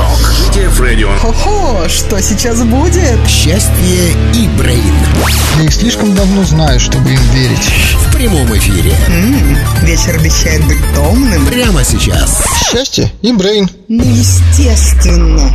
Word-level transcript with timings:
Шок. 0.00 0.54
GTF 0.54 0.80
Radio. 0.80 1.08
Хо-хо, 1.18 1.86
что 1.88 2.20
сейчас 2.22 2.62
будет? 2.62 3.18
Счастье 3.28 4.12
и 4.34 4.48
Брейн. 4.56 4.94
Я 5.58 5.64
их 5.64 5.74
слишком 5.74 6.14
давно 6.14 6.42
знаю, 6.44 6.80
чтобы 6.80 7.10
им 7.10 7.20
верить. 7.34 7.70
В 8.08 8.14
прямом 8.16 8.46
эфире. 8.56 8.94
М-м, 9.08 9.58
вечер 9.84 10.16
обещает 10.18 10.64
быть 10.66 10.78
томным. 10.94 11.44
Прямо 11.46 11.84
сейчас. 11.84 12.42
Счастье 12.70 13.12
и 13.20 13.32
Брейн. 13.34 13.68
Ну, 13.88 14.02
естественно. 14.02 15.50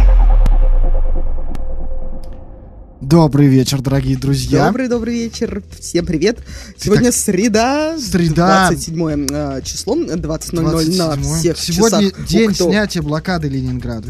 Добрый 3.01 3.47
вечер, 3.47 3.81
дорогие 3.81 4.15
друзья. 4.17 4.67
Добрый-добрый 4.67 5.13
вечер. 5.15 5.63
Всем 5.79 6.05
привет. 6.05 6.39
Сегодня 6.77 7.11
среда. 7.11 7.97
Среда. 7.99 8.67
27 8.69 9.27
э, 9.31 9.61
число, 9.63 9.95
20.00 9.95 10.55
на 10.55 10.69
27. 10.69 11.35
всех 11.39 11.57
Сегодня 11.57 12.09
часах. 12.11 12.27
день 12.27 12.49
Укту. 12.51 12.63
снятия 12.69 13.01
блокады 13.01 13.47
Ленинграда. 13.47 14.09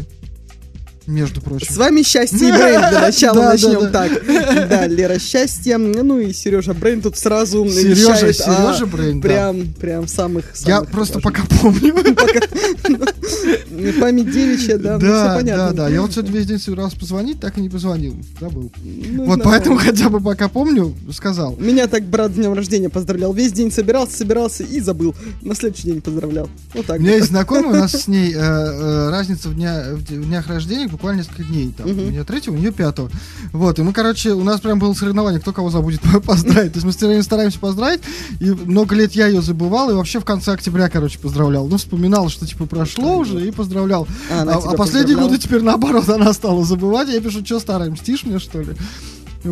Между 1.06 1.40
прочим. 1.40 1.72
С 1.72 1.76
вами 1.76 2.02
Счастье 2.02 2.48
и 2.48 2.52
Брейн. 2.52 2.80
Для 2.90 3.00
начала 3.06 3.34
Да, 3.34 3.50
начнем 3.52 3.90
да, 3.90 4.08
так. 4.08 4.68
Да, 4.68 4.86
Лера 4.86 5.18
Счастье. 5.18 5.78
Ну 5.78 6.18
и 6.18 6.32
Сережа 6.32 6.74
Брейн 6.74 7.00
тут 7.00 7.16
сразу 7.16 7.64
Сережа- 7.64 7.88
вещает 7.88 8.40
о 8.40 8.72
Сережа 8.72 8.86
Брейн, 8.86 9.20
да. 9.20 9.28
Прям, 9.28 9.72
прям 9.74 10.08
самых 10.08 10.44
Я 10.64 10.76
самых 10.78 10.90
просто 10.90 11.20
важных. 11.20 11.46
пока 11.46 11.56
помню. 11.60 11.94
Память 14.00 14.30
девичья, 14.32 14.78
да, 14.78 14.94
ну, 14.94 15.00
Да, 15.06 15.34
понятно. 15.36 15.66
да, 15.68 15.72
да. 15.72 15.88
Я 15.88 16.02
вот 16.02 16.12
сегодня 16.12 16.32
весь 16.32 16.46
день 16.46 16.58
собирался 16.58 16.98
позвонить, 16.98 17.40
так 17.40 17.56
и 17.58 17.60
не 17.60 17.68
позвонил. 17.68 18.16
Забыл. 18.40 18.72
Ну, 18.82 19.24
Вот 19.24 19.42
поэтому 19.42 19.76
хотя 19.78 20.08
бы 20.08 20.20
пока 20.20 20.48
помню, 20.48 20.94
сказал. 21.12 21.56
Меня 21.58 21.86
так 21.86 22.04
брат 22.04 22.32
с 22.32 22.34
днем 22.34 22.52
рождения 22.54 22.88
поздравлял. 22.88 23.32
Весь 23.32 23.52
день 23.52 23.70
собирался, 23.70 24.16
собирался 24.16 24.64
и 24.64 24.80
забыл. 24.80 25.14
На 25.42 25.54
следующий 25.54 25.84
день 25.88 26.00
поздравлял. 26.00 26.48
Вот 26.74 26.86
так. 26.86 26.98
У 26.98 27.02
меня 27.02 27.16
есть 27.16 27.28
знакомый, 27.28 27.76
у 27.76 27.80
нас 27.80 27.92
с 27.92 28.08
ней 28.08 28.32
э, 28.34 28.38
э, 28.38 29.10
разница 29.10 29.48
в 29.48 29.54
днях 29.54 30.46
рождения 30.48 30.88
буквально 30.96 31.18
несколько 31.20 31.44
дней. 31.44 31.72
Там, 31.76 31.86
Мгм. 31.88 32.06
У 32.06 32.10
нее 32.10 32.24
третьего, 32.24 32.54
у 32.54 32.58
нее 32.58 32.72
пятого. 32.72 33.10
Вот, 33.52 33.78
и 33.78 33.82
мы, 33.82 33.92
короче, 33.92 34.32
у 34.32 34.42
нас 34.42 34.60
прям 34.60 34.78
было 34.78 34.94
соревнование, 34.94 35.40
кто 35.40 35.52
кого 35.52 35.70
забудет 35.70 36.00
поздравить. 36.24 36.72
То 36.72 36.78
есть 36.78 36.86
мы 36.86 36.92
все 36.92 37.06
время 37.06 37.22
стараемся 37.22 37.58
поздравить, 37.58 38.00
и 38.40 38.50
много 38.50 38.94
лет 38.94 39.12
я 39.12 39.26
ее 39.26 39.42
забывал, 39.42 39.90
и 39.90 39.94
вообще 39.94 40.18
в 40.20 40.24
конце 40.24 40.52
октября, 40.52 40.88
короче, 40.88 41.18
поздравлял. 41.18 41.68
Ну, 41.68 41.76
вспоминал, 41.76 42.28
что, 42.28 42.46
типа, 42.46 42.66
прошло 42.66 43.18
уже, 43.18 43.46
и 43.46 43.50
поздравлял. 43.50 44.08
А, 44.30 44.42
А, 44.42 44.72
а 44.72 44.76
последние 44.76 45.16
годы 45.16 45.38
теперь 45.38 45.62
наоборот, 45.62 46.08
она 46.08 46.32
стала 46.32 46.64
забывать. 46.64 47.08
Я 47.08 47.20
пишу, 47.20 47.44
что 47.44 47.60
старая, 47.60 47.90
мстишь 47.90 48.24
мне, 48.24 48.38
что 48.38 48.60
ли? 48.60 48.74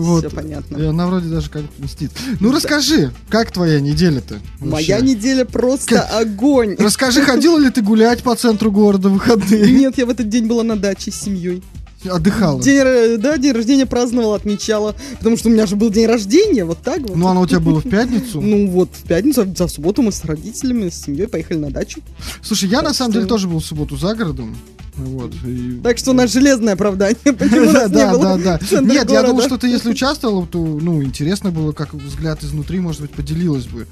Вот. 0.00 0.26
Всё 0.26 0.34
понятно. 0.34 0.76
И 0.76 0.84
она 0.84 1.06
вроде 1.06 1.28
даже 1.28 1.50
как 1.50 1.62
мстит. 1.78 2.10
Ну, 2.40 2.52
расскажи, 2.52 3.12
как 3.28 3.50
твоя 3.52 3.80
неделя-то? 3.80 4.38
Моя 4.60 5.00
неделя 5.00 5.44
просто 5.44 5.96
Как- 5.96 6.20
огонь. 6.20 6.76
Расскажи, 6.78 7.22
ходила 7.22 7.58
ли 7.58 7.70
ты 7.70 7.82
гулять 7.82 8.22
по 8.22 8.34
центру 8.34 8.70
города 8.70 9.08
в 9.08 9.14
выходные? 9.14 9.70
Нет, 9.72 9.98
я 9.98 10.06
в 10.06 10.10
этот 10.10 10.28
день 10.28 10.46
была 10.46 10.62
на 10.62 10.76
даче 10.76 11.10
с 11.10 11.16
семьей. 11.16 11.62
Отдыхала. 12.04 12.60
День, 12.62 13.18
да, 13.18 13.36
день 13.38 13.52
рождения 13.52 13.86
праздновала, 13.86 14.36
отмечала. 14.36 14.94
Потому 15.18 15.36
что 15.36 15.48
у 15.48 15.52
меня 15.52 15.66
же 15.66 15.76
был 15.76 15.90
день 15.90 16.06
рождения, 16.06 16.64
вот 16.64 16.78
так 16.78 17.00
вот. 17.00 17.16
Ну, 17.16 17.28
оно 17.28 17.42
у 17.42 17.46
тебя 17.46 17.60
было 17.60 17.80
в 17.80 17.88
пятницу. 17.88 18.40
Ну 18.54 18.68
вот, 18.68 18.90
в 18.92 19.04
пятницу, 19.04 19.42
а 19.42 19.66
в 19.66 19.70
субботу 19.70 20.02
мы 20.02 20.12
с 20.12 20.24
родителями, 20.24 20.88
с 20.90 21.02
семьей 21.02 21.26
поехали 21.26 21.58
на 21.58 21.70
дачу. 21.70 22.00
Слушай, 22.42 22.68
я 22.68 22.82
на 22.82 22.92
самом 22.92 23.12
что- 23.12 23.20
деле 23.20 23.28
тоже 23.28 23.48
был 23.48 23.58
в 23.58 23.64
субботу 23.64 23.96
за 23.96 24.14
городом. 24.14 24.56
Вот. 24.96 25.32
и- 25.46 25.80
Так 25.82 25.98
что 25.98 26.10
у 26.12 26.14
нас 26.14 26.32
железное 26.32 26.74
оправдание. 26.74 27.16
Да, 27.24 27.88
да, 27.88 28.36
да, 28.36 28.80
Нет, 28.80 29.10
я 29.10 29.22
думал, 29.22 29.42
что 29.42 29.58
ты, 29.58 29.68
если 29.68 29.90
участвовала, 29.90 30.46
то, 30.46 30.58
ну, 30.58 31.02
интересно 31.02 31.50
было, 31.50 31.72
как 31.72 31.94
взгляд 31.94 32.42
изнутри, 32.44 32.80
может 32.80 33.00
быть, 33.00 33.10
поделилась 33.10 33.66
бы. 33.66 33.86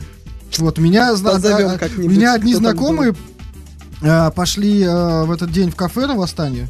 Вот, 0.58 0.78
меня, 0.78 1.12
а, 1.12 1.38
меня 1.96 2.34
одни 2.34 2.54
знакомые 2.54 3.14
а, 4.02 4.30
пошли 4.30 4.84
а, 4.86 5.24
в 5.24 5.32
этот 5.32 5.50
день 5.50 5.70
в 5.70 5.76
кафе 5.76 6.06
на 6.06 6.14
восстание. 6.14 6.68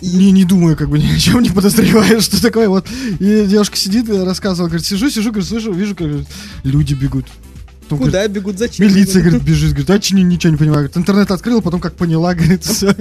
И- 0.00 0.16
Не, 0.16 0.30
не 0.32 0.44
думаю, 0.44 0.76
как 0.76 0.88
бы 0.90 0.98
ни 0.98 1.06
о 1.10 1.18
чем 1.18 1.42
не 1.42 1.50
подозреваю, 1.50 2.20
что 2.22 2.40
такое. 2.40 2.68
Вот. 2.68 2.86
И 3.18 3.46
девушка 3.46 3.76
сидит 3.76 4.08
и 4.08 4.12
рассказывала, 4.18 4.68
говорит, 4.68 4.86
сижу, 4.86 5.10
сижу, 5.10 5.30
говорит, 5.30 5.48
слышу, 5.48 5.72
вижу, 5.72 5.94
как 5.94 6.06
говорит, 6.08 6.28
люди 6.64 6.94
бегут. 6.94 7.26
Потом, 7.82 7.98
говорит, 8.00 8.14
Куда 8.14 8.28
бегут, 8.28 8.58
зачем? 8.58 8.86
Милиция, 8.86 9.22
говорит, 9.22 9.42
бежит, 9.42 9.70
говорит, 9.70 9.88
а 9.90 9.98
че 9.98 10.14
не- 10.14 10.22
ничего 10.22 10.50
не 10.52 10.56
понимаю. 10.58 10.80
Говорит, 10.80 10.96
интернет 10.98 11.30
открыл, 11.30 11.62
потом 11.62 11.80
как 11.80 11.94
поняла, 11.94 12.34
говорит, 12.36 12.62
все. 12.64 12.94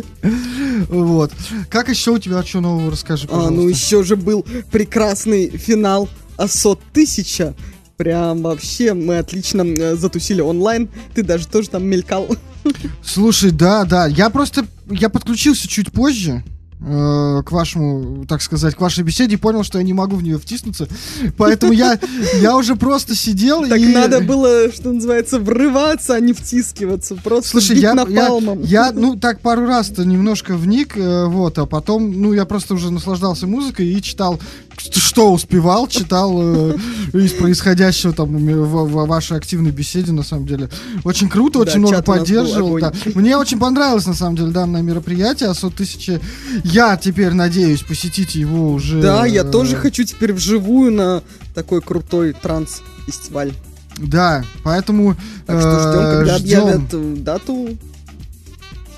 Вот. 0.89 1.33
Как 1.69 1.89
еще 1.89 2.11
у 2.11 2.19
тебя 2.19 2.43
что 2.43 2.61
нового 2.61 2.91
расскажи, 2.91 3.27
А, 3.31 3.49
ну 3.49 3.67
еще 3.67 4.03
же 4.03 4.15
был 4.15 4.45
прекрасный 4.71 5.49
финал 5.49 6.07
АСО 6.37 6.71
1000. 6.93 7.53
Прям 7.97 8.43
вообще 8.43 8.93
мы 8.93 9.17
отлично 9.17 9.63
э, 9.63 9.95
затусили 9.95 10.39
онлайн. 10.39 10.87
Ты 11.15 11.23
даже 11.23 11.47
тоже 11.47 11.67
там 11.69 11.83
мелькал. 11.83 12.27
Слушай, 13.03 13.51
да, 13.51 13.85
да, 13.85 14.05
я 14.07 14.29
просто, 14.29 14.65
я 14.89 15.09
подключился 15.09 15.67
чуть 15.67 15.91
позже 15.91 16.43
к 16.79 17.51
вашему, 17.51 18.25
так 18.27 18.41
сказать, 18.41 18.75
к 18.75 18.81
вашей 18.81 19.03
беседе 19.03 19.37
понял, 19.37 19.63
что 19.63 19.79
я 19.79 19.83
не 19.83 19.93
могу 19.93 20.15
в 20.15 20.23
нее 20.23 20.37
втиснуться, 20.37 20.87
поэтому 21.35 21.73
я, 21.73 21.99
я 22.39 22.55
уже 22.55 22.75
просто 22.75 23.15
сидел 23.15 23.67
Так 23.67 23.79
и... 23.79 23.87
надо 23.87 24.21
было, 24.21 24.71
что 24.71 24.91
называется, 24.91 25.39
врываться, 25.39 26.13
а 26.13 26.19
не 26.19 26.33
втискиваться. 26.33 27.15
Просто 27.15 27.49
Слушай, 27.49 27.75
бить 27.75 27.83
я, 27.83 27.89
я, 27.89 27.95
напалмом. 27.95 28.61
я, 28.61 28.91
ну, 28.91 29.15
так 29.15 29.39
пару 29.39 29.65
раз-то 29.65 30.05
немножко 30.05 30.55
вник, 30.55 30.95
э, 30.95 31.25
вот, 31.25 31.57
а 31.57 31.65
потом, 31.65 32.21
ну, 32.21 32.33
я 32.33 32.45
просто 32.45 32.75
уже 32.75 32.91
наслаждался 32.91 33.47
музыкой 33.47 33.87
и 33.87 34.01
читал, 34.01 34.39
что 34.77 35.31
успевал, 35.33 35.87
читал 35.87 36.37
э, 36.39 36.75
из 37.13 37.31
происходящего 37.33 38.13
там 38.13 38.37
в, 38.37 39.07
вашей 39.07 39.37
активной 39.37 39.71
беседе, 39.71 40.11
на 40.11 40.23
самом 40.23 40.45
деле. 40.45 40.69
Очень 41.03 41.29
круто, 41.29 41.59
очень 41.59 41.79
много 41.79 42.03
поддерживал. 42.03 42.79
Мне 43.15 43.37
очень 43.37 43.59
понравилось, 43.59 44.05
на 44.05 44.13
самом 44.13 44.35
деле, 44.35 44.51
данное 44.51 44.81
мероприятие, 44.81 45.49
АСО 45.49 45.67
1000. 45.67 46.21
Я 46.71 46.97
теперь 46.97 47.33
надеюсь 47.33 47.81
посетить 47.81 48.35
его 48.35 48.71
уже. 48.73 49.01
Да, 49.01 49.25
я 49.25 49.41
э, 49.41 49.51
тоже 49.51 49.75
хочу 49.75 50.03
теперь 50.03 50.33
вживую 50.33 50.91
на 50.91 51.23
такой 51.55 51.81
крутой 51.81 52.33
транс-фестиваль. 52.33 53.53
Да, 53.97 54.43
поэтому 54.63 55.15
Так 55.45 55.59
что 55.59 55.79
ждем, 55.79 55.99
э, 56.01 56.17
когда 56.17 56.37
ждем. 56.37 56.59
объявят 56.61 56.93
э, 56.93 57.15
дату. 57.17 57.69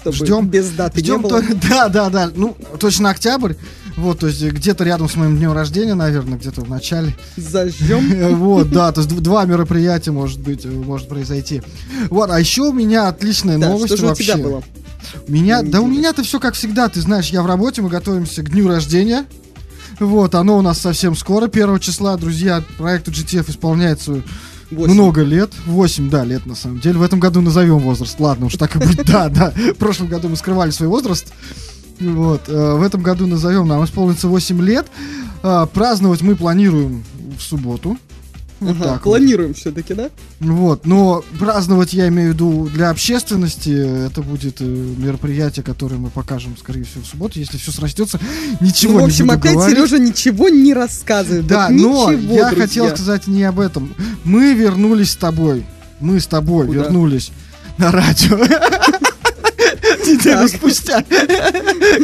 Ждем- 0.06 0.48
без 0.48 0.70
даты 0.70 1.00
Ждем 1.00 1.18
не 1.18 1.22
было. 1.30 1.42
то- 1.42 1.56
да, 1.70 1.90
да, 1.90 2.10
да. 2.10 2.32
Ну, 2.34 2.56
точно 2.80 3.10
октябрь. 3.10 3.54
Вот, 3.98 4.20
то 4.20 4.28
есть 4.28 4.42
где-то 4.42 4.86
рядом 4.86 5.10
с 5.10 5.16
моим 5.18 5.36
днем 5.38 5.52
рождения, 5.52 5.94
наверное, 5.94 6.38
где-то 6.38 6.62
в 6.62 6.70
начале. 6.70 7.16
Зажжем. 7.36 8.36
Вот, 8.40 8.72
да, 8.72 8.92
то 8.94 9.02
есть 9.02 9.14
два 9.22 9.44
мероприятия 9.46 10.12
может 10.12 10.40
быть, 10.40 10.66
может 10.66 11.10
произойти. 11.10 11.62
Вот, 12.10 12.32
а 12.32 12.40
еще 12.40 12.62
у 12.62 12.72
меня 12.72 13.10
отличная 13.10 13.58
новость 13.58 14.00
вообще. 14.00 14.38
Меня, 15.28 15.62
да 15.62 15.82
у 15.82 15.88
меня-то 15.88 16.24
все 16.24 16.40
как 16.40 16.54
всегда, 16.54 16.90
ты 16.90 17.02
знаешь, 17.02 17.30
я 17.30 17.42
в 17.42 17.46
работе, 17.46 17.82
мы 17.82 17.90
готовимся 17.90 18.44
к 18.44 18.50
дню 18.50 18.68
рождения. 18.68 19.26
Вот, 20.00 20.36
оно 20.36 20.58
у 20.58 20.62
нас 20.62 20.80
совсем 20.80 21.16
скоро, 21.16 21.48
1 21.48 21.80
числа, 21.80 22.16
друзья, 22.16 22.64
проекту 22.78 23.12
GTF 23.12 23.50
исполняется 23.50 24.22
Восемь. 24.72 24.94
много 24.94 25.24
лет, 25.24 25.52
8, 25.66 26.10
да, 26.10 26.24
лет 26.24 26.46
на 26.46 26.56
самом 26.56 26.80
деле. 26.80 27.00
В 27.00 27.02
этом 27.02 27.20
году 27.20 27.42
назовем 27.42 27.80
возраст, 27.80 28.18
ладно, 28.20 28.46
уж 28.46 28.56
так 28.56 28.76
и 28.76 28.80
быть, 28.80 29.06
да, 29.06 29.30
да. 29.30 29.52
В 29.52 29.76
прошлом 29.76 30.08
году 30.08 30.30
мы 30.30 30.36
скрывали 30.36 30.72
свой 30.72 30.88
возраст. 30.88 31.34
Вот, 32.00 32.48
э, 32.48 32.76
в 32.76 32.82
этом 32.82 33.02
году 33.02 33.28
назовем, 33.28 33.68
нам 33.68 33.84
исполнится 33.84 34.28
8 34.28 34.62
лет. 34.62 34.88
А, 35.44 35.66
Праздновать 35.66 36.22
мы 36.22 36.36
планируем 36.36 37.04
в 37.38 37.42
субботу. 37.42 37.98
Вот 38.60 38.72
Ага, 38.72 38.84
так 38.84 39.06
вот. 39.06 39.12
планируем 39.14 39.54
все-таки, 39.54 39.94
да? 39.94 40.10
Вот, 40.40 40.86
но 40.86 41.24
праздновать 41.40 41.94
я 41.94 42.08
имею 42.10 42.32
в 42.32 42.34
виду 42.34 42.70
для 42.74 42.90
общественности. 42.90 44.06
Это 44.06 44.22
будет 44.22 44.58
э, 44.60 44.66
мероприятие, 44.66 45.64
которое 45.64 45.96
мы 45.96 46.10
покажем, 46.10 46.56
скорее 46.60 46.84
всего, 46.84 47.04
в 47.04 47.08
субботу, 47.08 47.40
если 47.40 47.58
все 47.58 47.72
срастется. 47.72 48.20
Ничего 48.60 49.00
ну, 49.00 49.02
в 49.02 49.04
общем, 49.06 49.26
не 49.26 49.30
буду 49.32 49.40
опять 49.40 49.54
говорить. 49.54 49.78
Сережа 49.78 50.00
ничего 50.00 50.50
не 50.50 50.74
рассказывает. 50.74 51.48
Да, 51.48 51.68
Вот 51.70 51.72
но 51.72 52.12
ничего, 52.14 52.34
я 52.36 52.46
друзья. 52.50 52.68
хотел 52.68 52.90
сказать 52.90 53.28
не 53.28 53.44
об 53.44 53.60
этом. 53.60 53.94
Мы 54.26 54.54
вернулись 54.54 55.12
с 55.12 55.16
тобой. 55.16 55.66
Мы 56.02 56.20
с 56.20 56.28
тобой 56.28 56.68
Куда? 56.68 56.84
вернулись 56.84 57.32
на 57.78 57.92
радио. 57.92 58.38
Неделю 60.06 60.48
спустя. 60.48 61.04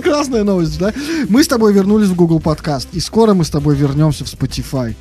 Классная 0.04 0.44
новость, 0.44 0.78
да? 0.78 0.94
Мы 1.30 1.44
с 1.44 1.48
тобой 1.48 1.74
вернулись 1.74 2.10
в 2.10 2.16
Google 2.16 2.40
Подкаст. 2.40 2.90
И 2.94 3.00
скоро 3.00 3.34
мы 3.34 3.44
с 3.46 3.50
тобой 3.50 3.76
вернемся 3.76 4.26
в 4.26 4.28
Spotify. 4.28 4.96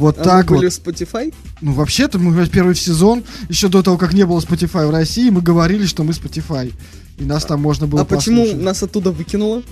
Вот 0.00 0.18
А 0.18 0.24
так 0.24 0.50
мы 0.50 0.56
вот. 0.56 0.60
были 0.60 0.70
в 0.70 0.78
Spotify? 0.78 1.34
Ну, 1.60 1.72
вообще-то, 1.72 2.18
мы 2.18 2.46
первый 2.46 2.74
сезон, 2.74 3.22
еще 3.50 3.68
до 3.68 3.82
того, 3.82 3.98
как 3.98 4.14
не 4.14 4.24
было 4.24 4.40
Spotify 4.40 4.86
в 4.86 4.90
России, 4.90 5.28
мы 5.28 5.42
говорили, 5.42 5.84
что 5.84 6.04
мы 6.04 6.12
Spotify. 6.12 6.72
И 7.18 7.24
нас 7.24 7.44
там 7.44 7.60
можно 7.60 7.86
было 7.86 8.00
а 8.00 8.04
почему 8.06 8.46
нас 8.54 8.82
оттуда 8.82 9.10
выкинуло? 9.10 9.62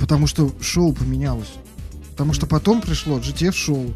Потому 0.00 0.26
что 0.26 0.52
шоу 0.60 0.92
поменялось. 0.92 1.52
Потому 2.10 2.32
что 2.32 2.46
потом 2.46 2.80
пришло 2.80 3.20
GTF 3.20 3.52
шоу. 3.52 3.94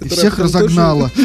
И 0.00 0.08
всех 0.08 0.38
разогнало. 0.38 1.10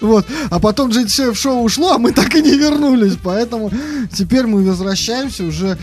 Вот. 0.00 0.26
А 0.48 0.58
потом 0.58 0.90
GTF 0.90 1.34
шоу 1.34 1.62
ушло, 1.62 1.92
а 1.92 1.98
мы 1.98 2.12
так 2.12 2.34
и 2.34 2.40
не 2.40 2.56
вернулись. 2.56 3.16
Поэтому 3.22 3.70
теперь 4.12 4.46
мы 4.46 4.64
возвращаемся 4.64 5.44
уже 5.44 5.78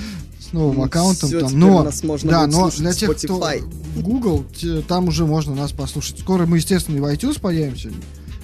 с 0.50 0.54
новым 0.54 0.78
Ну, 0.78 0.84
аккаунтом. 0.84 1.30
всё, 1.30 1.42
там. 1.42 1.60
Но, 1.60 1.84
нас 1.84 2.04
можно 2.04 2.30
да, 2.32 2.48
но 2.48 2.70
для 2.70 2.94
тех, 2.94 3.16
кто 3.18 3.38
Spotify. 3.40 3.62
в 3.96 4.02
Google, 4.02 4.46
те- 4.56 4.82
там 4.82 5.08
уже 5.08 5.26
можно 5.26 5.56
нас 5.56 5.72
послушать. 5.72 6.20
Скоро 6.20 6.46
мы, 6.46 6.58
естественно, 6.58 6.98
и 6.98 7.00
в 7.00 7.06
iTunes 7.06 7.40
появимся. 7.40 7.90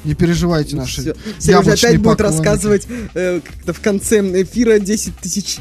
Не 0.04 0.16
переживайте 0.16 0.76
наши 0.76 1.00
Всё. 1.02 1.16
Сережа 1.40 1.72
опять 1.72 2.02
будет 2.02 2.20
рассказывать 2.20 2.86
э, 3.14 3.40
в 3.66 3.80
конце 3.80 4.20
эфира 4.42 4.78
10 4.78 5.16
тысяч. 5.16 5.60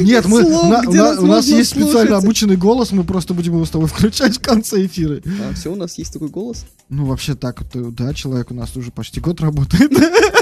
Нет, 0.00 0.24
мы, 0.24 0.42
слов, 0.42 0.62
на- 0.70 0.82
на- 0.82 1.20
у 1.20 1.26
нас 1.26 1.46
есть 1.48 1.70
специально 1.72 1.92
слушать. 2.08 2.24
обученный 2.24 2.56
голос, 2.56 2.92
мы 2.92 3.04
просто 3.04 3.34
будем 3.34 3.52
его 3.56 3.66
с 3.66 3.70
тобой 3.70 3.86
включать 3.88 4.38
в 4.38 4.40
конце 4.40 4.86
эфира. 4.86 5.20
А, 5.50 5.52
все, 5.54 5.70
у 5.70 5.76
нас 5.76 5.98
есть 5.98 6.14
такой 6.14 6.28
голос. 6.28 6.64
Ну, 6.88 7.04
вообще 7.04 7.34
так, 7.34 7.62
да, 7.74 8.14
человек 8.14 8.50
у 8.50 8.54
нас 8.54 8.74
уже 8.74 8.90
почти 8.90 9.20
год 9.20 9.38
работает. 9.42 9.92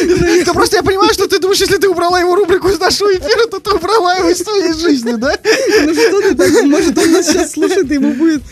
Да 0.46 0.52
просто 0.54 0.76
я 0.76 0.82
понимаю, 0.82 1.12
что 1.12 1.26
ты 1.28 1.38
думаешь, 1.38 1.60
если 1.60 1.76
ты 1.76 1.88
убрала 1.88 2.18
его 2.20 2.34
рубрику 2.34 2.68
из 2.68 2.78
нашего 2.78 3.10
эфира, 3.12 3.46
то 3.50 3.60
ты 3.60 3.70
убрала 3.72 4.16
его 4.16 4.30
из 4.30 4.38
своей 4.38 4.72
жизни, 4.72 5.12
да? 5.14 5.36
Ну 5.84 5.94
что 5.94 6.20
ты 6.22 6.34
так, 6.34 6.62
может 6.64 6.96
он 6.98 7.12
нас 7.12 7.26
сейчас 7.26 7.52
слушает, 7.52 7.90
и 7.90 7.94
ему 7.94 8.12
будет 8.14 8.42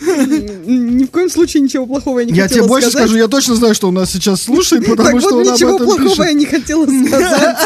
ни 0.65 1.03
в 1.05 1.09
коем 1.11 1.29
случае 1.29 1.63
ничего 1.63 1.85
плохого 1.85 2.19
я 2.19 2.25
не 2.25 2.33
Я 2.33 2.43
хотела 2.43 2.61
тебе 2.61 2.67
больше 2.69 2.89
сказать. 2.89 3.07
скажу, 3.07 3.17
я 3.21 3.27
точно 3.27 3.55
знаю, 3.55 3.75
что 3.75 3.87
он 3.87 3.95
нас 3.95 4.11
сейчас 4.11 4.43
слушает, 4.43 4.85
потому 4.85 5.19
что 5.19 5.31
вот, 5.31 5.41
он 5.41 5.47
об 5.49 5.53
ничего 5.55 5.75
этом 5.75 5.85
плохого 5.87 6.09
пишет. 6.09 6.25
я 6.25 6.33
не 6.33 6.45
хотела 6.45 6.85
сказать. 6.85 7.57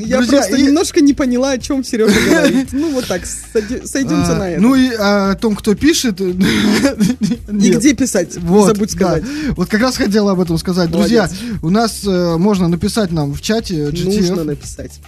Я 0.00 0.22
просто 0.22 0.58
немножко 0.58 1.00
не 1.00 1.14
поняла, 1.14 1.50
о 1.52 1.58
чем 1.58 1.84
Сережа 1.84 2.14
говорит. 2.28 2.68
Ну 2.72 2.90
вот 2.90 3.06
так, 3.06 3.22
сойдемся 3.84 4.32
А, 4.32 4.36
на 4.36 4.50
этом. 4.50 4.62
Ну 4.62 4.74
и 4.74 4.90
о 4.94 5.34
том, 5.34 5.54
кто 5.56 5.74
пишет. 5.74 6.20
И 6.20 7.70
где 7.70 7.94
писать? 7.94 8.32
Забудь 8.32 8.90
сказать. 8.90 9.24
Вот 9.56 9.68
как 9.68 9.80
раз 9.80 9.96
хотела 9.96 10.32
об 10.32 10.40
этом 10.40 10.58
сказать. 10.58 10.90
Друзья, 10.90 11.28
у 11.62 11.70
нас 11.70 12.02
э, 12.18 12.36
можно 12.36 12.68
написать 12.68 13.12
нам 13.12 13.32
в 13.32 13.40
чате 13.40 13.90
GTF. 13.90 14.04
Нужно 14.04 14.44
написать. 14.44 15.00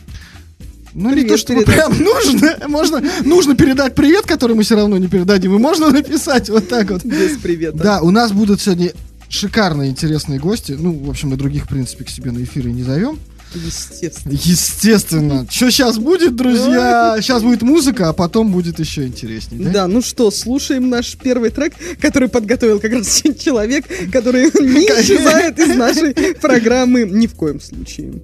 Ну, 0.92 1.10
не 1.10 1.14
Привет 1.16 1.28
то, 1.28 1.36
чтобы 1.38 1.64
передать. 1.64 1.86
прям 1.86 2.02
нужно. 2.02 2.56
Можно, 2.68 3.02
нужно 3.24 3.54
передать 3.54 3.94
привет, 3.94 4.26
который 4.26 4.56
мы 4.56 4.62
все 4.62 4.76
равно 4.76 4.98
не 4.98 5.08
передадим. 5.08 5.54
И 5.54 5.58
можно 5.58 5.90
написать 5.90 6.48
вот 6.48 6.68
так 6.68 6.90
вот. 6.90 7.04
Без 7.04 7.38
привета. 7.38 7.78
Да, 7.78 8.00
у 8.00 8.10
нас 8.10 8.32
будут 8.32 8.60
сегодня 8.60 8.92
шикарные, 9.28 9.90
интересные 9.90 10.40
гости. 10.40 10.76
Ну, 10.78 10.92
в 10.92 11.10
общем, 11.10 11.28
мы 11.28 11.36
других, 11.36 11.66
в 11.66 11.68
принципе, 11.68 12.04
к 12.04 12.10
себе 12.10 12.32
на 12.32 12.42
эфиры 12.42 12.72
не 12.72 12.82
зовем. 12.82 13.18
Естественно. 13.54 14.32
Естественно. 14.32 15.46
Что 15.50 15.70
сейчас 15.70 15.98
будет, 15.98 16.36
друзья? 16.36 17.16
Сейчас 17.20 17.42
будет 17.42 17.62
музыка, 17.62 18.08
а 18.08 18.12
потом 18.12 18.52
будет 18.52 18.78
еще 18.78 19.06
интереснее. 19.06 19.64
Да? 19.64 19.70
Да, 19.70 19.86
ну 19.88 20.02
что, 20.02 20.30
слушаем 20.30 20.88
наш 20.88 21.16
первый 21.16 21.50
трек, 21.50 21.74
который 22.00 22.28
подготовил 22.28 22.80
как 22.80 22.92
раз 22.92 23.22
человек, 23.38 23.86
который 24.12 24.44
не 24.44 24.86
исчезает 24.86 25.58
из 25.58 25.76
нашей 25.76 26.34
программы 26.34 27.02
ни 27.02 27.26
в 27.26 27.34
коем 27.34 27.60
случае. 27.60 28.14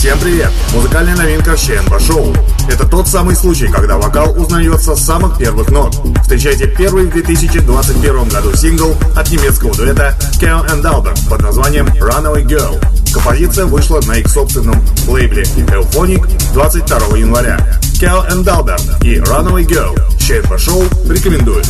Всем 0.00 0.18
привет! 0.18 0.50
Музыкальная 0.72 1.14
новинка 1.14 1.54
в 1.54 1.60
ЧНБ 1.60 2.00
Шоу. 2.00 2.34
Это 2.70 2.86
тот 2.86 3.06
самый 3.06 3.36
случай, 3.36 3.68
когда 3.68 3.98
вокал 3.98 4.32
узнается 4.34 4.96
с 4.96 5.04
самых 5.04 5.36
первых 5.36 5.68
нот. 5.68 5.94
Встречайте 6.22 6.68
первый 6.68 7.04
в 7.04 7.10
2021 7.10 8.28
году 8.30 8.56
сингл 8.56 8.96
от 9.14 9.30
немецкого 9.30 9.74
дуэта 9.74 10.16
Keo 10.40 10.66
and 10.70 10.82
Albert 10.84 11.28
под 11.28 11.42
названием 11.42 11.84
Runaway 11.88 12.46
Girl. 12.46 12.82
Композиция 13.12 13.66
вышла 13.66 14.00
на 14.06 14.12
их 14.12 14.28
собственном 14.28 14.82
лейбле 15.06 15.42
Euphonic 15.42 16.26
22 16.54 17.18
января. 17.18 17.58
Keo 18.00 18.26
and 18.26 18.46
Albert 18.46 19.04
и 19.04 19.18
Runaway 19.18 19.66
Girl. 19.66 20.00
ЧНБ 20.18 20.58
Шоу 20.58 20.82
рекомендует. 21.10 21.68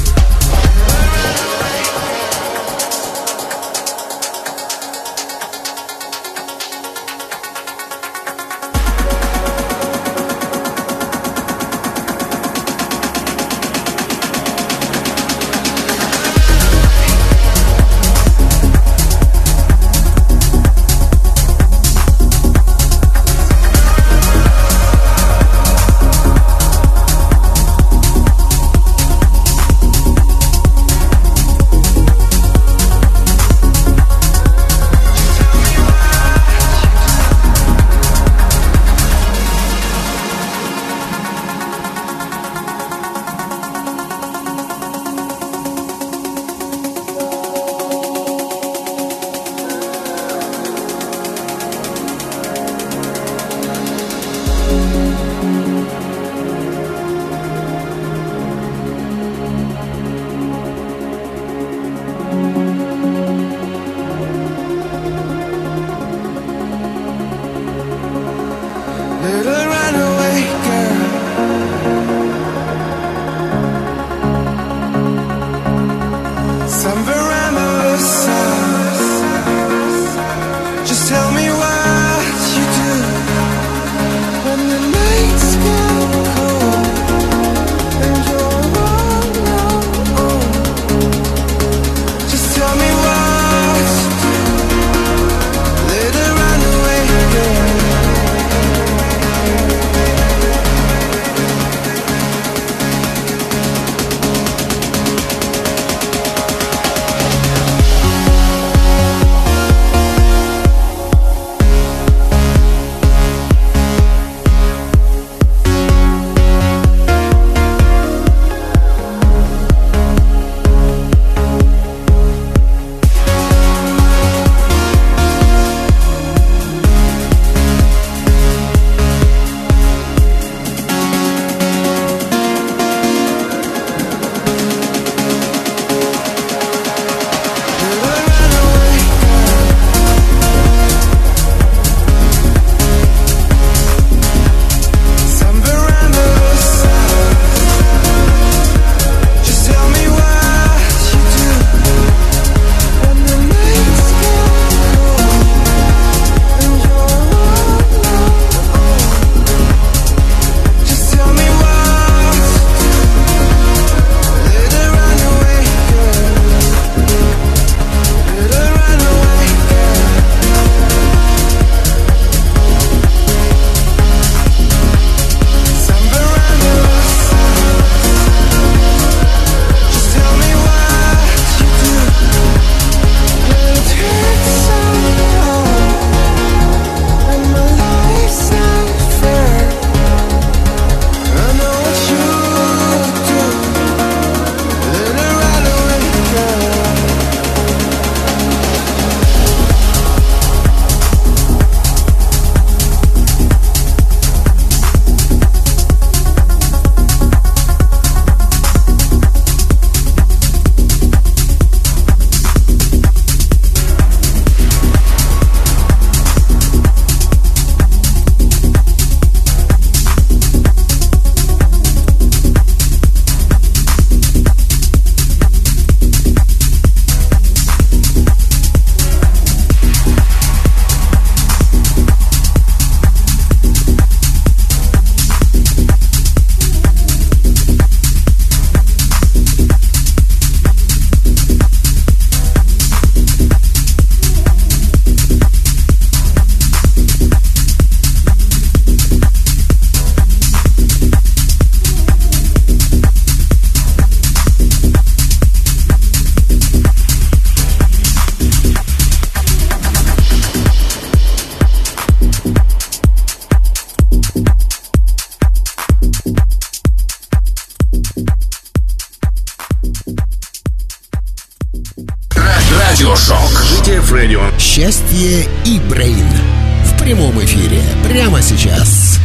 Сейчас. 278.51 279.21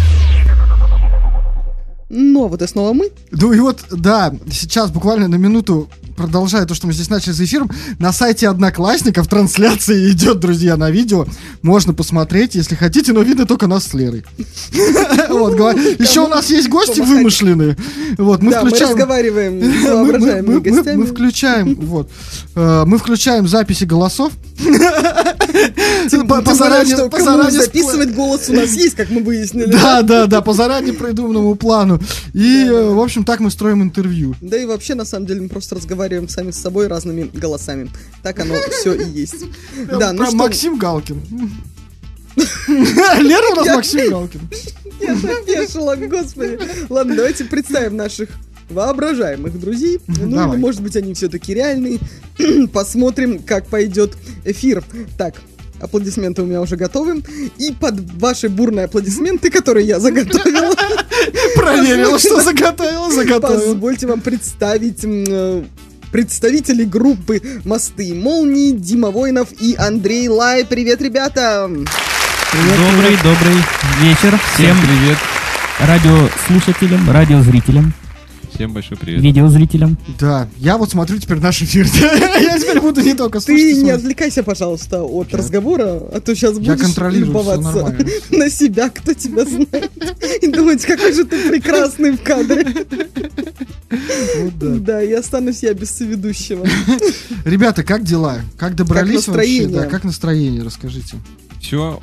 Ну, 2.36 2.44
а 2.44 2.48
вот 2.50 2.62
и 2.62 2.68
снова 2.68 2.92
мы. 2.92 3.12
Ну 3.32 3.54
и 3.54 3.60
вот, 3.62 3.86
да, 3.92 4.34
сейчас 4.52 4.92
буквально 4.92 5.30
на 5.30 5.36
минуту 5.36 5.88
продолжая 6.16 6.66
то, 6.66 6.74
что 6.74 6.88
мы 6.88 6.94
здесь 6.94 7.10
начали 7.10 7.34
за 7.34 7.46
эфиром, 7.46 7.70
на 8.00 8.12
сайте 8.14 8.48
Одноклассников 8.48 9.28
трансляция 9.28 10.10
идет, 10.12 10.40
друзья, 10.40 10.78
на 10.78 10.90
видео. 10.90 11.26
Можно 11.62 11.94
посмотреть, 11.94 12.56
если 12.56 12.76
хотите, 12.76 13.14
но 13.14 13.22
видно 13.22 13.46
только 13.46 13.68
нас 13.68 13.86
с 13.86 13.94
Лерой. 13.94 14.24
Еще 16.00 16.22
у 16.22 16.28
нас 16.28 16.50
есть 16.50 16.70
гости 16.70 17.02
вымышленные. 17.02 17.78
Вот, 18.18 18.42
мы 18.42 18.52
да, 18.52 18.64
мы 18.64 18.70
включаем... 18.70 18.92
разговариваем 18.92 19.60
Мы- 20.98 21.06
включаем, 21.06 21.76
вот, 21.82 22.10
мы 22.56 22.98
включаем 22.98 23.48
записи 23.48 23.84
голосов. 23.84 24.32
По- 26.28 26.54
заранее 26.54 26.96
записывать 27.52 28.14
голос 28.14 28.50
у 28.50 28.54
нас 28.54 28.74
есть, 28.74 28.96
как 28.96 29.10
мы 29.10 29.22
выяснили. 29.22 29.66
Да, 29.66 30.02
да, 30.02 30.28
да, 30.28 30.42
по 30.42 30.54
заранее 30.54 30.94
придуманному 30.94 31.56
плану. 31.56 32.00
И, 32.36 32.66
э, 32.66 32.90
в 32.90 33.00
общем, 33.00 33.24
так 33.24 33.40
мы 33.40 33.50
строим 33.50 33.82
интервью. 33.82 34.36
Да 34.42 34.58
и 34.58 34.66
вообще, 34.66 34.94
на 34.94 35.06
самом 35.06 35.26
деле, 35.26 35.40
мы 35.40 35.48
просто 35.48 35.76
разговариваем 35.76 36.28
сами 36.28 36.52
с 36.52 36.58
собой 36.58 36.88
разными 36.88 37.30
голосами. 37.34 37.90
Так 38.24 38.42
оно 38.42 38.56
все 38.72 38.94
и 38.94 39.10
есть. 39.10 39.46
Да, 39.88 40.12
ну 40.12 40.26
что, 40.26 40.36
Максим 40.36 40.78
Галкин. 40.78 41.22
Лера 42.68 43.54
у 43.54 43.56
нас 43.56 43.68
Максим 43.68 44.10
Галкин. 44.10 44.42
я 45.00 45.14
опешила, 45.14 45.96
господи. 45.96 46.60
Ладно, 46.90 47.16
давайте 47.16 47.46
представим 47.46 47.96
наших 47.96 48.28
воображаемых 48.70 49.58
друзей. 49.58 50.02
Ну, 50.08 50.36
Давай. 50.36 50.56
или, 50.56 50.62
может 50.62 50.82
быть, 50.82 50.98
они 50.98 51.14
все-таки 51.14 51.54
реальные. 51.54 52.00
Посмотрим, 52.74 53.40
как 53.44 53.68
пойдет 53.68 54.18
эфир. 54.44 54.84
Так, 55.18 55.36
аплодисменты 55.80 56.42
у 56.42 56.46
меня 56.46 56.62
уже 56.62 56.76
готовы. 56.76 57.24
И 57.58 57.72
под 57.72 58.00
ваши 58.20 58.50
бурные 58.50 58.86
аплодисменты, 58.86 59.50
которые 59.50 59.88
я 59.88 60.00
заготовила, 60.00 60.76
Проверила, 61.56 62.20
что 62.20 62.42
заготовила, 62.42 63.12
заготовила. 63.12 63.74
Позвольте 63.74 64.08
вам 64.08 64.22
представить 64.22 65.00
э, 65.04 65.64
представителей 66.12 66.86
группы 66.86 67.42
«Мосты 67.64 68.08
и 68.08 68.14
молнии» 68.14 68.72
Дима 68.72 69.12
Воинов 69.12 69.50
и 69.60 69.76
Андрей 69.78 70.28
Лай. 70.28 70.66
Привет, 70.66 71.02
ребята! 71.02 71.70
Добрый, 72.54 73.18
добрый 73.18 73.56
вечер 74.00 74.40
всем 74.54 74.78
привет. 74.82 75.18
радиослушателям, 75.80 77.12
радиозрителям, 77.12 77.94
Всем 78.56 78.72
большой 78.72 78.96
привет. 78.96 79.22
видеозрителям. 79.22 79.98
Да, 80.18 80.48
я 80.60 80.78
вот 80.78 80.90
смотрю 80.90 81.18
теперь 81.18 81.40
наш 81.40 81.62
эфир. 81.62 81.86
Я 81.96 82.58
теперь 82.58 82.80
буду 82.80 83.02
не 83.02 83.14
только 83.14 83.42
слушать. 83.42 83.62
Ты 83.62 83.84
не 83.84 83.90
отвлекайся, 83.90 84.44
пожалуйста, 84.44 85.04
от 85.04 85.34
разговора, 85.34 86.02
а 86.14 86.22
то 86.22 86.34
сейчас 86.34 86.58
Я 86.60 86.76
будешь 86.76 87.18
любоваться 87.18 87.62
нормально. 87.62 88.06
на 88.32 88.50
себя, 88.50 88.90
кто 88.90 89.14
тебя 89.14 89.44
знает, 89.44 89.92
и 90.42 90.48
думать, 90.48 90.86
какой 90.86 91.12
же 91.14 91.26
ты 91.26 91.50
прекрасный 91.50 92.12
в 92.12 92.22
кадре. 92.24 92.66
Да. 94.62 95.04
И 95.04 95.12
останусь 95.12 95.62
я 95.62 95.74
без 95.74 95.92
соведущего. 95.92 96.66
Ребята, 97.46 97.84
как 97.84 98.04
дела? 98.04 98.40
Как 98.58 98.76
добрались 98.76 99.28
вообще? 99.28 99.68
Да, 99.68 99.86
как 99.86 100.06
настроение, 100.06 100.64
расскажите. 100.64 101.18
Все 101.60 102.00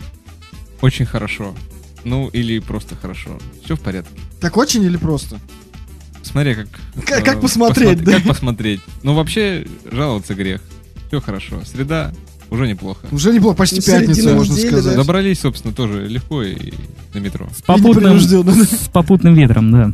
очень 0.82 1.06
хорошо. 1.06 1.54
Ну, 2.04 2.28
или 2.28 2.58
просто 2.58 2.94
хорошо. 2.94 3.38
Все 3.64 3.74
в 3.74 3.80
порядке. 3.80 4.12
Так 4.40 4.58
очень 4.58 4.82
или 4.82 4.98
просто? 4.98 5.38
Смотри, 6.22 6.54
как... 6.54 6.68
Как- 7.06 7.20
э, 7.20 7.22
как 7.24 7.40
посмотреть, 7.40 7.98
посмотри- 7.98 8.04
да? 8.04 8.12
Как 8.18 8.22
посмотреть. 8.28 8.80
Ну, 9.02 9.14
вообще, 9.14 9.66
жаловаться 9.90 10.34
грех. 10.34 10.60
Все 11.08 11.20
хорошо. 11.20 11.62
Среда 11.64 12.12
уже 12.50 12.66
неплохо. 12.68 13.06
Уже 13.10 13.32
не 13.32 13.38
было, 13.38 13.54
почти 13.54 13.76
Ну, 13.76 13.82
пятница, 13.82 14.34
можно 14.34 14.52
недели, 14.52 14.68
сказать. 14.68 14.84
да. 14.96 15.02
Добрались, 15.02 15.40
собственно, 15.40 15.74
тоже 15.74 16.06
легко 16.06 16.42
и 16.42 16.72
на 17.14 17.18
метро. 17.18 17.48
С 17.56 17.62
попутным, 17.62 18.18
с 18.20 18.88
попутным 18.92 19.34
ветром, 19.34 19.70
да. 19.72 19.92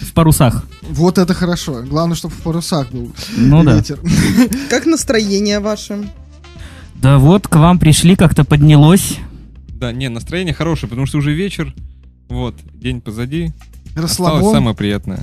В 0.00 0.12
парусах. 0.12 0.64
Вот 0.82 1.18
это 1.18 1.34
хорошо. 1.34 1.82
Главное, 1.82 2.16
чтобы 2.16 2.34
в 2.34 2.38
парусах 2.38 2.90
был 2.90 3.12
Ну 3.36 3.62
да. 3.64 3.76
ветер. 3.76 3.98
Как 4.70 4.86
настроение 4.86 5.60
ваше? 5.60 6.10
Да 6.96 7.18
вот, 7.18 7.48
к 7.48 7.56
вам 7.56 7.78
пришли, 7.78 8.16
как-то 8.16 8.44
поднялось. 8.44 9.18
Да, 9.68 9.92
не, 9.92 10.08
настроение 10.08 10.52
хорошее, 10.54 10.88
потому 10.90 11.06
что 11.06 11.18
уже 11.18 11.32
вечер. 11.32 11.74
Вот, 12.28 12.54
день 12.74 13.00
позади. 13.00 13.52
Осталось 13.90 14.10
Расслабон. 14.10 14.52
самое 14.52 14.76
приятное. 14.76 15.20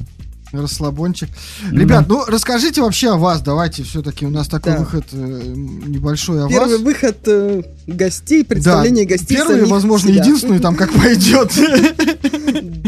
Расслабончик. 0.51 1.29
Ну 1.71 1.79
Ребят, 1.79 2.05
ну 2.09 2.25
расскажите 2.27 2.81
вообще 2.81 3.11
о 3.11 3.15
вас. 3.17 3.41
Давайте 3.41 3.83
все-таки 3.83 4.25
у 4.25 4.29
нас 4.29 4.47
такой 4.47 4.73
Да. 4.73 4.79
выход 4.79 5.05
э, 5.13 5.41
небольшой 5.55 6.43
о 6.45 6.49
Первый 6.49 6.73
вас. 6.73 6.81
выход 6.81 7.17
э, 7.25 7.61
гостей, 7.87 8.43
представление 8.43 9.05
гостей 9.05 9.37
Первый, 9.37 9.55
самих 9.57 9.69
возможно, 9.71 10.09
себя. 10.11 10.21
единственный, 10.23 10.59
там 10.59 10.75
как 10.75 10.91
пойдет. 10.91 11.51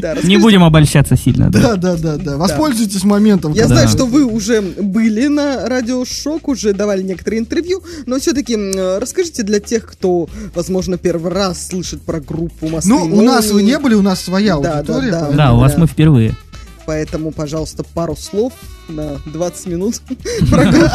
Да, 0.03 0.15
Не 0.21 0.35
будем 0.37 0.63
обольщаться 0.65 1.15
сильно, 1.15 1.49
Да, 1.49 1.75
да. 1.77 1.95
да, 1.95 1.95
да, 1.95 2.17
да. 2.17 2.37
Воспользуйтесь 2.37 3.05
моментом. 3.05 3.53
Я 3.53 3.61
когда- 3.61 3.75
знаю, 3.75 3.87
что 3.89 4.05
вы 4.05 4.25
уже 4.25 4.61
были 4.61 5.27
на 5.27 5.67
радиошок, 5.69 6.49
уже 6.49 6.73
давали 6.73 7.01
некоторые 7.03 7.39
интервью, 7.39 7.81
но 8.05 8.19
все-таки 8.19 8.55
расскажите 8.99 9.43
для 9.43 9.61
тех, 9.61 9.85
кто, 9.85 10.27
возможно, 10.53 10.97
первый 10.97 11.31
раз 11.31 11.67
слышит 11.67 12.01
про 12.01 12.19
группу 12.19 12.67
«Мосты 12.67 12.89
Ну, 12.89 13.03
у 13.05 13.21
нас 13.21 13.45
вы 13.47 13.53
молнии». 13.59 13.67
не 13.71 13.79
были, 13.79 13.93
у 13.95 14.01
нас 14.01 14.19
своя 14.19 14.57
Да, 14.59 14.79
аудитория. 14.79 15.11
да, 15.11 15.29
да. 15.29 15.31
Да, 15.37 15.53
у 15.53 15.59
вас 15.59 15.73
да. 15.73 15.79
мы 15.79 15.87
впервые. 15.87 16.35
Поэтому, 16.85 17.31
пожалуйста, 17.31 17.83
пару 17.93 18.15
слов 18.15 18.53
на 18.89 19.17
20 19.25 19.67
минут 19.67 19.95
про 20.49 20.65
группу 20.65 20.89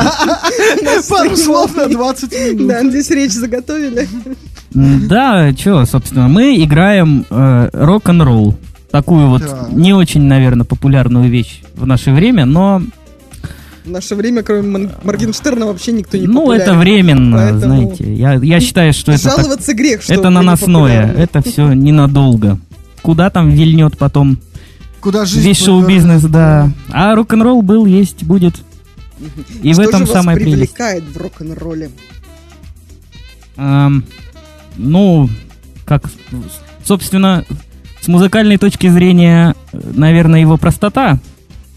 «Мосты 0.85 1.09
Пару 1.09 1.37
слов 1.37 1.75
на 1.75 1.83
молнии». 1.83 1.95
20 1.95 2.33
минут. 2.33 2.68
Да, 2.68 2.85
здесь 2.88 3.11
речь 3.11 3.33
заготовили. 3.33 4.07
Да, 4.73 5.52
что, 5.57 5.85
собственно, 5.87 6.28
мы 6.28 6.62
играем 6.62 7.25
э, 7.30 7.71
рок-н-ролл. 7.73 8.54
Такую 8.90 9.28
вот 9.28 9.42
не 9.71 9.92
очень, 9.92 10.23
наверное, 10.23 10.64
популярную 10.64 11.28
вещь 11.30 11.62
в 11.75 11.87
наше 11.87 12.11
время, 12.12 12.45
но, 12.47 12.83
В 13.85 13.90
наше 13.90 14.14
время, 14.14 14.42
кроме 14.42 14.90
Моргенштерна, 15.02 15.66
вообще 15.66 15.92
никто 15.92 16.16
не 16.16 16.26
ну, 16.26 16.52
это 16.52 16.75
временно, 16.75 17.37
Поэтому 17.37 17.61
знаете. 17.61 18.14
Я, 18.14 18.35
я 18.35 18.61
считаю, 18.61 18.92
что 18.92 19.12
это 19.12 19.25
так- 19.25 19.37
Жаловаться 19.38 19.75
грех, 19.75 20.02
что 20.02 20.12
это 20.14 20.30
наносное, 20.30 21.12
это 21.12 21.42
все 21.42 21.73
ненадолго. 21.73 22.59
Куда 23.02 23.30
там 23.30 23.50
вильнет 23.50 23.97
потом 23.97 24.38
Куда 25.00 25.24
жизнь 25.24 25.46
весь 25.46 25.62
шоу-бизнес, 25.62 26.22
да. 26.24 26.70
А 26.90 27.14
рок-н-ролл 27.14 27.62
был, 27.62 27.86
есть, 27.86 28.24
будет. 28.24 28.56
И 29.62 29.70
в 29.70 29.74
Что 29.74 29.82
этом 29.82 30.00
же 30.00 30.06
вас 30.06 30.12
самая 30.12 30.36
прелесть. 30.36 30.54
привлекает 30.74 31.04
в 31.04 31.16
рок-н-ролле? 31.16 31.90
Ам, 33.56 34.04
ну, 34.76 35.28
как, 35.84 36.04
собственно, 36.84 37.44
с 38.00 38.08
музыкальной 38.08 38.56
точки 38.58 38.88
зрения, 38.88 39.54
наверное, 39.72 40.40
его 40.40 40.56
простота, 40.56 41.18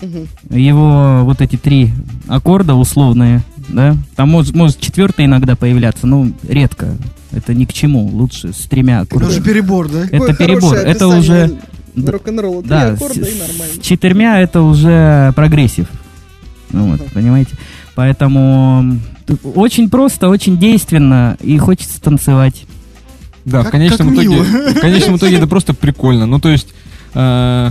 Мгм. 0.02 0.28
его 0.50 1.22
вот 1.24 1.42
эти 1.42 1.56
три 1.58 1.92
аккорда 2.28 2.76
условные, 2.76 3.44
да, 3.70 3.96
там 4.16 4.30
может, 4.30 4.56
может 4.56 4.80
четвертый 4.80 5.26
иногда 5.26 5.56
появляться, 5.56 6.08
но 6.08 6.28
редко. 6.44 6.96
Это 7.32 7.54
ни 7.54 7.64
к 7.66 7.72
чему, 7.72 8.08
лучше 8.08 8.52
с 8.52 8.68
тремя 8.68 8.96
Это 9.02 9.04
аккордами. 9.04 9.30
уже 9.32 9.42
перебор, 9.42 9.88
да? 9.90 10.02
Это 10.02 10.20
Какое 10.20 10.36
перебор, 10.36 10.76
это 10.76 11.08
уже... 11.08 11.58
да, 11.96 12.12
Рок-н-ролла. 12.14 12.62
Три 12.62 12.70
Да, 12.70 12.88
аккорда 12.94 13.26
с, 13.26 13.28
и 13.30 13.40
нормально. 13.40 13.74
с 13.82 13.86
четырьмя 13.86 14.40
это 14.42 14.62
уже 14.62 15.32
progressive. 15.36 15.88
Ну 16.72 16.92
вот, 16.92 17.02
Ага. 17.02 17.10
понимаете? 17.14 17.52
Поэтому 17.96 19.00
очень 19.56 19.90
просто, 19.90 20.30
очень 20.30 20.58
действенно 20.58 21.38
и 21.42 21.58
хочется 21.58 22.02
танцевать. 22.02 22.64
Да, 23.46 23.60
Как- 23.60 23.68
в 23.68 23.72
конечном 23.72 24.08
как 24.10 24.16
итоге, 24.18 24.28
мило. 24.30 24.44
в 24.44 24.80
конечном 24.80 25.16
итоге 25.18 25.36
это 25.38 25.48
просто 25.48 25.74
прикольно. 25.74 26.26
Ну, 26.28 26.40
то 26.40 26.50
есть, 26.50 26.68
э, 27.14 27.70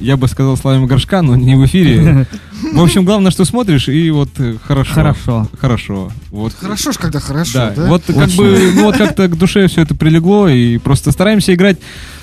я 0.00 0.16
бы 0.16 0.28
сказал 0.28 0.56
словами 0.56 0.86
горшка, 0.86 1.20
но 1.22 1.36
не 1.36 1.56
в 1.56 1.64
эфире. 1.66 2.26
В 2.72 2.80
общем, 2.82 3.04
главное, 3.04 3.30
что 3.30 3.44
смотришь, 3.44 3.88
и 3.88 4.10
вот 4.10 4.30
э, 4.38 4.56
хорошо. 4.64 4.94
Хорошо. 4.94 5.48
Хорошо. 5.60 6.12
Вот. 6.30 6.54
Хорошо 6.58 6.92
ж, 6.92 6.96
когда 6.96 7.20
хорошо, 7.20 7.52
Да, 7.58 7.70
да? 7.76 7.86
вот 7.88 8.04
как 8.06 8.16
Очень. 8.16 8.36
бы, 8.38 8.72
ну 8.74 8.84
вот 8.84 8.96
как-то 8.96 9.28
к 9.28 9.36
душе 9.36 9.66
все 9.68 9.82
это 9.82 9.94
прилегло, 9.94 10.48
и 10.48 10.78
просто 10.78 11.10
стараемся 11.12 11.52
играть 11.54 11.78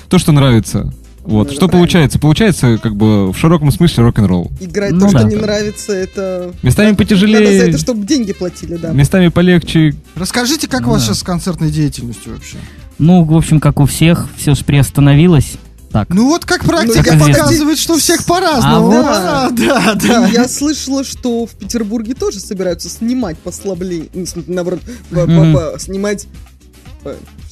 то, 0.08 0.18
что 0.18 0.32
нравится. 0.32 0.92
Вот, 1.24 1.48
Ну, 1.48 1.52
что 1.52 1.60
правильно. 1.68 1.78
получается? 1.78 2.18
Получается, 2.18 2.78
как 2.82 2.96
бы, 2.96 3.30
в 3.32 3.36
широком 3.38 3.70
смысле 3.70 4.04
рок-н-ролл. 4.04 4.50
Играть 4.60 4.90
Ну 4.92 5.00
то, 5.02 5.08
что 5.08 5.18
да. 5.18 5.24
не 5.24 5.36
нравится, 5.36 5.92
это... 5.92 6.52
Местами 6.62 6.86
Надо 6.88 6.98
потяжелее. 6.98 7.60
за 7.60 7.66
это, 7.68 7.78
чтобы 7.78 8.04
деньги 8.06 8.32
платили, 8.32 8.76
да. 8.76 8.90
Местами 8.90 9.28
полегче. 9.28 9.94
Расскажите, 10.16 10.66
как 10.66 10.86
у 10.86 10.90
вас 10.90 11.02
Да. 11.02 11.06
сейчас 11.08 11.20
с 11.20 11.22
концертной 11.22 11.70
деятельностью 11.70 12.32
вообще? 12.34 12.56
Ну, 12.98 13.22
в 13.24 13.36
общем, 13.36 13.60
как 13.60 13.78
у 13.80 13.86
всех, 13.86 14.28
все 14.36 14.54
же 14.54 14.64
приостановилось. 14.64 15.52
Так. 15.92 16.08
Ну 16.08 16.26
вот 16.28 16.44
как 16.46 16.64
практика 16.64 17.00
известно. 17.14 17.26
показывает, 17.34 17.78
что 17.78 17.94
у 17.94 17.98
всех 17.98 18.24
по-разному. 18.24 18.92
А 19.06 19.48
вот- 19.50 19.54
Да, 19.54 19.94
да, 19.94 19.94
да. 19.94 20.28
И 20.28 20.32
Я 20.32 20.48
слышала, 20.48 21.04
что 21.04 21.44
в 21.46 21.50
Петербурге 21.50 22.14
тоже 22.14 22.40
собираются 22.40 22.88
снимать 22.88 23.36
послабление, 23.38 24.08
ну, 24.14 24.24
наоборот, 24.46 24.80
по- 25.10 25.74
снимать 25.78 26.26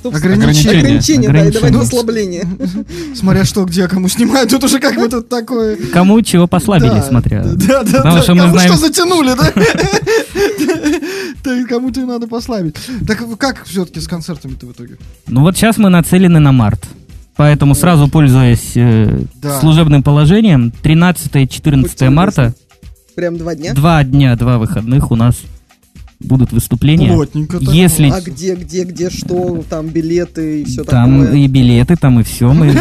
Что 0.01 0.11
в- 0.11 0.15
Ограничения. 0.17 0.79
Ограничения, 0.79 1.29
да, 1.29 1.45
и 1.45 1.49
Ограничения. 1.49 1.79
послабление. 1.79 2.49
Смотря 3.15 3.45
что, 3.45 3.65
где, 3.67 3.87
кому 3.87 4.09
снимают, 4.09 4.49
тут 4.51 4.65
уже 4.65 4.79
как 4.81 4.97
бы 4.97 5.09
тут 5.09 5.29
такое... 5.29 5.77
Кому 5.93 6.21
чего 6.23 6.47
послабили, 6.47 6.89
Да, 6.89 7.03
смотря. 7.03 7.43
Да, 7.45 7.83
да, 7.83 7.99
Потому 7.99 8.17
да. 8.17 8.23
что 8.23 8.35
мы 8.35 8.41
Кому 8.41 8.53
знаем- 8.55 8.73
что 8.73 8.81
затянули, 8.81 9.35
да? 9.37 9.53
Кому-то 11.69 12.01
и 12.01 12.05
надо 12.05 12.27
послабить. 12.27 12.77
Так 13.07 13.23
как 13.39 13.65
все-таки 13.65 14.01
с 14.01 14.09
концертами-то 14.09 14.67
в 14.67 14.73
итоге? 14.73 14.97
Ну 15.27 15.43
вот 15.43 15.57
сейчас 15.57 15.77
мы 15.79 15.89
нацелены 15.91 16.41
на 16.41 16.53
март. 16.53 16.83
Поэтому 17.37 17.75
сразу 17.75 18.09
пользуясь 18.09 18.73
э, 18.77 19.21
Да. 19.37 19.61
служебным 19.61 20.03
положением, 20.03 20.73
13-14 20.83 21.83
Будьте 21.83 22.11
марта, 22.11 22.55
Прям 23.15 23.39
два 23.39 23.55
дня. 23.55 23.73
два 23.75 24.03
дня, 24.05 24.37
два 24.37 24.59
выходных 24.59 25.11
у 25.11 25.17
нас 25.17 25.37
будут 26.21 26.53
выступления. 26.53 27.13
Плотненько 27.13 27.59
так. 27.59 27.69
Если 27.75 28.11
А 28.11 28.21
где, 28.21 28.55
где, 28.55 28.85
где, 28.85 29.11
что, 29.11 29.65
там 29.69 29.89
билеты 29.89 30.61
и 30.61 30.65
все 30.65 30.85
там 30.85 31.23
такое. 31.23 31.39
и 31.39 31.47
билеты, 31.49 31.97
там 31.97 32.21
и 32.21 32.23
все, 32.23 32.53
мы 32.53 32.73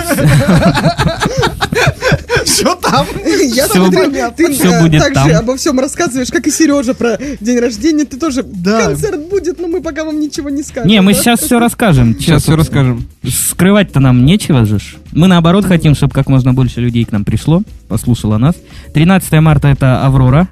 Все 2.46 2.76
там. 2.76 3.06
Я 3.54 3.68
смотрю, 3.68 4.10
ты 4.36 4.44
э, 4.46 4.82
будет 4.82 5.02
так 5.02 5.14
там. 5.14 5.28
же 5.28 5.34
обо 5.36 5.56
всем 5.56 5.80
рассказываешь, 5.80 6.30
как 6.30 6.48
и 6.48 6.52
Сережа 6.52 6.94
про 6.94 7.18
день 7.40 7.60
рождения. 7.60 8.06
Ты 8.06 8.18
тоже 8.18 8.44
Да. 8.44 8.86
концерт 8.88 9.30
будет, 9.30 9.60
но 9.60 9.68
мы 9.68 9.82
пока 9.82 10.04
вам 10.04 10.20
ничего 10.20 10.50
не 10.50 10.64
скажем. 10.64 10.90
Не, 10.90 11.02
мы 11.02 11.14
да? 11.14 11.20
сейчас 11.20 11.40
все 11.42 11.60
расскажем. 11.60 12.16
Сейчас 12.20 12.44
все 12.44 12.56
расскажем. 12.56 13.08
Скрывать-то 13.24 14.00
нам 14.00 14.26
нечего 14.26 14.66
же. 14.66 14.80
ж. 14.80 14.96
Мы 15.12 15.28
наоборот 15.28 15.66
хотим, 15.66 15.96
чтобы 15.96 16.14
как 16.14 16.28
можно 16.28 16.54
больше 16.54 16.82
людей 16.82 17.06
к 17.06 17.12
нам 17.12 17.24
пришло, 17.26 17.62
послушало 17.88 18.38
нас. 18.38 18.56
13 18.94 19.32
марта 19.42 19.68
это 19.70 20.06
Аврора, 20.06 20.48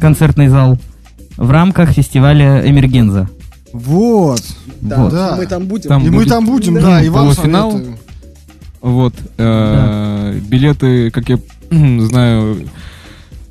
концертный 0.00 0.48
зал, 0.48 0.78
в 1.36 1.50
рамках 1.50 1.90
фестиваля 1.92 2.68
Эмергенза. 2.68 3.28
Вот. 3.72 4.42
Да, 4.80 5.02
Вот. 5.04 5.12
Да. 5.12 5.34
мы 5.36 5.46
там 5.46 5.66
будем. 5.66 5.88
Там 5.88 6.02
И 6.02 6.10
мы 6.10 6.18
будет 6.18 6.28
там 6.28 6.46
будем, 6.46 6.74
Да. 6.74 6.80
да, 6.82 7.02
и 7.02 7.08
вам 7.08 7.32
советую. 7.32 7.98
Вот. 8.80 9.14
э, 9.38 10.38
Билеты, 10.48 11.10
как 11.10 11.28
я 11.28 11.38
знаю, 11.70 12.68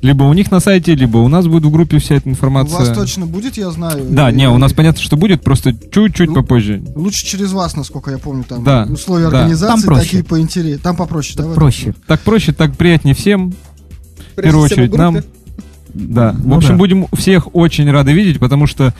либо 0.00 0.22
у 0.24 0.32
них 0.34 0.50
на 0.50 0.60
сайте, 0.60 0.94
либо 0.94 1.18
у 1.18 1.28
нас 1.28 1.46
будет 1.46 1.64
в 1.64 1.70
группе 1.70 1.98
вся 1.98 2.14
эта 2.16 2.28
У 2.28 2.32
информация. 2.32 2.78
вас 2.78 2.90
точно 2.96 3.26
будет, 3.26 3.56
я 3.56 3.70
знаю. 3.70 4.04
Да, 4.10 4.30
И- 4.30 4.34
не, 4.34 4.48
у 4.48 4.58
нас 4.58 4.72
понятно, 4.72 5.02
что 5.02 5.16
будет, 5.16 5.42
просто 5.42 5.74
чуть-чуть 5.74 6.32
попозже. 6.32 6.82
Лучше 6.94 7.24
через 7.26 7.52
вас, 7.52 7.74
насколько 7.76 8.10
я 8.10 8.18
помню, 8.18 8.44
там 8.48 8.62
Да, 8.64 8.86
условия 8.90 9.28
да. 9.30 9.38
организации 9.40 9.74
Там 9.74 9.82
проще. 9.82 10.02
такие 10.04 10.24
поинтереснее. 10.24 10.78
Там 10.78 10.96
попроще, 10.96 11.34
да? 11.36 11.42
в 11.42 11.46
этом? 11.48 11.54
Проще. 11.54 11.94
Так 12.06 12.20
проще, 12.20 12.52
так 12.52 12.76
приятнее 12.76 13.14
всем. 13.14 13.52
В 14.36 14.42
первую 14.42 14.64
очередь 14.64 14.94
нам. 14.94 15.18
Да. 15.94 16.32
В 16.32 16.46
Ну 16.46 16.56
общем, 16.56 16.70
да. 16.70 16.76
будем 16.76 17.06
всех 17.16 17.54
очень 17.54 17.90
рады 17.90 18.12
видеть, 18.12 18.38
потому 18.40 18.66
что 18.66 18.92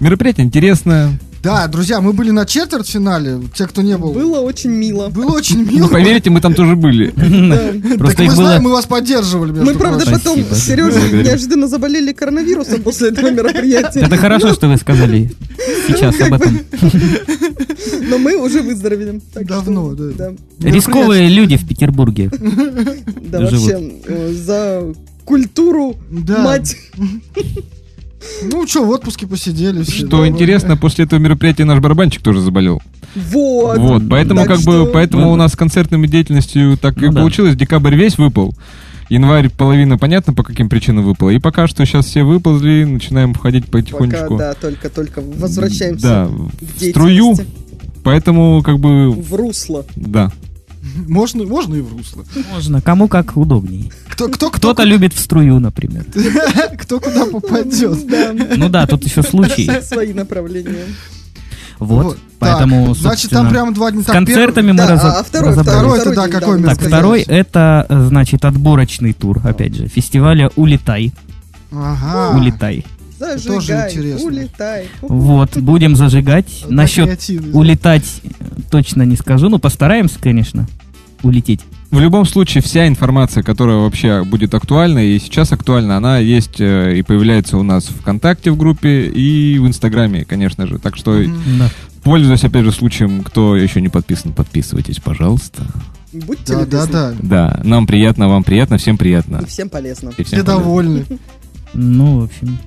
мероприятие 0.00 0.46
интересное. 0.46 1.18
Да, 1.42 1.68
друзья, 1.68 2.00
мы 2.00 2.12
были 2.12 2.30
на 2.32 2.44
четвертьфинале. 2.44 3.40
Те, 3.54 3.66
кто 3.68 3.80
не 3.82 3.96
был. 3.96 4.12
Было 4.12 4.40
очень 4.40 4.70
мило. 4.70 5.10
Было 5.10 5.30
очень 5.32 5.64
Ну, 5.64 5.70
мило. 5.72 5.88
поверьте, 5.88 6.28
мы 6.28 6.40
там 6.40 6.54
тоже 6.54 6.74
были. 6.74 7.10
Так 7.88 7.98
Просто 7.98 8.22
мы 8.24 8.30
знаем, 8.32 8.62
мы 8.62 8.70
вас 8.72 8.86
поддерживали, 8.86 9.52
Мы, 9.52 9.74
правда, 9.74 10.04
потом 10.06 10.40
Спасибо. 10.40 10.54
с 10.54 10.64
Сережей 10.64 11.00
Благодарю. 11.00 11.22
неожиданно 11.22 11.68
заболели 11.68 12.12
коронавирусом 12.12 12.82
после 12.82 13.10
этого 13.10 13.30
мероприятия. 13.30 14.00
Это 14.00 14.16
хорошо, 14.16 14.54
что 14.54 14.66
вы 14.68 14.76
сказали 14.76 15.30
сейчас 15.86 16.20
об 16.20 16.32
этом. 16.34 16.58
Но 18.10 18.18
мы 18.18 18.36
уже 18.36 18.62
выздоровели. 18.62 19.20
Давно, 19.42 19.94
да. 19.94 20.32
Рисковые 20.60 21.28
люди 21.28 21.56
в 21.56 21.66
Петербурге. 21.68 22.28
Да, 23.30 23.46
живут. 23.46 23.70
вообще, 23.70 23.92
э, 24.08 24.32
за 24.32 24.82
культуру, 25.26 25.96
Да. 26.10 26.42
мать. 26.42 26.76
Ну 28.42 28.66
что, 28.66 28.84
в 28.84 28.90
отпуске 28.90 29.24
посидели 29.26 29.82
все. 29.84 30.06
Что 30.06 30.26
интересно, 30.26 30.76
после 30.76 31.04
этого 31.04 31.20
мероприятия 31.20 31.64
наш 31.64 31.78
барабанщик 31.78 32.22
тоже 32.22 32.40
заболел. 32.40 32.82
Вот. 33.14 33.78
Вот, 33.78 34.02
поэтому 34.10 34.40
Так 34.40 34.48
как 34.48 34.60
что- 34.60 34.84
бы, 34.86 34.90
поэтому 34.90 35.22
Ну 35.26 35.32
у 35.32 35.36
да. 35.36 35.44
нас 35.44 35.52
с 35.52 35.56
концертными 35.56 36.06
деятельностью 36.08 36.76
так 36.76 37.00
и 37.02 37.06
Ну 37.06 37.12
да. 37.12 37.20
получилось. 37.20 37.54
Декабрь 37.54 37.94
весь 37.94 38.18
выпал. 38.18 38.52
Январь 39.10 39.48
половина, 39.50 39.96
понятно, 39.96 40.32
по 40.32 40.42
каким 40.42 40.68
причинам 40.68 41.04
выпала. 41.04 41.30
И 41.30 41.38
пока 41.38 41.68
что 41.68 41.84
сейчас 41.86 42.06
все 42.06 42.24
выползли, 42.24 42.82
начинаем 42.84 43.32
входить 43.32 43.66
Пока, 43.66 43.78
потихонечку. 43.78 44.36
да, 44.38 44.54
только-только 44.54 45.20
возвращаемся 45.20 46.02
Да, 46.02 46.26
в 46.26 46.50
струю. 46.90 47.36
Поэтому, 48.02 48.60
как 48.64 48.80
бы, 48.80 49.12
в 49.12 49.34
русло. 49.34 49.84
да. 49.94 50.32
Можно, 51.08 51.44
можно 51.44 51.74
и 51.76 51.80
в 51.80 51.96
русло. 51.96 52.24
Можно, 52.52 52.80
кому 52.80 53.08
как 53.08 53.36
удобнее. 53.36 53.90
Кто, 54.08 54.28
кто, 54.28 54.50
кто, 54.50 54.58
Кто-то 54.58 54.84
любит 54.84 55.12
в 55.12 55.20
струю, 55.20 55.58
например. 55.58 56.04
кто 56.78 57.00
куда 57.00 57.26
попадет. 57.26 58.06
Да. 58.06 58.32
Ну 58.56 58.68
да, 58.68 58.86
тут 58.86 59.04
еще 59.04 59.22
случаи. 59.22 59.80
Свои 59.82 60.12
направления. 60.12 60.86
Вот, 61.78 62.18
поэтому, 62.38 62.94
Значит, 62.94 63.30
там 63.30 63.50
прям 63.50 63.74
два 63.74 63.90
дня. 63.90 64.02
С 64.02 64.06
концертами 64.06 64.72
мы 64.72 64.78
Да, 64.78 65.18
а 65.18 65.22
второй, 65.22 65.50
разобрались. 65.50 66.00
Второй 66.00 66.16
да, 66.16 66.28
какой 66.28 66.62
да, 66.62 66.68
Так, 66.74 66.80
второй 66.80 67.22
это, 67.22 67.86
э, 67.88 68.06
значит, 68.08 68.46
отборочный 68.46 69.12
тур, 69.12 69.42
опять 69.44 69.74
же, 69.74 69.86
фестиваля 69.86 70.50
«Улетай». 70.56 71.12
Ага. 71.70 72.34
«Улетай». 72.34 72.86
Зажигай, 73.18 73.90
интересно. 73.90 74.26
улетай. 74.26 74.88
Вот, 75.00 75.56
будем 75.56 75.96
зажигать. 75.96 76.64
Вот 76.64 76.70
Насчет 76.70 77.18
улетать 77.52 78.04
точно 78.70 79.02
не 79.02 79.16
скажу, 79.16 79.48
но 79.48 79.58
постараемся, 79.58 80.18
конечно, 80.20 80.66
улететь. 81.22 81.60
В 81.90 82.00
любом 82.00 82.26
случае, 82.26 82.62
вся 82.62 82.86
информация, 82.88 83.42
которая 83.42 83.76
вообще 83.76 84.24
будет 84.24 84.54
актуальна 84.54 84.98
и 84.98 85.18
сейчас 85.18 85.52
актуальна, 85.52 85.96
она 85.96 86.18
есть 86.18 86.60
э, 86.60 86.96
и 86.98 87.02
появляется 87.02 87.56
у 87.58 87.62
нас 87.62 87.84
в 87.88 88.00
ВКонтакте 88.00 88.50
в 88.50 88.56
группе 88.56 89.06
и 89.06 89.58
в 89.58 89.66
Инстаграме, 89.66 90.24
конечно 90.24 90.66
же. 90.66 90.78
Так 90.78 90.96
что. 90.96 91.22
Да. 91.58 91.70
пользуясь, 92.02 92.44
опять 92.44 92.64
же, 92.64 92.72
случаем, 92.72 93.22
кто 93.22 93.56
еще 93.56 93.80
не 93.80 93.88
подписан, 93.88 94.32
подписывайтесь, 94.32 94.98
пожалуйста. 94.98 95.62
Будьте 96.12 96.54
Да, 96.54 96.58
да, 96.58 96.62
любезны. 96.64 96.92
да. 96.92 97.14
Да, 97.22 97.60
нам 97.64 97.86
приятно, 97.86 98.28
вам 98.28 98.42
приятно, 98.44 98.78
всем 98.78 98.96
приятно. 98.98 99.40
И 99.42 99.46
всем 99.46 99.68
полезно. 99.68 100.10
И 100.16 100.22
всем 100.24 100.24
Все 100.24 100.44
полезно. 100.44 100.52
довольны. 100.52 101.04
Ну, 101.74 102.20
в 102.20 102.24
общем, 102.24 102.58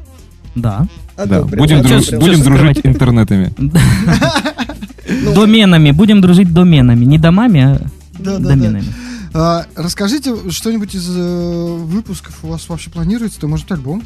да. 0.56 0.88
Да, 1.18 1.24
Одобрил, 1.24 1.60
будем, 1.60 1.80
одобрил. 1.80 2.00
друж- 2.00 2.20
будем 2.20 2.42
дружить 2.44 2.80
интернетами. 2.84 3.52
Доменами, 5.36 5.92
будем 5.92 6.22
дружить 6.22 6.54
доменами. 6.54 7.06
Не 7.06 7.18
домами, 7.18 7.62
а 7.62 7.82
Да, 8.20 8.34
да, 8.38 8.40
да. 8.40 8.50
доменами. 8.50 8.86
А, 9.34 9.66
расскажите 9.76 10.36
что-нибудь 10.50 10.96
из 10.96 11.08
э, 11.10 11.76
выпусков 11.84 12.40
у 12.44 12.48
вас 12.48 12.68
вообще 12.68 12.90
планируется? 12.90 13.40
То 13.40 13.48
может 13.48 13.72
альбом 13.72 14.04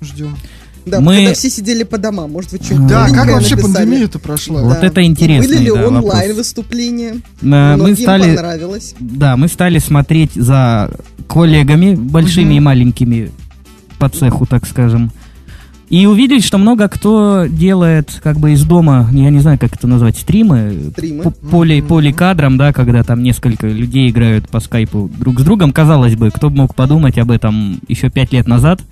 ждем. 0.00 0.36
Да, 0.86 1.00
Мы- 1.00 1.16
когда 1.16 1.34
все 1.34 1.50
сидели 1.50 1.82
по 1.82 1.98
домам, 1.98 2.32
может, 2.32 2.52
вы 2.52 2.58
что-нибудь 2.62 2.86
Да, 2.88 3.08
как 3.10 3.26
вообще 3.28 3.56
написали? 3.56 3.74
пандемия-то 3.74 4.18
прошла? 4.18 4.62
Вот 4.62 4.78
это 4.82 5.02
интересный, 5.04 5.46
Были 5.56 5.64
ли 5.64 5.70
да, 5.74 5.86
онлайн 5.86 6.02
вопрос. 6.30 6.36
выступления? 6.36 7.20
Э, 7.42 7.76
Мы 7.76 7.94
стали, 7.94 8.34
понравилось. 8.36 8.94
да, 8.98 9.36
мы 9.36 9.48
стали 9.48 9.78
смотреть 9.80 10.32
за 10.34 10.90
коллегами, 11.28 11.94
большими 11.94 12.44
Мгм. 12.46 12.52
и 12.56 12.60
маленькими 12.60 13.30
по 13.98 14.08
цеху, 14.08 14.46
так 14.46 14.66
скажем. 14.66 15.12
И 15.90 16.04
увидели, 16.06 16.40
что 16.40 16.58
много 16.58 16.86
кто 16.88 17.46
делает 17.48 18.20
как 18.22 18.38
бы 18.38 18.52
из 18.52 18.62
дома, 18.64 19.08
я 19.12 19.30
не 19.30 19.40
знаю, 19.40 19.58
как 19.58 19.74
это 19.74 19.86
назвать, 19.86 20.18
стримы, 20.18 20.90
Стримы. 20.92 21.22
по- 21.24 21.30
поле, 21.30 21.78
Мгм. 21.78 21.88
поликадром, 21.88 22.58
да, 22.58 22.72
когда 22.74 23.02
там 23.02 23.22
несколько 23.22 23.66
людей 23.68 24.10
играют 24.10 24.48
по 24.50 24.60
скайпу 24.60 25.10
друг 25.18 25.40
с 25.40 25.44
другом. 25.44 25.72
Казалось 25.72 26.14
бы, 26.14 26.30
кто 26.30 26.50
бы 26.50 26.56
мог 26.56 26.74
подумать 26.74 27.16
об 27.16 27.30
этом 27.30 27.80
еще 27.88 28.10
пять 28.10 28.32
лет 28.34 28.46
назад, 28.46 28.82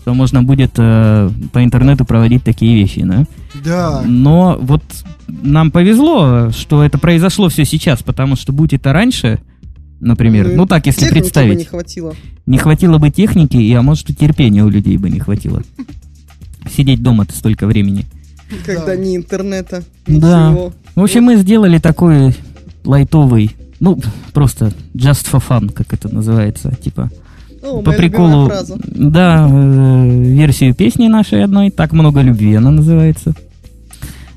что 0.00 0.14
можно 0.14 0.42
будет 0.42 0.70
э, 0.78 1.30
по 1.52 1.62
интернету 1.62 2.04
проводить 2.06 2.42
такие 2.42 2.74
вещи, 2.74 3.02
да? 3.02 3.24
Да. 3.62 4.02
Но 4.06 4.56
вот 4.60 4.82
нам 5.28 5.70
повезло, 5.70 6.50
что 6.52 6.82
это 6.84 6.96
произошло 6.96 7.48
все 7.50 7.64
сейчас, 7.66 8.02
потому 8.02 8.34
что 8.36 8.52
будь 8.54 8.72
это 8.72 8.94
раньше, 8.94 9.40
например, 10.00 10.52
ну 10.54 10.64
так, 10.64 10.86
если 10.86 11.00
Техники 11.02 11.14
бы 11.18 11.20
представить, 11.22 11.58
не 11.58 11.64
хватило. 11.64 12.14
не 12.46 12.56
хватило 12.56 12.96
бы 12.98 13.10
техники, 13.10 13.56
и, 13.56 13.72
а 13.74 13.82
может 13.82 14.08
и 14.08 14.14
терпения 14.14 14.64
у 14.64 14.68
людей 14.70 14.96
бы 14.96 15.10
не 15.10 15.18
хватило. 15.18 15.62
Сидеть 16.74 17.02
дома-то 17.02 17.32
столько 17.34 17.66
времени. 17.66 18.06
Когда 18.64 18.86
Да. 18.86 18.96
ни 18.96 19.16
интернета, 19.16 19.82
Да. 20.06 20.50
ничего. 20.50 20.72
В 20.94 21.02
общем, 21.02 21.24
мы 21.24 21.36
сделали 21.36 21.78
такой 21.78 22.34
лайтовый, 22.84 23.50
ну, 23.80 23.98
просто 24.32 24.72
just 24.94 25.26
for 25.30 25.42
fun, 25.46 25.72
как 25.72 25.92
это 25.92 26.08
называется, 26.14 26.72
типа, 26.82 27.10
О, 27.62 27.82
по 27.82 27.90
моя 27.90 27.98
любимая 27.98 27.98
приколу, 27.98 28.46
фраза. 28.46 28.78
да, 28.84 29.48
э, 29.50 30.08
версию 30.08 30.74
песни 30.74 31.08
нашей 31.08 31.42
одной, 31.42 31.70
«Так 31.70 31.92
много 31.92 32.20
любви» 32.22 32.54
она 32.54 32.70
называется. 32.70 33.34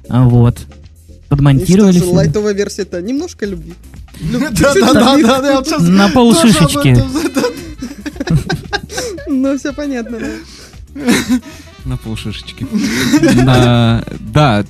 А 0.10 0.24
вот. 0.28 0.58
И 0.58 0.62
что 0.62 1.36
Подмонтировали 1.36 1.92
же, 1.94 2.00
всё. 2.02 2.14
лайтовая 2.14 2.54
версия 2.56 2.82
это 2.82 3.00
немножко 3.04 3.46
любви. 3.46 3.74
На 5.80 6.10
пол 6.10 6.34
тоже 6.34 6.48
об 6.50 6.54
шишечки. 6.70 6.88
этом, 6.90 7.08
да, 7.14 7.42
да. 8.30 8.36
Ну, 9.28 9.58
все 9.58 9.72
понятно, 9.74 10.18
да. 10.20 11.02
На 11.90 11.98
полшишечки. 11.98 12.68
Да, 14.34 14.64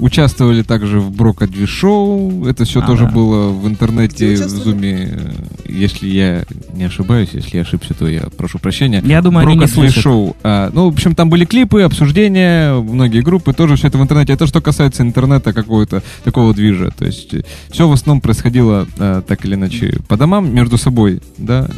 Участвовали 0.00 0.62
также 0.62 0.98
в 0.98 1.10
Брокадви 1.10 1.66
шоу. 1.66 2.46
Это 2.46 2.64
все 2.64 2.80
А, 2.80 2.86
тоже 2.86 3.04
да. 3.04 3.10
было 3.10 3.50
в 3.50 3.68
интернете, 3.68 4.34
в 4.34 4.48
зуме. 4.48 5.34
Если 5.66 6.08
я 6.08 6.44
не 6.72 6.84
ошибаюсь, 6.84 7.28
если 7.34 7.56
я 7.58 7.62
ошибся, 7.64 7.92
то 7.92 8.08
я 8.08 8.22
прошу 8.34 8.58
прощения. 8.58 9.02
Я 9.04 9.20
думаю, 9.20 9.46
они 9.46 9.56
не 9.56 9.58
Брокадви 9.58 9.74
слышат. 9.88 10.02
шоу. 10.02 10.36
А, 10.42 10.70
ну, 10.72 10.88
в 10.88 10.94
общем, 10.94 11.14
там 11.14 11.28
были 11.28 11.44
клипы, 11.44 11.82
обсуждения, 11.82 12.80
многие 12.80 13.20
группы, 13.20 13.52
тоже 13.52 13.76
все 13.76 13.88
это 13.88 13.98
в 13.98 14.02
интернете. 14.02 14.32
Это 14.32 14.46
что 14.46 14.62
касается 14.62 15.02
интернета 15.02 15.52
какого-то 15.52 16.02
такого 16.24 16.54
движа. 16.54 16.90
То 16.96 17.04
есть 17.04 17.34
все 17.70 17.86
в 17.86 17.92
основном 17.92 18.22
происходило 18.22 18.88
а, 18.98 19.20
так 19.20 19.44
или 19.44 19.54
иначе 19.54 19.98
по 20.08 20.16
домам, 20.16 20.50
между 20.54 20.78
собой, 20.78 21.20
да. 21.36 21.68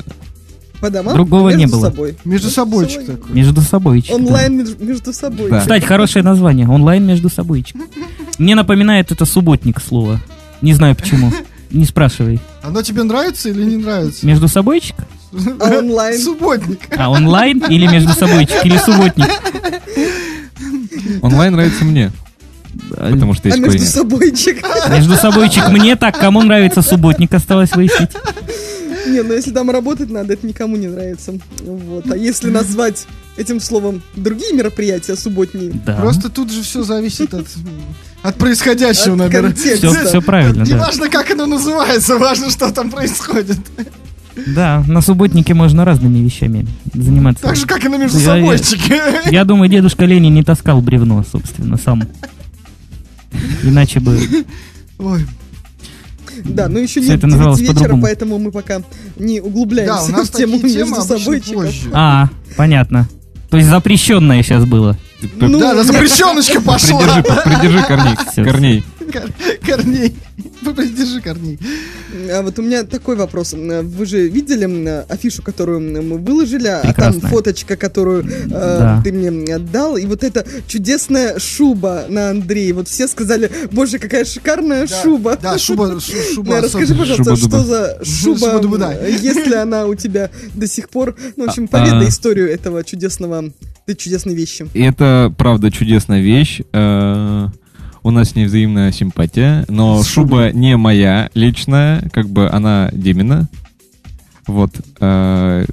По 0.83 0.91
домам? 0.91 1.15
Другого 1.15 1.51
между 1.51 1.59
не 1.61 1.67
было. 1.67 1.83
собой. 1.91 2.17
Между 2.25 2.51
собойчик 2.51 3.01
собой. 3.03 3.17
такой. 3.17 3.35
Между 3.37 3.61
собой. 3.61 4.05
Онлайн 4.11 4.57
между, 4.59 4.85
между 4.85 5.13
собой. 5.13 5.49
Да. 5.49 5.61
Кстати, 5.61 5.85
хорошее 5.85 6.25
название. 6.25 6.69
Онлайн 6.69 7.07
между 7.07 7.29
собой. 7.29 7.65
Мне 8.37 8.57
напоминает 8.57 9.13
это 9.13 9.25
субботник 9.25 9.81
слово. 9.81 10.21
Не 10.61 10.75
знаю 10.75 10.97
почему. 10.97 11.33
Не 11.71 11.85
спрашивай. 11.85 12.41
Оно 12.65 12.83
тебе 12.83 13.05
нравится 13.05 13.49
или 13.49 13.63
не 13.63 13.77
нравится? 13.77 14.27
Между 14.27 14.49
собойчик? 14.49 14.97
А 15.61 15.79
онлайн? 15.79 16.19
Субботник. 16.21 16.81
А 16.99 17.09
онлайн 17.11 17.63
или 17.69 17.87
между 17.87 18.13
собойчик? 18.13 18.65
Или 18.67 18.77
субботник? 18.79 19.29
Онлайн 21.23 21.53
нравится 21.53 21.85
мне, 21.85 22.11
потому 22.91 23.35
что 23.35 23.45
А 23.45 23.49
есть 23.49 23.61
между 23.61 23.79
койня. 23.79 23.87
собойчик? 23.91 24.65
Между 24.91 25.15
собойчик 25.15 25.69
мне 25.69 25.95
так, 25.95 26.19
кому 26.19 26.43
нравится 26.43 26.83
субботник, 26.83 27.33
осталось 27.35 27.71
выяснить. 27.73 28.11
Не, 29.07 29.23
ну 29.23 29.33
если 29.35 29.51
там 29.51 29.71
работать 29.71 30.11
надо, 30.11 30.33
это 30.35 30.47
никому 30.47 30.77
не 30.77 30.87
нравится. 30.89 31.35
Вот. 31.65 32.11
А 32.11 32.17
если 32.17 32.51
назвать 32.51 33.07
этим 33.37 33.61
словом 33.61 34.03
другие 34.15 34.53
мероприятия 34.55 35.17
субботние, 35.17 35.73
Да. 35.87 35.97
Просто 35.97 36.29
тут 36.29 36.53
же 36.53 36.63
все 36.63 36.83
зависит 36.83 37.33
от, 37.35 37.47
от 38.23 38.37
происходящего, 38.37 39.13
от 39.15 39.19
наверное. 39.19 39.53
контекста. 39.53 39.89
Все, 39.91 40.07
все 40.07 40.23
правильно, 40.23 40.63
Не 40.65 40.73
да. 40.73 40.79
важно, 40.79 41.09
как 41.09 41.31
оно 41.31 41.47
называется, 41.47 42.19
важно, 42.19 42.51
что 42.51 42.71
там 42.73 42.91
происходит. 42.91 43.59
Да, 44.47 44.83
на 44.89 45.03
субботнике 45.03 45.53
можно 45.53 45.85
разными 45.85 46.19
вещами 46.19 46.67
заниматься. 46.95 47.43
Так 47.43 47.57
же, 47.57 47.67
как 47.67 47.85
и 47.85 47.89
на 47.89 47.97
между 47.99 48.19
Я- 48.19 48.37
я- 49.31 49.45
думаю, 49.45 49.69
дедушка 49.69 50.05
Ленин 50.07 50.33
не 50.33 50.43
таскал 50.43 50.81
бревно, 50.81 51.23
собственно, 51.31 51.77
сам. 51.77 52.05
Иначе 53.63 54.01
бы... 54.01 54.19
Ой, 54.99 55.27
Да, 56.45 56.69
но 56.69 56.79
еще 56.79 57.01
Всё 57.01 57.11
нет 57.11 57.19
это 57.19 57.27
называлось 57.27 57.59
9 57.59 57.75
вечера, 57.75 57.97
поэтому 58.01 58.39
мы 58.39 58.51
пока 58.51 58.83
не 59.17 59.41
да, 59.41 59.47
углубляемся 59.47 60.05
у 60.05 60.09
нас 60.09 60.29
в 60.29 60.33
тему 60.33 60.59
между 60.59 61.53
позже. 61.55 61.89
А, 61.93 62.29
понятно. 62.57 63.09
То 63.51 63.59
есть 63.59 63.69
запрещенное 63.69 64.43
сейчас 64.43 64.65
было. 64.65 64.97
Ну, 65.39 65.59
Да, 65.59 65.75
да, 65.75 65.85
запрещеночка 65.85 66.61
пошла. 66.61 67.01
Придержи, 67.01 67.43
придержи 67.45 67.83
корней. 67.83 68.17
Корней. 68.35 68.85
Корней. 69.65 70.15
Придержи 70.77 71.21
корней. 71.21 71.59
А 72.31 72.43
вот 72.43 72.59
у 72.59 72.63
меня 72.63 72.85
такой 72.85 73.17
вопрос. 73.17 73.53
Вы 73.55 74.07
же 74.07 74.29
видели 74.29 74.63
афишу, 75.09 75.43
которую 75.43 75.81
мы 75.81 76.19
выложили, 76.19 76.69
а 76.69 76.93
там 76.95 77.21
фоточка, 77.21 77.77
которую 77.77 78.25
э, 78.25 78.47
Да. 78.49 79.01
ты 79.05 79.13
мне 79.13 79.55
отдал, 79.55 79.97
и 79.97 80.05
вот 80.07 80.23
эта 80.25 80.47
чудесная 80.67 81.39
шуба 81.39 82.05
на 82.09 82.31
Андрее. 82.31 82.73
Вот 82.75 82.89
все 82.89 83.09
сказали, 83.09 83.51
боже, 83.73 83.99
какая 83.99 84.25
шикарная 84.25 84.87
Да, 84.87 85.03
шуба. 85.03 85.39
Да, 85.41 85.59
шуба, 85.59 86.01
шу- 86.01 86.13
шуба 86.35 86.51
Да, 86.57 86.61
расскажи, 86.63 86.95
пожалуйста, 86.95 87.37
что 87.37 87.63
за 87.65 87.99
шуба, 88.05 88.39
Шуба-дуба, 88.39 88.79
да. 88.79 88.95
м, 88.95 89.05
есть 89.07 89.47
ли 89.47 89.55
она 89.55 89.87
у 89.87 89.95
тебя 89.95 90.31
до 90.55 90.67
сих 90.67 90.89
пор? 90.91 91.17
Ну, 91.37 91.47
в 91.47 91.49
общем, 91.49 91.65
А, 91.65 91.79
поведай 91.79 92.07
а. 92.07 92.09
историю 92.09 92.51
этого 92.51 92.85
чудесного, 92.85 93.45
этой 93.87 93.97
чудесной 93.99 94.35
вещи. 94.35 94.67
Это, 94.75 95.33
правда, 95.37 95.71
чудесная 95.71 96.21
вещь. 96.21 96.61
У 98.03 98.11
нас 98.11 98.31
с 98.31 98.35
ней 98.35 98.47
взаимная 98.47 98.91
симпатия, 98.93 99.65
но 99.69 100.03
шуба 100.03 100.51
не 100.53 100.77
моя 100.77 101.31
личная, 101.35 102.09
как 102.13 102.29
бы 102.29 102.49
она 102.49 102.91
Димина. 102.93 103.49
Вот. 104.47 104.73
э, 105.01 105.65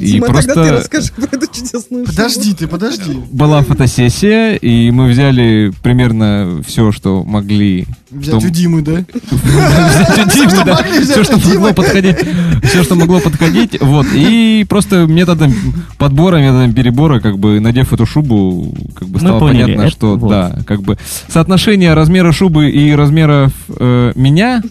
И 0.00 0.12
Дима, 0.12 0.26
тогда 0.26 0.40
ты 0.40 0.52
просто 0.52 0.72
расскажи 0.72 1.12
про 1.12 1.36
эту 1.36 1.46
чудесную. 1.46 2.06
Подожди 2.06 2.54
ты, 2.54 2.66
подожди. 2.66 3.14
была 3.30 3.62
фотосессия, 3.62 4.54
и 4.54 4.90
мы 4.90 5.06
взяли 5.08 5.72
примерно 5.82 6.60
все, 6.66 6.90
что 6.90 7.22
могли. 7.22 7.86
Взять 8.10 8.40
что- 8.40 8.46
у 8.46 8.50
Димы, 8.50 8.82
да? 8.82 8.96
Димы, 8.96 10.64
да, 10.64 10.74
могли 10.74 10.98
взять 11.00 11.10
все, 11.10 11.24
что 11.24 11.36
у 11.36 11.40
Димы. 11.40 11.54
могло 11.54 11.72
подходить, 11.72 12.16
все, 12.64 12.82
что 12.82 12.94
могло 12.96 13.20
подходить, 13.20 13.80
вот, 13.80 14.06
и 14.12 14.66
просто 14.68 15.06
методом 15.06 15.54
подбора, 15.98 16.38
методом 16.38 16.74
перебора, 16.74 17.20
как 17.20 17.38
бы, 17.38 17.60
надев 17.60 17.92
эту 17.92 18.06
шубу, 18.06 18.74
как 18.94 19.08
бы 19.08 19.20
стало 19.20 19.40
понятно, 19.40 19.88
что, 19.88 20.16
да, 20.16 20.58
как 20.66 20.82
бы, 20.82 20.98
соотношение 21.28 21.94
размера 21.94 22.32
шубы 22.32 22.70
и 22.70 22.92
размеров 22.92 23.52
э, 23.68 24.12
меня, 24.16 24.62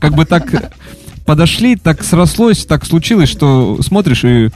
как 0.00 0.14
бы 0.14 0.24
так 0.26 0.72
подошли, 1.28 1.76
так 1.76 2.02
срослось, 2.02 2.64
так 2.64 2.86
случилось, 2.86 3.28
что 3.28 3.78
смотришь, 3.82 4.24
и 4.24 4.48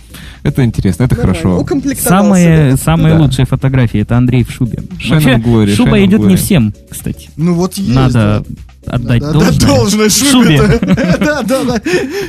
это 0.43 0.65
интересно, 0.65 1.05
это 1.05 1.15
Нормально. 1.17 1.39
хорошо. 1.39 1.67
Самые, 2.01 2.71
да? 2.71 2.77
самые 2.79 3.15
Да. 3.15 3.21
лучшие 3.21 3.45
фотографии 3.45 4.01
это 4.01 4.17
Андрей 4.17 4.43
в 4.43 4.51
шубе. 4.51 4.79
Вообще, 5.11 5.37
Глори, 5.37 5.75
шуба 5.75 5.91
Шеннон 5.91 6.05
идет 6.09 6.21
не 6.21 6.25
Глори. 6.29 6.37
всем, 6.37 6.75
кстати. 6.91 7.29
Ну 7.37 7.53
вот 7.55 7.75
есть. 7.75 7.95
Надо 7.95 8.43
отдать 8.87 9.21
да. 9.21 9.33
должное. 9.33 9.61
Да, 9.61 9.67
должное 9.67 10.09
Шубе. 10.09 10.57
шубе. 10.57 10.79
Да, 11.21 11.43
да, 11.43 11.65
да. 11.65 11.83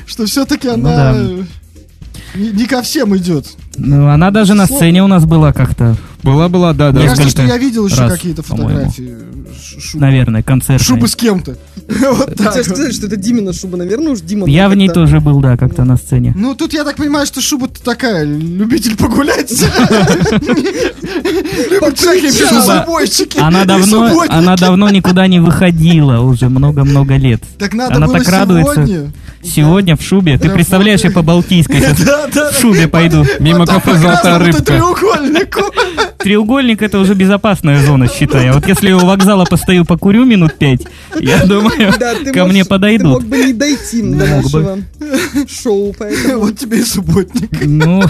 Что 0.06 0.26
все-таки 0.26 0.68
Ну 0.68 0.74
она 0.74 1.14
да. 1.14 1.20
не 2.36 2.52
не 2.52 2.66
ко 2.66 2.82
всем 2.82 3.16
идет. 3.16 3.48
Ну, 3.78 4.10
она 4.10 4.30
даже 4.30 4.56
на 4.56 4.66
сцене 4.66 5.04
у 5.04 5.08
нас 5.08 5.24
была 5.26 5.54
как-то, 5.54 5.96
Была-была, 6.24 6.74
да, 6.74 6.92
да. 6.92 7.00
Мне 7.00 7.10
кажется, 7.10 7.30
что 7.30 7.44
я 7.44 7.58
видел 7.58 7.86
еще 7.88 8.08
какие-то 8.10 8.44
фотографии. 8.44 9.16
наверное, 9.96 10.44
концертная. 10.44 10.86
Шубы 10.86 11.08
с 11.08 11.16
кем-то. 11.16 11.58
Вот 12.14 12.30
Хотя 12.38 12.52
так. 12.54 12.66
сказали, 12.66 12.92
что 12.92 13.08
это 13.08 13.18
Димина 13.18 13.52
шуба, 13.52 13.78
наверное, 13.78 14.14
уж 14.14 14.22
Дима. 14.22 14.48
Я 14.48 14.70
в 14.70 14.76
ней 14.76 14.90
тоже 14.90 15.20
был, 15.20 15.42
да, 15.42 15.58
как-то 15.58 15.84
на 15.84 15.98
сцене. 15.98 16.34
Ну, 16.36 16.56
тут 16.56 16.74
я 16.74 16.84
так 16.84 16.96
понимаю, 16.96 17.26
что 17.26 17.42
шуба-то 17.42 17.84
такая, 17.84 18.24
любитель 18.24 18.96
погулять. 18.96 19.52
Она 23.38 23.66
давно, 23.66 24.24
она 24.30 24.56
давно 24.56 24.90
никуда 24.90 25.28
не 25.28 25.40
выходила, 25.40 26.20
уже 26.22 26.50
много-много 26.50 27.16
лет. 27.16 27.42
Так 27.58 27.74
надо 27.74 27.96
она 27.96 28.08
было 28.08 28.20
так 28.20 28.30
радуется. 28.30 28.74
сегодня. 28.86 29.12
Сегодня 29.44 29.98
в 29.98 30.02
шубе. 30.02 30.34
Ты 30.38 30.44
Прям 30.44 30.54
представляешь, 30.56 31.02
я 31.02 31.12
по 31.12 31.22
Балтийской 31.22 31.80
сейчас 31.82 32.00
Да, 32.02 32.28
да, 32.34 32.52
в 32.52 32.60
шубе 32.60 32.88
пойду. 32.88 33.26
Мимо 33.40 33.66
кафе 33.66 33.96
«Золотая 33.96 34.40
рыбка». 34.40 34.64
Треугольник 36.20 36.82
это 36.82 37.00
уже 37.00 37.14
безопасная 37.14 37.86
зона, 37.86 38.08
считай. 38.08 38.50
А 38.50 38.54
вот 38.54 38.66
если 38.68 38.88
я 38.90 38.96
у 38.98 39.06
вокзала 39.06 39.44
постою, 39.44 39.84
покурю 39.84 40.24
минут 40.24 40.58
пять, 40.58 40.82
я 41.20 41.46
думаю, 41.46 41.92
ты 42.24 42.32
ко 42.32 42.46
мне 42.46 42.64
Ты 42.64 42.70
подойдут. 42.70 43.08
мог 43.14 43.24
бы 43.26 43.38
не 43.38 43.54
дойти 43.54 44.02
до 44.02 44.26
Мог 44.26 44.50
бы. 44.50 44.62
нашего 44.62 44.80
шоу, 45.50 45.94
поэтому... 46.00 46.40
Вот 46.40 46.58
тебе 46.58 46.80
и 46.80 46.84
субботник. 46.84 47.50
Ну, 47.66 48.02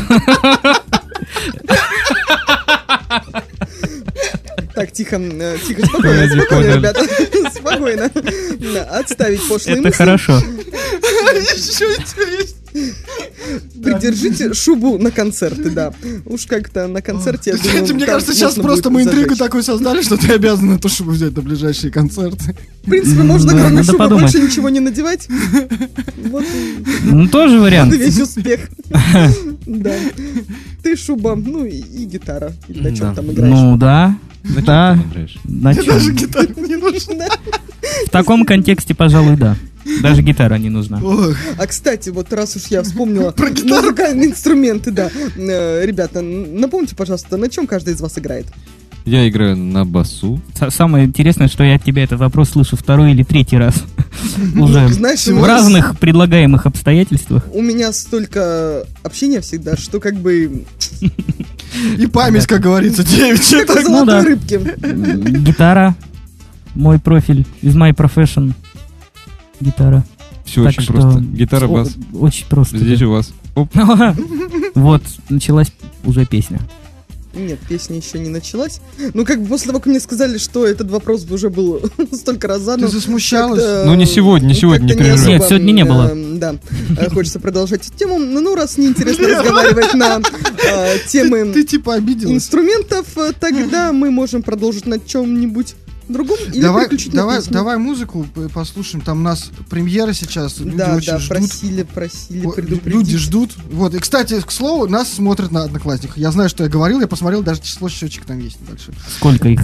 Так, 4.75 4.91
тихо, 4.91 5.17
э, 5.17 5.57
тихо, 5.67 5.85
спокойно, 5.85 6.27
спокойно, 6.27 6.75
ребята, 6.75 7.05
спокойно. 7.55 8.11
Отставить 8.91 9.47
пошлые 9.47 9.79
это 9.79 9.91
хорошо. 9.91 10.39
Еще. 10.39 11.95
Придержите 13.83 14.53
шубу 14.53 14.97
на 14.97 15.11
концерты, 15.11 15.69
да. 15.69 15.93
Уж 16.25 16.45
как-то 16.47 16.87
на 16.87 17.01
концерте, 17.01 17.51
я 17.51 17.57
думаю, 17.57 17.95
мне 17.95 18.05
кажется, 18.05 18.33
сейчас 18.33 18.55
просто 18.55 18.89
мы 18.89 19.03
интригу 19.03 19.35
такой 19.35 19.63
создали, 19.63 20.01
что 20.01 20.17
ты 20.17 20.33
обязан 20.33 20.75
эту 20.75 20.89
шубу 20.89 21.11
взять 21.11 21.35
на 21.35 21.41
ближайшие 21.41 21.91
концерты. 21.91 22.55
В 22.83 22.89
принципе, 22.89 23.21
можно 23.23 23.51
кроме 23.51 23.83
шубы 23.83 24.07
больше 24.07 24.39
ничего 24.39 24.69
не 24.69 24.79
надевать. 24.79 25.27
Ну, 27.03 27.27
тоже 27.27 27.59
вариант. 27.59 27.93
весь 27.93 28.19
успех. 28.19 28.61
Да. 29.65 29.93
Ты 30.83 30.95
шуба, 30.97 31.35
ну 31.35 31.65
и 31.65 31.77
и 31.77 32.05
гитара. 32.05 32.51
Или 32.67 32.89
на 32.89 32.95
чем 32.95 33.09
Да. 33.09 33.15
там 33.15 33.31
играешь? 33.31 33.53
Ну, 33.53 33.77
да. 33.77 34.15
Да. 34.65 34.99
На 35.45 35.73
чём? 35.73 35.85
Даже 35.85 36.11
гитара 36.13 36.47
не 36.57 36.75
нужна. 36.75 37.27
В 38.05 38.09
таком 38.09 38.45
контексте, 38.45 38.93
пожалуй, 38.93 39.37
да. 39.37 39.55
Даже 40.01 40.21
гитара 40.21 40.55
не 40.55 40.69
нужна. 40.69 40.99
Ох, 41.03 41.35
А 41.57 41.67
кстати, 41.67 42.09
вот 42.09 42.31
раз 42.33 42.55
уж 42.55 42.67
я 42.67 42.83
вспомнила 42.83 43.31
Про 43.31 43.49
музыкальные 43.49 44.29
инструменты, 44.29 44.91
да. 44.91 45.09
Э, 45.37 45.85
Ребята, 45.85 46.21
напомните, 46.21 46.95
пожалуйста, 46.95 47.37
на 47.37 47.49
чем 47.49 47.67
каждый 47.67 47.93
из 47.93 48.01
вас 48.01 48.17
играет? 48.17 48.45
Я 49.05 49.27
играю 49.27 49.57
на 49.57 49.85
басу. 49.85 50.39
Самое 50.69 51.05
интересное, 51.05 51.47
что 51.49 51.63
я 51.63 51.75
от 51.75 51.83
тебя 51.83 52.03
этот 52.03 52.19
вопрос 52.19 52.51
слышу 52.51 52.77
второй 52.77 53.11
или 53.11 53.23
третий 53.23 53.57
раз. 53.57 53.83
Уже 54.55 54.87
Знаешь, 54.87 55.25
в 55.27 55.43
разных 55.43 55.99
предлагаемых 55.99 56.65
обстоятельствах. 56.65 57.43
У 57.51 57.61
меня 57.61 57.91
столько 57.91 58.85
общения 59.03 59.41
всегда, 59.41 59.75
что 59.75 59.99
как 59.99 60.15
бы 60.15 60.63
И 61.97 62.07
память, 62.07 62.47
как 62.47 62.61
говорится, 62.61 63.03
девичья. 63.03 63.65
как. 63.65 63.83
Ну 63.83 64.05
золотой 64.05 64.23
рыбки. 64.23 64.59
Гитара. 65.39 65.95
Мой 66.75 66.99
профиль. 66.99 67.45
Is 67.61 67.75
my 67.75 67.93
profession. 67.93 68.53
Гитара. 69.59 70.03
Все 70.45 70.63
Так 70.63 70.69
очень 70.69 70.83
что 70.83 70.93
просто. 70.93 71.19
Гитара, 71.19 71.65
о- 71.65 71.73
бас. 71.73 71.95
Очень 72.13 72.47
просто. 72.47 72.77
Здесь 72.77 72.99
да. 72.99 73.07
у 73.07 73.11
вас. 73.11 73.33
Оп. 73.55 73.69
Вот, 74.75 75.03
началась 75.29 75.71
уже 76.03 76.25
песня. 76.25 76.59
Нет, 77.35 77.59
песня 77.67 77.97
еще 77.97 78.19
не 78.19 78.29
началась. 78.29 78.79
Ну, 79.13 79.25
как 79.25 79.41
бы 79.41 79.47
после 79.47 79.67
того, 79.67 79.79
как 79.79 79.87
мне 79.87 79.99
сказали, 79.99 80.37
что 80.37 80.65
этот 80.65 80.89
вопрос 80.91 81.25
уже 81.29 81.49
был 81.49 81.81
столько 82.11 82.47
раз 82.47 82.61
задан. 82.61 82.87
Ты 82.87 82.93
засмущалась? 82.93 83.85
Ну, 83.85 83.95
не 83.95 84.05
сегодня, 84.05 84.47
не 84.47 84.53
сегодня, 84.53 84.89
как-то 84.89 85.03
не 85.03 85.09
особо, 85.11 85.29
Нет, 85.29 85.43
сегодня 85.47 85.71
не 85.71 85.85
было. 85.85 86.11
Да, 86.35 86.55
Э, 86.97 87.09
хочется 87.09 87.39
продолжать 87.39 87.87
эту 87.87 87.97
тему. 87.97 88.17
Ну, 88.19 88.41
ну, 88.41 88.55
раз 88.55 88.77
неинтересно 88.77 89.27
разговаривать 89.39 89.93
на 89.93 90.21
э, 90.21 90.97
темы 91.07 91.51
Ты 91.53 91.63
типа 91.63 91.95
обиделась. 91.95 92.35
инструментов, 92.35 93.05
э, 93.17 93.31
тогда 93.39 93.91
мы 93.93 94.11
можем 94.11 94.43
продолжить 94.43 94.85
на 94.85 94.99
чем-нибудь 94.99 95.75
другом 96.13 96.37
или 96.47 96.61
Давай, 96.61 96.85
переключить 96.85 97.13
на 97.13 97.21
давай, 97.21 97.37
песню. 97.39 97.53
давай 97.53 97.77
музыку 97.77 98.25
послушаем. 98.53 99.03
Там 99.03 99.19
у 99.19 99.23
нас 99.23 99.49
премьера 99.69 100.13
сейчас. 100.13 100.59
Люди 100.59 100.77
Да, 100.77 100.95
очень 100.95 101.07
да, 101.11 101.19
ждут. 101.19 101.29
просили, 101.29 101.83
просили 101.83 102.47
предупредить. 102.47 102.85
Люди 102.85 103.17
ждут. 103.17 103.51
Вот. 103.71 103.93
И, 103.95 103.99
кстати, 103.99 104.39
к 104.41 104.51
слову, 104.51 104.87
нас 104.87 105.11
смотрят 105.11 105.51
на 105.51 105.63
одноклассниках. 105.63 106.17
Я 106.17 106.31
знаю, 106.31 106.49
что 106.49 106.63
я 106.63 106.69
говорил, 106.69 107.01
я 107.01 107.07
посмотрел, 107.07 107.43
даже 107.43 107.61
число 107.61 107.89
счетчик 107.89 108.25
там 108.25 108.39
есть 108.39 108.61
небольшое. 108.61 108.97
Сколько 109.17 109.49
их? 109.49 109.61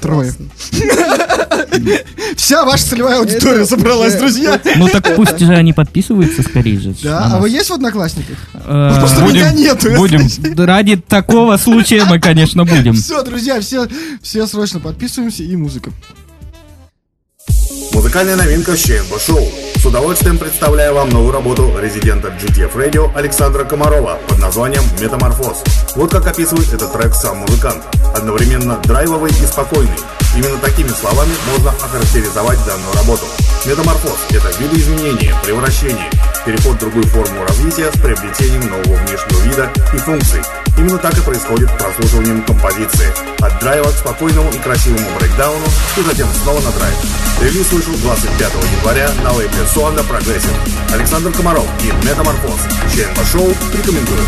Трое. 0.00 0.32
Вся 2.36 2.64
ваша 2.64 2.84
целевая 2.84 3.18
аудитория 3.18 3.64
собралась, 3.66 4.14
друзья. 4.14 4.60
Ну 4.76 4.88
так 4.88 5.16
пусть 5.16 5.38
же 5.38 5.54
они 5.54 5.72
подписываются 5.72 6.42
скорее 6.42 6.78
же. 6.78 6.94
Да, 7.02 7.30
а 7.34 7.38
вы 7.38 7.48
есть 7.50 7.70
в 7.70 7.72
одноклассниках? 7.74 8.36
Э, 8.54 8.96
Просто 8.98 9.20
будем- 9.22 9.34
меня 9.36 9.52
нету. 9.52 9.90
Будем. 9.96 10.28
Ради 10.66 10.96
такого 10.96 11.56
случая 11.56 12.04
мы, 12.04 12.20
конечно, 12.20 12.64
будем. 12.64 12.94
Все, 12.94 13.22
друзья, 13.22 13.60
все, 13.60 13.86
все 14.22 14.46
срочно 14.46 14.80
подписываемся 14.80 15.42
и 15.42 15.56
музыка. 15.56 15.90
Музыкальная 17.92 18.36
новинка 18.36 18.76
ЩНБ 18.76 19.20
Шоу. 19.20 19.48
С 19.78 19.86
удовольствием 19.86 20.38
представляю 20.38 20.92
вам 20.94 21.08
новую 21.08 21.32
работу 21.32 21.72
резидента 21.80 22.28
GTF 22.28 22.74
Radio 22.74 23.14
Александра 23.14 23.64
Комарова 23.64 24.18
под 24.26 24.38
названием 24.40 24.82
«Метаморфоз». 25.00 25.62
Вот 25.94 26.10
как 26.10 26.26
описывает 26.26 26.72
этот 26.72 26.92
трек 26.92 27.14
сам 27.14 27.38
музыкант. 27.38 27.84
Одновременно 28.12 28.76
драйвовый 28.82 29.30
и 29.30 29.46
спокойный. 29.46 29.96
Именно 30.36 30.58
такими 30.58 30.88
словами 30.88 31.32
можно 31.52 31.70
охарактеризовать 31.70 32.58
данную 32.66 32.92
работу. 32.94 33.24
Метаморфоз– 33.66 34.18
это 34.30 34.50
видоизменение, 34.60 35.34
превращение, 35.44 36.10
переход 36.44 36.76
в 36.76 36.78
другую 36.78 37.06
форму 37.06 37.44
развития 37.46 37.90
с 37.92 37.98
приобретением 37.98 38.68
нового 38.70 38.94
внешнего 38.94 39.40
вида 39.42 39.72
и 39.92 39.96
функций. 39.98 40.40
Именно 40.76 40.98
так 40.98 41.16
и 41.16 41.20
происходит 41.20 41.70
прослушиванием 41.78 42.42
композиции. 42.42 43.08
От 43.40 43.58
драйва 43.60 43.90
к 43.90 43.96
спокойному 43.96 44.50
и 44.50 44.58
красивому 44.58 45.06
брейкдауну 45.18 45.66
и 45.96 46.02
затем 46.02 46.28
снова 46.42 46.60
на 46.60 46.72
драйв. 46.72 46.94
Релиз 47.40 47.72
вышел 47.72 47.94
25 47.94 48.52
января 48.78 49.10
на 49.22 49.32
лейбле 49.32 49.66
Suanda 49.72 50.02
Progressive. 50.04 50.52
Александр 50.92 51.32
Комаров 51.32 51.66
и 51.82 52.06
Метаморфоз. 52.06 52.60
ЧНБ 52.94 53.26
Шоу 53.26 53.48
рекомендую. 53.72 54.26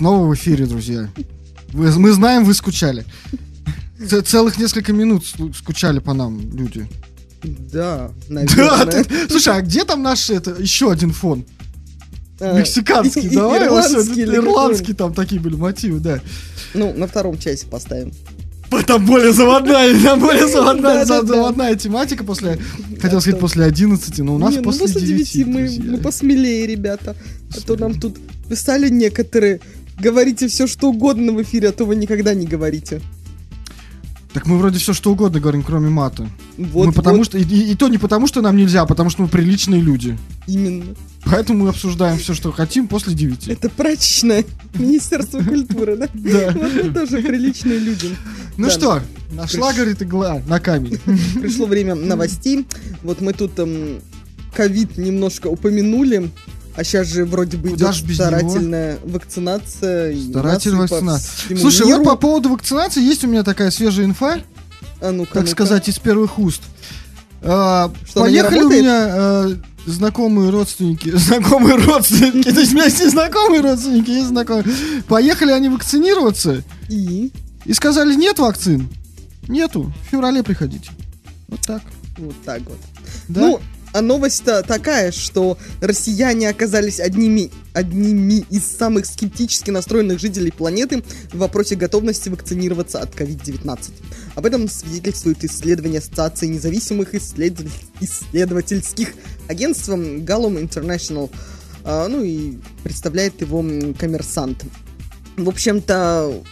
Снова 0.00 0.26
в 0.26 0.34
эфире, 0.34 0.64
друзья. 0.64 1.10
Вы- 1.74 1.98
мы 1.98 2.12
знаем, 2.12 2.44
вы 2.44 2.54
скучали. 2.54 3.04
Целых 4.24 4.58
несколько 4.58 4.94
минут 4.94 5.26
ску- 5.26 5.52
скучали 5.52 5.98
по 5.98 6.14
нам 6.14 6.40
люди. 6.56 6.88
Да, 7.42 8.10
Да, 8.28 8.34
наверное. 8.34 9.04
ты- 9.04 9.28
слушай, 9.28 9.54
а 9.54 9.60
где 9.60 9.84
там 9.84 10.02
наш 10.02 10.30
это 10.30 10.56
еще 10.58 10.90
один 10.90 11.12
фон? 11.12 11.44
А, 12.40 12.58
Мексиканский, 12.58 13.28
давай 13.28 13.66
ирландский 13.66 14.22
Ирландский 14.24 14.94
там 14.94 15.12
такие 15.12 15.38
были 15.38 15.56
мотивы, 15.56 16.00
да. 16.00 16.20
Ну, 16.72 16.94
на 16.94 17.06
втором 17.06 17.38
часе 17.38 17.66
поставим. 17.66 18.12
Там 18.86 19.04
более 19.04 19.32
заводная, 19.34 20.00
там 20.02 20.18
более 20.20 20.48
заводная, 20.54 21.04
заводная 21.04 21.74
тематика 21.74 22.24
после, 22.24 22.58
хотел 23.02 23.20
сказать, 23.20 23.38
после 23.40 23.64
11, 23.64 24.18
но 24.20 24.36
у 24.36 24.38
нас 24.38 24.54
ну, 24.54 24.62
после 24.62 24.86
9, 24.88 25.46
мы, 25.46 25.60
друзья. 25.64 25.84
мы 25.92 25.98
посмелее, 25.98 26.66
ребята. 26.66 27.14
А 27.54 27.60
то 27.60 27.76
нам 27.76 28.00
тут 28.00 28.16
писали 28.48 28.88
некоторые. 28.88 29.60
Говорите 30.00 30.48
все, 30.48 30.66
что 30.66 30.88
угодно 30.90 31.32
в 31.32 31.42
эфире, 31.42 31.68
а 31.68 31.72
то 31.72 31.84
вы 31.84 31.96
никогда 31.96 32.34
не 32.34 32.46
говорите. 32.46 33.00
Так 34.32 34.46
мы 34.46 34.58
вроде 34.58 34.78
все 34.78 34.92
что 34.94 35.10
угодно 35.10 35.40
говорим, 35.40 35.64
кроме 35.64 35.88
мата. 35.88 36.28
Вот, 36.56 36.86
мы 36.86 36.92
потому 36.92 37.18
вот 37.18 37.26
что, 37.26 37.38
и, 37.38 37.42
и- 37.42 37.72
и 37.72 37.74
то 37.74 37.88
не 37.88 37.98
потому, 37.98 38.28
что 38.28 38.40
нам 38.42 38.56
нельзя, 38.56 38.82
а 38.82 38.86
потому 38.86 39.10
что 39.10 39.22
мы 39.22 39.28
приличные 39.28 39.80
люди. 39.80 40.16
именно. 40.46 40.84
Поэтому 41.24 41.64
мы 41.64 41.68
обсуждаем 41.70 42.16
все, 42.18 42.32
что 42.32 42.52
хотим 42.52 42.86
после 42.86 43.12
9. 43.14 43.48
Это 43.48 43.68
прачечное 43.68 44.44
Министерство 44.74 45.42
культуры, 45.42 45.96
да? 45.96 46.08
Да. 46.14 46.52
Вот 46.54 46.72
мы 46.84 46.92
тоже 46.94 47.20
приличные 47.22 47.78
люди. 47.80 48.16
Ну 48.56 48.70
что, 48.70 49.00
нашла, 49.32 49.72
говорит, 49.72 50.00
игла 50.02 50.40
на 50.46 50.60
камень. 50.60 50.98
Пришло 51.40 51.66
время 51.66 51.94
новостей. 51.96 52.66
Вот 53.02 53.20
мы 53.20 53.32
тут 53.32 53.58
эм, 53.58 54.00
ковид 54.54 54.96
немножко 54.96 55.48
упомянули. 55.48 56.30
А 56.80 56.84
сейчас 56.84 57.08
же 57.08 57.26
вроде 57.26 57.58
бы 57.58 57.68
Куда 57.68 57.90
идет 57.92 58.14
старательная 58.14 58.98
вакцинация. 59.04 60.12
и 60.12 60.30
Старательная 60.30 60.80
вакцинация. 60.88 61.58
Слушай, 61.58 61.86
миру. 61.86 61.98
вот 61.98 62.06
по 62.06 62.16
поводу 62.16 62.48
вакцинации 62.48 63.02
есть 63.02 63.22
у 63.22 63.26
меня 63.26 63.42
такая 63.42 63.70
свежая 63.70 64.06
инфа, 64.06 64.40
А 65.02 65.10
ну-ка, 65.10 65.34
так 65.34 65.42
ну-ка. 65.42 65.50
сказать, 65.52 65.90
из 65.90 65.98
первых 65.98 66.38
уст. 66.38 66.62
А, 67.42 67.92
Что, 68.08 68.20
поехали 68.20 68.62
у 68.62 68.70
меня 68.70 69.08
э, 69.10 69.54
знакомые 69.84 70.48
родственники, 70.48 71.10
знакомые 71.14 71.76
родственники, 71.76 72.50
то 72.54 72.60
есть 72.60 72.72
у 72.72 72.76
меня 72.76 72.86
есть 72.86 73.04
незнакомые 73.04 73.60
родственники, 73.60 74.10
есть 74.12 74.28
знакомые. 74.28 74.64
Поехали 75.06 75.52
они 75.52 75.68
вакцинироваться 75.68 76.62
И 76.88 77.30
и 77.66 77.74
сказали, 77.74 78.14
нет 78.14 78.38
вакцин. 78.38 78.88
Нету, 79.48 79.92
в 80.06 80.10
феврале 80.10 80.42
приходите. 80.42 80.90
Вот 81.48 81.60
так. 81.60 81.82
вот 82.16 82.36
так 82.42 82.62
вот. 82.62 82.78
Да? 83.28 83.40
Ну, 83.42 83.60
а 83.92 84.00
новость-то 84.00 84.62
такая, 84.62 85.12
что 85.12 85.58
россияне 85.80 86.48
оказались 86.48 87.00
одними, 87.00 87.50
одними 87.72 88.44
из 88.50 88.64
самых 88.64 89.06
скептически 89.06 89.70
настроенных 89.70 90.20
жителей 90.20 90.50
планеты 90.50 91.02
в 91.32 91.38
вопросе 91.38 91.76
готовности 91.76 92.28
вакцинироваться 92.28 93.00
от 93.00 93.14
COVID-19. 93.14 93.90
Об 94.36 94.46
этом 94.46 94.68
свидетельствует 94.68 95.44
исследование 95.44 95.98
Ассоциации 95.98 96.46
независимых 96.46 97.14
исследов- 97.14 97.72
исследовательских 98.00 99.14
агентств 99.48 99.88
Gallum 99.88 100.60
International. 100.60 101.30
А, 101.84 102.08
ну 102.08 102.22
и 102.22 102.58
представляет 102.82 103.40
его 103.40 103.64
коммерсант. 103.98 104.64
В 105.36 105.48
общем-то, 105.48 106.42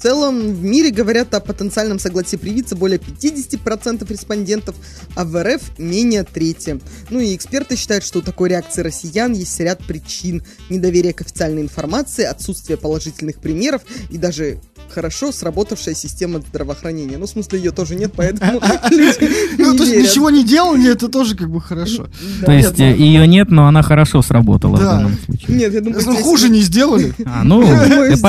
в 0.00 0.02
целом 0.02 0.54
в 0.54 0.64
мире 0.64 0.90
говорят 0.90 1.34
о 1.34 1.40
потенциальном 1.40 1.98
согласии 1.98 2.36
привиться 2.36 2.74
более 2.74 2.98
50% 2.98 4.10
респондентов, 4.10 4.74
а 5.14 5.26
в 5.26 5.42
РФ 5.42 5.60
менее 5.76 6.24
трети. 6.24 6.80
Ну 7.10 7.20
и 7.20 7.36
эксперты 7.36 7.76
считают, 7.76 8.02
что 8.02 8.20
у 8.20 8.22
такой 8.22 8.48
реакции 8.48 8.80
россиян 8.80 9.34
есть 9.34 9.60
ряд 9.60 9.84
причин. 9.84 10.42
Недоверие 10.70 11.12
к 11.12 11.20
официальной 11.20 11.60
информации, 11.60 12.24
отсутствие 12.24 12.78
положительных 12.78 13.40
примеров 13.40 13.82
и 14.08 14.16
даже 14.16 14.60
хорошо 14.88 15.32
сработавшая 15.32 15.94
система 15.94 16.40
здравоохранения. 16.40 17.18
Ну, 17.18 17.26
в 17.26 17.28
смысле, 17.28 17.58
ее 17.58 17.70
тоже 17.70 17.94
нет, 17.94 18.12
поэтому 18.16 18.58
люди 18.90 19.30
Ну, 19.58 19.76
то 19.76 19.84
есть 19.84 20.10
ничего 20.10 20.30
не 20.30 20.44
делали, 20.44 20.92
это 20.92 21.08
тоже 21.08 21.36
как 21.36 21.50
бы 21.50 21.60
хорошо. 21.60 22.08
То 22.44 22.52
есть 22.52 22.78
ее 22.78 23.26
нет, 23.26 23.50
но 23.50 23.66
она 23.66 23.82
хорошо 23.82 24.22
сработала 24.22 24.76
в 24.76 24.80
Да. 24.80 24.92
данном 24.96 25.18
случае. 25.26 25.56
Нет, 25.58 25.74
я 25.74 25.82
думаю, 25.82 26.02
Ну, 26.06 26.16
хуже 26.16 26.48
не 26.48 26.62
сделали. 26.62 27.14
А, 27.26 27.44
ну, 27.44 27.62
Я 27.62 27.84
думаю, 27.88 28.02
э, 28.04 28.06
здесь 28.08 28.20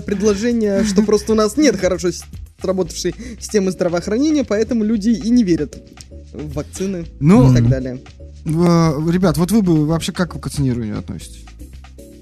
составленное 0.00 0.02
предложение, 0.02 0.84
что 0.84 1.02
просто 1.02 1.32
у 1.32 1.34
нас 1.34 1.56
нет 1.56 1.78
хорошо 1.78 2.08
сработавшей 2.60 3.14
системы 3.38 3.70
здравоохранения, 3.70 4.44
поэтому 4.44 4.84
люди 4.84 5.10
и 5.10 5.30
не 5.30 5.44
верят 5.44 5.76
в 6.32 6.54
вакцины 6.54 7.06
Ну, 7.20 7.50
и 7.50 7.54
так 7.54 7.68
далее. 7.68 7.98
ребят, 8.44 9.36
вот 9.38 9.50
вы 9.50 9.62
бы 9.62 9.86
вообще 9.86 10.12
как 10.12 10.32
к 10.32 10.34
вакцинированию 10.34 10.98
относитесь? 10.98 11.44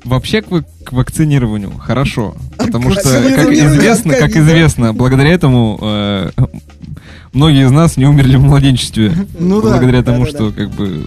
Вообще 0.05 0.43
к, 0.43 0.49
к 0.85 0.93
вакцинированию 0.93 1.73
хорошо, 1.73 2.37
потому 2.57 2.93
что, 2.93 3.03
как 3.03 3.51
известно, 3.51 4.15
как 4.15 4.37
известно, 4.37 4.95
благодаря 4.95 5.31
этому 5.31 5.79
э, 5.83 6.31
многие 7.33 7.67
из 7.67 7.73
нас 7.73 7.97
не 7.97 8.07
умерли 8.07 8.37
в 8.37 8.43
младенчестве. 8.43 9.13
Ну 9.39 9.61
да. 9.61 9.71
благодаря 9.71 10.03
тому, 10.05 10.25
что 10.25 10.53
как 10.53 10.71
бы 10.71 11.05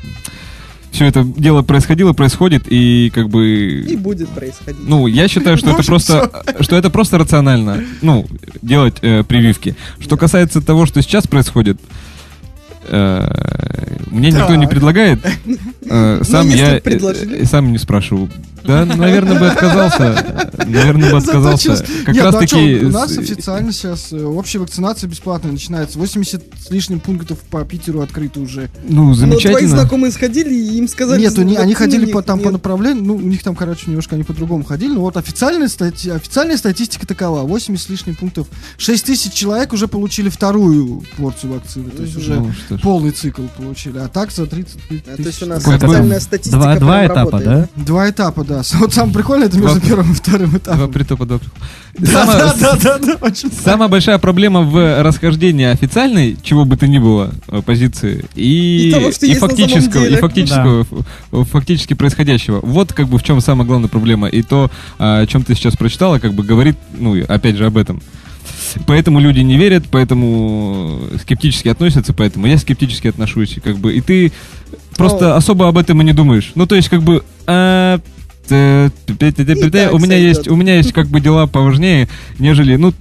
все 0.91 1.05
это 1.05 1.23
дело 1.23 1.61
происходило, 1.61 2.13
происходит, 2.13 2.63
и 2.69 3.11
как 3.15 3.29
бы 3.29 3.85
И 3.87 3.95
будет 3.95 4.29
происходить. 4.29 4.81
ну, 4.87 5.07
я 5.07 5.27
считаю, 5.27 5.57
что 5.57 5.71
это 5.71 5.83
просто, 5.83 6.43
что 6.59 6.75
это 6.75 6.89
просто 6.89 7.17
рационально, 7.17 7.83
ну, 8.01 8.27
делать 8.61 8.95
э, 9.01 9.23
прививки. 9.23 9.75
Что 9.99 10.17
касается 10.17 10.61
того, 10.61 10.85
что 10.85 11.01
сейчас 11.01 11.27
происходит, 11.27 11.79
э, 12.87 13.27
мне 14.11 14.31
никто 14.31 14.55
не 14.55 14.67
предлагает. 14.67 15.19
э, 15.89 16.21
Сам 16.23 16.49
я 16.49 16.77
э, 16.83 17.45
сам 17.45 17.71
не 17.71 17.77
спрашивал. 17.77 18.29
Да, 18.63 18.85
наверное, 18.95 19.39
бы 19.39 19.47
отказался. 19.47 20.51
Наверное, 20.67 21.11
бы 21.11 21.17
отказался. 21.17 21.83
Как 22.05 22.13
Нет, 22.15 22.23
раз 22.23 22.33
ну 22.33 22.37
а 22.37 22.41
таки. 22.41 22.79
чё, 22.79 22.87
у 22.87 22.91
нас 22.91 23.17
официально 23.17 23.71
сейчас 23.71 24.11
э, 24.11 24.23
общая 24.23 24.59
вакцинация 24.59 25.07
бесплатная 25.09 25.51
начинается. 25.51 25.97
80 25.99 26.43
с 26.67 26.69
лишним 26.71 26.99
пунктов 26.99 27.39
по 27.39 27.63
Питеру 27.65 28.01
открыто 28.01 28.39
уже. 28.39 28.69
Ну, 28.87 29.09
Но 29.09 29.13
твои 29.15 29.29
замечательно. 29.31 29.69
знакомые 29.69 30.11
сходили 30.11 30.53
и 30.53 30.77
им 30.77 30.87
сказали... 30.87 31.19
Нет, 31.21 31.33
что 31.33 31.41
они, 31.41 31.55
они 31.57 31.73
ходили 31.73 32.05
нет, 32.05 32.13
по, 32.13 32.21
там 32.21 32.39
по 32.39 32.43
нет. 32.45 32.53
направлению, 32.53 33.03
ну, 33.03 33.15
у 33.15 33.19
них 33.21 33.43
там, 33.43 33.55
короче, 33.55 33.83
немножко 33.87 34.15
они 34.15 34.23
по-другому 34.23 34.63
ходили. 34.63 34.93
Но 34.93 35.01
вот 35.01 35.17
официальная, 35.17 35.67
стати- 35.67 36.09
официальная 36.15 36.57
статистика 36.57 37.07
такова. 37.07 37.41
80 37.41 37.85
с 37.85 37.89
лишним 37.89 38.15
пунктов. 38.15 38.47
6 38.77 39.05
тысяч 39.05 39.33
человек 39.33 39.73
уже 39.73 39.87
получили 39.87 40.29
вторую 40.29 41.03
порцию 41.17 41.53
вакцины. 41.53 41.89
То 41.89 42.03
есть 42.03 42.15
уже 42.15 42.35
Ну, 42.39 42.51
что 42.53 42.77
ж. 42.77 42.81
полный 42.81 43.11
цикл 43.11 43.43
получили. 43.57 43.97
А 43.97 44.07
так 44.07 44.31
за 44.31 44.45
30 44.45 44.75
А, 44.75 44.87
тысяч. 44.89 45.03
То 45.17 45.21
есть 45.23 45.43
у 45.43 45.45
нас 45.47 45.67
официальная 45.67 46.19
статистика 46.19 46.57
Два, 46.57 46.75
два 46.77 47.05
этапа, 47.05 47.31
работает, 47.31 47.69
да? 47.75 47.83
Два 47.83 48.09
этапа, 48.09 48.43
да. 48.51 48.61
Вот 48.79 48.93
самое 48.93 49.13
прикольное, 49.13 49.47
это 49.47 49.57
между 49.57 49.79
первым 49.81 50.11
и 50.11 50.15
вторым 50.15 50.57
этапом. 50.57 50.91
притопа. 50.91 51.25
Да, 51.97 52.53
да, 52.59 52.75
да, 52.81 52.97
да, 52.99 53.17
очень 53.21 53.51
Самая 53.51 53.89
большая 53.89 54.17
проблема 54.17 54.61
в 54.61 55.03
расхождении 55.03 55.65
официальной, 55.65 56.37
чего 56.41 56.63
бы 56.63 56.77
то 56.77 56.87
ни 56.87 56.99
было, 56.99 57.33
э, 57.49 57.61
позиции, 57.61 58.25
и, 58.33 58.91
И 59.21 59.33
фактического, 59.35 60.05
и 60.05 60.15
фактического, 60.15 60.85
фактически 61.31 61.93
происходящего. 61.93 62.61
Вот 62.63 62.93
как 62.93 63.07
бы 63.07 63.17
в 63.17 63.23
чем 63.23 63.41
самая 63.41 63.67
главная 63.67 63.89
проблема. 63.89 64.27
И 64.29 64.41
то, 64.41 64.71
а, 64.99 65.19
о 65.19 65.27
чем 65.27 65.43
ты 65.43 65.53
сейчас 65.53 65.75
прочитала, 65.75 66.19
как 66.19 66.33
бы 66.33 66.43
говорит, 66.43 66.77
ну, 66.97 67.21
опять 67.27 67.57
же, 67.57 67.65
об 67.65 67.77
этом. 67.77 68.01
Поэтому 68.87 69.19
люди 69.19 69.39
не 69.39 69.57
верят, 69.57 69.85
поэтому 69.91 71.01
скептически 71.21 71.67
относятся, 71.67 72.13
поэтому 72.13 72.47
я 72.47 72.57
скептически 72.57 73.07
отношусь. 73.07 73.57
Как 73.63 73.77
бы, 73.77 73.93
и 73.93 74.01
ты 74.01 74.31
просто 74.95 75.29
Ну. 75.29 75.35
особо 75.35 75.67
об 75.67 75.77
этом 75.77 76.01
и 76.01 76.05
не 76.05 76.13
думаешь. 76.13 76.51
Ну, 76.55 76.65
то 76.65 76.75
есть, 76.75 76.89
как 76.89 77.03
бы... 77.03 77.23
а, 77.47 77.99
у 79.91 79.97
меня 79.97 80.17
есть 80.17 80.47
у 80.47 80.55
меня 80.55 80.77
есть 80.77 80.93
как 80.93 81.07
бы 81.07 81.21
дела 81.21 81.47
поважнее, 81.47 82.07
нежели 82.39 82.75
ну 82.75 82.93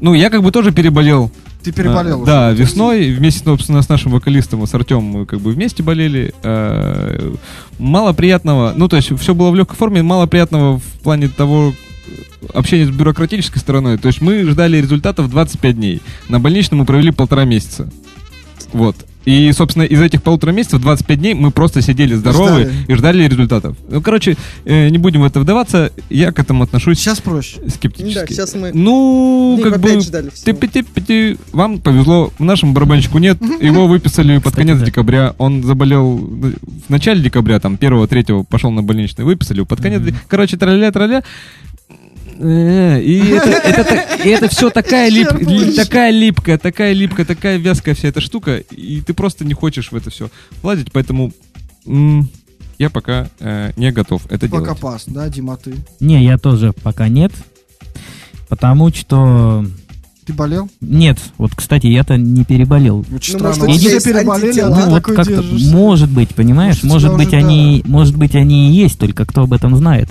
ну 0.00 0.14
я 0.14 0.30
как 0.30 0.42
бы 0.42 0.52
тоже 0.52 0.72
переболел. 0.72 1.30
Ты 1.62 1.70
переболел 1.70 2.22
А. 2.22 2.26
Да, 2.26 2.50
весной 2.50 3.12
вместе, 3.12 3.44
собственно, 3.44 3.82
с 3.82 3.88
нашим 3.88 4.12
вокалистом, 4.12 4.66
с 4.66 4.74
Артемом, 4.74 5.04
мы 5.04 5.26
как 5.26 5.40
бы 5.40 5.52
вместе 5.52 5.82
болели. 5.82 6.34
А, 6.42 7.34
Мало 7.78 8.12
приятного, 8.12 8.72
ну, 8.76 8.88
то 8.88 8.96
есть 8.96 9.16
все 9.18 9.34
было 9.34 9.50
в 9.50 9.54
легкой 9.54 9.76
форме, 9.76 10.02
мало 10.02 10.26
приятного 10.26 10.78
в 10.78 11.00
плане 11.02 11.28
того 11.28 11.72
э, 11.72 12.46
общения 12.52 12.86
с 12.86 12.90
бюрократической 12.90 13.58
стороной. 13.58 13.96
То 13.98 14.08
есть 14.08 14.20
мы 14.20 14.44
ждали 14.44 14.78
результатов 14.78 15.30
25 15.30 15.76
дней. 15.76 16.02
На 16.28 16.40
больничном 16.40 16.80
мы 16.80 16.84
провели 16.84 17.12
полтора 17.12 17.44
месяца. 17.44 17.90
Вот. 18.72 18.96
И, 19.24 19.52
собственно, 19.52 19.84
из 19.84 20.00
этих 20.00 20.22
полутора 20.22 20.50
месяцев 20.52 20.80
25 20.80 21.18
дней 21.18 21.34
мы 21.34 21.50
просто 21.50 21.80
сидели 21.82 22.14
здоровые 22.14 22.66
Ждали. 22.66 22.84
и 22.88 22.94
ждали 22.94 23.28
результатов. 23.28 23.76
Ну, 23.88 24.00
короче, 24.00 24.36
э, 24.64 24.88
не 24.88 24.98
будем 24.98 25.22
в 25.22 25.24
это 25.24 25.40
вдаваться. 25.40 25.92
Я 26.10 26.32
к 26.32 26.38
этому 26.38 26.64
отношусь 26.64 26.98
Сейчас 26.98 27.20
проще. 27.20 27.58
скептически. 27.68 28.14
Да, 28.14 28.26
сейчас 28.26 28.54
мы 28.54 28.72
Ну, 28.74 29.58
дней 29.60 29.70
как 29.70 29.80
бы... 29.80 30.00
ждали 30.00 30.30
всего. 30.30 30.44
Ты-пи-ти-пи-ти. 30.46 31.36
Вам 31.52 31.78
повезло, 31.78 32.32
нашему 32.38 32.72
барабанщику 32.72 33.18
нет. 33.18 33.38
Его 33.60 33.86
выписали 33.86 34.38
под 34.38 34.54
конец 34.54 34.80
декабря. 34.80 35.34
Он 35.38 35.62
заболел 35.62 36.16
в 36.16 36.54
начале 36.88 37.22
декабря, 37.22 37.60
там, 37.60 37.76
первого, 37.76 38.08
третьего 38.08 38.42
пошел 38.42 38.70
на 38.70 38.82
больничный, 38.82 39.24
выписали 39.24 39.62
под 39.62 39.80
конец. 39.80 40.02
Короче, 40.28 40.56
траля 40.56 40.90
траля 40.90 41.12
Э, 41.12 41.22
И 42.42 43.28
это, 43.30 43.48
это, 43.64 44.22
и 44.24 44.28
это 44.30 44.48
все 44.48 44.70
такая, 44.70 45.08
лип- 45.10 45.32
ли- 45.40 45.72
такая 45.72 46.10
липкая, 46.10 46.58
такая 46.58 46.92
липкая, 46.92 47.24
такая 47.26 47.56
вязкая 47.58 47.94
вся 47.94 48.08
эта 48.08 48.20
штука, 48.20 48.56
и 48.58 49.00
ты 49.00 49.14
просто 49.14 49.44
не 49.44 49.54
хочешь 49.54 49.92
в 49.92 49.96
это 49.96 50.10
все 50.10 50.28
владеть, 50.62 50.90
поэтому 50.92 51.32
м, 51.86 52.28
я 52.78 52.90
пока 52.90 53.28
э, 53.38 53.72
не 53.76 53.92
готов 53.92 54.22
это 54.30 54.48
Пока 54.48 54.64
делать. 54.64 54.80
пас, 54.80 55.04
да, 55.06 55.28
Дима, 55.28 55.56
ты? 55.56 55.74
Не, 56.00 56.24
я 56.24 56.36
тоже 56.38 56.72
пока 56.82 57.08
нет. 57.08 57.32
Потому 58.48 58.92
что... 58.92 59.64
Ты 60.26 60.32
болел? 60.34 60.68
Нет, 60.80 61.18
вот, 61.38 61.52
кстати, 61.54 61.86
я-то 61.86 62.16
не 62.16 62.44
переболел. 62.44 63.00
Очень 63.14 63.38
Ну, 63.38 63.52
странно. 63.52 63.64
может, 63.66 63.82
есть 63.82 64.04
переболели, 64.04 64.60
а 64.60 64.68
Ну, 64.68 64.90
вот 64.90 65.04
держишься. 65.26 65.74
может 65.74 66.10
быть, 66.10 66.28
понимаешь, 66.34 66.82
Может, 66.82 67.10
может 67.10 67.16
быть, 67.16 67.28
уже, 67.28 67.36
они, 67.38 67.82
может 67.86 68.16
быть, 68.16 68.34
они 68.36 68.70
и 68.70 68.72
есть, 68.74 68.98
только 68.98 69.24
кто 69.26 69.42
об 69.42 69.52
этом 69.52 69.74
знает. 69.76 70.10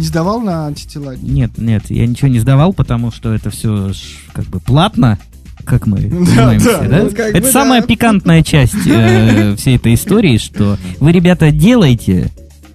Не 0.00 0.06
сдавал 0.06 0.40
на 0.40 0.66
антитела? 0.66 1.14
Нет, 1.16 1.52
нет, 1.58 1.84
я 1.90 2.06
ничего 2.06 2.28
не 2.28 2.40
сдавал, 2.40 2.72
потому 2.72 3.12
что 3.12 3.32
это 3.32 3.50
все 3.50 3.92
как 4.32 4.46
бы 4.46 4.58
платно, 4.60 5.18
как 5.64 5.86
мы 5.86 5.98
Да, 6.00 6.16
понимаем 6.16 6.62
да. 6.62 6.80
да? 6.88 7.02
Ну, 7.04 7.10
как 7.10 7.18
это 7.34 7.40
бы 7.42 7.46
самая 7.52 7.80
да. 7.82 7.86
пикантная 7.86 8.42
часть 8.42 8.86
э, 8.86 9.54
всей 9.58 9.76
этой 9.76 9.94
истории, 9.94 10.38
что 10.38 10.78
вы, 11.00 11.12
ребята, 11.12 11.50
делаете, 11.50 12.30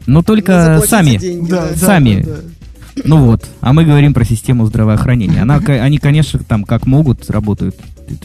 но 0.06 0.22
только 0.22 0.82
сами. 0.86 1.18
деньги, 1.18 1.50
Да, 1.50 1.62
да. 1.64 1.70
да, 1.72 1.76
Сами. 1.78 2.22
да, 2.22 2.32
да. 2.36 2.42
Ну 3.04 3.26
вот, 3.26 3.44
а 3.60 3.74
мы 3.74 3.84
говорим 3.84 4.14
про 4.14 4.24
систему 4.24 4.66
здравоохранения. 4.68 5.42
Она, 5.42 5.58
они, 5.58 5.98
конечно, 5.98 6.40
там 6.40 6.64
как 6.64 6.86
могут 6.86 7.30
работают. 7.30 7.76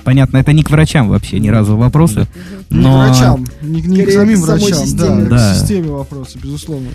Понятно, 0.04 0.36
это 0.36 0.52
не 0.52 0.62
к 0.62 0.70
врачам 0.70 1.08
вообще 1.08 1.40
ни 1.40 1.48
разу 1.48 1.76
вопросы. 1.76 2.28
Не 2.68 2.78
Но... 2.82 3.02
к 3.02 3.08
врачам, 3.08 3.46
не, 3.62 3.80
не 3.80 4.02
к 4.04 4.10
самим 4.12 4.42
врачам, 4.42 4.74
системе. 4.86 5.24
да, 5.24 5.28
Да. 5.30 5.52
к 5.54 5.56
системе 5.58 5.88
вопросы, 5.88 6.38
безусловно. 6.40 6.90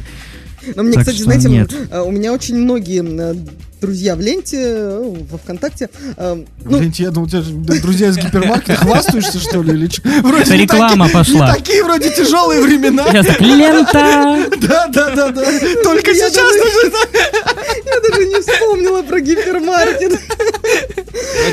Но 0.75 0.83
мне, 0.83 0.93
Так 0.93 1.01
кстати, 1.03 1.21
знаете, 1.21 1.49
нет. 1.49 1.71
э, 1.91 2.01
у 2.01 2.11
меня 2.11 2.33
очень 2.33 2.55
многие 2.57 3.03
э, 3.03 3.35
друзья 3.81 4.15
в 4.15 4.21
ленте, 4.21 4.57
э, 4.59 5.13
во 5.31 5.37
ВКонтакте. 5.37 5.89
э, 6.17 6.43
Ну, 6.63 6.77
Блин, 6.79 6.93
я 6.97 7.11
думал, 7.11 7.27
у 7.27 7.29
тебя 7.29 7.41
же, 7.41 7.51
друзья 7.53 8.07
из 8.09 8.17
гипермаркета, 8.17 8.75
хвастаешься, 8.79 9.39
что 9.39 9.61
ли, 9.61 9.73
или? 9.73 9.89
Вроде 10.21 10.43
Это 10.43 10.55
реклама 10.55 11.05
такие- 11.07 11.13
пошла. 11.13 11.53
Такие 11.53 11.83
вроде 11.83 12.09
тяжелые 12.09 12.61
времена. 12.63 13.05
Сейчас 13.11 13.27
так, 13.27 13.41
лента! 13.41 14.49
Да, 14.61 14.87
да, 14.87 15.15
да, 15.15 15.29
да. 15.29 15.45
Только 15.83 16.11
Я 16.11 16.29
сейчас 16.29 16.51
нужно... 16.55 16.97
я 17.85 18.09
даже 18.09 18.25
не 18.27 18.41
вспомнила 18.41 19.01
про 19.03 19.19
гипермаркет. 19.19 20.19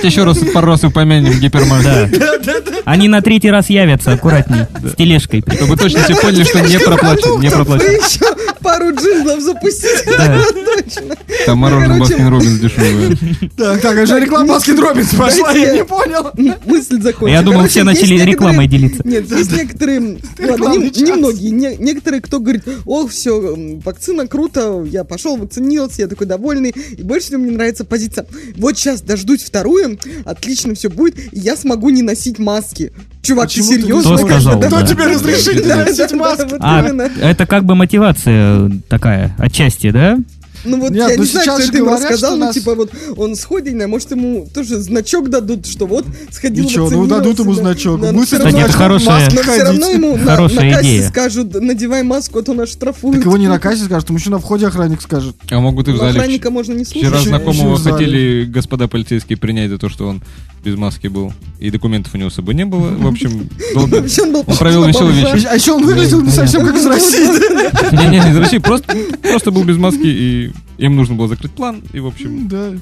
Давайте 0.02 0.20
еще 0.20 0.24
раз 0.24 0.52
пару 0.52 0.66
раз 0.66 0.82
упомянем 0.82 1.38
гипермаркет. 1.38 2.18
Да. 2.18 2.54
Они 2.84 3.06
на 3.06 3.22
третий 3.22 3.50
раз 3.50 3.70
явятся, 3.70 4.12
аккуратней, 4.12 4.66
с 4.84 4.96
тележкой. 4.96 5.44
Чтобы 5.54 5.76
точно 5.76 6.02
все 6.02 6.16
поняли, 6.16 6.42
что 6.42 6.58
не 6.60 6.78
проплачено. 6.80 7.40
Не 7.40 7.50
проплачено. 7.50 7.88
еще 7.88 8.42
пару 8.62 8.94
джинглов 8.94 9.40
запустите. 9.40 10.04
Да. 10.06 10.42
Точно. 10.82 11.16
Там 11.46 11.58
мороженое 11.58 11.98
Baskin 12.00 12.28
Robbins 12.28 12.58
дешевое. 12.58 13.16
Так, 13.56 13.80
так, 13.80 13.98
а 13.98 14.06
же 14.06 14.18
реклама 14.18 14.54
Baskin 14.54 14.78
Robbins 14.78 15.14
пошла, 15.14 15.52
я 15.52 15.74
не 15.74 15.84
понял. 15.84 16.30
Мысль 16.64 17.00
закончена. 17.00 17.36
Я 17.36 17.42
думал, 17.42 17.66
все 17.68 17.84
начали 17.84 18.20
рекламой 18.22 18.66
делиться. 18.66 19.02
Нет, 19.04 19.30
есть 19.30 19.52
некоторые, 19.52 20.00
ладно, 20.00 20.18
Рекламный 20.38 20.84
не, 20.86 20.90
час. 20.90 21.02
не 21.02 21.12
многие, 21.12 21.48
не- 21.50 21.76
некоторые, 21.76 22.20
кто 22.22 22.40
говорит, 22.40 22.64
о, 22.86 23.06
все, 23.06 23.56
вакцина 23.84 24.26
круто, 24.26 24.84
я 24.90 25.04
пошел, 25.04 25.36
вакцинировался, 25.36 26.02
я 26.02 26.08
такой 26.08 26.26
довольный, 26.26 26.70
и 26.70 27.02
больше 27.02 27.26
всего 27.28 27.40
мне 27.40 27.52
нравится 27.52 27.84
позиция. 27.84 28.26
Вот 28.56 28.76
сейчас 28.78 29.02
дождусь 29.02 29.42
вторую, 29.42 29.91
отлично 30.24 30.74
все 30.74 30.90
будет, 30.90 31.18
и 31.18 31.38
я 31.38 31.56
смогу 31.56 31.90
не 31.90 32.02
носить 32.02 32.38
маски. 32.38 32.92
Чувак, 33.22 33.46
Почему 33.46 33.68
ты 33.68 33.80
серьезно? 33.82 34.16
Кто 34.16 34.26
сказал, 34.26 34.60
Да. 34.60 34.66
Кто 34.66 34.82
тебе 34.86 35.04
не 35.06 35.14
носить 35.14 36.12
вот 36.50 36.58
А, 36.60 36.82
это 37.20 37.46
как 37.46 37.64
бы 37.64 37.74
мотивация 37.74 38.70
такая, 38.88 39.34
отчасти, 39.38 39.90
да? 39.90 40.18
Ну 40.64 40.80
вот 40.80 40.90
Нет, 40.90 41.10
я 41.10 41.16
ну 41.16 41.22
не 41.22 41.28
знаю, 41.28 41.46
кто 41.52 41.58
это 41.62 41.76
ему 41.76 41.86
говорят, 41.86 42.02
рассказал, 42.10 42.30
что 42.30 42.38
ну 42.38 42.44
нас- 42.46 42.54
типа 42.54 42.74
вот 42.74 42.90
он 43.16 43.34
сходит, 43.36 43.88
может 43.88 44.10
ему 44.12 44.48
тоже 44.54 44.78
значок 44.78 45.28
дадут, 45.28 45.66
что 45.66 45.86
вот 45.86 46.04
сходил 46.30 46.64
Ничего, 46.64 46.88
ну 46.90 47.06
дадут 47.06 47.38
ему 47.40 47.52
значок. 47.54 48.00
Да, 48.00 48.12
но 48.12 48.18
Будет 48.18 48.28
всё 48.28 48.36
Кстати, 48.38 48.52
равно- 48.54 48.66
это 48.68 48.76
хорошая- 48.76 49.30
Но 49.32 49.42
все 49.42 49.62
равно 49.64 49.90
ему 49.90 50.16
на, 50.16 50.36
Хорошая 50.36 50.70
на 50.70 50.76
кассе 50.76 50.96
идея. 50.96 51.08
скажут, 51.08 51.54
надевай 51.60 52.02
маску, 52.02 52.38
а 52.38 52.42
то 52.42 52.54
нас 52.54 52.68
штрафуют. 52.70 53.16
Так 53.16 53.24
его 53.26 53.36
не 53.36 53.48
на 53.48 53.58
кассе 53.58 53.84
скажут, 53.84 54.08
ему 54.08 54.18
еще 54.18 54.30
на 54.30 54.38
входе 54.38 54.66
охранник 54.66 55.02
скажет. 55.02 55.34
А 55.50 55.58
могут 55.60 55.88
и 55.88 55.90
в 55.90 55.94
Ну, 55.94 56.00
зале. 56.00 56.10
Охранника 56.12 56.50
можно 56.50 56.72
не 56.74 56.84
слушать. 56.84 57.08
Вчера 57.08 57.22
знакомого 57.22 57.78
хотели 57.78 58.44
господа 58.44 58.88
полицейские 58.88 59.38
принять 59.38 59.70
за 59.70 59.78
то, 59.78 59.88
что 59.88 60.06
он 60.06 60.22
без 60.64 60.76
маски 60.76 61.08
был. 61.08 61.32
И 61.58 61.70
документов 61.70 62.14
у 62.14 62.18
него 62.18 62.30
с 62.30 62.34
собой 62.34 62.54
не 62.54 62.64
было. 62.64 62.88
В 62.90 63.06
общем, 63.08 63.48
долго. 63.74 63.96
Он 64.22 64.32
был 64.32 64.44
Он 64.46 64.56
провел 64.56 64.84
веселый 64.84 65.14
вечер. 65.14 65.48
А 65.50 65.54
еще 65.56 65.72
он 65.72 65.84
выглядел 65.84 66.20
не 66.22 66.30
совсем 66.30 66.64
как 66.64 66.76
из 66.76 66.86
России. 66.86 67.22
Не, 67.92 68.06
не, 68.08 68.18
из 68.18 68.36
России. 68.36 68.58
Просто, 68.58 68.96
просто 69.22 69.50
был 69.50 69.64
без 69.64 69.76
маски, 69.76 70.00
и 70.04 70.51
им 70.78 70.96
нужно 70.96 71.14
было 71.14 71.28
закрыть 71.28 71.52
план. 71.52 71.82
И, 71.92 72.00
в 72.00 72.06
общем, 72.06 72.48
Да. 72.48 72.72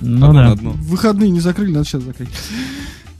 Ну 0.00 0.32
да. 0.32 0.52
одно. 0.52 0.70
Выходные 0.72 1.30
не 1.30 1.40
закрыли, 1.40 1.72
надо 1.72 1.84
сейчас 1.86 2.02
закрыть. 2.04 2.28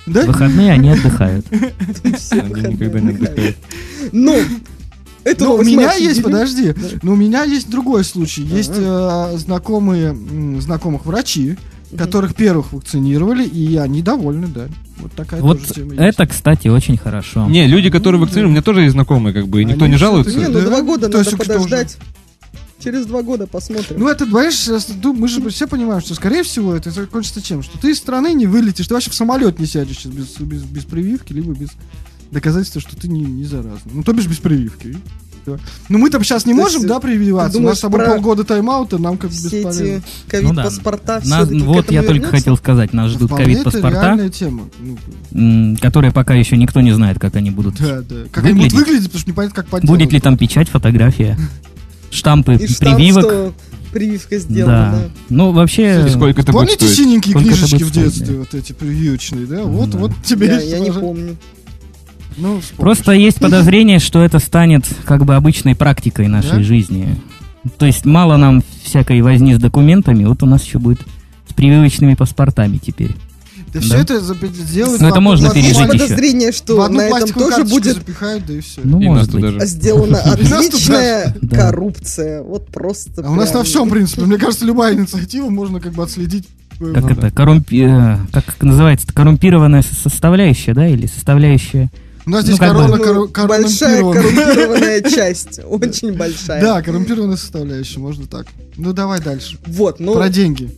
Да? 0.07 0.23
Выходные 0.25 0.73
они 0.73 0.91
отдыхают. 0.91 1.45
Они 1.51 2.75
никогда 2.75 3.01
не 3.01 3.11
отдыхают. 3.11 3.57
Ну, 4.13 4.39
это 5.25 5.45
Ну, 5.45 5.55
у 5.57 5.63
меня 5.63 5.93
есть, 5.95 6.23
подожди, 6.23 6.75
но 7.03 7.13
у 7.13 7.17
меня 7.17 7.45
есть 7.45 7.69
другой 7.69 8.05
случай. 8.05 8.43
Есть 8.43 8.73
э, 8.75 9.33
знакомые, 9.37 10.11
м, 10.11 10.61
знакомых 10.61 11.05
врачи, 11.05 11.57
которых 11.97 12.35
первых 12.35 12.73
вакцинировали, 12.73 13.45
и 13.45 13.77
они 13.77 14.01
довольны, 14.03 14.47
да. 14.47 14.69
Вот 14.99 15.13
такая 15.13 15.41
Вот 15.43 15.61
тоже 15.61 15.75
тема 15.75 15.95
есть. 15.95 16.01
это, 16.03 16.27
кстати, 16.27 16.69
очень 16.69 16.97
хорошо. 16.97 17.47
Не, 17.49 17.67
люди, 17.67 17.91
которые 17.91 18.21
вакцинированы, 18.21 18.51
у 18.51 18.53
меня 18.55 18.63
тоже 18.63 18.83
есть 18.83 18.93
знакомые, 18.93 19.35
как 19.35 19.49
бы, 19.49 19.63
и 19.63 19.65
никто 19.65 19.87
не 19.87 19.97
жалуется. 19.97 20.39
Не, 20.39 20.47
ну 20.49 20.61
Да. 20.61 20.67
два 20.67 20.83
года 20.83 21.09
То 21.09 21.19
есть 21.19 21.33
надо 21.33 21.45
подождать. 21.45 21.99
Через 22.83 23.07
два 23.07 23.23
года 23.23 23.47
посмотрим. 23.47 23.99
Ну, 23.99 24.09
это, 24.09 24.25
ну, 24.25 25.13
мы 25.13 25.27
же 25.29 25.49
все 25.51 25.67
понимаем, 25.67 26.01
что, 26.01 26.15
скорее 26.15 26.45
всего, 26.45 26.75
это 26.75 26.91
закончится 26.91 27.43
чем? 27.43 27.63
Что 27.63 27.77
ты 27.79 27.91
из 27.91 27.99
страны 27.99 28.35
не 28.35 28.47
вылетишь, 28.47 28.87
ты 28.87 28.95
вообще 28.95 29.11
в 29.11 29.15
самолет 29.15 29.59
не 29.59 29.67
сядешь 29.67 29.99
сейчас 29.99 30.13
без, 30.13 30.37
без, 30.39 30.63
без 30.63 30.85
прививки, 30.85 31.33
либо 31.33 31.53
без 31.55 31.71
доказательства, 32.31 32.81
что 32.81 32.95
ты 32.95 33.09
не, 33.09 33.21
не 33.23 33.45
заразный. 33.45 33.93
Ну, 33.93 34.03
то 34.05 34.13
бишь 34.13 34.27
без 34.27 34.39
прививки. 34.39 34.97
Да. 35.47 35.59
Ну, 35.89 35.99
мы 35.99 36.11
там 36.11 36.23
сейчас 36.25 36.45
не 36.47 36.53
То 36.53 36.59
можем, 36.59 36.77
есть, 36.83 36.89
да, 36.89 37.01
прививаться. 37.01 37.53
ты 37.53 37.59
У 37.59 37.61
думаешь, 37.61 37.73
нас 37.73 37.79
с 37.79 37.81
тобой 37.81 38.05
полгода 38.05 38.45
тайм-аута, 38.45 38.99
нам 38.99 39.17
как 39.17 39.31
бы 39.31 39.37
Все 39.37 39.57
бесполезно. 39.63 39.83
эти 39.85 40.03
ковид-паспорта 40.29 41.15
Нас- 41.25 41.49
все-таки 41.49 41.61
вот 41.63 41.91
я 41.91 42.03
только 42.03 42.27
хотел 42.29 42.57
сказать, 42.57 42.93
нас 42.93 43.11
ждут 43.11 43.29
Вполне 43.31 43.45
ковид-паспорта, 43.45 44.29
тема. 44.29 44.69
Ну, 45.31 45.77
которые 45.81 46.13
пока 46.13 46.35
еще 46.35 46.57
никто 46.57 46.81
не 46.81 46.93
знает, 46.93 47.19
как 47.19 47.35
они 47.37 47.51
будут. 47.51 47.77
да, 47.79 48.03
да. 48.03 48.25
Как 48.31 48.45
они 48.45 48.55
будут 48.55 48.73
Выглядеть? 48.73 48.75
выглядеть, 48.75 49.05
потому 49.07 49.21
что 49.21 49.31
непонятно, 49.31 49.57
как 49.63 49.67
подделать. 49.71 49.99
Будет 50.01 50.13
ли 50.13 50.21
там 50.21 50.37
печать, 50.37 50.69
фотография, 50.69 51.39
штампы 52.11 52.55
И 52.55 52.67
штамп, 52.69 52.97
прививок. 52.97 53.25
что 53.25 53.53
прививка 53.93 54.39
сделана, 54.39 54.91
Да. 54.93 54.99
да. 54.99 55.09
Ну, 55.31 55.53
вообще... 55.53 56.05
И 56.07 56.11
сколько 56.11 56.41
это 56.43 56.53
будет 56.53 56.63
Помните 56.67 56.85
стоить? 56.87 56.97
синенькие 56.97 57.33
Сколько 57.33 57.49
книжечки 57.49 57.75
будет 57.85 57.87
в 57.87 57.93
детстве, 57.93 58.39
вот 58.39 58.55
эти 58.55 58.73
прививочные, 58.73 59.47
да? 59.47 59.63
Вот, 59.63 59.91
Да. 59.91 59.99
вот 59.99 60.13
тебе 60.25 60.47
Я, 60.49 60.61
я 60.61 60.79
не 60.81 60.91
помню. 60.93 61.37
Ну, 62.37 62.61
вспомнишь. 62.61 62.77
Просто 62.77 63.13
есть 63.13 63.39
подозрение, 63.39 63.99
что 63.99 64.23
это 64.23 64.39
станет 64.39 64.85
как 65.05 65.25
бы 65.25 65.35
обычной 65.35 65.75
практикой 65.75 66.29
нашей 66.29 66.59
Да? 66.59 66.63
жизни. 66.63 67.17
То 67.79 67.87
есть 67.87 68.05
мало 68.05 68.37
нам 68.37 68.63
всякой 68.85 69.21
возни 69.23 69.55
с 69.55 69.59
документами, 69.59 70.25
вот 70.25 70.43
у 70.43 70.47
нас 70.47 70.63
еще 70.65 70.79
будет 70.79 71.01
с 71.49 71.53
прививочными 71.55 72.15
паспортами 72.15 72.77
теперь. 72.79 73.17
Да 73.73 73.81
Да. 73.81 73.87
все 73.87 73.97
это 73.99 74.21
сделают... 74.21 75.01
Ну, 75.01 75.07
в 75.09 75.11
это 75.11 75.21
можно 75.21 75.51
пережить 75.51 75.77
еще. 75.77 75.87
подозрение, 75.87 76.53
В 76.53 76.57
что 76.57 76.83
одну 76.83 76.99
на 76.99 77.03
этом 77.03 77.29
тоже 77.31 77.65
будет 77.65 77.97
запихают, 77.97 78.47
да 78.47 78.55
и 78.55 78.61
все. 78.61 78.81
Ну, 78.85 79.01
И 79.01 79.07
может 79.09 79.31
быть. 79.33 79.45
же. 79.45 79.67
сделана 79.67 80.19
отличная 80.25 81.37
Да. 81.43 81.57
коррупция. 81.57 82.43
Вот 82.43 82.69
просто. 82.69 83.23
А 83.27 83.31
у 83.31 83.35
нас 83.35 83.53
на 83.53 83.63
всем, 83.65 83.89
в 83.89 83.91
принципе, 83.93 84.23
мне 84.23 84.39
кажется, 84.39 84.65
любая 84.65 84.95
инициатива 84.95 85.49
можно 85.51 85.81
как 85.81 85.93
бы 85.93 86.03
отследить. 86.03 86.49
Как 86.79 87.03
ну, 87.05 87.09
это, 87.11 87.31
коррумпи... 87.33 87.83
э, 87.89 88.17
как 88.33 88.63
называется, 88.63 89.07
коррумпированная 89.13 89.83
со- 89.83 89.95
составляющая, 90.09 90.75
да, 90.75 90.87
или 90.87 91.07
составляющая... 91.07 91.91
У 92.25 92.31
нас 92.31 92.45
здесь 92.45 92.59
Ну, 92.59 92.67
как 92.67 92.69
бы- 92.77 92.83
корона 92.83 92.97
Ну, 92.97 93.29
кору- 93.29 93.49
большая 93.49 93.99
коррумпированная. 94.01 94.45
коррумпированная 94.45 95.01
часть. 95.11 95.61
Очень 95.69 96.13
большая. 96.17 96.61
Да, 96.63 96.83
коррумпированная 96.83 97.37
составляющая, 97.37 97.99
можно 98.01 98.27
так. 98.27 98.47
Ну 98.77 98.93
давай 98.93 99.21
дальше. 99.21 99.59
Вот, 99.67 99.99
ну, 99.99 100.15
Про 100.15 100.29
деньги. 100.29 100.71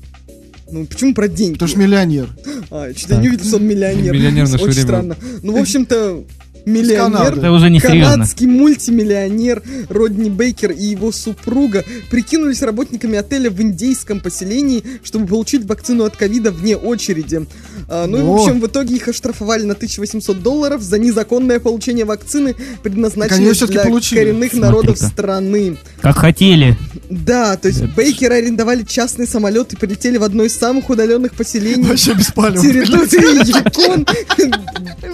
Ну 0.70 0.86
почему 0.86 1.14
про 1.14 1.28
деньги? 1.28 1.54
Потому 1.54 1.68
что 1.68 1.78
миллионер. 1.78 2.28
А, 2.70 2.92
что-то 2.94 3.14
я 3.14 3.20
не 3.20 3.28
увидел, 3.28 3.44
что 3.46 3.56
он 3.56 3.66
миллионер. 3.66 4.12
Миллионер 4.12 4.46
в 4.46 4.50
наше 4.50 4.64
Очень 4.64 4.74
время. 4.74 4.86
странно. 4.86 5.16
Ну, 5.42 5.52
в 5.56 5.60
общем-то. 5.60 6.24
Миллионер. 6.66 7.38
Это 7.38 7.52
уже 7.52 7.70
не 7.70 7.80
серьезно. 7.80 8.12
Канадский 8.12 8.46
мультимиллионер 8.46 9.62
Родни 9.88 10.30
Бейкер 10.30 10.72
и 10.72 10.84
его 10.84 11.12
супруга 11.12 11.84
прикинулись 12.10 12.62
работниками 12.62 13.18
отеля 13.18 13.50
в 13.50 13.60
индейском 13.60 14.20
поселении, 14.20 14.82
чтобы 15.02 15.26
получить 15.26 15.64
вакцину 15.66 16.04
от 16.04 16.16
ковида 16.16 16.50
вне 16.50 16.76
очереди. 16.76 17.46
А, 17.88 18.06
ну 18.06 18.18
и, 18.18 18.22
в 18.22 18.30
О. 18.30 18.34
общем, 18.42 18.60
в 18.60 18.66
итоге 18.66 18.96
их 18.96 19.08
оштрафовали 19.08 19.64
на 19.64 19.74
1800 19.74 20.42
долларов 20.42 20.82
за 20.82 20.98
незаконное 20.98 21.58
получение 21.60 22.04
вакцины, 22.04 22.54
предназначенной 22.82 23.52
для 23.52 23.82
получили. 23.84 24.18
коренных 24.20 24.50
Смотри-ка. 24.50 24.66
народов 24.66 24.98
страны. 24.98 25.76
Как 26.00 26.16
хотели. 26.18 26.76
Да, 27.08 27.56
то 27.56 27.68
есть 27.68 27.80
Это 27.80 27.88
Бейкеры 27.96 28.36
арендовали 28.36 28.82
частный 28.84 29.26
самолет 29.26 29.72
и 29.72 29.76
прилетели 29.76 30.16
в 30.18 30.22
одно 30.22 30.44
из 30.44 30.56
самых 30.56 30.88
удаленных 30.90 31.32
поселений 31.34 31.88
Вообще 31.88 32.14
беспалево. 32.14 32.62
территории 32.62 33.48
Якон, 33.48 34.06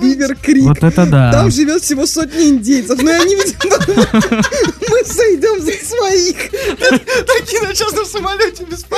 Бивер 0.00 0.36
Крик. 0.42 0.64
Вот 0.64 0.82
это 0.82 1.06
да. 1.06 1.30
Там 1.42 1.50
живет 1.50 1.82
всего 1.82 2.06
сотни 2.06 2.48
индейцев. 2.50 3.00
И 3.02 3.08
они, 3.08 3.36
мы 3.36 5.04
сойдем 5.04 5.60
за 5.60 5.72
своих. 5.86 6.36
Такие 7.26 7.62
на 7.62 7.74
частном 7.74 8.04
самолете 8.06 8.64
без 8.64 8.84
Да. 8.84 8.96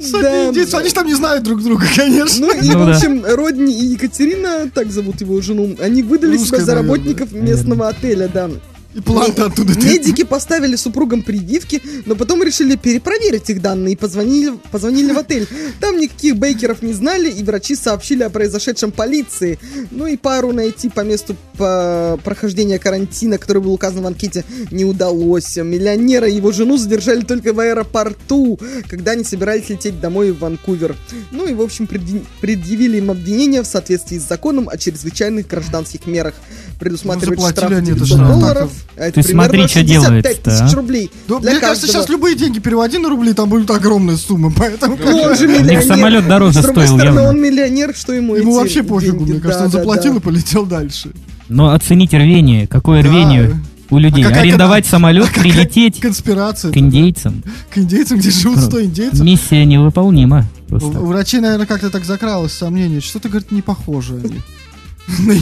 сотни 0.00 0.48
индейцев. 0.48 0.74
Они 0.74 0.88
же 0.88 0.94
там 0.94 1.06
не 1.06 1.14
знают 1.14 1.44
друг 1.44 1.62
друга, 1.62 1.86
конечно. 1.94 2.46
Ну 2.46 2.52
и, 2.52 2.68
Ну 2.70 2.84
в 2.86 2.88
общем, 2.90 3.24
Родни 3.24 3.72
и 3.72 3.86
Екатерина, 3.86 4.70
так 4.72 4.90
зовут 4.90 5.20
его 5.20 5.40
жену, 5.40 5.76
они 5.80 6.02
выдали 6.02 6.36
себя 6.36 6.60
за 6.60 6.74
работников 6.74 7.32
местного 7.32 7.88
отеля, 7.88 8.28
да. 8.32 8.50
И 8.96 9.00
план 9.02 9.30
оттуда. 9.36 9.78
Медики 9.78 10.24
поставили 10.24 10.74
супругам 10.74 11.22
прививки, 11.22 11.82
но 12.06 12.16
потом 12.16 12.42
решили 12.42 12.76
перепроверить 12.76 13.50
их 13.50 13.60
данные 13.60 13.92
и 13.92 13.96
позвонили, 13.96 14.54
позвонили 14.70 15.12
в 15.12 15.18
отель. 15.18 15.46
Там 15.80 15.98
никаких 15.98 16.36
бейкеров 16.36 16.80
не 16.80 16.94
знали, 16.94 17.30
и 17.30 17.44
врачи 17.44 17.76
сообщили 17.76 18.22
о 18.22 18.30
произошедшем 18.30 18.92
полиции. 18.92 19.58
Ну 19.90 20.06
и 20.06 20.16
пару 20.16 20.52
найти 20.52 20.88
по 20.88 21.02
месту 21.02 21.36
по 21.58 22.18
прохождения 22.24 22.78
карантина, 22.78 23.36
который 23.36 23.60
был 23.60 23.74
указан 23.74 24.02
в 24.02 24.06
анкете, 24.06 24.44
не 24.70 24.86
удалось. 24.86 25.56
Миллионера 25.56 26.26
и 26.26 26.36
его 26.36 26.50
жену 26.52 26.78
задержали 26.78 27.20
только 27.20 27.52
в 27.52 27.60
аэропорту, 27.60 28.58
когда 28.88 29.12
они 29.12 29.24
собирались 29.24 29.68
лететь 29.68 30.00
домой 30.00 30.32
в 30.32 30.38
Ванкувер. 30.38 30.96
Ну 31.32 31.46
и, 31.46 31.52
в 31.52 31.60
общем, 31.60 31.84
предъ- 31.84 32.24
предъявили 32.40 32.96
им 32.96 33.10
обвинения 33.10 33.62
в 33.62 33.66
соответствии 33.66 34.18
с 34.18 34.26
законом 34.26 34.70
о 34.70 34.78
чрезвычайных 34.78 35.46
гражданских 35.46 36.06
мерах. 36.06 36.34
Ну, 36.80 36.96
заплатили 36.96 37.36
штраф 37.52 37.70
они 37.72 37.80
это 37.80 37.86
900 37.86 38.06
штраф. 38.06 38.28
долларов. 38.28 38.70
А 38.85 38.85
это 38.94 39.22
Ты 39.22 39.28
смотри, 39.28 39.60
чё 39.62 39.68
65 39.80 39.86
делается-то, 39.86 40.50
тысяч 40.50 40.72
а? 40.72 40.76
рублей. 40.76 41.10
Да, 41.28 41.38
мне 41.38 41.58
кажется, 41.60 41.86
каждого. 41.86 41.86
сейчас 41.92 42.08
любые 42.08 42.36
деньги 42.36 42.58
переводи 42.60 42.98
на 42.98 43.08
рубли, 43.08 43.32
там 43.32 43.48
будет 43.48 43.70
огромная 43.70 44.16
сумма, 44.16 44.50
поэтому 44.56 44.96
Ну, 45.02 45.16
он 45.22 45.36
же 45.36 45.46
миллионер. 45.48 45.82
самолет 45.82 46.26
дороже 46.28 46.60
С 46.60 46.62
другой 46.62 46.84
стоил 46.86 46.98
стороны, 46.98 47.16
явно. 47.20 47.30
он 47.30 47.40
миллионер, 47.42 47.94
что 47.94 48.12
ему 48.12 48.36
ему 48.36 48.54
вообще 48.54 48.82
пофигу, 48.82 49.24
мне 49.26 49.40
кажется, 49.40 49.64
он 49.64 49.70
заплатил 49.70 50.16
и 50.16 50.20
полетел 50.20 50.64
дальше. 50.66 51.10
Но 51.48 51.72
оцените 51.72 52.16
рвение. 52.18 52.66
Какое 52.66 53.02
рвение 53.02 53.60
у 53.90 53.98
людей. 53.98 54.24
А 54.24 54.28
какая- 54.28 54.42
Арендовать 54.42 54.84
а 54.88 54.90
самолет, 54.90 55.26
какая 55.28 55.42
прилететь 55.42 56.00
Конспирация. 56.00 56.72
к 56.72 56.76
индейцам. 56.76 57.42
К 57.72 57.78
индейцам, 57.78 58.18
где 58.18 58.30
живут 58.30 58.58
100 58.60 58.82
индейцев. 58.84 59.20
Миссия 59.20 59.64
невыполнима. 59.64 60.44
У 60.66 60.70
Просто. 60.70 60.88
у 61.00 61.06
врачей, 61.06 61.38
наверное, 61.40 61.66
как-то 61.66 61.90
так 61.90 62.04
закралось 62.04 62.52
сомнение. 62.52 63.00
Что-то, 63.00 63.28
говорит, 63.28 63.52
не 63.52 63.62
похоже 63.62 64.14
они. 64.24 64.40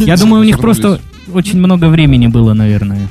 Я 0.04 0.18
думаю, 0.18 0.42
у 0.42 0.44
них 0.44 0.58
просто 0.58 1.00
очень 1.32 1.58
много 1.58 1.86
времени 1.88 2.26
было, 2.26 2.52
наверное. 2.52 3.08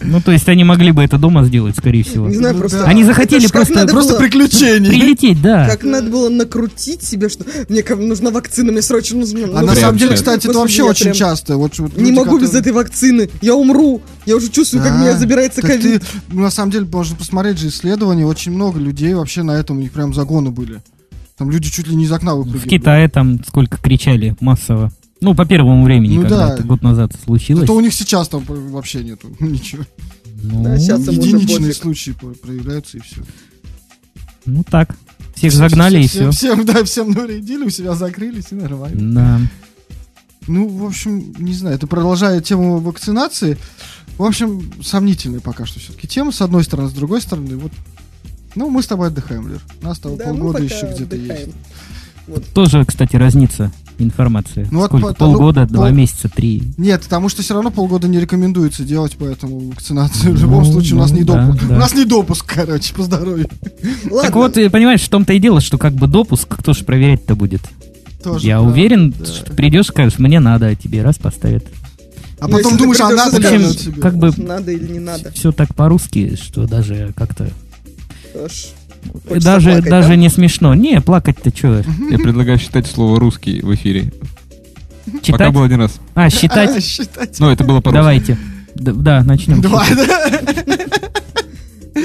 Ну, 0.00 0.20
то 0.20 0.30
есть 0.32 0.48
они 0.48 0.62
могли 0.64 0.92
бы 0.92 1.02
это 1.02 1.16
дома 1.18 1.44
сделать, 1.44 1.76
скорее 1.76 2.04
всего. 2.04 2.28
Не 2.28 2.36
знаю, 2.36 2.54
Ну 2.54 2.60
просто... 2.60 2.78
да. 2.80 2.84
Они 2.84 3.02
захотели 3.04 3.46
просто- 3.46 3.74
надо 3.74 3.92
Просто 3.92 4.12
было- 4.12 4.20
приключения. 4.20 4.90
Прилететь, 4.90 5.40
да. 5.40 5.66
Как 5.68 5.84
надо 5.84 6.10
было 6.10 6.28
накрутить 6.28 7.02
себе, 7.02 7.28
что 7.28 7.44
мне 7.68 7.82
нужна 8.06 8.30
вакцина, 8.30 8.72
мне 8.72 8.82
срочно 8.82 9.18
нужна. 9.20 9.40
А 9.54 9.60
ну, 9.62 9.66
на 9.68 9.74
самом 9.74 9.96
деле, 9.98 10.14
кстати, 10.14 10.46
это 10.46 10.58
вообще 10.58 10.82
очень 10.82 11.04
прям 11.04 11.14
часто. 11.16 11.56
Вот, 11.56 11.78
вот 11.78 11.96
Не 11.96 12.12
могу 12.12 12.38
без 12.38 12.54
этой 12.54 12.72
вакцины. 12.72 13.30
Я 13.40 13.54
умру. 13.54 14.02
Я 14.26 14.36
уже 14.36 14.48
чувствую, 14.48 14.82
как 14.82 14.92
Да. 14.92 14.98
меня 15.00 15.16
забирается 15.16 15.62
ковид. 15.62 16.02
ты, 16.02 16.06
ну, 16.28 16.42
на 16.42 16.50
самом 16.50 16.70
деле, 16.72 16.86
можно 16.92 17.16
посмотреть 17.16 17.58
же 17.58 17.68
исследования, 17.68 18.26
очень 18.26 18.52
много 18.52 18.78
людей 18.78 19.14
вообще 19.14 19.42
на 19.42 19.52
этом, 19.52 19.78
у 19.78 19.80
них 19.80 19.92
прям 19.92 20.12
загоны 20.12 20.50
были. 20.50 20.82
Там 21.38 21.50
люди 21.50 21.70
чуть 21.70 21.86
ли 21.86 21.94
не 21.94 22.04
из 22.04 22.12
окна 22.12 22.34
выпрыгивали. 22.34 22.66
В 22.66 22.70
Китае 22.70 23.08
там 23.08 23.40
сколько 23.46 23.76
кричали 23.78 24.34
массово. 24.40 24.90
Ну, 25.20 25.34
по 25.34 25.46
первому 25.46 25.84
времени, 25.84 26.16
Ну 26.16 26.22
когда 26.22 26.48
да. 26.48 26.54
это 26.54 26.62
год 26.62 26.82
назад 26.82 27.12
случилось. 27.24 27.64
Это 27.64 27.72
у 27.72 27.80
них 27.80 27.94
сейчас 27.94 28.28
там 28.28 28.44
вообще 28.46 29.02
нету 29.02 29.28
ничего. 29.40 29.84
Ну, 30.42 30.62
Да, 30.64 30.78
сейчас 30.78 31.06
Единичные 31.08 31.72
случаи 31.72 32.10
проявляются 32.42 32.98
и 32.98 33.00
все. 33.00 33.22
ну 34.44 34.62
так. 34.62 34.94
Всех 35.34 35.52
загнали 35.52 36.02
и 36.02 36.06
все. 36.08 36.30
всем, 36.30 36.56
Всем, 36.56 36.66
да, 36.66 36.84
всем 36.84 37.10
навредили, 37.10 37.64
у 37.64 37.70
себя 37.70 37.94
закрылись 37.94 38.46
и 38.52 38.54
нормально. 38.54 39.14
Да. 39.14 39.40
Ну, 40.48 40.68
в 40.68 40.84
общем, 40.86 41.34
не 41.38 41.52
знаю, 41.52 41.76
это 41.76 41.86
продолжая 41.86 42.40
тему 42.40 42.78
вакцинации. 42.78 43.58
В 44.16 44.22
общем, 44.22 44.72
сомнительная 44.82 45.40
пока 45.40 45.66
что 45.66 45.80
все-таки 45.80 46.06
тема, 46.08 46.30
с 46.32 46.40
одной 46.40 46.62
стороны, 46.64 46.88
с 46.88 46.92
другой 46.92 47.20
стороны, 47.20 47.56
вот. 47.56 47.72
Ну, 48.54 48.70
мы 48.70 48.82
с 48.82 48.86
тобой 48.86 49.08
отдыхаем, 49.08 49.48
Лер. 49.48 49.60
У 49.82 49.84
нас 49.84 49.96
с 49.98 50.00
тобой 50.00 50.16
Да, 50.18 50.32
мы 50.32 50.38
полгода 50.38 50.62
пока 50.62 50.64
еще 50.74 50.86
где-то 50.86 51.16
отдыхаем. 51.16 51.52
есть. 52.28 52.52
Тоже, 52.54 52.84
кстати, 52.86 53.16
разнится 53.16 53.72
информация. 53.98 54.66
Ну, 54.70 54.78
вот 54.80 54.86
Сколько? 54.88 55.06
по- 55.06 55.10
ну, 55.10 55.14
Полгода, 55.32 55.66
два 55.66 55.86
пол- 55.86 55.94
месяца, 55.94 56.28
три. 56.28 56.62
Нет, 56.76 57.02
потому 57.02 57.28
что 57.28 57.42
все 57.42 57.54
равно 57.54 57.70
полгода 57.70 58.08
не 58.08 58.20
рекомендуется 58.20 58.84
делать, 58.84 59.16
поэтому 59.18 59.58
вакцинацию. 59.70 60.34
В 60.34 60.40
любом 60.40 60.64
Ну, 60.64 60.72
случае, 60.72 60.94
у 60.94 60.98
нас 60.98 61.10
ну, 61.10 61.16
не 61.18 61.24
да, 61.24 61.46
допуск. 61.46 61.66
да. 61.68 61.74
У 61.74 61.78
нас 61.78 61.94
не 61.94 62.04
допуск, 62.04 62.46
короче, 62.54 62.94
по 62.94 63.02
здоровью. 63.02 63.48
Ладно. 64.04 64.22
Так 64.22 64.34
вот, 64.36 64.54
понимаешь, 64.54 65.02
в 65.02 65.08
том-то 65.08 65.32
и 65.32 65.38
дело, 65.38 65.60
что 65.60 65.78
как 65.78 65.92
бы 65.94 66.06
допуск, 66.06 66.46
кто 66.48 66.72
же 66.72 66.84
проверять-то 66.84 67.34
будет? 67.34 67.62
Тоже 68.22 68.46
Я 68.46 68.56
правда, 68.56 68.72
уверен, 68.72 69.14
да. 69.18 69.24
что 69.26 69.52
придешь, 69.52 69.86
скажешь, 69.86 70.18
мне 70.18 70.40
надо, 70.40 70.66
а 70.68 70.74
тебе 70.74 71.02
раз 71.02 71.16
поставят. 71.16 71.64
А 72.38 72.48
Ну, 72.48 72.56
потом 72.56 72.72
если 72.72 72.78
думаешь, 72.84 73.00
а 73.00 73.10
надо 73.10 73.38
ли 73.38 73.74
тебе? 73.74 74.02
как 74.02 74.16
бы 74.18 74.30
Надо 74.36 74.72
или 74.72 74.92
не 74.92 74.98
надо. 74.98 75.30
все 75.32 75.52
так 75.52 75.74
по-русски, 75.74 76.36
что 76.36 76.66
даже 76.66 77.12
как-то... 77.16 77.48
Хочется 79.28 79.40
Даже, 79.40 79.70
плакать, 79.72 79.90
даже 79.90 80.08
да? 80.08 80.16
не 80.16 80.28
смешно. 80.28 80.74
Не, 80.74 81.00
плакать-то 81.00 81.50
что? 81.56 81.84
Я 82.10 82.18
предлагаю 82.18 82.58
считать 82.58 82.86
слово 82.86 83.18
русский 83.20 83.60
в 83.60 83.74
эфире. 83.74 84.12
Пока 85.06 85.20
Читать? 85.22 85.52
был 85.54 85.62
один 85.62 85.80
раз. 85.80 86.00
А, 86.14 86.30
считать? 86.30 86.84
Считать. 86.84 87.38
Ну, 87.38 87.50
это 87.50 87.64
было 87.64 87.80
по-русски. 87.80 87.98
Давайте. 87.98 88.38
Да, 88.74 89.22
начнем. 89.24 89.60
Два, 89.60 89.84
да? 89.94 90.20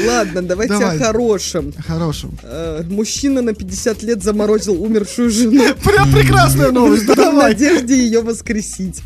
Ладно, 0.07 0.41
давайте 0.41 0.73
Давай. 0.73 0.97
о 0.97 0.99
хорошем. 0.99 1.73
Хорошим. 1.85 2.37
Э, 2.43 2.83
Мужчина 2.89 3.41
на 3.41 3.53
50 3.53 4.03
лет 4.03 4.23
заморозил 4.23 4.81
умершую 4.81 5.29
жену. 5.29 5.61
Прям 5.83 6.11
прекрасная 6.11 6.71
новость, 6.71 7.05
в 7.05 7.15
надежде 7.33 7.95
ее 7.97 8.21
воскресить. 8.21 9.01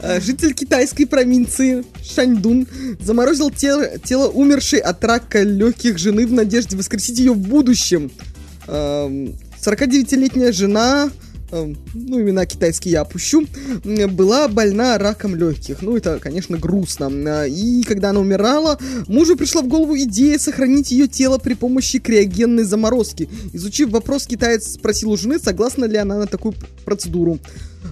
Э, 0.00 0.20
Житель 0.20 0.54
китайской 0.54 1.06
провинции 1.06 1.84
Шаньдун 2.02 2.66
заморозил 3.00 3.50
тело, 3.50 3.98
тело 3.98 4.28
умершей 4.28 4.80
от 4.80 5.02
рака 5.04 5.42
легких 5.42 5.98
жены 5.98 6.26
в 6.26 6.32
надежде 6.32 6.76
воскресить 6.76 7.18
ее 7.18 7.32
в 7.32 7.38
будущем. 7.38 8.10
Эм, 8.66 9.34
49-летняя 9.64 10.52
жена, 10.52 11.04
эм, 11.04 11.12
ну, 11.50 12.20
имена 12.20 12.46
китайские 12.46 12.92
я 12.92 13.00
опущу, 13.02 13.46
была 13.84 14.48
больна 14.48 14.98
раком 14.98 15.34
легких. 15.34 15.82
Ну, 15.82 15.96
это, 15.96 16.18
конечно, 16.18 16.58
грустно. 16.58 17.10
Э, 17.44 17.48
И 17.48 17.82
когда 17.82 18.10
она 18.10 18.20
умирала, 18.20 18.78
мужу 19.06 19.36
пришла 19.36 19.62
в 19.62 19.68
голову 19.68 19.96
идея 19.98 20.38
сохранить 20.38 20.90
ее 20.90 21.08
тело 21.08 21.38
при 21.38 21.54
помощи 21.54 21.98
криогенной 21.98 22.64
заморозки. 22.64 23.28
Изучив 23.52 23.90
вопрос, 23.90 24.26
китаец 24.26 24.74
спросил 24.74 25.10
у 25.10 25.16
жены, 25.16 25.38
согласна 25.38 25.84
ли 25.84 25.96
она 25.96 26.18
на 26.18 26.26
такую 26.26 26.54
процедуру. 26.84 27.38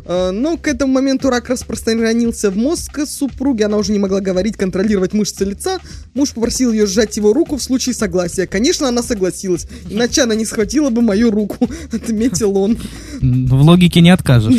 Э, 0.05 0.31
Но 0.31 0.57
к 0.57 0.69
этому 0.69 0.93
моменту 0.93 1.31
рак 1.31 1.49
распространился 1.49 2.51
в 2.51 2.57
мозг 2.57 3.01
супруги, 3.07 3.63
она 3.63 3.77
уже 3.77 3.93
не 3.93 3.99
могла 3.99 4.21
говорить, 4.21 4.57
контролировать 4.57 5.13
мышцы 5.13 5.45
лица. 5.45 5.79
Муж 6.15 6.31
попросил 6.33 6.73
ее 6.73 6.87
сжать 6.87 7.17
его 7.17 7.33
руку 7.33 7.57
в 7.57 7.63
случае 7.63 7.95
согласия. 7.95 8.47
Конечно, 8.47 8.89
она 8.89 9.03
согласилась, 9.03 9.67
иначе 9.89 10.23
она 10.23 10.35
не 10.35 10.45
схватила 10.45 10.91
бы 10.91 11.03
мою 11.03 11.31
руку, 11.31 11.69
отметил 11.93 12.57
он. 12.57 12.79
В 13.21 13.55
логике 13.63 14.01
не 14.01 14.11
откажешь. 14.11 14.55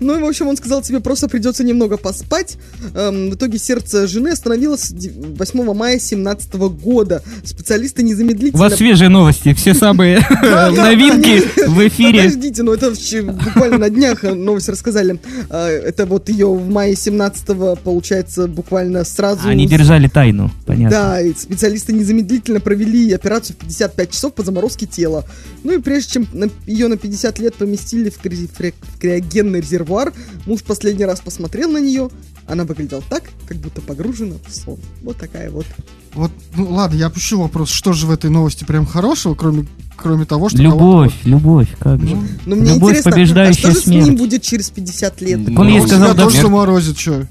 Ну 0.00 0.18
и, 0.18 0.22
в 0.22 0.26
общем, 0.26 0.48
он 0.48 0.56
сказал, 0.56 0.82
тебе 0.82 1.00
просто 1.00 1.28
придется 1.28 1.64
немного 1.64 1.96
поспать. 1.96 2.56
Эм, 2.94 3.30
в 3.30 3.34
итоге 3.34 3.58
сердце 3.58 4.06
жены 4.06 4.30
остановилось 4.30 4.90
ди- 4.90 5.12
8 5.14 5.74
мая 5.74 5.92
2017 5.98 6.54
года. 6.54 7.22
Специалисты 7.44 8.02
У 8.02 8.06
незамедлительно... 8.06 8.58
вас 8.58 8.74
свежие 8.76 9.08
новости, 9.08 9.54
все 9.54 9.74
самые 9.74 10.26
новинки 10.40 11.42
в 11.66 11.86
эфире. 11.88 12.24
Подождите, 12.24 12.62
ну 12.62 12.72
это 12.72 12.92
буквально 13.22 13.78
на 13.78 13.90
днях 13.90 14.24
э, 14.24 14.34
новость 14.34 14.68
рассказали. 14.70 15.18
А, 15.48 15.68
Это 15.68 16.06
вот 16.06 16.28
ее 16.28 16.46
в 16.46 16.68
мае 16.68 16.94
17-го, 16.94 17.76
получается, 17.76 18.46
буквально 18.46 19.04
сразу... 19.04 19.48
Они 19.48 19.66
держали 19.66 20.08
тайну, 20.08 20.50
понятно. 20.66 20.96
Да, 20.96 21.20
и 21.20 21.34
специалисты 21.34 21.92
незамедлительно 21.92 22.60
провели 22.60 23.12
операцию 23.12 23.56
в 23.56 23.60
55 23.60 24.10
часов 24.10 24.34
по 24.34 24.42
заморозке 24.42 24.86
тела. 24.86 25.24
Ну 25.64 25.72
и 25.72 25.78
прежде 25.78 26.12
чем 26.12 26.28
ее 26.66 26.88
на 26.88 26.96
50 26.96 27.38
лет 27.38 27.54
поместили 27.54 28.10
в, 28.10 28.18
кри- 28.18 28.48
в 28.48 28.98
криогенный 28.98 29.60
резервуар, 29.60 30.12
муж 30.46 30.62
последний 30.62 31.04
раз 31.04 31.20
посмотрел 31.20 31.70
на 31.70 31.78
нее. 31.78 32.10
Она 32.46 32.64
выглядела 32.64 33.02
так, 33.08 33.24
как 33.46 33.58
будто 33.58 33.80
погружена 33.80 34.34
в 34.46 34.54
сон. 34.54 34.78
Вот 35.02 35.16
такая 35.16 35.50
вот. 35.50 35.66
Вот, 36.14 36.32
ну 36.56 36.70
ладно, 36.72 36.96
я 36.96 37.06
опущу 37.06 37.40
вопрос, 37.40 37.70
что 37.70 37.92
же 37.92 38.06
в 38.06 38.10
этой 38.10 38.30
новости 38.30 38.64
прям 38.64 38.84
хорошего, 38.84 39.34
кроме, 39.34 39.66
кроме 39.96 40.24
того, 40.24 40.48
что... 40.48 40.58
Любовь, 40.58 41.12
любовь, 41.24 41.68
как 41.78 42.00
же. 42.00 42.16
Но 42.46 42.56
мне 42.56 42.74
Любовь, 42.74 42.90
интересно, 42.98 43.10
а 43.10 43.14
побеждающая 43.14 43.60
что 43.60 43.70
же 43.72 43.80
с 43.80 43.86
ним 43.86 44.04
смерть. 44.04 44.18
будет 44.18 44.42
через 44.42 44.70
50 44.70 45.20
лет? 45.20 45.46
Так 45.46 45.58
он 45.58 45.68
ей 45.68 45.80
сказал, 45.86 46.14
да, 46.14 46.28
смерть- 46.28 46.42
заморозит, 46.42 46.98
что? 46.98 47.26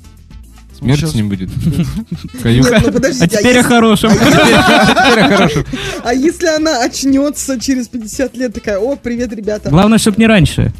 Смерть 0.79 0.99
Сейчас. 0.99 1.11
с 1.11 1.15
ним 1.15 1.27
будет. 1.27 1.49
Нет, 2.45 2.81
ну 2.85 2.91
подождите, 2.93 3.25
А 3.25 3.27
теперь 3.27 3.45
о 3.47 3.57
если- 3.57 3.61
хорошем. 3.69 4.11
Теперь 4.13 5.27
хорошо. 5.35 5.63
А 6.05 6.13
если 6.13 6.47
она 6.47 6.81
очнется 6.83 7.59
через 7.59 7.89
50 7.89 8.37
лет, 8.37 8.53
такая, 8.53 8.79
о, 8.79 8.95
привет, 8.95 9.33
ребята. 9.33 9.69
Главное, 9.69 9.97
чтоб 9.97 10.17
не 10.17 10.25
раньше. 10.25 10.71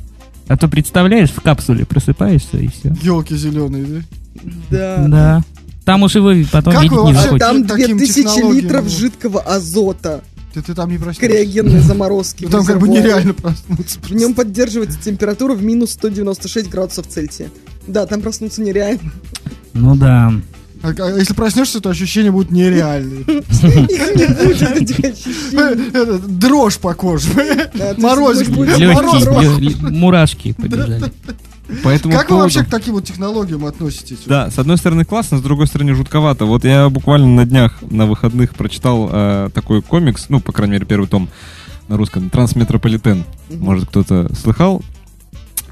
А 0.48 0.56
то 0.56 0.70
представляешь, 0.70 1.32
в 1.32 1.42
капсуле 1.42 1.86
просыпаешься 1.86 2.58
и 2.58 2.68
все. 2.70 2.96
Елки 3.04 3.36
зеленые, 3.36 3.84
да? 3.86 4.02
Да. 4.72 5.08
Да. 5.08 5.44
Там 5.90 6.04
уж 6.04 6.14
его 6.14 6.32
потом 6.52 6.74
Как 6.74 6.84
видеть 6.84 6.98
вы 6.98 7.08
не 7.08 7.14
вообще 7.14 7.24
захочешь. 7.24 7.48
там 7.48 7.64
таким 7.68 7.98
2000 7.98 8.14
технологиям, 8.14 8.64
литров 8.64 8.88
жидкого 8.90 9.42
азота. 9.42 10.22
Ты, 10.54 10.62
ты 10.62 10.76
там 10.76 10.92
не 10.92 11.00
проснешься. 11.00 11.22
Криогенной 11.22 11.80
заморозки. 11.80 12.46
В 12.48 12.52
там 12.52 12.64
как 12.64 12.80
бы 12.80 12.88
нереально 12.88 13.34
проснуться. 13.34 13.98
В 14.00 14.12
нем 14.12 14.36
поддерживается 14.36 15.00
температура 15.04 15.56
в 15.56 15.64
минус 15.64 15.90
196 15.94 16.70
градусов 16.70 17.08
Цельсия. 17.08 17.50
Да, 17.88 18.06
там 18.06 18.22
проснуться 18.22 18.62
нереально. 18.62 19.12
Ну 19.74 19.96
да. 19.96 20.32
А, 20.84 20.90
а 20.96 21.18
если 21.18 21.34
проснешься, 21.34 21.82
то 21.82 21.90
ощущения 21.90 22.30
будут 22.32 22.52
нереальные. 22.52 23.22
Их 23.28 24.16
не 24.16 24.28
будет, 24.46 24.62
этих 24.62 25.00
ощущений. 25.00 25.90
Это, 25.92 26.20
Дрожь 26.20 26.78
по 26.78 26.94
коже. 26.94 27.30
Будет. 27.32 27.98
Мороз. 27.98 28.42
Лё- 28.44 29.90
мурашки 29.90 30.54
побежали. 30.58 31.12
По 31.84 31.90
этому 31.90 32.14
Как 32.14 32.24
вы 32.24 32.28
поводу- 32.30 32.44
вообще 32.44 32.64
к 32.64 32.70
таким 32.70 32.96
вот 32.96 33.06
технологиям 33.06 33.66
относитесь? 33.66 34.20
Да, 34.26 34.50
с 34.50 34.58
одной 34.58 34.78
стороны 34.78 35.06
классно, 35.06 35.38
с 35.38 35.42
другой 35.42 35.68
стороны 35.68 35.94
жутковато. 35.94 36.46
Вот 36.46 36.64
я 36.66 36.90
буквально 36.90 37.28
на 37.28 37.46
днях, 37.46 37.74
на 37.82 38.06
выходных 38.08 38.56
прочитал 38.56 39.10
э, 39.12 39.50
такой 39.54 39.82
комикс, 39.82 40.26
ну, 40.30 40.40
по 40.40 40.52
крайней 40.52 40.74
мере, 40.74 40.86
первый 40.86 41.08
том 41.08 41.30
на 41.88 41.98
русском, 41.98 42.30
«Трансметрополитен». 42.30 43.24
Может, 43.52 43.90
кто-то 43.90 44.30
слыхал. 44.36 44.82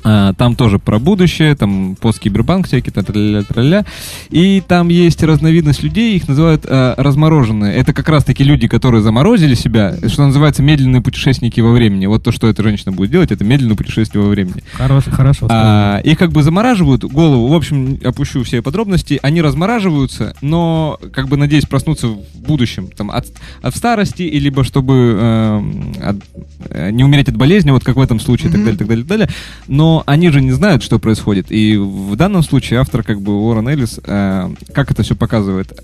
А, 0.09 0.33
Там 0.33 0.55
тоже 0.55 0.79
про 0.79 0.99
будущее, 0.99 1.53
там 1.55 1.97
посткибербанк 1.99 2.67
всякий, 2.67 2.91
та 2.91 3.01
тра 3.03 3.19
ля 3.61 3.85
И 4.29 4.63
там 4.65 4.87
есть 4.87 5.21
разновидность 5.21 5.83
людей, 5.83 6.15
их 6.15 6.29
называют 6.29 6.65
э, 6.65 6.93
размороженные. 6.97 7.73
Это 7.75 7.91
как 7.91 8.07
раз-таки 8.07 8.45
люди, 8.45 8.69
которые 8.69 9.01
заморозили 9.01 9.53
себя, 9.53 9.95
что 10.07 10.25
называется 10.25 10.63
медленные 10.63 11.01
путешественники 11.01 11.59
во 11.59 11.73
времени. 11.73 12.05
Вот 12.05 12.23
то, 12.23 12.31
что 12.31 12.47
эта 12.47 12.63
женщина 12.63 12.93
будет 12.93 13.11
делать, 13.11 13.31
это 13.31 13.43
медленное 13.43 13.75
путешествие 13.75 14.23
во 14.23 14.29
времени. 14.29 14.63
Хорош, 14.73 15.03
хорошо. 15.11 15.47
сказано. 15.47 15.97
А, 15.97 15.99
их 15.99 16.17
как 16.17 16.31
бы 16.31 16.41
замораживают 16.41 17.03
голову. 17.03 17.47
В 17.47 17.53
общем, 17.53 17.99
опущу 18.01 18.43
все 18.43 18.61
подробности. 18.61 19.19
Они 19.21 19.41
размораживаются, 19.41 20.35
но 20.41 20.99
как 21.11 21.27
бы 21.27 21.35
надеюсь 21.35 21.65
проснуться 21.65 22.07
в 22.07 22.19
будущем, 22.35 22.87
там 22.95 23.11
от, 23.11 23.25
от 23.61 23.75
старости, 23.75 24.23
и 24.23 24.39
либо 24.39 24.63
чтобы 24.63 25.17
эм, 25.19 25.93
от- 26.01 26.23
э, 26.69 26.91
не 26.91 27.03
умереть 27.03 27.27
от 27.27 27.35
болезни, 27.35 27.71
вот 27.71 27.83
как 27.83 27.97
в 27.97 28.01
этом 28.01 28.21
случае, 28.21 28.49
и 28.49 28.51
так 28.53 28.61
далее, 28.61 28.77
так 28.77 28.87
далее, 28.87 29.03
так 29.03 29.09
далее. 29.09 29.29
Но 29.67 29.96
они 30.05 30.29
же 30.29 30.41
не 30.41 30.51
знают, 30.51 30.83
что 30.83 30.99
происходит. 30.99 31.47
И 31.49 31.77
в 31.77 32.15
данном 32.15 32.43
случае 32.43 32.79
автор, 32.79 33.03
как 33.03 33.21
бы 33.21 33.33
Уоррен 33.33 33.67
Эллис, 33.69 33.99
э, 34.03 34.49
как 34.73 34.91
это 34.91 35.03
все 35.03 35.15
показывает? 35.15 35.79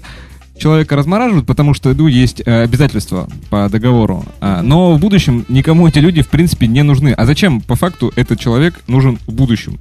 Человека 0.58 0.96
размораживают, 0.96 1.48
потому 1.48 1.74
что 1.74 1.94
ну, 1.94 2.08
есть 2.08 2.42
э, 2.46 2.64
обязательства 2.64 3.28
по 3.50 3.68
договору. 3.70 4.24
А, 4.40 4.62
но 4.62 4.94
в 4.94 5.00
будущем 5.00 5.46
никому 5.50 5.88
эти 5.88 6.00
люди, 6.00 6.22
в 6.22 6.28
принципе, 6.28 6.68
не 6.68 6.84
нужны. 6.84 7.14
А 7.14 7.26
зачем, 7.26 7.60
по 7.62 7.76
факту, 7.76 8.14
этот 8.16 8.40
человек 8.40 8.80
нужен 8.88 9.18
в 9.26 9.34
будущем? 9.34 9.80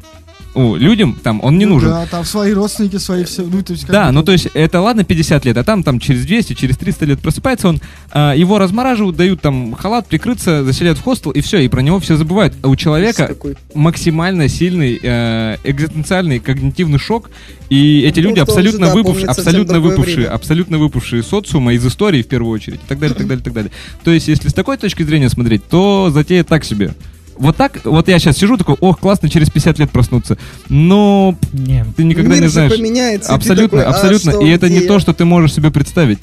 О, 0.54 0.76
людям 0.76 1.18
там 1.22 1.40
он 1.42 1.58
не 1.58 1.64
Ну 1.64 1.74
нужен. 1.74 1.90
Да, 1.90 2.06
там 2.06 2.24
свои 2.24 2.52
родственники, 2.52 2.96
свои 2.96 3.24
все. 3.24 3.42
Ну, 3.42 3.62
то 3.62 3.72
есть, 3.72 3.86
Да, 3.86 4.06
бы, 4.08 4.12
ну 4.12 4.22
то 4.22 4.32
есть 4.32 4.48
это 4.52 4.80
ладно 4.80 5.02
50 5.04 5.44
лет, 5.46 5.56
а 5.56 5.64
там 5.64 5.82
там 5.82 5.98
через 5.98 6.26
200, 6.26 6.54
через 6.54 6.76
300 6.76 7.06
лет 7.06 7.20
просыпается 7.20 7.68
он, 7.68 7.80
а, 8.10 8.34
его 8.34 8.58
размораживают, 8.58 9.16
дают 9.16 9.40
там 9.40 9.72
халат, 9.74 10.06
прикрыться, 10.08 10.64
заселяют 10.64 10.98
в 10.98 11.02
хостел 11.02 11.30
и 11.30 11.40
все, 11.40 11.58
и 11.60 11.68
про 11.68 11.80
него 11.80 12.00
все 12.00 12.16
забывают. 12.16 12.54
А 12.62 12.68
у 12.68 12.76
человека 12.76 13.28
Какой? 13.28 13.56
максимально 13.74 14.48
сильный 14.48 14.98
э, 15.02 15.56
экзистенциальный 15.64 16.38
когнитивный 16.38 16.98
шок, 16.98 17.30
и 17.70 18.02
эти 18.02 18.20
Ну, 18.20 18.28
люди 18.28 18.40
абсолютно 18.40 18.86
же, 18.86 18.92
да, 19.24 19.30
абсолютно 19.30 19.80
выпавшие, 19.80 20.16
время. 20.16 20.34
абсолютно 20.34 20.78
выпавшие 20.78 21.22
из 21.22 21.26
социума, 21.26 21.72
из 21.72 21.86
истории 21.86 22.22
в 22.22 22.28
первую 22.28 22.52
очередь, 22.52 22.80
и 22.84 22.86
так 22.86 22.98
далее, 22.98 23.16
так 23.16 23.26
далее, 23.26 23.42
так 23.42 23.52
далее. 23.54 23.72
То 24.04 24.10
есть, 24.10 24.28
если 24.28 24.48
с 24.48 24.54
такой 24.54 24.76
точки 24.76 25.02
зрения 25.02 25.30
смотреть, 25.30 25.66
то 25.68 26.10
затея 26.12 26.44
так 26.44 26.64
себе. 26.64 26.94
Вот 27.42 27.56
так, 27.56 27.80
вот 27.84 28.06
я 28.08 28.18
сейчас 28.20 28.36
сижу 28.38 28.56
такой, 28.56 28.76
ох, 28.80 29.00
классно, 29.00 29.28
через 29.28 29.50
50 29.50 29.78
лет 29.80 29.90
проснуться. 29.90 30.38
Но 30.68 31.36
Не. 31.52 31.84
ты 31.96 32.04
никогда 32.04 32.34
Мир 32.34 32.40
не 32.42 32.46
же 32.46 32.52
знаешь. 32.52 32.72
поменяется, 32.72 33.34
Абсолютно, 33.34 33.80
такой, 33.80 33.84
а 33.84 33.90
абсолютно. 33.90 34.30
что, 34.32 34.40
и 34.42 34.48
это 34.48 34.68
не 34.68 34.80
я? 34.82 34.86
то, 34.86 35.00
что 35.00 35.12
ты 35.12 35.24
можешь 35.24 35.52
себе 35.52 35.70
представить. 35.72 36.20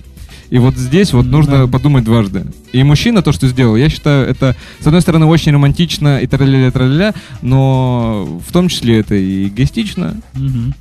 И 0.50 0.58
вот 0.60 0.76
здесь 0.78 1.12
вот 1.14 1.26
нужно 1.26 1.68
подумать 1.68 2.06
дважды. 2.06 2.46
И 2.72 2.82
мужчина 2.84 3.22
то, 3.22 3.32
что 3.34 3.48
сделал, 3.50 3.76
я 3.76 3.90
считаю, 3.90 4.28
это, 4.28 4.56
с 4.80 4.88
одной 4.88 5.02
стороны, 5.02 5.26
очень 5.26 5.52
романтично 5.52 6.20
и 6.20 6.26
траля 6.26 6.72
траля 6.72 7.14
но 7.42 8.40
в 8.48 8.52
том 8.54 8.70
числе 8.70 9.00
это 9.02 9.14
и 9.16 9.48
эгоистично. 9.50 10.16
Мгм. 10.34 10.74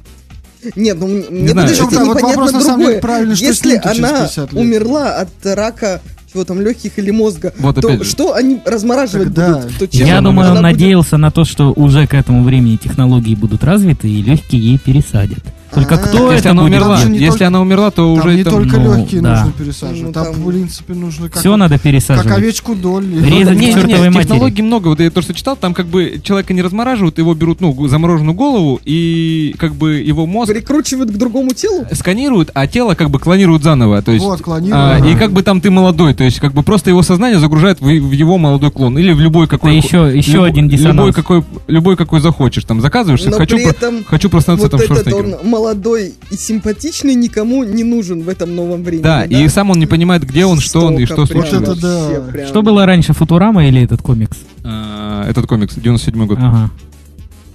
Нет, 0.77 0.97
ну 0.99 1.07
мне, 1.09 1.25
мне 1.31 1.49
знаю, 1.49 1.69
подождите, 1.69 1.97
это- 1.97 2.05
вот 2.05 2.17
непонятно 2.17 2.29
вопрос, 2.29 2.53
на 2.53 2.61
самом 2.61 2.79
деле, 2.81 2.93
другое. 2.93 3.01
правильно, 3.01 3.37
что 3.37 3.45
Если 3.45 3.75
она 3.77 3.93
50 3.93 4.53
лет? 4.53 4.61
умерла 4.63 5.17
от 5.17 5.29
рака 5.45 6.01
чего 6.33 6.45
там, 6.45 6.61
легких 6.61 6.99
или 6.99 7.11
мозга, 7.11 7.53
Вот 7.59 7.77
то 7.77 7.89
опять 7.89 8.05
же. 8.05 8.11
что 8.11 8.35
они 8.35 8.61
размораживать 8.65 9.35
Так, 9.35 9.35
да. 9.35 9.59
будут? 9.61 9.79
То 9.79 9.89
чем 9.89 10.07
Я 10.07 10.21
думаю, 10.21 10.49
он 10.49 10.55
будет- 10.57 10.63
надеялся 10.63 11.17
на 11.17 11.31
то, 11.31 11.45
что 11.45 11.73
уже 11.73 12.07
к 12.07 12.15
этому 12.15 12.45
времени 12.45 12.77
технологии 12.77 13.35
будут 13.35 13.65
развиты 13.65 14.09
и 14.09 14.23
легкие 14.23 14.63
ей 14.63 14.79
пересадят. 14.79 15.39
Только 15.75 15.95
А. 15.97 15.99
кто 15.99 16.33
если 16.33 16.39
это 16.39 16.51
она 16.51 16.63
будет 16.63 16.73
умерла, 16.73 16.97
делать? 16.97 17.13
не 17.13 17.19
если 17.19 17.29
только- 17.31 17.47
она 17.47 17.61
умерла, 17.61 17.91
то 17.91 17.97
Там 18.17 18.25
уже 18.27 18.35
не 18.35 18.41
это- 18.41 18.51
только 18.51 18.79
ну, 18.79 18.97
легкие 18.97 19.21
да. 19.21 19.37
нужно 19.37 19.53
пересаживать. 19.53 20.03
Ну, 20.03 20.13
там, 20.13 20.25
там- 20.25 20.35
в 20.35 20.49
принципе, 20.49 20.95
нужно 20.95 21.29
как, 21.29 21.41
Все 21.41 21.57
надо 21.57 21.75
как 21.75 21.83
пересаживать. 21.83 22.37
овечку 22.39 22.75
доль. 22.75 23.05
Резать 23.07 23.29
Не, 23.31 23.45
к 23.45 23.61
не, 23.61 23.67
не, 23.67 23.73
чертовой 23.75 24.11
матери. 24.11 24.23
технологий 24.23 24.63
много. 24.63 24.89
Вот 24.89 25.01
я 25.01 25.11
то, 25.11 25.21
что 25.23 25.35
читал, 25.35 25.57
там 25.57 25.75
как 25.75 25.87
бы 25.87 26.21
человека 26.23 26.55
не 26.55 26.63
размораживают, 26.63 27.19
его 27.19 27.35
берут, 27.35 27.61
ну, 27.61 27.89
замороженную 27.89 28.35
голову, 28.35 28.81
и 28.85 29.55
как 29.59 29.75
бы 29.75 29.95
его 29.97 30.27
мозг 30.27 30.53
Прикручивают 30.53 31.11
к 31.11 31.15
другому 31.17 31.51
телу? 31.51 31.85
сканируют, 31.93 32.51
а 32.55 32.67
тело 32.67 32.95
как 32.95 33.11
бы 33.11 33.19
клонируют 33.19 33.63
заново. 33.63 34.01
То 34.03 34.13
есть, 34.13 34.25
Вот, 34.25 34.41
а, 34.73 34.99
и 34.99 35.15
как 35.17 35.33
бы 35.33 35.43
там 35.43 35.61
ты 35.61 35.71
молодой, 35.71 36.15
то 36.15 36.25
есть 36.25 36.41
как 36.41 36.53
бы 36.55 36.63
просто 36.63 36.91
его 36.91 37.03
сознание 37.03 37.39
загружает 37.39 37.81
в, 37.81 37.85
в 37.85 38.13
его 38.13 38.39
молодой 38.39 38.71
клон. 38.71 38.99
Или 38.99 39.13
в 39.13 39.21
любой 39.21 39.47
какой... 39.47 39.77
еще- 39.77 40.11
еще 40.15 40.33
любой- 40.33 40.49
один 40.49 40.69
диссонанс. 40.69 40.97
Любой 40.97 41.13
какой, 41.13 41.45
любой 41.67 41.97
какой 41.97 42.21
захочешь. 42.21 42.65
Там 42.65 42.81
заказываешься, 42.81 43.31
Но 43.31 43.37
хочу, 43.37 43.57
при 43.57 43.65
про- 43.65 43.71
этом 43.73 44.05
хочу 44.05 44.31
проснуться 44.31 44.69
вот 44.69 44.71
там 44.87 44.97
этот 44.97 45.13
он 45.13 45.37
молодой 45.59 46.15
и 46.31 46.37
симпатичный 46.37 47.15
никому 47.15 47.65
не 47.65 47.83
нужен 47.85 48.23
в 48.23 48.29
этом 48.29 48.55
новом 48.55 48.85
времени. 48.85 49.03
Да, 49.03 49.25
и 49.25 49.49
сам 49.49 49.71
он 49.71 49.79
не 49.79 49.87
понимает, 49.87 50.23
где 50.25 50.45
он, 50.47 50.61
что 50.61 50.87
он 50.87 50.99
и 50.99 51.05
что 51.05 51.27
случилось. 51.27 51.67
Вот 51.69 51.79
это 51.79 52.23
да. 52.33 52.47
Что 52.47 52.63
было 52.63 52.87
раньше, 52.87 53.13
Футурама 53.13 53.67
или 53.67 53.83
этот 53.83 54.01
комикс? 54.03 54.37
А, 54.65 55.29
этот 55.29 55.47
комикс, 55.47 55.75
97 55.75 56.27
год. 56.27 56.39
Ага. 56.41 56.71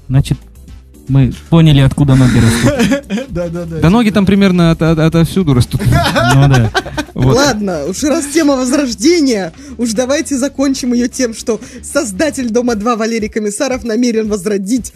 Значит, 0.09 0.37
мы 1.07 1.33
поняли, 1.49 1.79
откуда 1.79 2.15
ноги 2.15 2.37
растут. 2.39 3.23
Да, 3.29 3.47
да, 3.49 3.65
да. 3.65 3.79
Да 3.79 3.89
ноги 3.89 4.09
там 4.11 4.25
примерно 4.25 4.71
от- 4.71 4.81
от- 4.81 4.99
отовсюду 4.99 5.53
растут. 5.53 5.81
Ну 6.35 6.47
да. 6.49 6.71
Вот. 7.13 7.35
Ладно, 7.35 7.85
уж 7.87 8.03
раз 8.03 8.25
тема 8.33 8.55
возрождения, 8.55 9.53
уж 9.77 9.91
давайте 9.93 10.37
закончим 10.37 10.93
ее 10.93 11.07
тем, 11.07 11.33
что 11.33 11.59
создатель 11.83 12.49
Дома 12.49 12.75
2 12.75 12.95
Валерий 12.95 13.29
Комиссаров 13.29 13.83
намерен 13.83 14.27
возродить 14.29 14.93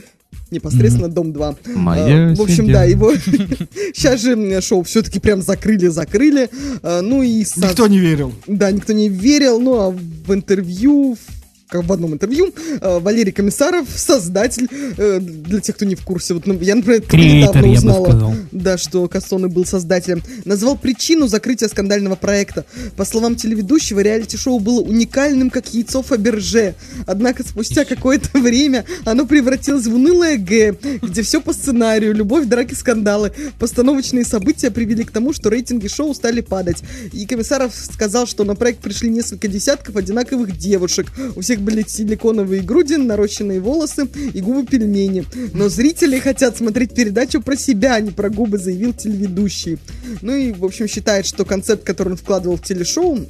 непосредственно 0.52 1.08
Дом 1.10 1.34
2. 1.34 1.56
Моя 1.76 2.32
А, 2.32 2.36
в 2.36 2.42
общем, 2.42 2.56
семья. 2.56 2.74
да, 2.74 2.84
его 2.86 3.14
сейчас 3.94 4.22
же 4.22 4.62
шоу 4.62 4.84
все-таки 4.84 5.20
прям 5.20 5.42
закрыли, 5.42 5.88
закрыли. 5.88 6.50
А, 6.84 7.02
Ну 7.02 7.22
и 7.24 7.40
Никто 7.58 7.88
не 7.88 8.00
верил. 8.00 8.34
Да, 8.48 8.72
никто 8.72 8.94
не 8.94 9.10
верил, 9.10 9.60
ну 9.60 9.80
а 9.80 9.90
в 9.92 10.34
интервью, 10.34 11.16
в- 11.16 11.37
как 11.70 11.84
в 11.86 11.92
одном 11.92 12.14
интервью, 12.14 12.54
э, 12.82 13.00
Валерий 13.00 13.32
Комиссаров, 13.32 13.88
создатель, 13.96 14.70
э, 14.98 15.20
для 15.20 15.60
тех, 15.60 15.76
кто 15.76 15.86
не 15.86 15.96
в 15.96 16.04
курсе, 16.04 16.34
вот 16.34 16.48
ну, 16.48 16.58
я, 16.62 16.76
например, 16.76 17.02
Креатор, 17.02 17.66
недавно 17.66 17.72
узнала, 17.72 18.36
да, 18.52 18.78
что 18.78 19.08
Кассоны 19.08 19.50
был 19.50 19.66
создателем, 19.66 20.24
назвал 20.46 20.78
причину 20.78 21.28
закрытия 21.28 21.68
скандального 21.68 22.16
проекта. 22.16 22.66
По 22.96 23.06
словам 23.06 23.36
телеведущего, 23.36 24.00
реалити-шоу 24.00 24.60
было 24.60 24.82
уникальным, 24.82 25.50
как 25.50 25.74
яйцо 25.74 26.02
Фаберже. 26.02 26.76
Однако 27.06 27.44
спустя 27.44 27.84
какое-то 27.84 28.30
время 28.40 28.86
оно 29.06 29.26
превратилось 29.26 29.88
в 29.88 29.96
унылое 29.96 30.38
Г, 30.38 30.76
где 31.02 31.22
все 31.22 31.42
по 31.42 31.54
сценарию, 31.54 32.14
любовь, 32.14 32.46
драки, 32.46 32.74
скандалы. 32.74 33.34
Постановочные 33.60 34.24
события 34.24 34.72
привели 34.72 35.04
к 35.04 35.12
тому, 35.12 35.34
что 35.34 35.50
рейтинги 35.50 35.88
шоу 35.88 36.14
стали 36.14 36.42
падать. 36.42 36.84
И 37.12 37.26
Комиссаров 37.26 37.74
сказал, 37.76 38.26
что 38.26 38.44
на 38.46 38.56
проект 38.56 38.80
пришли 38.80 39.10
несколько 39.10 39.48
десятков 39.48 39.96
одинаковых 39.96 40.58
девушек. 40.58 41.08
У 41.36 41.42
всех 41.42 41.57
были 41.60 41.84
силиконовые 41.88 42.62
груди, 42.62 42.98
нарощенные 42.98 43.60
волосы 43.60 44.08
и 44.34 44.42
губы 44.42 44.66
пельмени. 44.66 45.26
Но 45.54 45.70
зрители 45.70 46.20
хотят 46.20 46.58
смотреть 46.58 46.94
передачу 46.94 47.42
про 47.42 47.56
себя, 47.56 47.96
а 47.96 48.02
не 48.02 48.12
про 48.12 48.30
губы, 48.30 48.58
заявил 48.58 48.94
телеведущий. 48.94 49.78
Ну 50.22 50.34
и, 50.34 50.52
в 50.52 50.64
общем, 50.66 50.88
считает, 50.88 51.26
что 51.26 51.46
концепт, 51.46 51.84
который 51.84 52.10
он 52.10 52.18
вкладывал 52.18 52.58
в 52.58 52.64
телешоу, 52.64 53.26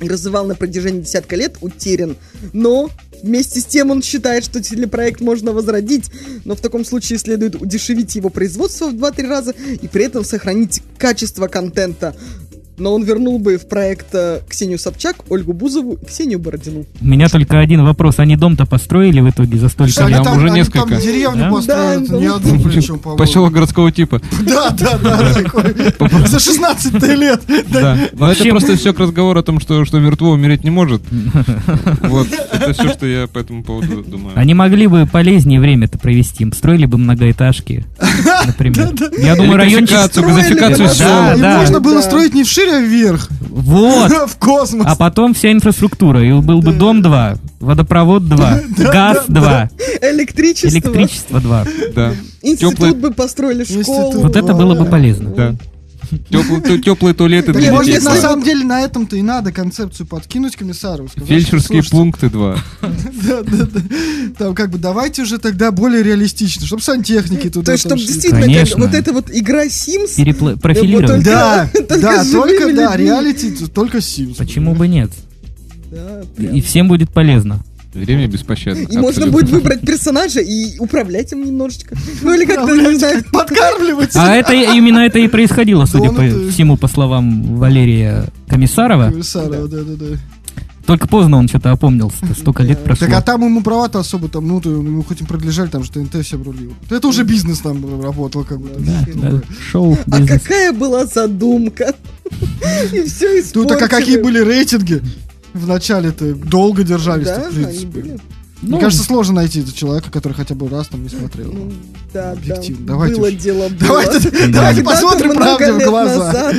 и 0.00 0.08
развивал 0.08 0.46
на 0.46 0.54
протяжении 0.54 1.00
десятка 1.00 1.36
лет, 1.36 1.56
утерян. 1.60 2.16
Но 2.52 2.90
вместе 3.22 3.60
с 3.60 3.64
тем 3.64 3.90
он 3.90 4.02
считает, 4.02 4.44
что 4.44 4.62
телепроект 4.62 5.20
можно 5.20 5.52
возродить, 5.52 6.10
но 6.44 6.54
в 6.54 6.60
таком 6.60 6.84
случае 6.84 7.18
следует 7.18 7.54
удешевить 7.54 8.14
его 8.14 8.28
производство 8.28 8.88
в 8.88 8.94
2-3 8.94 9.28
раза 9.28 9.54
и 9.80 9.88
при 9.88 10.04
этом 10.04 10.24
сохранить 10.24 10.82
качество 10.98 11.48
контента 11.48 12.14
но 12.78 12.94
он 12.94 13.02
вернул 13.04 13.38
бы 13.38 13.56
в 13.56 13.68
проект 13.68 14.14
э, 14.14 14.40
Ксению 14.48 14.78
Собчак, 14.78 15.16
Ольгу 15.28 15.52
Бузову 15.52 15.94
и 15.94 16.04
Ксению 16.04 16.38
Бородину. 16.38 16.84
У 17.00 17.06
меня 17.06 17.28
только 17.28 17.58
один 17.58 17.84
вопрос. 17.84 18.18
Они 18.18 18.36
дом-то 18.36 18.66
построили 18.66 19.20
в 19.20 19.30
итоге 19.30 19.58
за 19.58 19.68
столько 19.68 20.06
лет? 20.06 20.22
Там, 20.22 20.36
уже 20.36 20.46
они 20.46 20.56
несколько. 20.56 20.88
там 20.88 21.00
деревню 21.00 21.44
да? 21.44 21.50
построят, 21.50 22.08
да, 22.08 22.16
не 22.16 22.28
там... 22.28 22.36
одну 22.36 22.62
причем, 22.62 22.98
по 22.98 23.16
Поселок 23.16 23.52
городского 23.52 23.90
типа. 23.92 24.20
Да, 24.46 24.70
да, 24.70 24.98
да. 24.98 26.26
За 26.26 26.38
16 26.38 27.02
лет. 27.18 27.40
Да. 27.68 27.98
Но 28.12 28.30
это 28.30 28.44
просто 28.44 28.76
все 28.76 28.92
к 28.92 28.98
разговору 29.00 29.40
о 29.40 29.42
том, 29.42 29.60
что 29.60 29.82
мертво 29.98 30.30
умереть 30.30 30.64
не 30.64 30.70
может. 30.70 31.02
Вот. 32.02 32.28
Это 32.52 32.72
все, 32.72 32.88
что 32.92 33.06
я 33.06 33.26
по 33.26 33.38
этому 33.38 33.62
поводу 33.62 34.02
думаю. 34.02 34.32
Они 34.36 34.54
могли 34.54 34.86
бы 34.86 35.06
полезнее 35.06 35.60
время-то 35.60 35.98
провести. 35.98 36.46
Строили 36.52 36.86
бы 36.86 36.98
многоэтажки, 36.98 37.84
например. 38.46 38.92
Я 39.18 39.36
думаю, 39.36 39.56
райончик... 39.56 39.96
Да, 39.96 40.08
сел. 40.88 41.38
Можно 41.38 41.80
было 41.80 42.00
строить 42.00 42.34
не 42.34 42.44
в 42.44 42.48
6 42.48 42.65
Сибирь 42.66 42.88
вверх. 42.88 43.28
Вот. 43.40 44.12
В 44.30 44.36
космос. 44.38 44.86
А 44.88 44.96
потом 44.96 45.34
вся 45.34 45.52
инфраструктура. 45.52 46.22
И 46.22 46.32
был 46.32 46.60
бы 46.60 46.72
дом 46.72 47.02
2, 47.02 47.36
водопровод 47.60 48.28
2, 48.28 48.60
газ 48.78 49.24
2. 49.28 49.70
Электричество. 50.02 50.68
Электричество 50.68 51.40
2. 51.40 51.66
Да. 51.94 52.12
Институт 52.42 52.96
бы 52.96 53.12
построили, 53.12 53.64
школу. 53.64 54.20
Вот 54.20 54.36
это 54.36 54.54
было 54.54 54.74
бы 54.74 54.86
полезно. 54.86 55.30
Да. 55.30 55.54
Теплые 56.30 57.14
туалеты 57.14 57.52
для 57.52 57.70
детей. 57.70 57.94
на 57.98 58.12
два. 58.12 58.16
самом 58.16 58.42
деле 58.42 58.64
на 58.64 58.82
этом-то 58.82 59.16
и 59.16 59.22
надо 59.22 59.52
концепцию 59.52 60.06
подкинуть 60.06 60.56
комиссару. 60.56 61.08
Фельдшерские 61.14 61.82
пункты 61.84 62.30
2. 62.30 62.56
Да, 63.26 63.42
да, 63.42 63.64
да. 63.64 63.80
Там 64.38 64.54
как 64.54 64.70
бы 64.70 64.78
давайте 64.78 65.22
уже 65.22 65.38
тогда 65.38 65.72
более 65.72 66.02
реалистично, 66.02 66.66
чтобы 66.66 66.82
сантехники 66.82 67.48
туда 67.50 67.66
То 67.66 67.72
есть, 67.72 67.84
чтобы 67.84 68.00
действительно, 68.00 68.46
вот 68.76 68.94
эта 68.94 69.12
вот 69.12 69.30
игра 69.30 69.66
Sims, 69.66 70.58
профилировать. 70.58 71.24
Да, 71.24 71.68
Только 71.72 71.98
да, 72.00 72.24
только, 72.32 72.72
да, 72.72 72.96
реалити, 72.96 73.52
только 73.66 73.98
Sims. 73.98 74.36
Почему 74.36 74.74
бы 74.74 74.86
нет? 74.88 75.10
И 76.38 76.60
всем 76.60 76.88
будет 76.88 77.10
полезно. 77.10 77.62
Время 77.96 78.26
беспощадно. 78.28 78.80
И 78.80 78.96
можно 78.98 79.08
абсолютно. 79.26 79.32
будет 79.32 79.50
выбрать 79.50 79.80
персонажа 79.80 80.40
и 80.40 80.78
управлять 80.78 81.32
им 81.32 81.44
немножечко. 81.44 81.96
Ну 82.22 82.34
или 82.34 82.44
как-то, 82.44 82.74
не 82.74 82.98
знаю, 82.98 83.24
Подкармливать. 83.32 84.14
А 84.14 84.34
это 84.34 84.52
именно 84.52 84.98
это 85.00 85.18
и 85.18 85.28
происходило, 85.28 85.86
судя 85.86 86.10
по 86.10 86.16
Донаты. 86.16 86.50
всему, 86.50 86.76
по 86.76 86.88
словам 86.88 87.56
Валерия 87.56 88.26
Комиссарова. 88.48 89.10
Комиссара, 89.10 89.66
да, 89.66 89.82
да, 89.82 89.94
да. 89.96 90.06
Только 90.86 91.08
поздно 91.08 91.38
он 91.38 91.48
что-то 91.48 91.72
опомнился. 91.72 92.18
Столько 92.38 92.62
лет 92.62 92.78
прошло. 92.84 93.08
Так 93.08 93.16
а 93.16 93.20
там 93.20 93.44
ему 93.44 93.60
права-то 93.60 93.98
особо 93.98 94.28
там, 94.28 94.46
ну, 94.46 94.60
то 94.60 94.70
ему 94.70 95.02
хоть 95.02 95.20
и 95.20 95.24
продлежали, 95.24 95.68
там 95.68 95.82
же 95.82 95.90
ТНТ 95.90 96.24
всем 96.24 96.44
рулил. 96.44 96.74
Это 96.88 97.08
уже 97.08 97.24
бизнес 97.24 97.58
там 97.58 98.00
работал, 98.02 98.44
как 98.44 98.60
бы. 98.60 98.70
Да, 98.78 99.04
да, 99.14 99.42
шоу, 99.72 99.98
а 100.12 100.20
бизнес. 100.20 100.42
какая 100.42 100.72
была 100.72 101.06
задумка? 101.06 101.92
И 102.92 103.02
все 103.02 103.26
Ну 103.34 103.40
испортили. 103.40 103.78
так 103.78 103.82
а 103.82 103.88
какие 103.88 104.18
были 104.22 104.38
рейтинги? 104.38 105.02
В 105.56 105.66
начале-то 105.66 106.34
долго 106.34 106.82
держались, 106.84 107.26
Да, 107.26 107.40
в 107.50 107.56
они 107.56 107.64
принципе. 107.64 107.86
были. 107.86 108.18
Ну, 108.62 108.70
Мне 108.76 108.80
кажется, 108.80 109.04
сложно 109.04 109.34
найти 109.36 109.64
человека, 109.74 110.10
который 110.10 110.32
хотя 110.32 110.54
бы 110.54 110.68
раз 110.68 110.88
там 110.88 111.02
не 111.02 111.08
смотрел. 111.08 111.52
Ну, 111.52 111.72
да, 112.12 112.32
да. 112.32 112.32
Объективно. 112.32 112.86
Давайте 112.86 113.16
Было 113.20 113.28
уж. 113.28 113.34
дело, 113.34 113.68
было. 113.68 113.78
Давайте, 113.78 114.30
давайте 114.30 114.50
Когда-то 114.52 114.84
посмотрим 114.84 115.34
правде 115.34 115.72
в 115.72 115.78
глаза. 115.84 116.32
назад. 116.32 116.56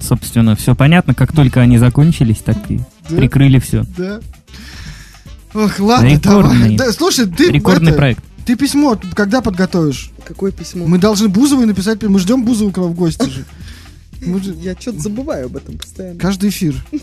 собственно, 0.00 0.56
все 0.56 0.74
понятно. 0.74 1.14
Как 1.14 1.32
только 1.32 1.60
они 1.60 1.78
закончились, 1.78 2.38
так 2.38 2.56
и 2.70 2.80
Да. 3.08 3.16
прикрыли 3.16 3.58
все. 3.60 3.84
Да. 3.96 4.20
Ох, 5.54 5.78
ладно, 5.80 6.06
Рекордный. 6.08 6.76
давай. 6.76 6.76
Да, 6.76 6.92
слушай, 6.92 7.26
ты, 7.26 7.50
Рекордный 7.50 7.90
это, 7.90 7.96
проект. 7.98 8.24
ты 8.46 8.56
письмо 8.56 8.98
когда 9.14 9.40
подготовишь? 9.40 10.10
Какое 10.24 10.52
письмо? 10.52 10.86
Мы 10.86 10.98
должны 10.98 11.28
Бузовой 11.28 11.66
написать, 11.66 12.02
мы 12.02 12.18
ждем 12.18 12.44
Бузову 12.44 12.70
к 12.72 12.76
нам 12.78 12.88
в 12.92 12.94
гости 12.94 13.24
же. 13.30 13.44
Мы 14.24 14.42
же 14.42 14.54
Я 14.60 14.74
что-то 14.78 15.00
забываю 15.00 15.46
об 15.46 15.56
этом 15.56 15.78
постоянно. 15.78 16.18
каждый 16.18 16.50
эфир. 16.50 16.74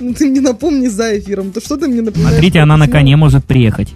Ну 0.00 0.14
ты 0.14 0.28
мне 0.28 0.40
напомни 0.40 0.88
за 0.88 1.18
эфиром. 1.18 1.52
То 1.52 1.60
что 1.60 1.76
ты 1.76 1.88
мне 1.88 2.02
напоминаешь? 2.02 2.34
Смотрите, 2.34 2.60
она 2.60 2.76
на 2.76 2.88
коне 2.88 3.16
может 3.16 3.44
приехать. 3.44 3.92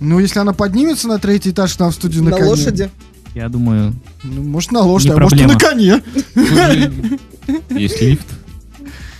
Ну, 0.00 0.18
если 0.18 0.38
она 0.40 0.52
поднимется 0.52 1.08
на 1.08 1.18
третий 1.18 1.50
этаж 1.50 1.74
к 1.74 1.80
нам 1.80 1.90
в 1.90 1.94
студию 1.94 2.22
на, 2.24 2.30
На 2.30 2.36
коне. 2.36 2.48
лошади. 2.50 2.90
Я 3.34 3.48
думаю, 3.48 3.94
Ну, 4.22 4.42
может, 4.42 4.72
на 4.72 4.80
лошади, 4.80 5.12
а 5.12 5.18
может, 5.18 5.40
и 5.40 5.44
на 5.46 5.58
коне. 5.58 6.02
Есть 7.70 8.00
лифт. 8.02 8.26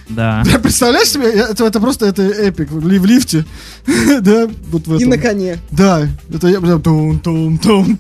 Да. 0.09 0.43
Да, 0.53 0.59
представляешь 0.59 1.09
себе, 1.09 1.27
это, 1.31 1.65
это 1.67 1.81
просто 1.81 2.07
это 2.07 2.23
эпик. 2.23 2.71
Ли- 2.73 2.99
В 2.99 3.05
лифте. 3.07 3.45
Да, 4.21 4.49
вот 4.71 4.87
в 4.87 4.93
И 4.95 4.97
этом. 4.97 5.11
на 5.11 5.19
коне. 5.19 5.59
Да, 5.71 6.07
это 6.33 6.49
я 6.49 6.61
прям 6.61 6.81
тум 6.83 7.19
тум 7.21 7.59
тум 7.59 7.99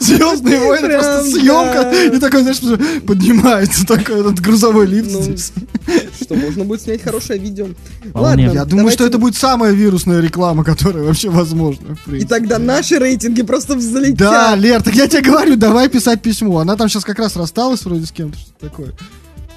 Звездные 0.00 0.58
войны, 0.60 0.86
Прям, 0.88 1.00
просто 1.00 1.30
съемка. 1.30 1.82
да. 1.82 2.04
И 2.04 2.18
такой, 2.18 2.42
знаешь, 2.42 2.60
поднимается 3.06 3.86
такой 3.86 4.20
этот 4.20 4.40
грузовой 4.40 4.86
лифт 4.86 5.10
Ну, 5.12 5.22
здесь. 5.22 5.52
Что, 6.20 6.34
можно 6.34 6.64
будет 6.64 6.82
снять 6.82 7.02
хорошее 7.02 7.38
видео. 7.38 7.68
Вполне. 8.10 8.44
Я 8.44 8.64
думаю, 8.64 8.68
давайте- 8.68 8.92
что 8.98 9.06
это 9.06 9.18
будет 9.18 9.36
самая 9.36 9.72
вирусная 9.72 10.20
реклама, 10.20 10.64
которая 10.64 11.04
вообще 11.04 11.30
возможна. 11.30 11.96
И 12.12 12.24
тогда 12.24 12.58
наши 12.58 12.98
рейтинги 12.98 13.42
просто 13.42 13.74
взлетят. 13.76 14.18
Да, 14.18 14.54
Лер, 14.56 14.82
так 14.82 14.94
я 14.94 15.06
тебе 15.06 15.22
говорю, 15.22 15.56
давай 15.56 15.88
писать 15.88 16.22
письмо. 16.22 16.58
Она 16.58 16.76
там 16.76 16.88
сейчас 16.88 17.04
как 17.04 17.18
раз 17.18 17.36
рассталась 17.36 17.84
вроде 17.84 18.06
с 18.06 18.10
кем-то, 18.12 18.38
что 18.38 18.50
такое. 18.60 18.92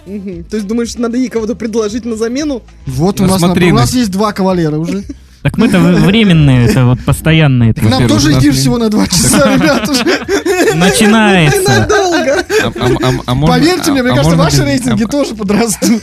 Мгм. 0.06 0.44
То 0.46 0.56
есть 0.58 0.68
думаешь, 0.68 0.96
надо 0.96 1.18
ей 1.18 1.30
кого-то 1.30 1.56
предложить 1.56 2.06
на 2.06 2.16
замену? 2.16 2.62
Вот 2.86 3.20
у 3.20 3.24
Ну, 3.24 3.30
нас, 3.30 3.44
у 3.44 3.48
на- 3.48 3.74
нас 3.74 3.94
есть 3.94 4.12
два 4.12 4.32
кавалера 4.34 4.78
уже. 4.78 5.04
Так 5.42 5.58
мы-то 5.58 5.80
в- 5.80 6.02
временные, 6.06 6.66
это 6.68 6.84
вот 6.84 7.00
постоянные. 7.06 7.72
это 7.72 7.82
Нам 7.86 8.10
тоже 8.10 8.34
не- 8.34 8.52
всего 8.52 8.78
на 8.78 8.90
два 8.90 9.08
часа, 9.08 9.56
ребят, 9.56 9.88
уже. 9.88 10.04
Начинается. 10.76 11.62
Ненадолго. 11.62 12.44
А- 12.62 12.68
а- 12.78 12.98
а- 13.02 13.22
а 13.26 13.36
можно- 13.36 13.56
Поверьте 13.56 13.92
мне, 13.92 14.02
а- 14.02 14.04
мне 14.04 14.12
а 14.12 14.16
кажется, 14.18 14.36
можно 14.36 14.44
ваши 14.44 14.58
без- 14.58 14.64
рейтинги 14.66 15.04
а- 15.04 15.08
тоже 15.08 15.36
подрастут. 15.36 16.02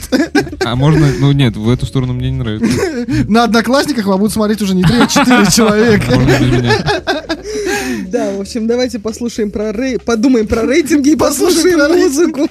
А 0.65 0.75
можно, 0.75 1.07
ну 1.19 1.31
нет, 1.33 1.55
в 1.55 1.69
эту 1.69 1.85
сторону 1.85 2.13
мне 2.13 2.31
не 2.31 2.37
нравится. 2.37 2.67
На 3.29 3.43
одноклассниках 3.43 4.07
вам 4.07 4.17
будут 4.21 4.33
смотреть 4.33 4.63
уже 4.63 4.73
не 4.73 4.81
три, 4.83 4.97
а 5.01 5.05
четыре 5.05 5.45
человека. 5.51 6.19
Да, 8.07 8.31
в 8.31 8.41
общем, 8.41 8.65
давайте 8.65 8.97
послушаем 8.97 9.51
про 9.51 9.71
рей... 9.71 9.99
подумаем 9.99 10.47
про 10.47 10.63
рейтинги 10.63 11.09
и 11.09 11.15
Послушаем 11.15 11.77
послушаем 11.77 12.31
про 12.31 12.43
музыку. 12.43 12.49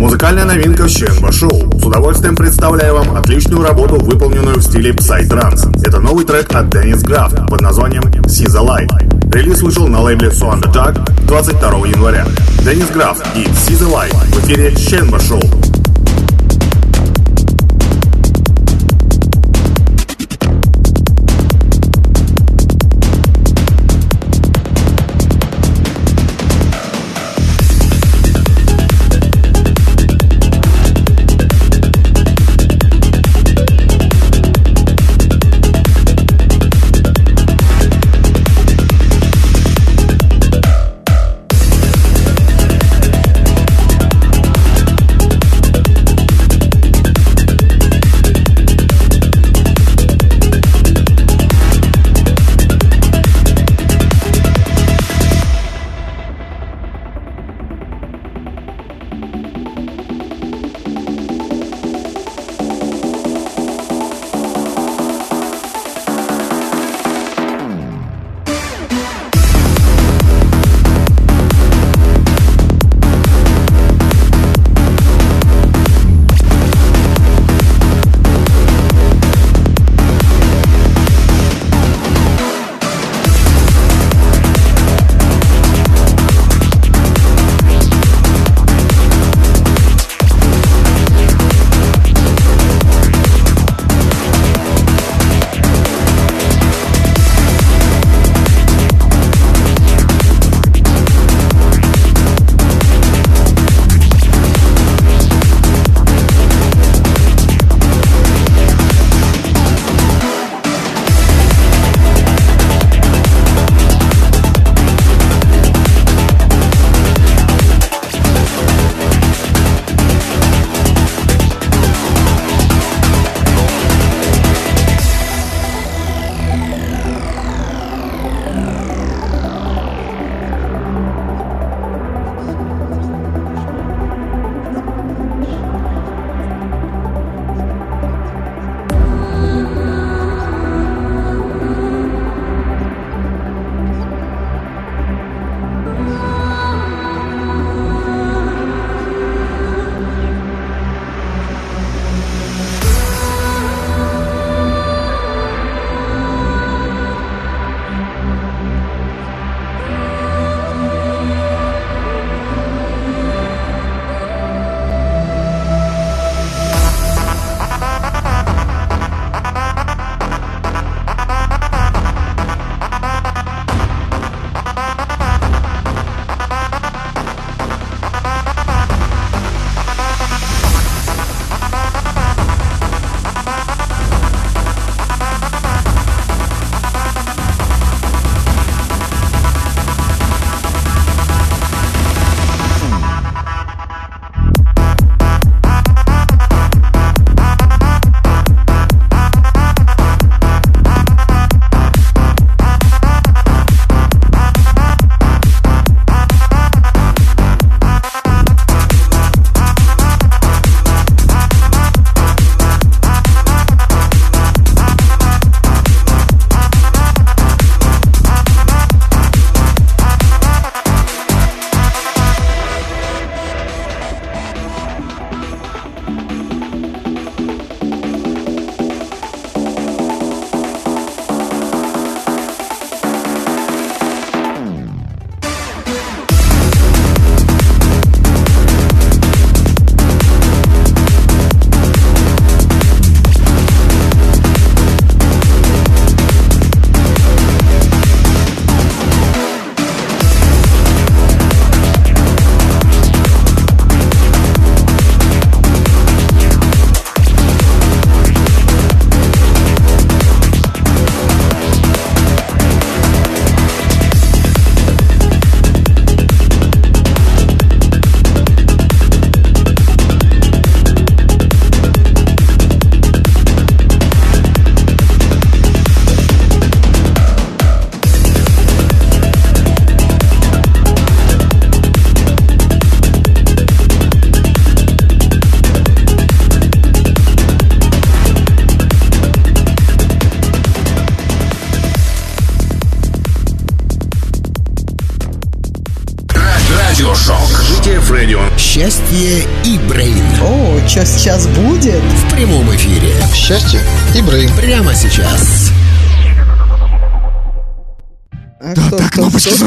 Музыкальная 0.00 0.44
новинка 0.44 0.84
в 0.84 0.88
Щенба 0.88 1.30
Шоу. 1.30 1.78
С 1.78 1.84
удовольствием 1.84 2.34
представляю 2.34 2.94
вам 2.94 3.16
отличную 3.16 3.62
работу, 3.62 3.96
выполненную 3.96 4.56
в 4.56 4.62
стиле 4.62 4.92
Psytrance. 4.92 5.86
Это 5.86 6.00
новый 6.00 6.24
трек 6.24 6.54
от 6.54 6.70
Деннис 6.70 7.02
Граф 7.02 7.34
под 7.48 7.60
названием 7.60 8.02
See 8.24 8.46
the 8.46 8.64
Light. 8.64 8.88
Релиз 9.30 9.60
вышел 9.60 9.86
на 9.88 10.00
лейбле 10.00 10.28
the 10.28 10.72
Tag 10.72 10.98
22 11.26 11.86
января. 11.88 12.26
Деннис 12.64 12.88
Граф 12.88 13.18
и 13.36 13.44
See 13.44 13.78
the 13.78 13.92
Light 13.92 14.14
в 14.34 14.44
эфире 14.46 14.74
Щенба 14.74 15.20
Шоу. 15.20 15.42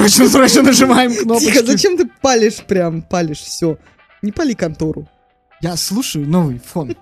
Срочно, 0.09 0.29
срочно 0.29 0.61
нажимаем 0.63 1.11
Тихо, 1.11 1.23
кнопочки. 1.23 1.65
зачем 1.65 1.97
ты 1.97 2.09
палишь 2.21 2.57
прям, 2.67 3.01
палишь 3.01 3.39
все? 3.39 3.77
Не 4.21 4.31
пали 4.31 4.53
контору. 4.53 5.07
Я 5.61 5.75
слушаю 5.77 6.27
новый 6.27 6.59
фон. 6.59 6.95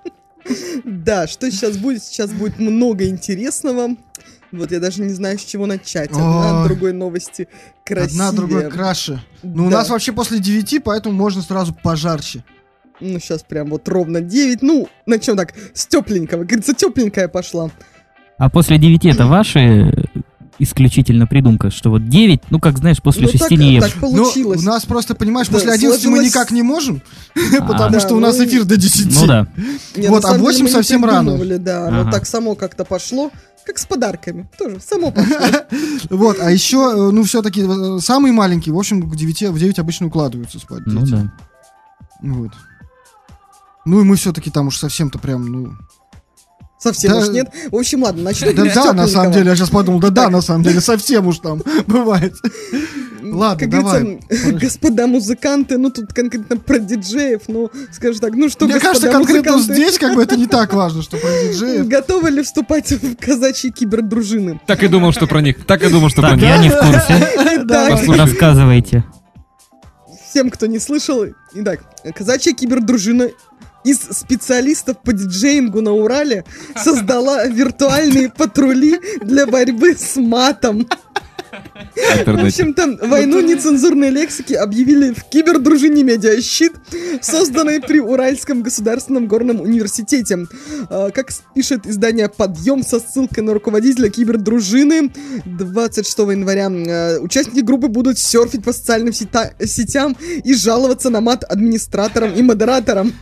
Да, 0.84 1.28
что 1.28 1.50
сейчас 1.52 1.78
будет? 1.78 2.04
Сейчас 2.04 2.32
будет 2.32 2.60
много 2.60 3.08
интересного. 3.08 3.90
Вот 4.52 4.72
я 4.72 4.80
даже 4.80 5.02
не 5.02 5.14
знаю, 5.14 5.40
с 5.40 5.44
чего 5.44 5.66
начать. 5.66 6.12
Одна 6.12 6.62
от 6.62 6.68
другой 6.68 6.94
новости 6.94 7.48
красивее. 7.86 8.28
Одна 8.28 8.32
другой 8.32 8.70
краше. 8.70 9.24
Ну, 9.44 9.68
у 9.68 9.70
нас 9.70 9.90
вообще 9.90 10.12
после 10.12 10.40
9, 10.40 10.84
поэтому 10.84 11.16
можно 11.16 11.42
сразу 11.42 11.74
пожарче. 11.74 12.44
Ну, 13.00 13.20
сейчас 13.20 13.44
прям 13.44 13.70
вот 13.70 13.88
ровно 13.88 14.22
9. 14.22 14.62
Ну, 14.62 14.90
начнем 15.06 15.38
так, 15.38 15.54
с 15.74 15.88
тепленького. 15.88 16.44
Говорится, 16.44 16.74
тепленькая 16.74 17.28
пошла. 17.28 17.72
А 18.38 18.50
после 18.50 18.78
9 18.78 19.06
это 19.06 19.26
ваши 19.26 19.92
исключительно 20.62 21.28
придумка, 21.28 21.72
что 21.72 21.90
вот 21.90 22.08
9, 22.08 22.42
ну 22.50 22.60
как 22.60 22.78
знаешь, 22.78 23.02
после 23.02 23.24
ну, 23.24 23.30
6 23.32 23.40
так, 23.40 23.52
не 23.52 23.74
ешь. 23.76 23.84
так 23.84 23.94
получилось. 23.94 24.62
Ну, 24.62 24.72
у 24.72 24.74
нас 24.74 24.86
просто, 24.86 25.16
понимаешь, 25.16 25.48
Да, 25.48 25.54
после 25.54 25.72
11 25.72 26.06
мы 26.06 26.18
сложилось- 26.18 26.26
никак 26.26 26.52
не 26.52 26.62
можем, 26.64 27.02
потому 27.68 27.92
Да, 27.92 28.00
что 28.00 28.16
у 28.16 28.20
нас 28.20 28.38
ну, 28.38 28.46
эфир 28.46 28.66
до 28.66 28.78
10. 28.78 29.20
Ну 29.20 29.28
да. 29.28 29.48
Вот, 30.10 30.24
а 30.24 30.28
самом 30.30 30.38
деле 30.38 30.44
8 30.44 30.64
мы 30.64 30.70
не 30.70 30.74
совсем 30.74 31.06
рано. 31.06 31.38
Да, 31.60 31.88
Ага. 31.88 32.12
так 32.12 32.26
само 32.26 32.56
как-то 32.56 32.86
пошло. 32.86 33.32
Как 33.64 33.78
с 33.78 33.86
подарками. 33.86 34.50
Тоже 34.58 34.80
само 34.80 35.12
пошло. 35.12 35.38
Вот, 36.10 36.38
а 36.42 36.50
еще, 36.52 36.78
э, 36.96 37.12
ну, 37.12 37.24
все-таки 37.24 37.64
самые 38.00 38.34
маленькие, 38.34 38.74
в 38.74 38.78
общем, 38.78 39.10
к 39.10 39.16
9, 39.16 39.50
в 39.50 39.60
9 39.60 39.80
обычно 39.80 40.08
укладываются 40.08 40.58
спать. 40.60 40.82
Ну 40.88 41.02
дети. 41.02 41.12
да. 41.12 41.34
Вот. 42.24 42.52
Ну, 43.86 44.02
и 44.02 44.04
мы 44.04 44.16
все-таки 44.16 44.50
там 44.50 44.68
уж 44.68 44.78
совсем-то 44.78 45.20
прям, 45.20 45.46
ну... 45.46 45.74
Совсем 46.82 47.12
Да. 47.12 47.18
уж 47.20 47.28
нет. 47.30 47.48
В 47.72 47.76
общем, 47.76 48.04
ладно, 48.04 48.24
начнем. 48.24 48.56
Да, 48.56 48.64
да, 48.74 48.94
на 48.94 49.08
самом 49.08 49.32
деле, 49.32 49.50
я 49.52 49.56
сейчас 49.56 49.70
подумал, 49.70 50.00
да, 50.00 50.10
да, 50.10 50.30
на 50.30 50.42
самом 50.42 50.64
деле, 50.64 50.82
совсем 50.82 51.28
уж 51.28 51.40
там 51.40 51.62
бывает. 51.88 52.34
Ладно, 53.24 53.60
как 53.60 53.70
давай. 53.70 54.02
говорится, 54.02 54.52
господа 54.54 55.08
музыканты, 55.08 55.78
ну 55.78 55.90
тут 55.92 56.12
конкретно 56.12 56.58
про 56.58 56.80
диджеев, 56.80 57.44
ну, 57.48 57.70
скажем 57.92 58.20
так, 58.20 58.34
ну 58.34 58.50
что, 58.50 58.66
Мне 58.66 58.80
кажется, 58.80 59.10
конкретно 59.10 59.54
музыканты, 59.54 59.74
здесь 59.82 60.00
как 60.00 60.16
бы 60.16 60.24
это 60.24 60.36
не 60.36 60.48
так 60.48 60.74
важно, 60.74 61.02
что 61.04 61.18
про 61.18 61.30
диджеев. 61.30 61.88
Готовы 61.88 62.32
ли 62.32 62.42
вступать 62.42 62.92
в 62.92 63.16
казачьи 63.16 63.70
кибердружины? 63.72 64.60
Так 64.66 64.84
и 64.84 64.88
думал, 64.88 65.12
что 65.14 65.28
про 65.28 65.40
них. 65.42 65.64
Так 65.66 65.84
и 65.84 65.88
думал, 65.90 66.10
что 66.10 66.22
про 66.22 66.32
Так, 66.32 66.40
них. 66.40 66.48
я 66.48 66.58
не 66.58 66.70
в 66.70 66.78
курсе. 66.78 68.18
Рассказывайте. 68.18 69.04
всем, 70.30 70.50
кто 70.50 70.66
не 70.66 70.80
слышал, 70.80 71.24
итак, 71.54 71.82
казачья 72.16 72.54
кибердружина 72.54 73.30
из 73.84 74.00
специалистов 74.00 74.98
по 75.04 75.14
диджеингу 75.14 75.82
на 75.82 75.92
Урале 75.94 76.46
создала 76.76 77.46
виртуальные 77.46 78.30
патрули 78.30 79.00
для 79.22 79.48
борьбы 79.48 79.96
с 79.96 80.16
матом. 80.18 80.88
В 81.96 82.46
общем-то, 82.46 83.08
войну 83.08 83.42
нецензурной 83.42 84.10
лексики 84.10 84.54
объявили 84.54 85.14
в 85.14 85.24
кибердружине 85.26 86.04
«Медиащит», 86.04 86.74
созданной 87.22 87.82
при 87.82 88.00
Уральском 88.00 88.62
государственном 88.64 89.28
горном 89.28 89.62
университете. 89.62 90.48
А, 90.90 91.10
Как 91.12 91.30
пишет 91.56 91.86
издание 91.86 92.30
«Подъем» 92.30 92.84
со 92.84 93.00
ссылкой 93.00 93.44
на 93.44 93.54
руководителя 93.54 94.10
кибердружины 94.10 95.12
26 95.46 96.32
января, 96.32 96.70
э, 96.70 97.20
участники 97.20 97.64
группы 97.64 97.88
будут 97.88 98.18
серфить 98.18 98.64
по 98.64 98.74
социальным 98.74 99.14
сетям 99.14 100.16
и 100.44 100.54
жаловаться 100.54 101.10
на 101.10 101.22
мат 101.22 101.44
администраторам 101.44 102.34
и 102.34 102.42
модераторам. 102.42 103.14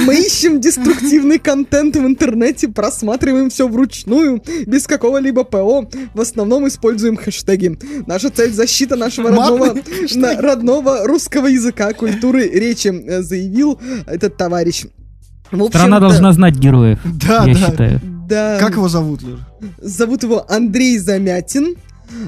Мы 0.00 0.16
ищем 0.16 0.60
деструктивный 0.60 1.38
контент 1.38 1.96
в 1.96 2.06
интернете, 2.06 2.68
просматриваем 2.68 3.50
все 3.50 3.68
вручную, 3.68 4.42
без 4.66 4.86
какого-либо 4.86 5.44
ПО. 5.44 5.88
В 6.14 6.20
основном 6.20 6.66
используем 6.68 7.16
хэштеги. 7.16 7.78
Наша 8.16 8.30
цель 8.30 8.50
защита 8.54 8.96
нашего 8.96 9.28
родного, 9.28 9.74
на- 10.14 10.40
родного 10.40 11.06
русского 11.06 11.48
языка, 11.48 11.92
культуры, 11.92 12.48
речи, 12.48 12.88
э, 12.88 13.20
заявил 13.20 13.78
этот 14.06 14.38
товарищ. 14.38 14.84
В 15.50 15.68
Страна 15.68 16.00
должна 16.00 16.32
знать 16.32 16.56
героев, 16.56 16.98
Да, 17.04 17.44
я 17.44 17.52
да. 17.54 17.60
считаю. 17.66 18.00
Да, 18.26 18.56
Как 18.58 18.72
его 18.72 18.88
зовут, 18.88 19.20
Лер? 19.22 19.38
зовут 19.78 20.22
его 20.22 20.46
Андрей 20.48 20.98
Замятин. 20.98 21.76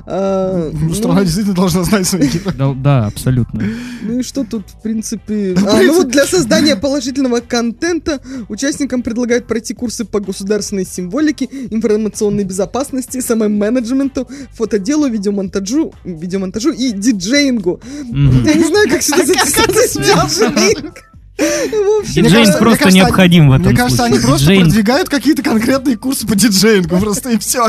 А, 0.07 0.71
Ну, 0.73 0.89
ну, 0.89 0.95
Страна 0.95 1.25
действительно 1.25 1.55
должна 1.55 1.85
знать 1.85 2.13
героев. 2.13 2.55
Да, 2.59 2.75
да, 2.75 3.07
абсолютно. 3.07 3.63
Ну 4.03 4.19
и 4.19 4.23
что 4.23 4.45
тут, 4.45 4.69
в 4.69 4.83
принципе... 4.83 5.55
А, 5.67 5.81
ну 5.83 5.95
вот 5.95 6.09
для 6.09 6.27
создания 6.27 6.77
положительного 6.77 7.41
контента 7.41 8.21
участникам 8.49 9.03
предлагают 9.03 9.47
пройти 9.47 9.75
курсы 9.75 10.05
по 10.05 10.21
государственной 10.21 10.85
символике, 10.85 11.49
информационной 11.71 12.45
безопасности, 12.45 13.21
самоменеджменту, 13.21 14.29
фотоделу, 14.55 15.09
видеомонтажу, 15.09 15.93
видеомонтажу 16.05 16.73
и 16.73 16.93
диджеингу. 16.93 17.81
Мгм. 18.05 18.45
Я 18.45 18.55
не 18.55 18.65
знаю, 18.65 18.89
как 18.89 19.03
сюда 19.09 19.25
записаться 19.25 19.99
диджеинг. 19.99 20.99
В 20.99 21.08
Диджеинг 21.39 22.47
да. 22.53 22.59
просто 22.59 22.79
кажется, 22.85 22.97
необходим 22.97 23.49
в 23.49 23.53
этом 23.53 23.67
Мне 23.69 23.77
кажется, 23.77 24.05
они 24.05 24.15
случае. 24.15 24.29
просто 24.29 24.47
Диджеинг- 24.53 24.65
продвигают 24.65 25.09
какие-то 25.09 25.43
конкретные 25.43 25.97
курсы 25.97 26.27
по 26.27 26.35
диджеингу, 26.35 26.99
просто 26.99 27.31
и 27.31 27.39
все. 27.39 27.69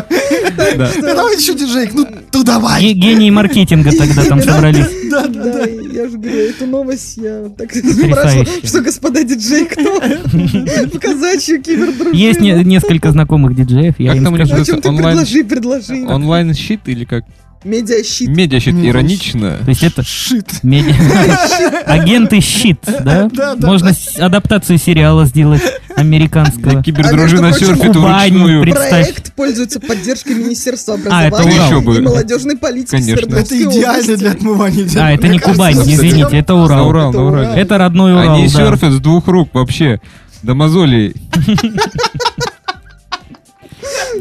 Да. 0.76 0.92
Давай 1.02 1.36
еще 1.38 1.54
диджейк, 1.54 1.94
ну, 1.94 2.08
ну 2.34 2.44
давай. 2.44 2.82
Ге- 2.82 2.94
Гении 2.94 3.30
маркетинга 3.30 3.92
тогда 3.92 4.24
там 4.26 4.42
собрались. 4.44 4.86
Да, 5.12 5.28
да, 5.28 5.66
я 5.66 6.08
же 6.10 6.18
говорю, 6.18 6.38
эту 6.50 6.66
новость 6.66 7.18
я 7.18 7.50
так 7.58 7.72
спрашивала, 7.74 8.46
что 8.64 8.82
господа 8.82 9.24
диджей 9.24 9.66
кто? 9.66 10.00
В 10.02 11.00
казачью 11.00 11.62
кибердружину. 11.62 12.14
Есть 12.16 12.40
не- 12.42 12.64
несколько 12.64 13.12
знакомых 13.12 13.56
диджеев, 13.56 13.96
я 14.00 14.10
Как 14.10 14.18
им 14.18 14.24
там 14.26 14.34
у 14.34 14.38
них 14.38 14.48
скажу. 14.48 14.64
О 14.64 14.66
чем 14.66 14.82
ты 14.82 14.90
Онлайн- 14.90 15.18
предложи, 15.18 15.44
предложи. 15.44 16.06
Онлайн-щит 16.08 16.82
или 16.88 17.06
как? 17.06 17.24
Медиащит. 17.64 18.30
Медиащит 18.30 18.74
иронично. 18.76 19.58
То 19.64 19.70
есть 19.70 19.84
это 19.84 20.02
Шит. 20.02 20.64
меди- 20.64 20.96
агенты 21.86 22.40
щит, 22.40 22.80
да? 22.86 23.30
Да, 23.34 23.56
да, 23.56 23.68
Можно 23.68 23.92
адаптацию 24.18 24.78
сериала 24.78 25.26
сделать 25.26 25.62
американского. 25.96 26.82
Кибердружина 26.82 27.50
А 27.50 27.54
серфит 27.54 27.96
вручную. 27.96 28.62
Представь. 28.62 28.90
Проект 28.90 29.34
пользуется 29.34 29.82
поддержкой 29.82 30.36
Министерства 30.36 30.98
А, 31.10 31.28
это 31.28 31.38
образования 31.38 31.98
и 31.98 32.02
молодежной 32.02 32.58
политики 32.58 32.92
Конечно. 32.92 33.36
Это 33.36 33.62
идеально 33.64 34.16
для 34.18 34.32
отмывания 34.32 34.84
дел. 34.86 35.04
А, 35.04 35.12
это 35.12 35.28
не 35.28 35.40
Кубань, 35.40 35.78
извините, 35.82 36.38
это 36.38 36.56
Урал. 36.56 36.88
Урал, 36.88 37.10
Это. 37.12 37.20
Урал. 37.22 37.54
Это 37.56 37.78
родной 37.78 38.14
Урал, 38.14 38.36
Они 38.38 38.48
серфят 38.48 38.94
с 38.94 39.00
двух 39.00 39.28
рук 39.28 39.50
вообще. 39.54 40.00
До 40.44 40.56
мозолей. 40.56 41.14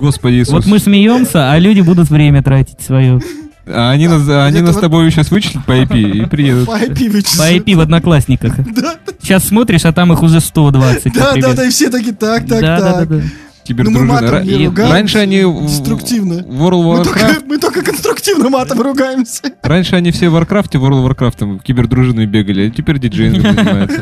Господи 0.00 0.36
Иисус. 0.36 0.52
Вот 0.54 0.66
мы 0.66 0.78
смеемся, 0.78 1.50
а 1.52 1.58
люди 1.58 1.80
будут 1.80 2.08
время 2.10 2.42
тратить 2.42 2.80
свое. 2.80 3.20
А 3.66 3.90
они 3.90 4.08
нас, 4.08 4.26
они 4.28 4.60
нас 4.62 4.76
с 4.76 4.78
тобой 4.78 5.10
сейчас 5.10 5.30
вычислят 5.30 5.64
по 5.66 5.72
IP 5.72 6.00
и 6.00 6.24
приедут. 6.26 6.66
По 6.66 6.78
IP 6.80 7.10
вычислят. 7.10 7.38
По 7.38 7.52
IP 7.52 7.76
в 7.76 7.80
Одноклассниках. 7.80 8.54
Сейчас 9.20 9.44
смотришь, 9.44 9.84
а 9.84 9.92
там 9.92 10.10
их 10.12 10.22
уже 10.22 10.40
120, 10.40 11.12
Да, 11.12 11.34
да, 11.36 11.52
да, 11.52 11.66
и 11.66 11.70
все 11.70 11.90
такие, 11.90 12.14
так, 12.14 12.46
так, 12.46 12.60
Да, 12.62 12.78
да, 12.78 12.80
да, 12.80 12.92
так. 13.00 13.08
да. 13.08 13.20
Кибердружина. 13.64 14.00
Ну, 14.04 14.06
мы 14.06 14.12
матом 14.14 14.34
Ра- 14.38 14.42
не 14.44 14.50
и 14.62 14.66
ругаемся, 14.68 14.94
Раньше 14.94 15.18
они 15.18 15.66
деструктивно. 15.66 16.34
в 16.36 16.62
World 16.62 16.82
Мы 16.82 16.94
of 17.00 17.04
только, 17.04 17.18
Warcraft, 17.20 17.44
мы 17.46 17.58
только 17.58 17.82
конструктивно 17.82 18.48
матом 18.48 18.80
ругаемся. 18.80 19.42
раньше 19.62 19.96
они 19.96 20.10
все 20.12 20.30
в 20.30 20.36
Warcraft, 20.36 20.78
в 20.78 20.82
World 20.84 21.04
of 21.04 21.10
Warcraft 21.18 21.62
кибердружиной 21.62 22.24
бегали, 22.24 22.68
а 22.68 22.70
теперь 22.70 22.98
диджеингом 22.98 23.42
занимаются. 23.54 24.00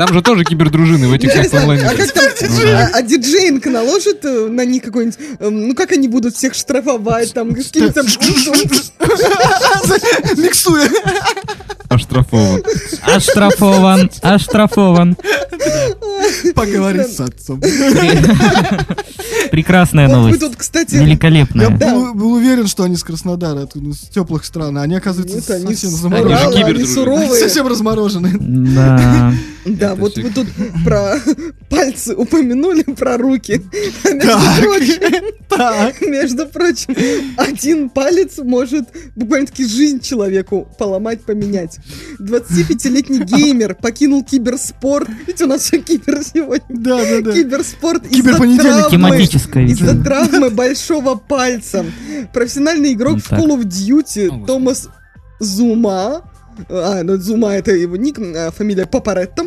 Там 0.00 0.14
же 0.14 0.22
тоже 0.22 0.44
кибердружины 0.44 1.08
в 1.08 1.12
этих 1.12 1.28
всех 1.28 1.44
Интересно, 1.44 1.60
онлайн. 1.60 1.86
а 1.86 1.94
как 1.94 2.10
там, 2.12 2.24
а, 2.94 3.02
диджеинг 3.02 3.66
наложит 3.66 4.24
э, 4.24 4.48
на 4.48 4.64
них 4.64 4.82
какой-нибудь, 4.82 5.18
эм, 5.40 5.68
ну 5.68 5.74
как 5.74 5.92
они 5.92 6.08
будут 6.08 6.34
всех 6.34 6.54
штрафовать, 6.54 7.34
там, 7.34 7.54
какими-то... 7.54 8.02
Миксуя. 10.40 10.88
Оштрафован. 11.90 12.62
Оштрафован, 13.02 14.10
оштрафован. 14.22 15.18
Поговорить 16.54 17.14
с 17.14 17.20
отцом. 17.20 17.60
Прекрасная 19.50 20.06
Вот 20.06 20.14
вы 20.14 20.20
новость. 20.22 20.40
тут, 20.40 20.56
кстати, 20.56 20.94
Я 20.94 21.02
Великолепная. 21.02 21.70
был, 21.70 22.14
был 22.14 22.32
уверен, 22.34 22.68
что 22.68 22.84
они 22.84 22.96
с 22.96 23.02
Краснодара, 23.02 23.68
ну, 23.74 23.92
с 23.92 24.08
теплых 24.08 24.44
стран, 24.44 24.78
а 24.78 24.82
они, 24.82 24.96
оказывается, 24.96 25.36
нет, 25.36 25.50
они 25.50 25.74
совсем 25.74 25.90
замороженные. 25.90 27.38
Совсем 27.38 27.66
размороженные. 27.66 28.34
Да. 29.66 29.89
Да, 29.90 29.94
вот 29.96 30.16
вы 30.16 30.30
тут 30.30 30.46
про 30.84 31.18
пальцы 31.68 32.14
упомянули, 32.14 32.82
про 32.82 33.16
руки. 33.16 33.60
А 35.52 35.90
между 36.00 36.46
прочим, 36.46 36.94
один 37.36 37.90
палец 37.90 38.38
может 38.38 38.88
буквально-таки 39.16 39.66
жизнь 39.66 40.00
человеку 40.00 40.68
поломать, 40.78 41.22
поменять. 41.22 41.78
25-летний 42.20 43.24
геймер 43.24 43.74
покинул 43.74 44.24
киберспорт. 44.24 45.08
Ведь 45.26 45.42
у 45.42 45.46
нас 45.46 45.62
все 45.62 45.78
кибер 45.78 46.20
сегодня. 46.22 46.64
Да, 46.68 47.04
да, 47.04 47.20
да. 47.20 47.32
Киберспорт 47.32 48.06
из-за 48.06 48.88
Тематическая 48.90 49.66
из-за 49.66 50.00
травмы 50.00 50.50
большого 50.50 51.16
пальца. 51.16 51.84
Профессиональный 52.32 52.92
игрок 52.92 53.18
в. 53.18 53.32
Call 53.32 53.48
of 53.48 53.64
Duty 53.64 54.46
Томас 54.46 54.88
Зума 55.40 56.22
а, 56.68 57.02
ну, 57.02 57.16
Зума 57.16 57.54
это 57.54 57.72
его 57.72 57.96
ник, 57.96 58.18
а, 58.18 58.50
фамилия 58.50 58.86
Папаретто, 58.86 59.44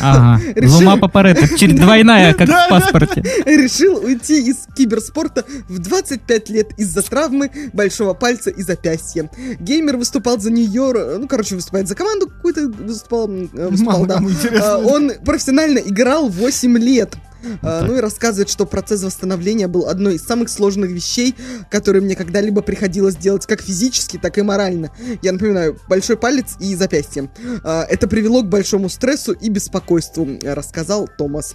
Ага. 0.00 0.42
Решил- 0.54 0.78
Зума 0.78 0.96
Папаретто. 0.96 1.56
Через 1.58 1.78
двойная, 1.78 2.34
как 2.34 2.48
в 2.48 2.68
паспорте. 2.68 3.22
решил 3.44 3.96
уйти 3.96 4.48
из 4.48 4.66
киберспорта 4.76 5.44
в 5.68 5.78
25 5.78 6.48
лет 6.50 6.68
из-за 6.78 7.02
травмы 7.02 7.50
большого 7.72 8.14
пальца 8.14 8.50
и 8.50 8.62
запястья. 8.62 9.30
Геймер 9.60 9.96
выступал 9.96 10.38
за 10.40 10.50
Нью-Йорк, 10.50 11.18
ну, 11.18 11.28
короче, 11.28 11.54
выступает 11.54 11.88
за 11.88 11.94
команду 11.94 12.28
какую-то, 12.28 12.68
выступал, 12.68 13.28
э, 13.30 13.68
выступал, 13.68 14.04
Мало 14.04 14.06
да. 14.06 14.20
А, 14.60 14.78
Он 14.78 15.12
профессионально 15.24 15.78
играл 15.78 16.28
8 16.28 16.78
лет. 16.78 17.14
А, 17.62 17.84
Ну 17.84 17.96
и 17.96 18.00
рассказывает, 18.00 18.48
что 18.48 18.66
процесс 18.66 19.02
восстановления 19.02 19.68
был 19.68 19.86
одной 19.86 20.16
из 20.16 20.24
самых 20.24 20.48
сложных 20.48 20.90
вещей, 20.90 21.34
которые 21.70 22.02
мне 22.02 22.14
когда-либо 22.16 22.62
приходилось 22.62 23.16
делать 23.16 23.46
как 23.46 23.60
физически, 23.62 24.18
так 24.18 24.38
и 24.38 24.42
морально. 24.42 24.90
Я 25.22 25.32
напоминаю, 25.32 25.78
большой 25.88 26.16
палец 26.16 26.56
и 26.60 26.74
запястье. 26.74 27.30
А, 27.62 27.84
Это 27.88 28.08
привело 28.08 28.42
к 28.42 28.48
большому 28.48 28.88
стрессу 28.88 29.32
и 29.32 29.48
беспокойству, 29.48 30.26
рассказал 30.42 31.08
Томас. 31.18 31.54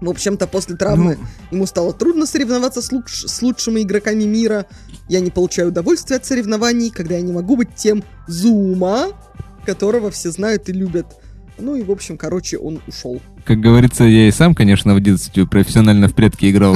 В 0.00 0.10
общем-то, 0.10 0.46
после 0.46 0.76
травмы 0.76 1.16
Ну. 1.18 1.26
ему 1.56 1.66
стало 1.66 1.92
трудно 1.94 2.26
соревноваться 2.26 2.82
с, 2.82 2.92
луч- 2.92 3.24
с 3.26 3.40
лучшими 3.42 3.80
игроками 3.80 4.24
мира. 4.24 4.66
Я 5.08 5.20
не 5.20 5.30
получаю 5.30 5.68
удовольствия 5.68 6.16
от 6.16 6.26
соревнований, 6.26 6.90
когда 6.90 7.14
я 7.14 7.22
не 7.22 7.32
могу 7.32 7.56
быть 7.56 7.74
тем 7.74 8.02
Зума, 8.26 9.08
которого 9.64 10.10
все 10.10 10.30
знают 10.30 10.68
и 10.68 10.72
любят. 10.72 11.06
Ну 11.56 11.76
и, 11.76 11.82
в 11.82 11.90
общем, 11.90 12.18
короче, 12.18 12.58
он 12.58 12.82
ушел. 12.86 13.20
Как 13.44 13.60
говорится, 13.60 14.04
я 14.04 14.28
и 14.28 14.30
сам, 14.30 14.54
конечно, 14.54 14.94
в 14.94 15.00
детстве 15.00 15.46
профессионально 15.46 16.08
в 16.08 16.14
предки 16.14 16.50
играл. 16.50 16.74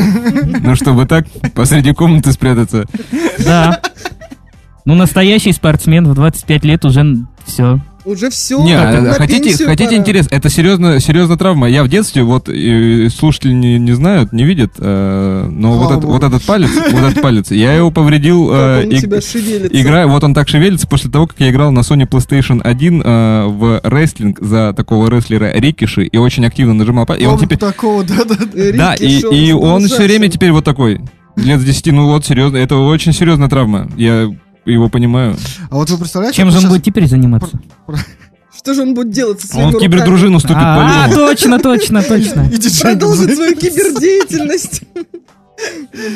Но 0.60 0.74
чтобы 0.74 1.06
так 1.06 1.26
посреди 1.54 1.94
комнаты 1.94 2.32
спрятаться. 2.32 2.84
Да. 3.44 3.80
Ну, 4.84 4.94
настоящий 4.94 5.52
спортсмен 5.52 6.06
в 6.06 6.14
25 6.14 6.64
лет 6.64 6.84
уже 6.84 7.24
все. 7.46 7.80
Уже 8.08 8.30
все. 8.30 8.62
Не, 8.64 8.72
а 8.72 9.12
хотите, 9.12 9.66
хотите 9.66 9.96
интерес? 9.96 10.28
Это 10.30 10.48
серьезно, 10.48 10.98
серьезная 10.98 11.36
травма. 11.36 11.68
Я 11.68 11.84
в 11.84 11.88
детстве, 11.88 12.22
вот 12.22 12.48
э, 12.48 13.08
слушатели 13.10 13.52
не, 13.52 13.78
не 13.78 13.92
знают, 13.92 14.32
не 14.32 14.44
видят, 14.44 14.72
э, 14.78 15.48
но 15.50 15.72
вот, 15.74 15.90
этот- 15.92 16.04
вот 16.04 16.22
этот 16.24 16.42
палец, 16.44 16.70
вот 16.90 17.02
этот 17.02 17.20
палец, 17.20 17.50
я 17.50 17.74
его 17.74 17.90
повредил. 17.90 18.48
э, 18.50 18.84
он 18.84 18.90
иг- 18.90 19.02
тебя 19.02 19.20
шевелится. 19.20 19.78
Игра, 19.78 20.06
вот 20.06 20.24
он 20.24 20.32
так 20.32 20.48
шевелится 20.48 20.86
после 20.88 21.10
того, 21.10 21.26
как 21.26 21.38
я 21.40 21.50
играл 21.50 21.70
на 21.70 21.80
Sony 21.80 22.08
PlayStation 22.08 22.62
1 22.62 23.02
э, 23.04 23.44
в 23.48 23.80
рестлинг 23.84 24.38
за 24.40 24.72
такого 24.72 25.10
рестлера 25.10 25.52
Рикиши 25.52 26.06
и 26.06 26.16
очень 26.16 26.46
активно 26.46 26.72
нажимал 26.72 27.04
палец. 27.04 27.22
И 27.22 27.26
он 27.26 27.38
теперь... 27.38 27.58
такого. 27.58 28.04
Да, 28.04 28.94
и, 28.94 29.06
Рикки 29.06 29.20
Шоу 29.20 29.32
и 29.32 29.52
он 29.52 29.84
все 29.86 30.04
время 30.04 30.28
теперь 30.28 30.52
вот 30.52 30.64
такой. 30.64 31.00
Лет 31.36 31.60
с 31.60 31.64
10, 31.64 31.86
ну 31.92 32.06
вот, 32.06 32.24
серьезно, 32.26 32.56
это 32.56 32.76
очень 32.76 33.12
серьезная 33.12 33.48
травма. 33.48 33.88
Я 33.96 34.30
его 34.72 34.88
понимаю. 34.88 35.36
А 35.70 35.76
вот 35.76 35.90
вы 35.90 35.98
представляете... 35.98 36.36
Чем 36.36 36.50
же 36.50 36.58
он 36.58 36.68
будет 36.68 36.84
теперь 36.84 37.06
заниматься? 37.08 37.58
Что 38.56 38.74
же 38.74 38.82
он 38.82 38.94
будет 38.94 39.10
делать 39.10 39.40
со 39.40 39.46
своими 39.46 39.66
Он 39.68 39.74
в 39.74 39.78
кибердружину 39.78 40.38
вступит 40.38 40.56
А, 40.60 41.06
по-любому. 41.06 41.28
точно, 41.28 41.58
точно, 41.60 42.02
точно. 42.02 42.44
Диджеем 42.46 42.98
Продолжит 42.98 43.34
свою 43.34 43.56
кибердеятельность. 43.56 44.82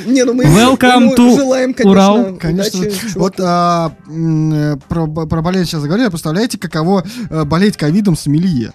Не, 0.07 0.25
ну 0.25 0.35
мы 0.35 0.45
Welcome 0.45 1.03
ему 1.03 1.15
to 1.15 1.37
желаем, 1.37 1.75
Урал. 1.85 2.37
конечно, 2.37 2.39
Конечно. 2.39 2.81
удачи, 2.81 2.99
Вот 3.17 3.35
а, 3.41 3.93
э, 4.09 4.77
про, 4.89 5.07
про 5.07 5.43
болезнь 5.43 5.67
сейчас 5.71 5.81
заговорили. 5.83 6.09
Представляете, 6.09 6.59
каково 6.59 7.05
э, 7.31 7.45
болеть 7.45 7.77
ковидом 7.77 8.17
с 8.17 8.27
Мелье? 8.27 8.73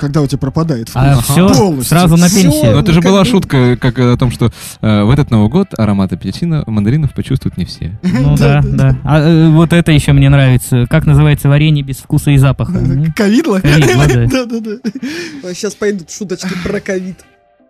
Когда 0.00 0.22
у 0.22 0.26
тебя 0.26 0.38
пропадает 0.38 0.90
А 0.94 1.12
вкус. 1.16 1.24
все, 1.26 1.48
Полностью. 1.54 1.84
сразу 1.84 2.16
на 2.16 2.28
пенсию. 2.30 2.72
Ну, 2.72 2.78
это 2.80 2.92
же 2.92 3.02
была 3.02 3.20
бы- 3.20 3.26
шутка, 3.28 3.76
как 3.76 3.98
э, 3.98 4.12
о 4.14 4.16
том, 4.16 4.30
что 4.30 4.50
э, 4.80 5.02
в 5.04 5.10
этот 5.10 5.30
Новый 5.30 5.50
год 5.50 5.68
аромат 5.76 6.10
апельсина, 6.14 6.64
мандаринов 6.66 7.12
почувствуют 7.12 7.58
не 7.58 7.66
все. 7.66 7.98
Ну 8.02 8.34
да, 8.36 8.62
да. 8.64 8.96
А 9.04 9.20
э, 9.20 9.48
вот 9.50 9.74
это 9.74 9.92
еще 9.92 10.12
мне 10.12 10.30
нравится. 10.30 10.86
Как 10.88 11.04
называется 11.04 11.48
варенье 11.50 11.84
без 11.84 11.96
вкуса 11.98 12.30
и 12.30 12.38
запаха? 12.38 12.72
Ковидло? 13.14 13.60
Ковидло, 13.60 14.06
да. 14.08 14.26
Да-да-да. 14.26 15.52
Сейчас 15.54 15.74
пойдут 15.76 16.10
шуточки 16.10 16.54
про 16.64 16.80
ковид. 16.80 17.18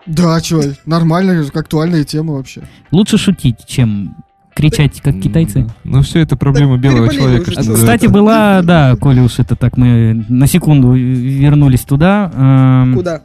Да, 0.07 0.41
что, 0.41 0.62
нормальная, 0.87 1.45
актуальная 1.53 2.05
тема 2.05 2.35
вообще. 2.35 2.62
Лучше 2.93 3.18
шутить, 3.18 3.57
чем 3.66 4.14
кричать, 4.61 5.01
как 5.01 5.21
китайцы. 5.21 5.67
Ну, 5.85 6.03
все 6.03 6.21
это 6.21 6.37
проблема 6.37 6.77
белого 6.77 7.09
человека. 7.13 7.51
Кстати, 7.53 8.07
была, 8.07 8.61
да, 8.63 8.97
коли 9.01 9.21
уж 9.21 9.39
это 9.39 9.57
так, 9.57 9.77
мы 9.77 10.25
на 10.29 10.47
секунду 10.47 10.93
вернулись 10.93 11.81
туда. 11.81 12.31
эм, 12.35 12.95
Куда? 12.95 13.23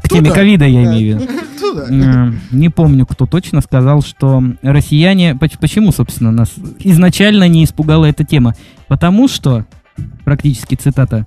К 0.00 0.08
теме 0.08 0.30
ковида 0.30 0.64
я 0.66 0.84
имею 0.84 1.18
в 1.18 1.20
виду. 1.22 1.32
Эм, 1.90 2.38
Не 2.50 2.68
помню, 2.68 3.06
кто 3.06 3.24
точно 3.26 3.60
сказал, 3.62 4.02
что 4.02 4.42
россияне... 4.62 5.34
поч- 5.34 5.58
Почему, 5.58 5.90
собственно, 5.90 6.30
нас 6.30 6.52
изначально 6.80 7.48
не 7.48 7.64
испугала 7.64 8.04
эта 8.04 8.24
тема? 8.24 8.54
Потому 8.88 9.26
что, 9.26 9.64
практически 10.24 10.74
цитата, 10.74 11.26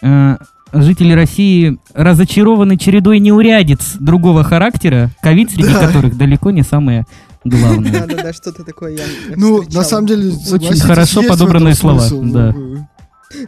э, 0.00 0.36
жители 0.72 1.12
России 1.12 1.78
разочарованы 1.94 2.76
чередой 2.78 3.18
неурядиц 3.18 3.96
другого 3.98 4.44
характера, 4.44 5.10
ковид 5.20 5.50
среди 5.50 5.72
Да. 5.72 5.86
которых 5.88 6.16
далеко 6.16 6.50
не 6.52 6.62
самое 6.62 7.04
главное. 7.44 7.92
Да-да-да, 7.92 8.32
что-то 8.32 8.64
такое 8.64 8.96
я 8.96 9.04
Ну, 9.36 9.62
на 9.72 9.84
самом 9.84 10.06
деле, 10.06 10.32
согласитесь, 10.32 10.82
хорошо 10.82 11.22
подобранные 11.22 11.74
слова, 11.74 12.02
да. 12.10 12.54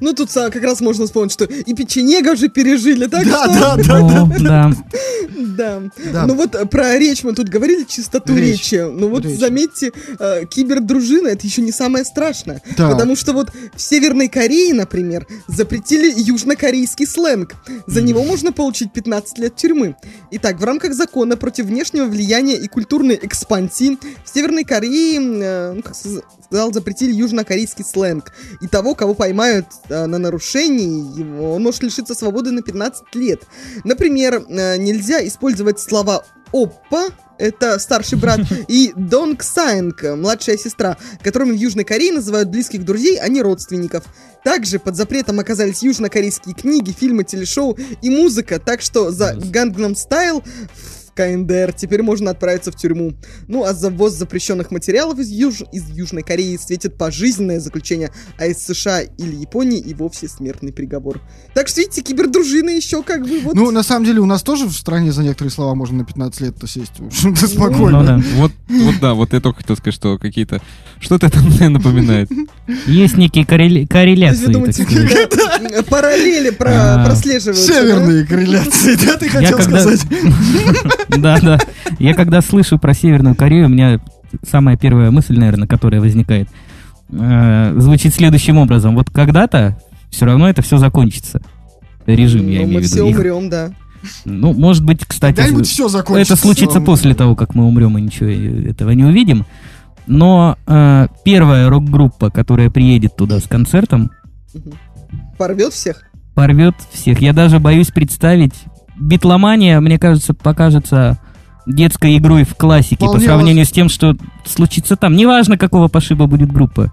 Ну, 0.01 0.13
тут 0.13 0.35
а, 0.37 0.51
как 0.51 0.63
раз 0.63 0.81
можно 0.81 1.07
вспомнить, 1.07 1.33
что 1.33 1.45
и 1.45 1.75
печенега 1.75 2.37
же 2.37 2.49
пережили, 2.49 3.07
так 3.07 3.27
Да, 3.27 3.45
что... 3.45 3.61
да, 3.61 3.77
да. 3.77 4.01
Ну, 4.01 4.33
да. 4.41 4.73
Да. 5.57 5.83
Да. 6.13 6.27
Ну 6.27 6.35
вот 6.35 6.55
э, 6.55 6.67
про 6.67 6.99
речь 6.99 7.23
мы 7.25 7.33
тут 7.33 7.49
говорили, 7.49 7.85
чистоту 7.85 8.35
Речь. 8.35 8.73
речи. 8.73 8.77
Ну 8.77 9.09
вот 9.09 9.25
Речь. 9.25 9.39
заметьте, 9.39 9.93
э, 10.19 10.45
кибердружина 10.47 11.29
это 11.29 11.47
еще 11.47 11.63
не 11.63 11.73
самое 11.73 12.05
страшное. 12.05 12.63
Да. 12.77 12.91
Потому 12.91 13.17
что 13.17 13.33
вот 13.33 13.51
в 13.75 13.81
Северной 13.81 14.29
Корее, 14.29 14.75
например, 14.75 15.27
запретили 15.49 16.13
южнокорейский 16.17 17.07
сленг. 17.07 17.55
За 17.87 18.03
него 18.03 18.25
можно 18.25 18.53
получить 18.53 18.93
15 18.93 19.39
лет 19.39 19.57
тюрьмы. 19.57 19.97
Итак, 20.33 20.59
в 20.61 20.65
рамках 20.65 20.95
закона 20.95 21.37
против 21.37 21.67
внешнего 21.67 22.07
влияния 22.07 22.57
и 22.57 22.69
культурной 22.69 23.19
экспансии 23.23 23.99
в 24.25 24.35
Северной 24.35 24.65
Корее, 24.65 25.21
э, 25.21 25.73
ну, 25.73 25.83
как 25.83 25.95
сказал, 25.95 26.73
запретили 26.73 27.13
южнокорейский 27.13 27.85
сленг. 27.85 28.33
И 28.61 28.67
того, 28.67 28.95
кого 28.95 29.15
поймают 29.15 29.67
на 29.89 30.19
нарушении, 30.19 31.23
он 31.41 31.63
может 31.63 31.83
лишиться 31.83 32.15
свободы 32.15 32.51
на 32.51 32.63
15 32.63 33.15
лет. 33.15 33.43
Например, 33.85 34.45
э, 34.49 34.77
нельзя 34.77 35.27
использовать 35.27 35.81
слова 35.81 36.25
«оппа», 36.53 37.09
это 37.39 37.79
старший 37.79 38.19
брат, 38.19 38.41
и 38.69 38.93
Донг 38.97 39.43
Сайнг, 39.43 40.03
младшая 40.03 40.57
сестра, 40.57 40.97
которыми 41.23 41.53
в 41.53 41.57
Южной 41.57 41.85
Корее 41.85 42.13
называют 42.13 42.49
близких 42.49 42.85
друзей, 42.85 43.19
а 43.19 43.29
не 43.29 43.43
родственников. 43.43 44.05
Также 44.45 44.79
под 44.79 44.95
запретом 44.95 45.41
оказались 45.41 45.83
южнокорейские 45.83 46.55
книги, 46.55 46.93
фильмы, 46.93 47.25
телешоу 47.25 47.77
и 48.03 48.11
музыка, 48.11 48.61
так 48.61 48.83
что 48.83 49.11
за 49.11 49.35
Gangnam 49.35 49.95
Style 49.95 50.45
КНДР 51.15 51.73
теперь 51.73 52.03
можно 52.03 52.31
отправиться 52.31 52.71
в 52.73 52.77
тюрьму. 52.77 53.15
Ну 53.49 53.65
а 53.65 53.73
за 53.73 53.91
ввоз 53.91 54.15
запрещенных 54.15 54.71
материалов 54.71 55.19
из, 55.19 55.29
Юж... 55.31 55.63
из 55.73 55.89
Южной 55.91 56.23
Кореи 56.23 56.57
светит 56.57 56.97
пожизненное 56.99 57.61
заключение, 57.61 58.11
а 58.39 58.47
из 58.47 58.59
США 58.59 59.01
или 59.03 59.35
Японии 59.37 59.79
и 59.79 59.95
вовсе 59.95 60.29
смертный 60.29 60.73
приговор. 60.73 61.21
Так 61.55 61.69
что, 61.69 61.81
видите, 61.81 62.03
кибердружина 62.03 62.71
еще 62.71 63.03
как 63.03 63.23
бы 63.23 63.41
вот... 63.41 63.55
Ну, 63.55 63.71
на 63.71 63.83
самом 63.83 64.05
деле, 64.07 64.21
у 64.21 64.27
нас 64.27 64.43
тоже 64.43 64.67
в 64.67 64.73
стране 64.73 65.13
за 65.13 65.23
некоторые 65.23 65.51
слова 65.53 65.75
можно 65.75 65.99
на 65.99 66.05
15 66.05 66.41
лет-то 66.41 66.67
сесть. 66.67 66.99
В 66.99 67.07
общем-то, 67.07 67.43
Ну 67.45 67.49
спокойно. 67.49 68.05
да. 68.05 68.23
Вот, 68.35 68.53
вот 68.69 68.95
да, 69.01 69.15
вот 69.15 69.33
я 69.33 69.41
только 69.41 69.61
хотел 69.61 69.77
сказать, 69.77 69.95
что 69.95 70.19
какие-то... 70.19 70.61
Что-то 71.01 71.27
это 71.27 71.41
мне 71.41 71.69
напоминает. 71.69 72.31
Есть 72.87 73.17
некие 73.17 73.45
корреляции, 73.47 74.47
да, 74.47 75.83
параллели 75.83 76.51
про- 76.51 76.71
А, 77.03 77.05
прослеживаются, 77.07 77.69
да? 77.69 77.81
Северные 77.81 78.27
корреляции, 78.27 78.97
да, 79.05 79.17
ты 79.17 79.27
Я 79.27 79.31
хотел 79.31 79.63
сказать? 79.63 80.01
Да, 81.09 81.39
да. 81.41 81.59
Я 81.99 82.15
когда 82.15 82.41
слышу 82.41 82.79
про 82.79 82.95
Северную 82.95 83.35
Корею, 83.35 83.67
у 83.67 83.69
меня 83.69 84.01
самая 84.49 84.77
первая 84.77 85.11
мысль, 85.11 85.39
наверное, 85.39 85.69
которая 85.69 86.01
возникает, 86.01 86.49
э, 87.11 87.75
звучит 87.79 88.15
следующим 88.15 88.57
образом. 88.59 88.95
Вот 88.95 89.11
когда-то 89.11 89.79
все 90.11 90.27
равно 90.27 90.49
это 90.49 90.63
все 90.63 90.79
закончится. 90.79 91.41
Режим, 92.07 92.49
я 92.49 92.61
Ну, 92.61 92.65
имею 92.67 92.75
мы 92.75 92.81
в 92.81 92.85
все 92.85 92.97
виду. 92.97 93.09
Их- 93.09 93.17
умрем, 93.19 93.49
да. 93.51 93.71
Ну, 94.27 94.53
может 94.53 94.85
быть, 94.85 95.05
кстати, 95.07 95.41
все 95.63 95.89
это 95.89 96.37
случится 96.37 96.81
после 96.81 97.15
того, 97.15 97.35
как 97.35 97.55
мы 97.55 97.65
умрем 97.65 97.97
и 97.97 98.03
ничего 98.03 98.29
этого 98.29 98.91
не 98.91 99.05
увидим. 99.05 99.47
Но 100.07 100.59
э, 100.67 101.07
первая 101.25 101.71
рок-группа, 101.71 102.31
которая 102.31 102.69
приедет 102.69 103.17
туда 103.17 103.41
с 103.41 103.45
концертом, 103.45 104.11
Порвет 105.39 105.73
всех. 105.73 106.03
порвет 106.35 106.75
всех. 106.93 107.21
Я 107.23 107.33
даже 107.33 107.59
боюсь 107.61 107.89
представить. 107.89 108.53
Битломания, 108.99 109.81
мне 109.81 109.99
кажется, 109.99 110.35
покажется 110.35 111.19
детской 111.67 112.17
игрой 112.19 112.45
в 112.45 112.55
классике 112.55 112.97
по 112.97 113.07
Вполне 113.07 113.27
сравнению 113.27 113.65
с 113.65 113.71
тем, 113.71 113.89
что 113.89 114.17
случится 114.45 114.97
там. 114.97 115.17
Неважно, 115.17 115.57
какого 115.59 115.89
пошиба 115.89 116.27
будет 116.27 116.53
группа. 116.53 116.93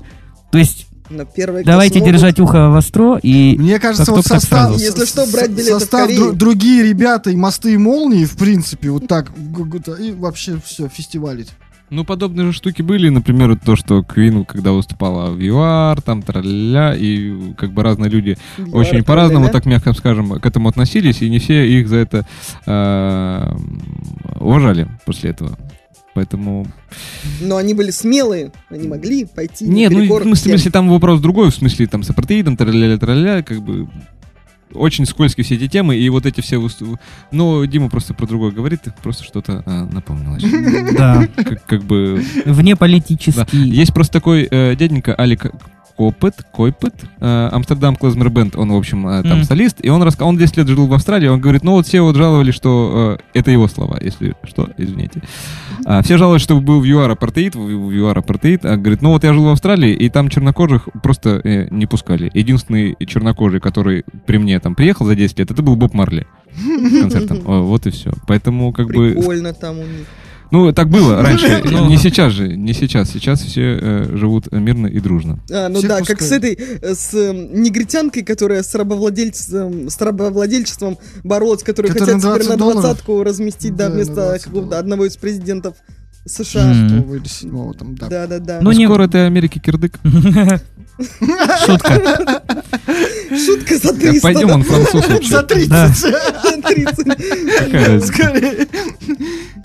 То 0.52 0.58
есть, 0.58 0.88
Но 1.10 1.26
первые, 1.26 1.64
давайте 1.66 2.00
смогут, 2.00 2.14
держать 2.14 2.40
ухо 2.40 2.70
востро 2.70 3.18
и... 3.22 3.58
Мне 3.58 3.80
кажется, 3.80 4.12
вот 4.12 4.26
состав. 4.26 4.78
Если 4.78 5.06
что, 5.06 5.26
брать 5.28 5.52
билеты 5.52 5.76
в 5.76 5.80
состав 5.80 6.08
Корею. 6.08 6.32
дру- 6.32 6.34
другие 6.34 6.84
ребята 6.84 7.32
и 7.32 7.36
мосты 7.36 7.74
и 7.74 7.78
молнии, 7.78 8.26
в 8.26 8.38
принципе, 8.38 8.90
вот 8.92 9.08
так, 9.08 9.32
и 10.00 10.12
вообще 10.12 10.60
все, 10.66 10.88
фестивалить. 10.88 11.50
Ну, 11.92 12.06
подобные 12.06 12.48
же 12.48 12.54
штуки 12.54 12.82
были, 12.82 13.10
например, 13.10 13.60
то, 13.60 13.76
что 13.76 14.02
Квин, 14.02 14.46
когда 14.46 14.72
выступала 14.72 15.30
в 15.30 15.42
ЮАР, 15.42 16.02
там, 16.02 16.22
траля 16.22 16.96
и 16.96 17.54
как 17.58 17.74
бы 17.74 17.84
разные 17.84 18.10
люди 18.10 18.38
очень 18.72 19.04
по-разному, 19.04 19.50
так 19.50 19.66
мягко 19.66 19.92
скажем, 19.92 20.40
к 20.40 20.46
этому 20.46 20.70
относились, 20.70 21.22
и 21.22 21.30
не 21.30 21.40
все 21.40 21.68
их 21.68 21.90
за 21.90 21.98
это 21.98 22.26
э, 22.66 23.56
уважали 24.40 24.88
после 25.06 25.32
этого. 25.32 25.58
Поэтому... 26.14 26.66
Но 27.42 27.58
они 27.58 27.74
были 27.74 27.92
смелые, 27.92 28.54
они 28.70 28.88
могли 28.88 29.26
пойти 29.26 29.66
Нет, 29.66 29.92
ну, 29.92 30.06
в 30.06 30.24
смысле, 30.24 30.54
если 30.54 30.70
там 30.70 30.90
вопрос 30.90 31.20
другой, 31.20 31.52
в 31.52 31.56
смысле, 31.56 31.88
там, 31.88 32.04
с 32.04 32.10
апартеидом, 32.10 32.56
траля 32.56 32.98
траля 32.98 33.44
как 33.44 33.62
бы 33.62 33.90
очень 34.74 35.06
скользкие 35.06 35.44
все 35.44 35.56
эти 35.56 35.68
темы, 35.68 35.96
и 35.96 36.10
вот 36.10 36.26
эти 36.26 36.42
все... 36.42 36.66
Ну, 37.32 37.66
Дима 37.66 37.90
просто 37.90 38.14
про 38.14 38.26
другое 38.26 38.52
говорит, 38.52 38.82
просто 39.02 39.24
что-то 39.24 39.64
э, 39.66 39.86
напомнилось. 39.92 40.44
Да. 40.96 41.28
Как, 41.68 41.84
бы... 41.84 42.24
Вне 42.46 42.76
политический. 42.76 43.70
Есть 43.70 43.94
просто 43.94 44.14
такой 44.14 44.48
э, 44.50 44.76
дяденька 44.76 45.16
Алик 45.18 45.52
Копет, 46.02 46.34
Койпет, 46.52 46.96
э, 47.20 47.50
Амстердам 47.52 47.96
Клазмер 47.96 48.32
Бенд, 48.32 48.56
он, 48.56 48.72
в 48.72 48.76
общем, 48.76 49.08
э, 49.08 49.22
там 49.22 49.38
Мгм. 49.38 49.44
солист, 49.44 49.78
и 49.86 49.90
он 49.90 50.02
рассказал, 50.02 50.30
он 50.30 50.38
10 50.38 50.58
лет 50.58 50.68
жил 50.68 50.88
в 50.88 50.94
Австралии, 50.96 51.28
он 51.28 51.40
говорит, 51.40 51.64
ну 51.64 51.74
вот 51.74 51.86
все 51.86 52.02
вот 52.02 52.16
жаловались, 52.16 52.56
что 52.56 53.20
э, 53.20 53.38
это 53.38 53.52
его 53.52 53.68
слова, 53.68 54.00
если 54.02 54.34
что, 54.44 54.68
извините. 54.80 55.22
А, 55.86 56.02
все 56.02 56.18
жаловались, 56.18 56.42
что 56.42 56.60
был 56.60 56.82
в 56.82 56.86
ЮАР 56.86 57.12
апартеид, 57.12 57.54
в, 57.54 57.92
ЮАР 57.92 58.18
апартеид, 58.18 58.66
а 58.66 58.78
говорит, 58.78 59.04
ну 59.04 59.10
вот 59.12 59.24
я 59.24 59.32
жил 59.32 59.44
в 59.44 59.50
Австралии, 59.50 59.94
и 59.94 60.10
там 60.10 60.30
чернокожих 60.30 60.90
просто 61.04 61.40
э, 61.44 61.68
не 61.70 61.86
пускали. 61.86 62.32
Единственный 62.34 62.96
чернокожий, 63.06 63.60
который 63.60 64.04
при 64.26 64.38
мне 64.40 64.60
там 64.60 64.74
приехал 64.74 65.06
за 65.06 65.16
10 65.16 65.38
лет, 65.38 65.52
это 65.52 65.62
был 65.62 65.76
Боб 65.76 65.94
Марли 65.94 66.26
концертом. 67.02 67.42
Вот 67.46 67.86
и 67.86 67.92
все. 67.92 68.12
Поэтому 68.28 68.74
как 68.74 68.88
бы... 68.88 69.12
Прикольно 69.12 69.54
там 69.54 69.78
у 69.78 69.84
них. 69.84 70.08
Ну, 70.52 70.72
так 70.74 70.90
было 70.90 71.22
раньше. 71.22 71.62
Ну. 71.64 71.88
Не 71.88 71.98
сейчас 71.98 72.34
же, 72.34 72.56
не 72.56 72.74
сейчас. 72.74 73.10
Сейчас 73.12 73.42
все 73.42 73.78
э, 73.82 74.18
живут 74.18 74.52
мирно 74.52 74.88
и 74.88 75.00
дружно. 75.00 75.40
А, 75.50 75.70
ну 75.70 75.82
да, 75.82 76.02
как 76.02 76.22
с 76.22 76.32
этой, 76.32 76.54
э, 76.54 76.94
с 76.94 77.14
э, 77.14 77.32
негритянкой, 77.34 78.24
которая 78.24 78.62
с 78.62 78.76
рабовладельцем, 78.76 79.90
с 79.90 80.00
рабовладельчеством 80.02 80.98
боролась, 81.24 81.64
которую 81.64 81.94
Которая 81.94 82.16
хотят 82.16 82.32
теперь 82.34 82.50
на 82.50 82.58
20 82.58 82.58
долларов? 82.58 82.82
двадцатку 82.82 83.24
разместить, 83.24 83.76
да, 83.76 83.88
Да, 83.88 83.96
вместо 83.96 84.14
20 84.14 84.44
какого-то 84.44 84.68
долларов. 84.70 84.80
одного 84.84 85.06
из 85.06 85.18
президентов 85.18 85.76
США. 86.26 86.72
М. 86.72 86.90
Шестого 86.90 87.16
или 87.16 87.28
седьмого 87.28 87.74
там, 87.74 87.96
да. 87.96 88.08
Да-да-да. 88.08 88.60
Ну, 88.62 88.72
не- 88.72 88.86
Скоро 88.86 89.08
ты 89.08 89.20
Америки 89.20 89.60
кирдык. 89.60 90.00
Шутка. 91.66 91.94
Шутка 93.36 93.76
за 93.78 93.90
Так, 93.90 94.00
300. 94.00 94.22
Пойдем, 94.22 94.50
он 94.52 94.64
француз 94.64 95.08
вообще. 95.10 95.30
За 95.30 95.44
30. 95.44 95.70
Да. 95.70 95.88
За 95.88 96.12
30. 96.62 96.96
Какая 97.06 97.88
разница? 97.88 98.08
Скорее. 98.08 98.68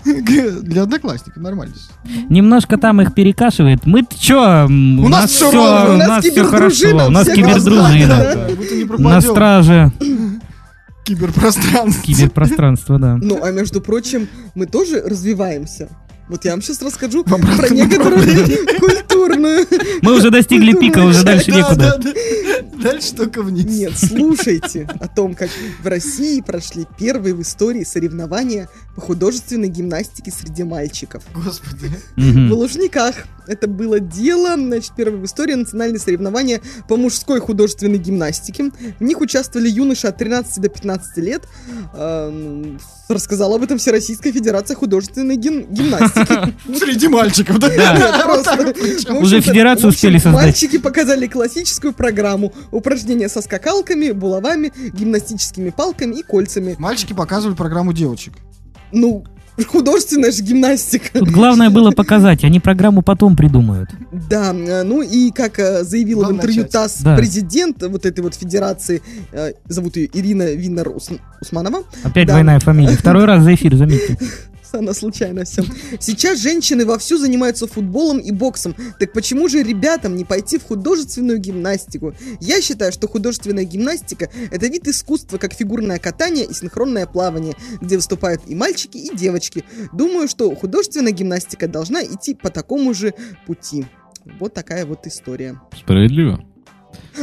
Для 0.63 0.83
одноклассников 0.83 1.43
нормально. 1.43 1.75
Немножко 2.29 2.77
там 2.77 3.01
их 3.01 3.13
перекашивает. 3.13 3.85
Мы 3.85 4.03
чё? 4.17 4.65
У 4.67 5.09
нас 5.09 5.41
ровно, 5.41 5.93
у 5.93 5.97
нас 5.97 6.23
все 6.23 6.31
кибердружина, 6.33 6.91
хорошо. 6.99 7.07
У 7.07 7.11
нас 7.11 7.27
кибердружина. 7.27 8.97
На 8.97 9.21
страже 9.21 9.91
Киберпространство. 11.03 12.03
киберпространства, 12.03 12.99
да. 12.99 13.17
Ну, 13.21 13.39
а 13.43 13.51
между 13.51 13.79
прочим, 13.81 14.27
мы 14.55 14.65
тоже 14.65 15.01
развиваемся. 15.01 15.87
Вот 16.29 16.43
я 16.43 16.51
вам 16.51 16.61
сейчас 16.61 16.81
расскажу 16.81 17.23
про 17.23 17.37
некоторую 17.69 18.21
культурную. 18.79 19.65
Мы 20.01 20.15
уже 20.17 20.29
достигли 20.29 20.73
пика, 20.73 20.99
уже 20.99 21.23
дальше 21.23 21.51
Да, 21.51 21.57
некуда. 21.57 21.97
да, 21.97 21.97
да. 21.97 22.11
Дальше 22.91 23.15
только 23.15 23.41
вниз. 23.41 23.65
Нет, 23.65 23.93
слушайте 23.97 24.87
о 24.99 25.07
том, 25.07 25.35
как 25.35 25.49
в 25.81 25.87
России 25.87 26.41
прошли 26.41 26.85
первые 26.97 27.33
в 27.33 27.41
истории 27.41 27.83
соревнования 27.83 28.69
по 28.97 29.01
художественной 29.01 29.67
гимнастике 29.67 30.31
среди 30.31 30.63
мальчиков. 30.63 31.23
Господи. 31.31 31.91
В. 32.15 32.51
Лужниках 32.51 33.13
это 33.45 33.67
было 33.67 33.99
дело, 33.99 34.55
значит, 34.55 34.93
первые 34.97 35.21
в 35.21 35.25
истории 35.25 35.53
национальные 35.53 35.99
соревнования 35.99 36.61
по 36.87 36.97
мужской 36.97 37.39
художественной 37.39 37.99
гимнастике. 37.99 38.71
В 38.99 39.03
них 39.03 39.21
участвовали 39.21 39.69
юноши 39.69 40.07
от 40.07 40.17
13 40.17 40.59
до 40.59 40.69
15 40.69 41.17
лет. 41.17 41.43
Ну, 41.93 42.77
рассказала 43.07 43.57
об 43.57 43.63
этом 43.63 43.77
Всероссийская 43.77 44.33
Федерация 44.33 44.75
художественной 44.75 45.35
гим- 45.37 45.67
гимнастики. 45.69 46.55
Среди 46.79 47.07
мальчиков, 47.07 47.59
да? 47.59 47.67
Уже 49.21 49.41
федерацию 49.41 49.89
успели 49.89 50.17
создать. 50.17 50.43
Мальчики 50.43 50.79
показали 50.79 51.27
классическую 51.27 51.93
программу. 51.93 52.51
Упражнения 52.71 53.29
со 53.29 53.43
скакалками, 53.43 54.09
булавами, 54.09 54.73
гимнастическими 54.91 55.69
палками 55.69 56.15
и 56.15 56.23
кольцами. 56.23 56.75
Мальчики 56.79 57.13
показывали 57.13 57.55
программу 57.55 57.93
девочек. 57.93 58.33
Ну, 58.91 59.23
художественная 59.67 60.31
же 60.31 60.43
гимнастика. 60.43 61.19
Тут 61.19 61.29
главное 61.29 61.69
было 61.69 61.91
показать, 61.91 62.43
они 62.43 62.59
программу 62.59 63.01
потом 63.01 63.35
придумают. 63.35 63.89
Да, 64.29 64.53
э, 64.53 64.83
ну 64.83 65.01
и 65.01 65.31
как 65.31 65.57
э, 65.59 65.83
заявила 65.83 66.19
в 66.19 66.21
Главное 66.25 66.37
интервью 66.37 66.61
начать. 66.63 66.71
ТАСС 66.73 67.01
Да. 67.01 67.15
президент 67.17 67.81
вот 67.83 68.05
этой 68.05 68.21
вот 68.21 68.35
федерации, 68.35 69.01
э, 69.31 69.53
зовут 69.65 69.97
ее 69.97 70.09
Ирина 70.13 70.53
Винер 70.53 70.89
Ус- 70.89 71.09
Усманова, 71.41 71.83
Опять 72.03 72.27
Да. 72.27 72.33
двойная 72.33 72.59
фамилия. 72.59 72.95
Второй 72.95 73.25
раз 73.25 73.43
за 73.43 73.55
эфир, 73.55 73.75
заметьте. 73.75 74.17
Она 74.73 74.93
случайно 74.93 75.45
все. 75.45 75.63
Сейчас 75.99 76.39
женщины 76.39 76.85
вовсю 76.85 77.17
занимаются 77.17 77.67
футболом 77.67 78.19
и 78.19 78.31
боксом. 78.31 78.75
Так 78.99 79.13
почему 79.13 79.47
же 79.47 79.63
ребятам 79.63 80.15
не 80.15 80.25
пойти 80.25 80.57
в 80.57 80.63
художественную 80.63 81.39
гимнастику? 81.39 82.13
Я 82.39 82.61
считаю, 82.61 82.91
что 82.91 83.07
художественная 83.07 83.63
гимнастика– 83.63 84.29
это 84.51 84.67
вид 84.67 84.87
искусства, 84.87 85.37
как 85.37 85.53
фигурное 85.53 85.99
катание 85.99 86.45
и 86.45 86.53
синхронное 86.53 87.05
плавание, 87.05 87.55
где 87.81 87.97
выступают 87.97 88.41
и 88.47 88.55
мальчики, 88.55 88.97
и 88.97 89.15
девочки. 89.15 89.63
Думаю, 89.93 90.27
что 90.27 90.53
художественная 90.55 91.11
гимнастика 91.11 91.67
должна 91.67 92.03
идти 92.03 92.33
по 92.33 92.49
такому 92.49 92.93
же 92.93 93.13
пути. 93.45 93.85
Вот 94.39 94.53
такая 94.53 94.85
вот 94.85 95.07
история. 95.07 95.61
Справедливо. 95.75 96.43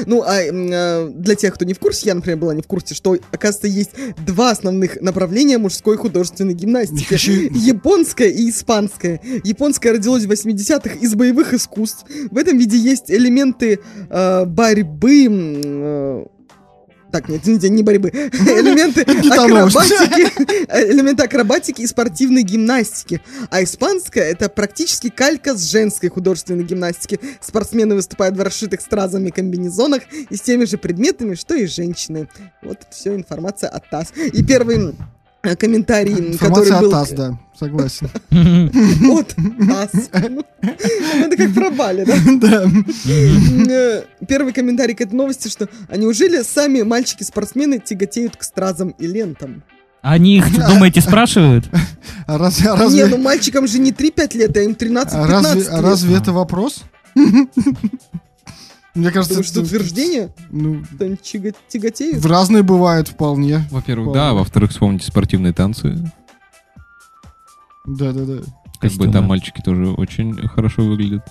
Ну, 0.07 0.23
а 0.23 0.43
э, 0.43 1.09
для 1.11 1.35
тех, 1.35 1.55
кто 1.55 1.65
не 1.65 1.75
в 1.75 1.79
курсе, 1.79 2.09
я, 2.09 2.15
например, 2.15 2.39
была 2.39 2.55
не 2.55 2.63
в 2.63 2.67
курсе, 2.67 2.95
что, 2.95 3.17
оказывается, 3.31 3.69
есть 3.69 3.91
два 4.27 4.51
основных 4.51 5.01
направления 5.01 5.59
мужской 5.59 5.97
художественной 5.97 6.55
гимнастики. 6.55 7.15
Японская 7.57 8.29
и 8.29 8.51
испанская. 8.51 9.21
Японская 9.45 9.93
родилась 9.93 10.25
в 10.25 10.31
80-х 10.31 10.97
из 11.01 11.15
боевых 11.15 11.55
искусств. 11.55 12.05
В 12.31 12.37
этом 12.39 12.59
виде 12.59 12.77
есть 12.77 13.11
элементы 13.11 13.81
э, 14.11 14.45
борьбы... 14.45 15.27
э, 15.31 16.25
так, 17.15 17.29
нет, 17.29 17.43
извините, 17.45 17.69
не 17.69 17.85
борьбы. 17.85 18.11
Элементы 18.11 19.03
акробатики, 19.03 20.67
э, 20.69 20.91
элементы 20.91 21.23
акробатики 21.23 21.83
и 21.83 21.87
спортивной 21.87 22.43
гимнастики. 22.43 23.21
А 23.51 23.63
испанская 23.63 24.25
это 24.25 24.49
практически 24.49 25.11
калька 25.11 25.57
с 25.57 25.63
женской 25.71 26.09
художественной 26.09 26.65
гимнастики. 26.65 27.21
Спортсмены 27.41 27.95
выступают 27.95 28.37
в 28.37 28.43
расшитых 28.43 28.81
стразами 28.81 29.31
комбинезонах 29.31 30.03
и 30.29 30.35
с 30.35 30.41
теми 30.41 30.65
же 30.65 30.77
предметами, 30.77 31.37
что 31.37 31.55
и 31.55 31.67
женщины. 31.67 32.29
Вот 32.63 32.79
все 32.91 33.15
информация 33.15 33.71
от 33.71 33.89
ТАСС. 33.89 34.13
И 34.17 34.43
первый 34.43 34.97
комментарий, 35.57 36.15
м, 36.33 36.39
который 36.39 36.71
был... 36.81 36.95
от 36.95 37.15
да. 37.15 37.39
Согласен. 37.59 38.09
От 39.13 39.29
ТАСС. 39.29 40.11
Ну, 40.29 40.45
Это 40.63 41.37
как 41.37 41.55
про 41.55 41.71
Бали, 41.71 42.05
да? 42.05 42.15
Да. 42.41 42.65
Э, 43.71 44.03
Первый 44.27 44.53
комментарий 44.53 44.95
к 44.95 45.01
этой 45.01 45.15
новости, 45.15 45.49
что 45.49 45.69
а 45.89 45.97
неужели 45.97 46.43
сами 46.43 46.83
мальчики-спортсмены 46.83 47.79
тяготеют 47.79 48.37
к 48.37 48.43
стразам 48.43 48.91
и 48.91 49.07
лентам? 49.07 49.63
Они 50.03 50.37
их, 50.39 50.53
думаете, 50.69 51.01
спрашивают? 51.01 51.67
А 52.27 52.39
разве, 52.39 52.71
а 52.71 52.75
Не, 52.75 52.81
разве, 52.81 53.07
ну 53.07 53.19
мальчикам 53.19 53.67
же 53.69 53.79
не 53.79 53.93
3-5 53.93 54.37
лет, 54.37 54.57
а 54.57 54.61
им 54.61 54.73
13-15 54.73 55.09
а 55.13 55.27
разве, 55.29 55.61
лет. 55.61 55.69
а 55.71 55.83
разве 55.83 56.17
это 56.17 56.33
вопрос? 56.33 56.83
Мне 58.95 59.11
кажется, 59.11 59.35
Думаешь, 59.35 59.51
это 59.51 59.61
это- 59.61 59.67
утверждение? 59.67 60.35
ну, 60.51 60.85
Что 60.85 61.17
тяга- 61.17 61.55
тяготеют? 61.69 62.23
в 62.23 62.27
разные 62.27 62.63
бывают 62.63 63.09
вполне. 63.09 63.67
Во-первых, 63.71 64.09
Ладно. 64.09 64.21
да, 64.23 64.33
во-вторых, 64.35 64.71
вспомните 64.71 65.07
спортивные 65.07 65.53
танцы. 65.53 66.13
Да, 67.87 68.13
да, 68.13 68.25
да. 68.25 68.37
Как 68.37 68.45
бы 68.93 68.99
Костюмы. 68.99 69.13
там 69.13 69.25
мальчики 69.25 69.61
тоже 69.63 69.89
очень 69.91 70.35
хорошо 70.49 70.83
выглядят. 70.85 71.27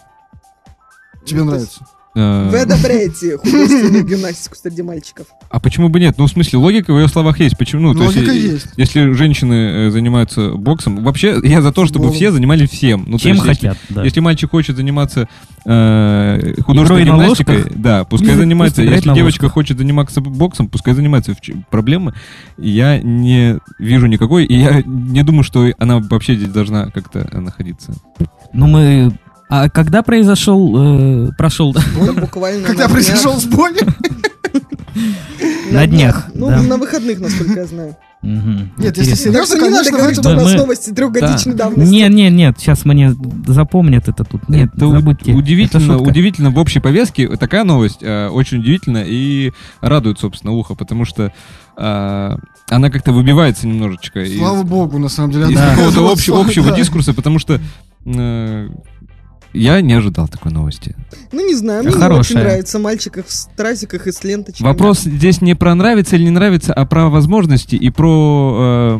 Тебе 1.25 1.39
Ну, 1.41 1.51
нравится? 1.51 1.85
Э, 2.15 2.49
Вы 2.49 2.59
одобряете 2.59 3.37
художественную 3.37 4.05
гимнастику 4.05 4.55
среди 4.55 4.83
мальчиков? 4.83 5.27
А 5.49 5.59
почему 5.59 5.89
бы 5.89 5.99
нет? 5.99 6.15
Ну, 6.17 6.27
в 6.27 6.29
смысле, 6.29 6.59
логика 6.59 6.93
в 6.93 6.99
ее 6.99 7.07
словах 7.07 7.39
есть. 7.39 7.57
Почему? 7.57 7.81
Ну, 7.81 7.93
то 7.95 8.03
Логика 8.03 8.31
есть, 8.31 8.45
э, 8.45 8.51
есть. 8.53 8.67
Если 8.77 9.11
женщины 9.13 9.53
э, 9.87 9.89
занимаются 9.91 10.51
боксом, 10.51 11.03
вообще 11.03 11.39
я 11.43 11.61
за 11.61 11.71
то, 11.71 11.85
чтобы 11.85 12.05
Футболом. 12.05 12.15
все 12.15 12.31
занимались 12.31 12.69
всем. 12.69 13.05
Ну, 13.07 13.17
Чем 13.17 13.33
есть, 13.35 13.45
если- 13.47 13.67
хотят, 13.67 13.77
да. 13.89 14.03
Если 14.03 14.19
мальчик 14.19 14.51
хочет 14.51 14.75
заниматься 14.75 15.27
э, 15.65 16.53
художественной 16.61 17.03
Игрой 17.03 17.17
на 17.17 17.23
гимнастикой, 17.23 17.63
да, 17.75 18.03
пускай 18.03 18.35
занимается. 18.35 18.83
Если 18.83 19.13
девочка 19.13 19.43
ложках. 19.45 19.53
хочет 19.53 19.77
заниматься 19.77 20.21
боксом, 20.21 20.67
пускай 20.67 20.93
занимается. 20.93 21.33
В 21.33 21.41
чем 21.41 21.65
проблемы 21.71 22.13
я 22.57 23.01
не 23.01 23.59
вижу 23.79 24.05
никакой, 24.07 24.45
и 24.45 24.55
я 24.55 24.83
не 24.85 25.23
думаю, 25.23 25.43
что 25.43 25.67
она 25.79 25.99
вообще 25.99 26.35
здесь 26.35 26.49
должна 26.49 26.91
как-то 26.91 27.27
находиться. 27.39 27.93
Ну 28.53 28.67
мы... 28.67 29.11
А 29.55 29.69
когда 29.69 30.01
произошел, 30.01 31.27
э, 31.27 31.31
прошел... 31.37 31.73
Да, 31.73 31.81
буквально 32.19 32.65
Когда 32.65 32.89
произошел 32.89 33.39
сбой? 33.39 33.73
На 35.71 35.85
днях, 35.85 36.25
Ну, 36.33 36.47
да. 36.47 36.59
на 36.63 36.77
выходных, 36.77 37.19
насколько 37.19 37.59
я 37.59 37.65
знаю. 37.67 37.95
Нет, 38.23 38.97
если 38.97 39.11
Интересно. 39.11 39.31
Так 39.33 39.45
серьезно, 39.45 39.63
не 39.65 39.69
надо 39.69 39.91
говорить, 39.91 40.17
этом- 40.17 40.23
что 40.23 40.31
у 40.31 40.35
нас 40.43 40.51
Мы- 40.53 40.57
новости 40.57 40.89
трехгодичной 40.89 41.53
давности. 41.53 41.91
Нет, 41.91 42.11
нет, 42.13 42.33
нет, 42.33 42.55
сейчас 42.57 42.83
мне 42.85 43.13
запомнят 43.45 44.07
это 44.07 44.23
тут. 44.23 44.49
Нет, 44.49 44.71
Это 44.75 44.89
забудьте. 44.89 45.33
Удивительно, 45.33 45.99
удивительно 45.99 46.49
в 46.49 46.57
общей 46.57 46.79
повестке. 46.79 47.27
Такая 47.37 47.63
новость 47.63 47.99
э, 48.01 48.29
очень 48.29 48.57
удивительна 48.57 49.03
и 49.05 49.51
радует, 49.81 50.17
собственно, 50.17 50.53
ухо, 50.53 50.73
потому 50.73 51.05
что 51.05 51.31
э, 51.77 52.37
она 52.69 52.89
как-то 52.89 53.11
выбивается 53.11 53.67
немножечко 53.67 54.21
из, 54.21 54.35
Слава 54.39 54.63
богу, 54.63 54.97
на 54.97 55.09
самом 55.09 55.29
деле. 55.29 55.51
из 55.51 55.55
да. 55.57 55.75
какого-то 55.75 56.11
общего, 56.11 56.41
общего 56.43 56.69
да. 56.71 56.75
дискурса, 56.75 57.13
потому 57.13 57.37
что 57.37 57.59
э, 58.05 58.69
я 59.53 59.81
не 59.81 59.93
ожидал 59.93 60.27
такой 60.27 60.51
новости. 60.51 60.95
Ну, 61.31 61.45
не 61.45 61.55
знаю, 61.55 61.83
мне 61.83 61.93
не 61.93 61.99
Хорошая. 61.99 62.19
очень 62.19 62.35
нравится 62.37 62.79
мальчиков 62.79 63.27
в 63.27 63.31
стразиках 63.31 64.07
и 64.07 64.11
с 64.11 64.23
ленточками. 64.23 64.67
Вопрос 64.67 65.01
здесь 65.01 65.41
не 65.41 65.55
про 65.55 65.75
нравится 65.75 66.15
или 66.15 66.23
не 66.23 66.29
нравится, 66.31 66.73
а 66.73 66.85
про 66.85 67.09
возможности 67.09 67.75
и 67.75 67.89
про 67.89 68.99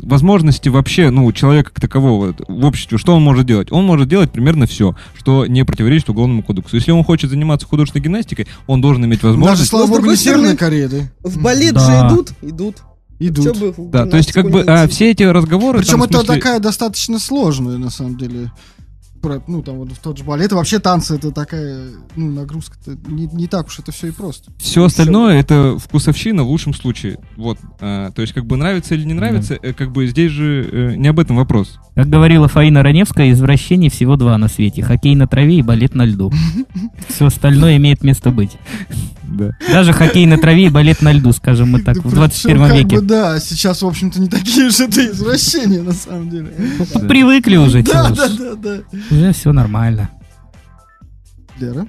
возможности 0.00 0.68
вообще, 0.68 1.10
ну, 1.10 1.30
человека 1.32 1.70
как 1.70 1.80
такового 1.80 2.34
в 2.48 2.64
обществе. 2.64 2.98
Что 2.98 3.14
он 3.14 3.22
может 3.22 3.46
делать? 3.46 3.70
Он 3.70 3.84
может 3.84 4.08
делать 4.08 4.32
примерно 4.32 4.66
все, 4.66 4.96
что 5.18 5.46
не 5.46 5.64
противоречит 5.64 6.08
Уголовному 6.10 6.42
кодексу. 6.42 6.76
Если 6.76 6.90
он 6.90 7.04
хочет 7.04 7.30
заниматься 7.30 7.66
художественной 7.66 8.02
гимнастикой, 8.04 8.48
он 8.66 8.80
должен 8.80 9.04
иметь 9.04 9.20
Даже, 9.20 9.34
возможность... 9.34 9.70
слава 9.70 9.86
Но, 9.86 9.94
с 9.94 9.98
богу, 9.98 10.10
не 10.10 10.16
Северная 10.16 10.56
Корея, 10.56 10.88
да? 10.88 10.98
В 11.22 11.40
балет 11.42 11.74
Да. 11.74 11.80
же 11.80 12.14
идут, 12.14 12.32
идут. 12.42 12.76
Идут. 13.22 13.58
Бы 13.58 13.74
Да, 13.90 14.06
то 14.06 14.16
есть 14.16 14.32
как 14.32 14.50
бы 14.50 14.62
а, 14.62 14.88
все 14.88 15.10
эти 15.10 15.22
разговоры... 15.24 15.80
Причем 15.80 15.98
там, 15.98 16.04
это 16.04 16.18
смысле, 16.20 16.34
такая 16.36 16.58
достаточно 16.58 17.18
сложная, 17.18 17.76
на 17.76 17.90
самом 17.90 18.16
деле. 18.16 18.50
Про- 19.20 19.42
ну, 19.46 19.62
там 19.62 19.76
вот 19.78 19.92
в 19.92 19.98
тот 19.98 20.18
же 20.18 20.24
балет, 20.24 20.52
и 20.52 20.54
вообще 20.54 20.78
танцы, 20.78 21.16
это 21.16 21.30
такая, 21.30 21.88
ну, 22.16 22.30
нагрузка 22.30 22.76
не, 23.06 23.26
не 23.26 23.46
так 23.46 23.68
уж 23.68 23.78
это 23.78 23.92
все 23.92 24.08
и 24.08 24.10
просто. 24.10 24.52
Все 24.58 24.84
остальное 24.84 25.40
это 25.40 25.78
вкусовщина 25.78 26.42
в 26.44 26.48
лучшем 26.48 26.74
случае. 26.74 27.18
Вот. 27.36 27.58
а, 27.80 28.10
то 28.10 28.22
есть, 28.22 28.34
как 28.34 28.46
бы 28.46 28.56
нравится 28.56 28.94
или 28.94 29.04
не 29.04 29.14
нравится, 29.14 29.58
э, 29.60 29.72
как 29.72 29.92
бы 29.92 30.06
здесь 30.06 30.32
же 30.32 30.68
э, 30.70 30.94
не 30.96 31.08
об 31.08 31.18
этом 31.18 31.36
вопрос. 31.36 31.78
Как 31.94 32.08
говорила 32.08 32.48
Фаина 32.48 32.82
Раневская, 32.82 33.30
извращений 33.32 33.90
всего 33.90 34.16
два 34.16 34.38
на 34.38 34.48
свете. 34.48 34.82
Хоккей 34.82 35.14
на 35.14 35.26
траве 35.26 35.58
и 35.58 35.62
балет 35.62 35.94
на 35.94 36.04
льду. 36.04 36.32
Все 37.08 37.26
остальное 37.26 37.76
имеет 37.76 38.02
место 38.02 38.30
быть. 38.30 38.56
Да. 39.40 39.56
Даже 39.72 39.92
хоккей 39.92 40.26
на 40.26 40.36
траве 40.38 40.66
и 40.66 40.68
балет 40.68 41.00
на 41.02 41.12
льду, 41.12 41.32
скажем 41.32 41.70
мы 41.70 41.80
так, 41.80 41.94
Да 41.96 42.00
в 42.00 42.04
причем 42.04 42.16
21 42.18 42.58
как 42.68 42.72
веке. 42.76 42.96
бы, 42.96 43.02
да, 43.02 43.40
сейчас, 43.40 43.80
в 43.82 43.86
общем-то, 43.86 44.20
не 44.20 44.28
такие 44.28 44.68
же 44.70 44.84
это 44.84 45.06
извращения, 45.10 45.82
на 45.82 45.92
самом 45.92 46.28
деле. 46.30 46.52
Ну, 46.94 47.08
Привыкли 47.08 47.56
уже, 47.56 47.82
Да, 47.82 48.10
да, 48.10 48.28
да, 48.28 48.54
да. 48.54 48.76
Уже 49.10 49.32
все 49.32 49.52
нормально. 49.52 50.10
Лера, 51.58 51.86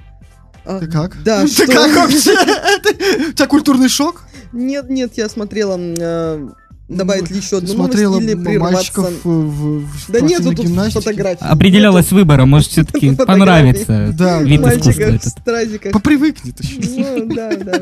А, 0.65 0.79
ты 0.79 0.87
как? 0.87 1.21
Да, 1.23 1.41
Ты 1.41 1.47
что? 1.47 1.67
как 1.67 1.95
вообще? 1.95 2.35
Ты- 2.83 3.29
У 3.29 3.31
тебя 3.33 3.47
культурный 3.47 3.89
шок? 3.89 4.23
Нет, 4.53 4.89
нет, 4.89 5.13
я 5.17 5.27
смотрела, 5.29 5.77
э, 5.79 6.47
добавить 6.95 7.29
ли 7.31 7.37
еще 7.37 7.57
одну 7.57 7.69
Смотрела 7.73 8.13
новость 8.19 8.27
или 8.29 8.35
прерваться. 8.43 8.75
мальчиков 8.75 9.05
э, 9.09 9.13
в, 9.23 9.79
в 9.85 10.11
Да 10.11 10.19
нету 10.19 10.43
спортивной 10.43 10.55
тут 10.55 10.65
гимнастике? 10.65 10.99
фотографий. 11.01 11.45
Определялась 11.45 12.11
выбором, 12.11 12.49
может, 12.49 12.67
все-таки 12.69 13.09
Фотографии. 13.15 13.25
понравится 13.39 14.15
Да, 14.17 14.41
вид 14.41 14.61
Мальчиков 14.61 14.87
искусства 14.89 15.05
в 15.11 15.15
этот. 15.15 15.29
стразиках. 15.29 15.91
Попривыкнет 15.93 16.59
еще. 16.63 16.79
Ну, 16.97 17.33
да, 17.33 17.51
да. 17.55 17.81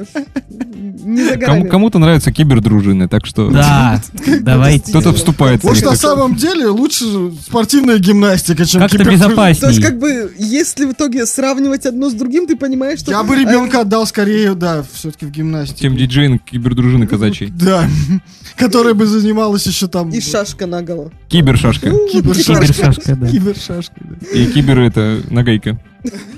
Не 1.04 1.24
за 1.26 1.38
Кому- 1.38 1.66
кому-то 1.68 2.00
нравятся 2.00 2.32
кибердружины, 2.32 3.08
так 3.08 3.26
что 3.26 3.50
Да, 3.50 4.02
давайте. 4.42 4.90
кто-то 4.92 5.14
вступает. 5.14 5.64
Может, 5.64 5.86
на 5.86 5.96
самом 5.96 6.36
деле 6.36 6.68
лучше 6.68 7.06
спортивная 7.46 7.98
гимнастика, 8.00 8.66
чем 8.66 8.82
Как-то 8.82 8.98
кибертру- 8.98 9.60
То 9.60 9.68
есть, 9.70 9.82
как 9.82 9.98
бы, 10.00 10.34
если 10.38 10.86
в 10.86 10.92
итоге 10.94 11.26
сравнивать 11.26 11.86
одно 11.86 12.10
с 12.10 12.14
другим, 12.14 12.48
ты 12.48 12.56
понимаешь, 12.56 13.00
что... 13.00 13.12
Я 13.12 13.24
бы 13.24 13.36
ребенка 13.36 13.82
отдал 13.82 14.06
скорее, 14.08 14.54
да, 14.56 14.84
все-таки 14.94 15.26
в 15.26 15.32
гимнастике. 15.32 15.80
Тем 15.82 15.96
диджеем 15.98 16.40
кибердружины 16.40 17.08
казачьей. 17.08 17.50
Да, 17.52 17.88
которая 18.56 18.94
бы 19.00 19.06
занималась 19.06 19.66
еще 19.66 19.88
там... 19.88 20.10
И 20.10 20.22
шашка 20.22 20.68
наголо. 20.68 21.12
Кибершашка. 21.30 21.90
Кибершашка. 22.12 22.66
Кибершашка, 22.66 23.16
да. 23.16 23.28
Кибершашка, 23.28 23.96
да. 24.00 24.28
И 24.38 24.46
кибер 24.48 24.80
это 24.80 25.22
нагайка. 25.30 25.80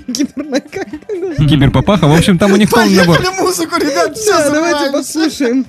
Кибернака. 0.06 0.86
Киберпапаха. 1.48 2.06
В 2.06 2.14
общем, 2.14 2.38
там 2.38 2.52
у 2.52 2.56
них 2.56 2.70
полный 2.70 2.96
набор. 2.96 3.18
Поехали 3.18 3.40
музыку, 3.40 3.76
ребят, 3.76 4.16
все, 4.16 4.30
Да, 4.30 4.50
давайте 4.50 4.92
послушаем. 4.92 5.66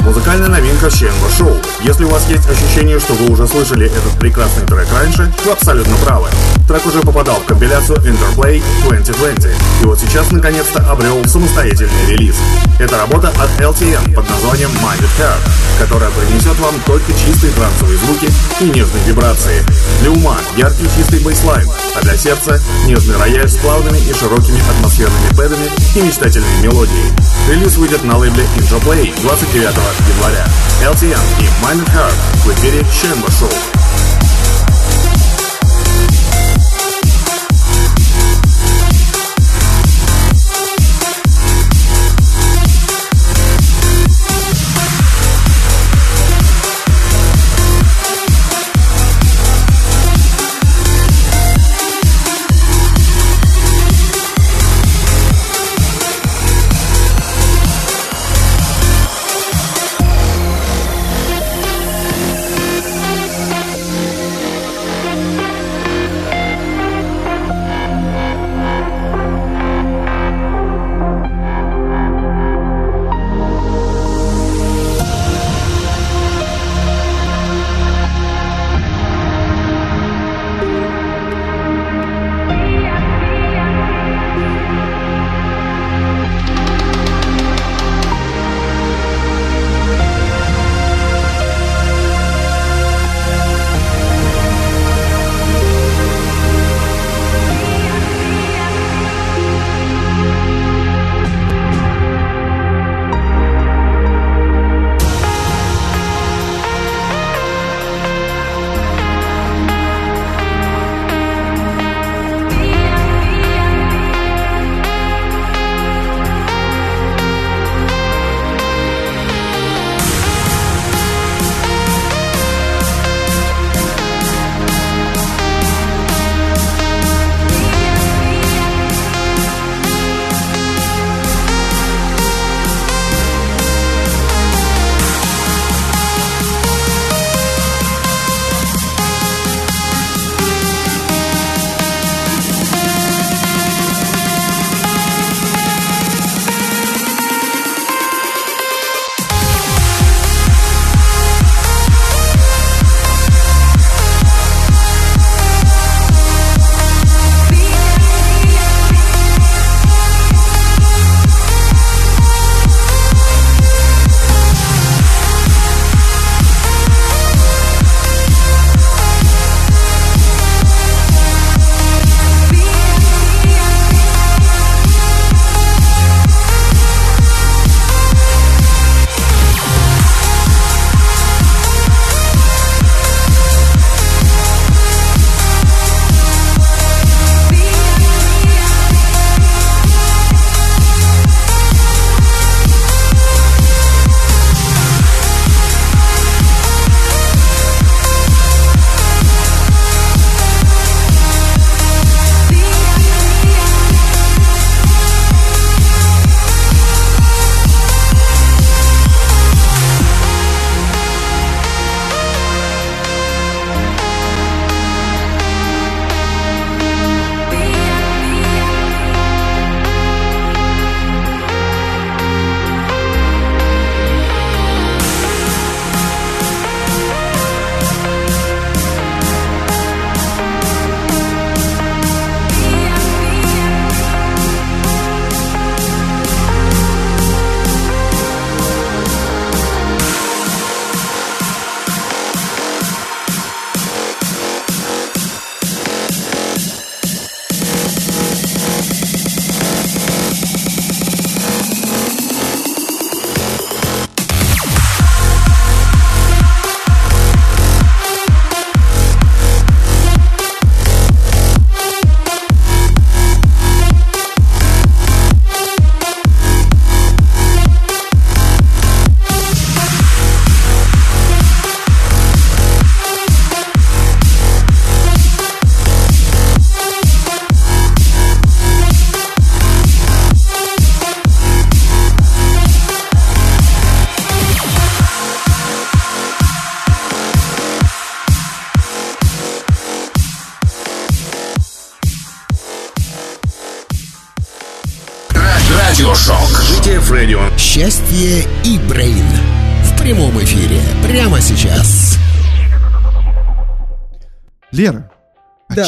Музыкальная 0.00 0.48
новинка 0.48 0.90
ЧНВ 0.90 1.36
Шоу. 1.38 1.56
Если 1.84 2.04
у 2.04 2.08
вас 2.08 2.28
есть 2.28 2.48
ощущение, 2.50 2.98
что 2.98 3.14
вы 3.14 3.30
уже 3.30 3.46
слышали 3.46 3.86
этот 3.86 4.18
прекрасный 4.18 4.66
трек 4.66 4.92
раньше, 4.92 5.32
вы 5.44 5.52
абсолютно 5.52 5.96
правы. 6.04 6.28
Трек 6.66 6.86
уже 6.86 7.00
попадал 7.00 7.36
в 7.36 7.44
компиляцию 7.44 7.98
Interplay 7.98 8.62
2020, 8.88 9.50
и 9.82 9.84
вот 9.84 9.98
сейчас 9.98 10.30
наконец-то 10.30 10.80
обрел 10.90 11.24
самостоятельный 11.26 12.06
релиз. 12.08 12.36
Это 12.78 12.98
работа 12.98 13.28
от 13.28 13.50
LTN 13.60 14.14
под 14.14 14.28
названием 14.28 14.70
Minded 14.82 15.10
Heart, 15.18 15.40
которая 15.78 16.10
принесет 16.10 16.58
вам 16.58 16.74
только 16.86 17.12
чистые 17.12 17.52
трансовые 17.52 17.98
звуки 17.98 18.28
и 18.60 18.64
нежные 18.64 19.04
вибрации. 19.06 19.62
Для 20.00 20.10
ума 20.10 20.36
яркий 20.56 20.88
чистый 20.96 21.20
бейслайн, 21.20 21.68
а 21.94 22.00
для 22.02 22.16
сердца 22.16 22.60
нежный 22.86 23.16
рояль 23.16 23.48
с 23.48 23.56
плавными 23.56 23.98
и 23.98 24.14
широкими 24.14 24.60
атмосферными 24.70 25.36
пэдами 25.36 25.68
и 25.94 26.00
мечтательной 26.00 26.62
мелодией. 26.62 27.12
Релиз 27.48 27.76
выйдет 27.76 28.04
на 28.04 28.16
лейбле 28.16 28.44
Interplay 28.56 29.12
29 29.22 29.74
января. 30.14 30.46
LTN 30.82 31.20
и 31.40 31.64
Minded 31.64 31.88
Heart 31.88 32.44
в 32.44 32.52
эфире 32.52 32.84
Шенва 32.92 33.30
Шоу. 33.30 33.50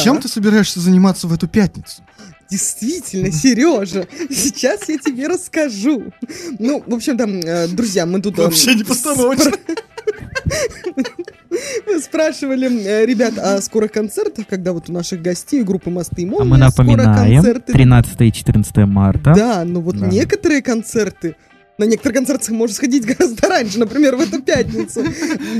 Чем 0.05 0.21
ты 0.21 0.27
собираешься 0.27 0.79
заниматься 0.79 1.27
в 1.27 1.33
эту 1.33 1.47
пятницу? 1.47 2.01
Действительно, 2.49 3.31
Сережа, 3.31 4.07
сейчас 4.29 4.87
я 4.87 4.97
тебе 4.99 5.27
расскажу. 5.27 6.13
Ну, 6.59 6.83
в 6.85 6.93
общем, 6.93 7.17
там, 7.17 7.39
э, 7.39 7.67
друзья, 7.67 8.05
мы 8.05 8.21
тут... 8.21 8.37
э, 8.37 8.43
Вообще 8.43 8.75
не 8.75 8.83
постановочно. 8.83 9.51
Мы 11.87 11.99
спрашивали 11.99 12.69
э, 12.85 13.05
ребят 13.05 13.37
о 13.37 13.61
скорых 13.61 13.91
концертах, 13.91 14.45
когда 14.47 14.73
вот 14.73 14.89
у 14.89 14.93
наших 14.93 15.21
гостей 15.21 15.63
группы 15.63 15.89
«Мосты 15.89 16.23
и 16.23 16.25
А 16.25 16.29
молнии» 16.29 16.49
мы 16.51 16.57
напоминаем, 16.57 17.41
концерты. 17.43 17.73
13 17.73 18.21
и 18.21 18.31
14 18.31 18.77
марта. 18.77 19.33
Да, 19.35 19.63
но 19.65 19.79
вот 19.81 19.97
Да. 19.97 20.07
некоторые 20.07 20.61
концерты, 20.61 21.35
на 21.77 21.83
некоторые 21.85 22.15
концерты 22.17 22.53
можно 22.53 22.75
сходить 22.75 23.05
гораздо 23.05 23.47
раньше, 23.49 23.79
например, 23.79 24.15
в 24.15 24.21
эту 24.21 24.41
пятницу. 24.41 25.03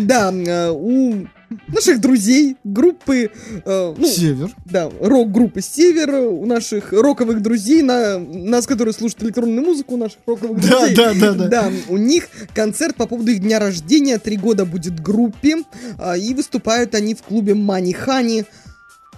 Да, 0.04 0.32
э, 0.34 0.70
у 0.72 1.28
наших 1.68 2.02
друзей 2.02 2.58
группы, 2.64 3.30
э, 3.66 3.94
ну, 3.98 4.08
Север. 4.08 4.50
да, 4.66 4.90
рок-группы 5.00 5.62
«Север», 5.62 6.16
у 6.16 6.46
наших 6.46 6.92
роковых 6.92 7.42
друзей, 7.42 7.82
на, 7.82 8.18
нас, 8.20 8.66
которые 8.66 8.94
слушают 8.94 9.24
электронную 9.24 9.64
музыку, 9.66 9.94
у 9.96 9.98
наших 9.98 10.18
роковых 10.26 10.62
Да, 10.62 10.80
друзей. 10.80 10.96
да, 10.96 11.14
да, 11.14 11.34
да. 11.34 11.48
Да, 11.48 11.72
у 11.90 11.98
них 11.98 12.30
концерт 12.54 12.96
по 12.96 13.06
поводу 13.06 13.32
их 13.32 13.40
дня 13.42 13.60
рождения, 13.60 14.18
три 14.18 14.38
года 14.38 14.66
будет 14.66 15.02
группе, 15.02 15.58
а, 15.98 16.18
и 16.18 16.34
выступают 16.34 16.96
они 16.96 17.14
в 17.16 17.22
клубе 17.22 17.54
Мани 17.54 17.94
Хани. 17.94 18.46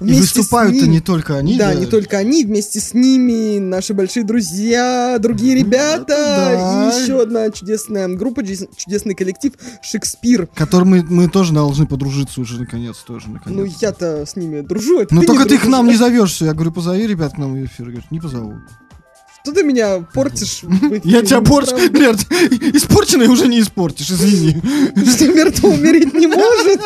И 0.02 0.14
выступают-то 0.14 0.88
не 0.88 1.00
только 1.00 1.38
они. 1.38 1.58
да, 1.58 1.74
не 1.74 1.86
только 1.86 2.18
они, 2.18 2.46
вместе 2.46 2.80
с 2.80 2.94
ними 2.94 3.60
наши 3.60 3.94
большие 3.94 4.24
друзья, 4.24 5.18
другие 5.20 5.56
ребята, 5.56 6.06
да. 6.08 6.90
и 6.92 7.04
еще 7.04 7.22
одна 7.22 7.50
чудесная 7.50 8.08
группа, 8.08 8.42
чудес- 8.42 8.70
чудесный 8.76 9.16
коллектив 9.16 9.54
Шекспир. 9.82 10.48
Которым 10.54 10.90
мы, 10.90 11.04
мы 11.04 11.30
тоже 11.30 11.54
должны 11.54 11.88
подружиться 11.88 12.42
уже 12.42 12.60
наконец 12.60 12.98
тоже. 12.98 13.30
Наконец. 13.30 13.58
Ну, 13.58 13.66
я-то 13.82 14.26
с 14.26 14.36
ними 14.36 14.62
дружу. 14.62 15.00
это 15.02 15.14
Ну 15.14 15.22
не 15.22 15.28
только 15.28 15.46
ты 15.46 15.58
к 15.58 15.66
нам 15.66 15.88
не 15.88 15.96
зовешься. 15.96 16.46
Я 16.46 16.54
говорю, 16.54 16.72
позови 16.72 17.08
ребят 17.08 17.34
к 17.34 17.38
нам 17.38 17.54
в 17.54 17.66
эфир. 17.66 17.88
Говорит, 17.88 18.12
не 18.12 18.20
позову. 18.20 18.56
Что 19.48 19.56
ты 19.56 19.64
меня 19.64 20.06
портишь? 20.14 20.64
Я 21.06 21.22
тебя 21.22 21.40
порчу. 21.40 21.74
Лер, 21.94 22.16
испорченный 22.74 23.28
уже 23.28 23.48
не 23.48 23.62
испортишь, 23.62 24.12
извини. 24.12 24.62
Что 25.10 25.26
мертво 25.28 25.70
умереть 25.70 26.14
не 26.14 26.28
может? 26.28 26.82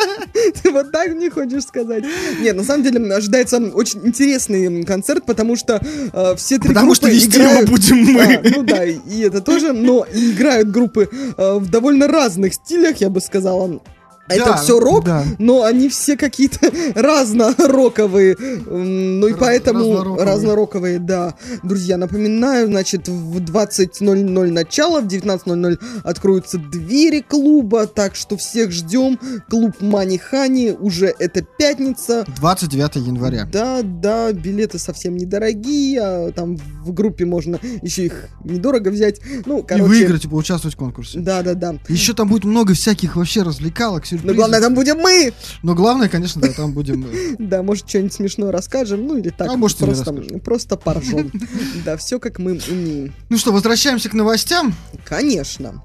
Ты 0.62 0.70
вот 0.70 0.92
так 0.92 1.12
мне 1.12 1.28
хочешь 1.28 1.64
сказать? 1.64 2.04
Нет, 2.38 2.54
на 2.54 2.62
самом 2.62 2.84
деле 2.84 3.12
ожидается 3.12 3.58
очень 3.58 4.06
интересный 4.06 4.84
концерт, 4.84 5.26
потому 5.26 5.56
что 5.56 5.84
э, 6.12 6.36
все 6.36 6.58
три 6.58 6.68
Потому 6.68 6.94
что 6.94 7.08
вести 7.08 7.40
его 7.40 7.66
будем 7.66 8.16
А, 8.16 8.26
мы. 8.26 8.50
ну 8.54 8.62
да, 8.62 8.84
и 8.84 9.20
это 9.22 9.40
тоже, 9.40 9.72
но 9.72 10.06
играют 10.14 10.70
группы 10.70 11.10
э, 11.36 11.58
в 11.58 11.68
довольно 11.68 12.06
разных 12.06 12.54
стилях, 12.54 12.98
я 12.98 13.10
бы 13.10 13.20
сказала. 13.20 13.80
Это 14.28 14.44
Да, 14.46 14.56
все 14.56 14.78
рок, 14.78 15.04
да. 15.04 15.24
но 15.38 15.64
они 15.64 15.88
все 15.88 16.16
какие-то 16.16 16.70
разнороковые. 16.94 18.36
Ну 18.38 19.26
и 19.26 19.30
Раз- 19.32 19.40
поэтому 19.40 19.80
разнороковые. 19.80 20.24
разнороковые, 20.26 20.98
да. 20.98 21.34
Друзья, 21.62 21.96
напоминаю, 21.96 22.68
значит, 22.68 23.08
в 23.08 23.38
20.00 23.38 24.50
начало, 24.50 25.00
в 25.00 25.06
19.00 25.06 25.78
откроются 26.04 26.58
двери 26.58 27.20
клуба, 27.26 27.86
так 27.86 28.14
что 28.14 28.36
всех 28.36 28.70
ждем. 28.72 29.18
Клуб 29.50 29.72
Мани 29.80 30.18
Хани, 30.18 30.70
уже 30.78 31.12
это 31.18 31.42
пятница. 31.42 32.24
29 32.36 32.96
января. 33.06 33.46
Да, 33.50 33.80
да, 33.82 34.32
билеты 34.32 34.78
совсем 34.78 35.16
недорогие, 35.16 36.00
а 36.00 36.32
там 36.32 36.56
в 36.56 36.92
группе 36.92 37.24
можно 37.24 37.58
еще 37.82 38.06
их 38.06 38.28
недорого 38.44 38.88
взять. 38.90 39.20
Ну, 39.46 39.58
И 39.58 39.62
короче... 39.66 39.84
выиграть, 39.88 40.24
и 40.24 40.28
поучаствовать 40.28 40.74
в 40.74 40.78
конкурсе. 40.78 41.18
Да, 41.18 41.42
да, 41.42 41.54
да. 41.54 41.74
Еще 41.88 42.14
там 42.14 42.28
будет 42.28 42.44
много 42.44 42.74
всяких 42.74 43.16
вообще 43.16 43.42
развлекалок. 43.42 44.04
Но 44.22 44.34
главное, 44.34 44.60
там 44.60 44.74
будем 44.74 44.98
мы! 44.98 45.32
Но 45.62 45.74
главное, 45.74 46.08
конечно, 46.08 46.40
да, 46.40 46.48
там 46.52 46.72
будем 46.72 47.00
мы. 47.00 47.36
Да, 47.38 47.62
может, 47.62 47.88
что-нибудь 47.88 48.12
смешное 48.12 48.52
расскажем, 48.52 49.06
ну 49.06 49.16
или 49.16 49.30
так, 49.30 49.48
А 49.48 49.56
может, 49.56 49.78
просто, 49.78 50.12
просто 50.44 50.76
поржем. 50.76 51.30
Да, 51.84 51.96
все 51.96 52.18
как 52.20 52.38
мы 52.38 52.60
умеем. 52.70 53.14
Ну 53.28 53.38
что, 53.38 53.52
возвращаемся 53.52 54.08
к 54.08 54.14
новостям. 54.14 54.74
Конечно. 55.04 55.82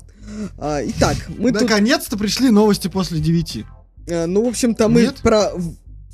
А, 0.58 0.82
Итак, 0.84 1.16
мы 1.38 1.52
Наконец-то 1.52 2.18
пришли 2.18 2.50
новости 2.50 2.88
после 2.88 3.20
9. 3.20 3.66
э, 4.08 4.26
ну, 4.26 4.46
в 4.46 4.48
общем-то, 4.50 4.88
мы 4.90 5.12
про... 5.24 5.52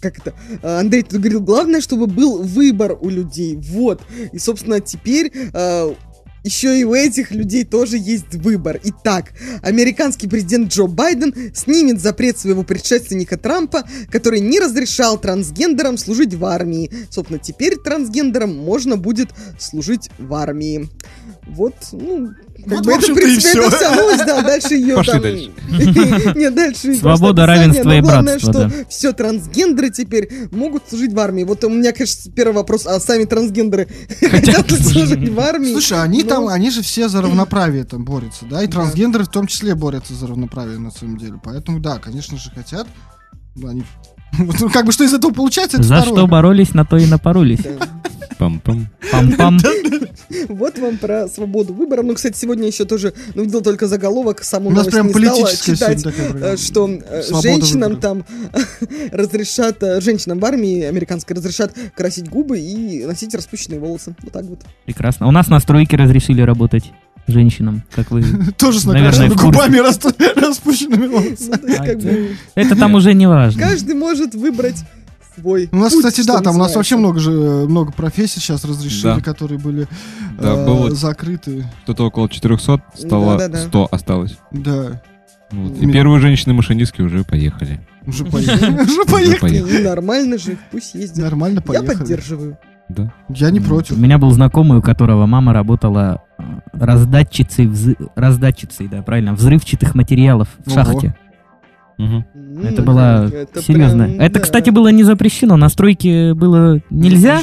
Как 0.01 0.17
это? 0.19 0.33
А, 0.61 0.79
Андрей 0.79 1.03
тут 1.03 1.19
говорил, 1.19 1.41
главное, 1.41 1.81
чтобы 1.81 2.07
был 2.07 2.41
выбор 2.43 2.97
у 2.99 3.09
людей. 3.09 3.55
Вот. 3.57 4.01
И, 4.31 4.37
собственно, 4.37 4.79
теперь 4.81 5.31
э, 5.33 5.93
еще 6.43 6.77
и 6.77 6.83
у 6.83 6.93
этих 6.93 7.31
людей 7.31 7.63
тоже 7.63 7.97
есть 7.97 8.35
выбор. 8.35 8.79
Итак, 8.83 9.33
американский 9.61 10.27
президент 10.27 10.71
Джо 10.71 10.87
Байден 10.87 11.33
снимет 11.55 12.01
запрет 12.01 12.37
своего 12.37 12.63
предшественника 12.63 13.37
Трампа, 13.37 13.83
который 14.11 14.41
не 14.41 14.59
разрешал 14.59 15.17
трансгендерам 15.17 15.97
служить 15.97 16.33
в 16.33 16.43
армии. 16.45 16.91
Собственно, 17.09 17.39
теперь 17.39 17.77
трансгендерам 17.77 18.55
можно 18.55 18.97
будет 18.97 19.29
служить 19.57 20.09
в 20.17 20.33
армии. 20.33 20.89
Вот, 21.47 21.75
ну, 21.91 22.33
как 22.63 22.73
Вот, 22.73 22.85
бы 22.85 22.93
в 22.93 22.97
это, 22.97 23.11
в 23.11 23.15
принципе, 23.15 23.59
это 23.59 23.69
всё. 23.69 23.77
вся 23.77 23.95
новость, 23.95 24.25
да, 24.25 24.41
дальше 24.43 24.73
ее 24.75 24.95
Пошли 24.95 25.13
там... 25.13 25.21
дальше. 25.21 25.51
Нет, 26.35 26.55
дальше 26.55 26.95
Свобода, 26.95 27.45
равенство 27.45 27.91
и 27.91 28.01
главное, 28.01 28.39
братство, 28.39 28.69
что 28.69 28.71
все 28.89 29.11
трансгендеры 29.13 29.89
теперь 29.89 30.29
могут 30.51 30.83
служить 30.89 31.13
в 31.13 31.19
армии. 31.19 31.43
Вот 31.43 31.63
у 31.63 31.69
меня, 31.69 31.91
конечно, 31.91 32.31
первый 32.31 32.53
вопрос, 32.53 32.85
а 32.85 32.99
сами 32.99 33.25
трансгендеры 33.25 33.87
хотят 34.21 34.71
служить 34.71 35.29
в 35.29 35.39
армии? 35.39 35.71
Слушай, 35.71 36.01
они 36.01 36.23
Ну, 36.23 36.29
там, 36.29 36.47
они 36.47 36.69
же 36.69 36.81
все 36.81 37.09
за 37.09 37.21
равноправие 37.21 37.83
там 37.83 38.05
борются, 38.05 38.45
да? 38.45 38.63
И 38.63 38.67
трансгендеры 38.67 39.25
в 39.25 39.29
том 39.29 39.47
числе 39.47 39.75
борются 39.75 40.13
за 40.13 40.27
равноправие 40.27 40.79
на 40.79 40.91
самом 40.91 41.17
деле. 41.17 41.39
Поэтому, 41.43 41.79
да, 41.79 41.97
конечно 41.97 42.37
же, 42.37 42.49
хотят. 42.51 42.87
Они... 43.63 43.83
Вот, 44.39 44.59
ну, 44.59 44.69
как 44.69 44.85
бы 44.85 44.91
что 44.91 45.03
из 45.03 45.13
этого 45.13 45.31
получается, 45.31 45.77
это 45.77 45.85
За 45.85 46.01
что 46.01 46.25
боролись, 46.25 46.73
на 46.73 46.85
то 46.85 46.97
и 46.97 47.05
напоролись. 47.05 47.59
Пам-пам. 48.39 48.85
Пам-пам. 49.11 49.59
Вот 50.47 50.79
вам 50.79 50.97
про 50.97 51.27
свободу 51.27 51.73
выбора. 51.73 52.01
Ну, 52.01 52.13
кстати, 52.15 52.37
сегодня 52.37 52.67
еще 52.67 52.85
тоже, 52.85 53.13
ну, 53.35 53.43
видел 53.43 53.61
только 53.61 53.87
заголовок, 53.87 54.43
саму 54.43 54.69
У 54.69 54.71
нас 54.71 54.87
прям 54.87 55.07
не 55.07 55.13
стала 55.13 55.51
читать. 55.55 56.03
э, 56.05 56.57
что 56.57 56.87
э, 56.89 57.21
женщинам 57.41 57.99
там 57.99 58.25
разрешат, 59.11 59.81
э, 59.83 60.01
женщинам 60.01 60.39
в 60.39 60.45
армии 60.45 60.83
американской 60.83 61.35
разрешат 61.35 61.73
красить 61.95 62.29
губы 62.29 62.59
и 62.59 63.05
носить 63.05 63.33
распущенные 63.35 63.79
волосы. 63.79 64.15
Вот 64.23 64.33
так 64.33 64.45
вот. 64.45 64.61
Прекрасно. 64.85 65.27
У 65.27 65.31
нас 65.31 65.47
на 65.47 65.59
стройке 65.59 65.97
разрешили 65.97 66.41
работать 66.41 66.91
женщинам, 67.27 67.83
как 67.93 68.11
вы... 68.11 68.23
Тоже 68.57 68.79
с 68.79 68.85
Наверное, 68.85 69.29
накрашенными 69.29 69.39
губами 69.39 69.77
рас- 69.77 69.99
распущенными 70.35 71.07
волосами. 71.07 72.01
Ну, 72.01 72.27
Это 72.55 72.75
там 72.75 72.95
уже 72.95 73.13
не 73.13 73.27
важно. 73.27 73.61
каждый 73.61 73.95
может 73.95 74.35
выбрать 74.35 74.83
свой 75.39 75.69
У 75.71 75.75
нас, 75.77 75.93
путь, 75.93 76.05
кстати, 76.05 76.25
да, 76.25 76.39
там 76.41 76.55
у 76.55 76.59
нас 76.59 76.75
вообще 76.75 76.95
много 76.97 77.19
же 77.19 77.31
э, 77.31 77.65
много 77.65 77.91
профессий 77.91 78.39
сейчас 78.39 78.63
разрешили, 78.65 79.15
Да. 79.15 79.21
которые 79.21 79.59
были 79.59 79.87
Да, 80.39 80.53
э, 80.53 80.65
было- 80.65 80.91
закрыты. 80.91 81.65
Кто-то 81.83 82.05
около 82.07 82.29
400, 82.29 82.81
стало 82.95 83.37
Да-да-да. 83.37 83.67
100 83.67 83.87
осталось. 83.91 84.37
Да. 84.51 85.01
Вот. 85.51 85.77
И 85.81 85.91
первые 85.91 86.19
женщины-машинистки 86.19 87.01
уже 87.01 87.23
поехали. 87.23 87.79
Уже 88.07 88.25
поехали. 88.31 88.81
Уже 88.81 89.05
поехали. 89.05 89.59
Ну, 89.59 89.83
нормально 89.89 90.37
же, 90.37 90.57
пусть 90.71 90.95
ездят. 90.95 91.17
Нормально 91.23 91.57
Я 91.57 91.61
поехали. 91.61 91.97
поддерживаю. 91.97 92.57
Да. 92.89 93.13
Я 93.29 93.49
не 93.49 93.59
против. 93.59 93.95
У 93.97 93.99
меня 93.99 94.17
был 94.17 94.29
знакомый, 94.31 94.79
у 94.79 94.81
которого 94.81 95.25
мама 95.25 95.53
работала 95.53 96.21
э, 96.37 96.43
раздатчицей, 96.73 97.65
взы- 97.65 97.95
раздатчицей, 98.15 98.87
да, 98.87 99.01
правильно, 99.01 99.33
взрывчатых 99.33 99.95
материалов 99.95 100.49
в 100.65 100.71
Ого. 100.71 100.75
шахте. 100.83 101.15
Мгм. 101.97 102.25
Это 102.63 102.81
было 102.81 103.25
это 103.27 103.61
серьезно. 103.61 104.05
прям, 104.05 104.19
Это, 104.19 104.35
да. 104.35 104.39
кстати, 104.41 104.69
было 104.69 104.87
не 104.89 105.03
запрещено. 105.03 105.57
На 105.57 105.69
стройке 105.69 106.33
было 106.33 106.81
нельзя, 106.89 107.41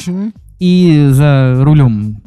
и 0.59 1.09
за 1.11 1.57
рулем 1.63 2.23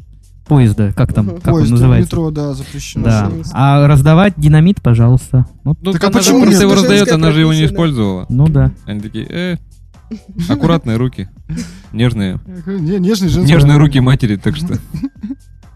поезда, 0.46 0.92
как 0.94 1.12
там, 1.14 1.26
как 1.40 1.46
он 1.48 1.52
Поезд, 1.60 1.70
называется. 1.70 2.06
метро, 2.16 2.30
да, 2.30 2.52
запрещено. 2.52 3.04
Да. 3.04 3.30
А 3.52 3.86
раздавать 3.86 4.34
динамит, 4.36 4.82
пожалуйста. 4.82 5.46
Вот, 5.64 5.78
Ну, 5.80 5.92
Так 5.92 6.04
а 6.04 6.06
же 6.08 6.12
почему 6.12 6.38
просто 6.40 6.52
нет? 6.54 6.62
его 6.62 6.74
раздает, 6.74 7.12
она 7.12 7.30
же 7.32 7.40
его 7.40 7.54
не 7.54 7.64
использовала. 7.64 8.26
ну 8.28 8.46
да. 8.48 8.70
Они 8.84 9.00
такие, 9.00 9.26
э, 9.30 9.56
аккуратные 10.48 10.98
руки. 10.98 11.28
Нежные. 11.92 12.40
Не, 12.66 12.98
нежный 12.98 13.28
женский. 13.28 13.52
Нежные 13.54 13.78
руки 13.78 14.00
матери, 14.00 14.36
так 14.36 14.56
что. 14.56 14.74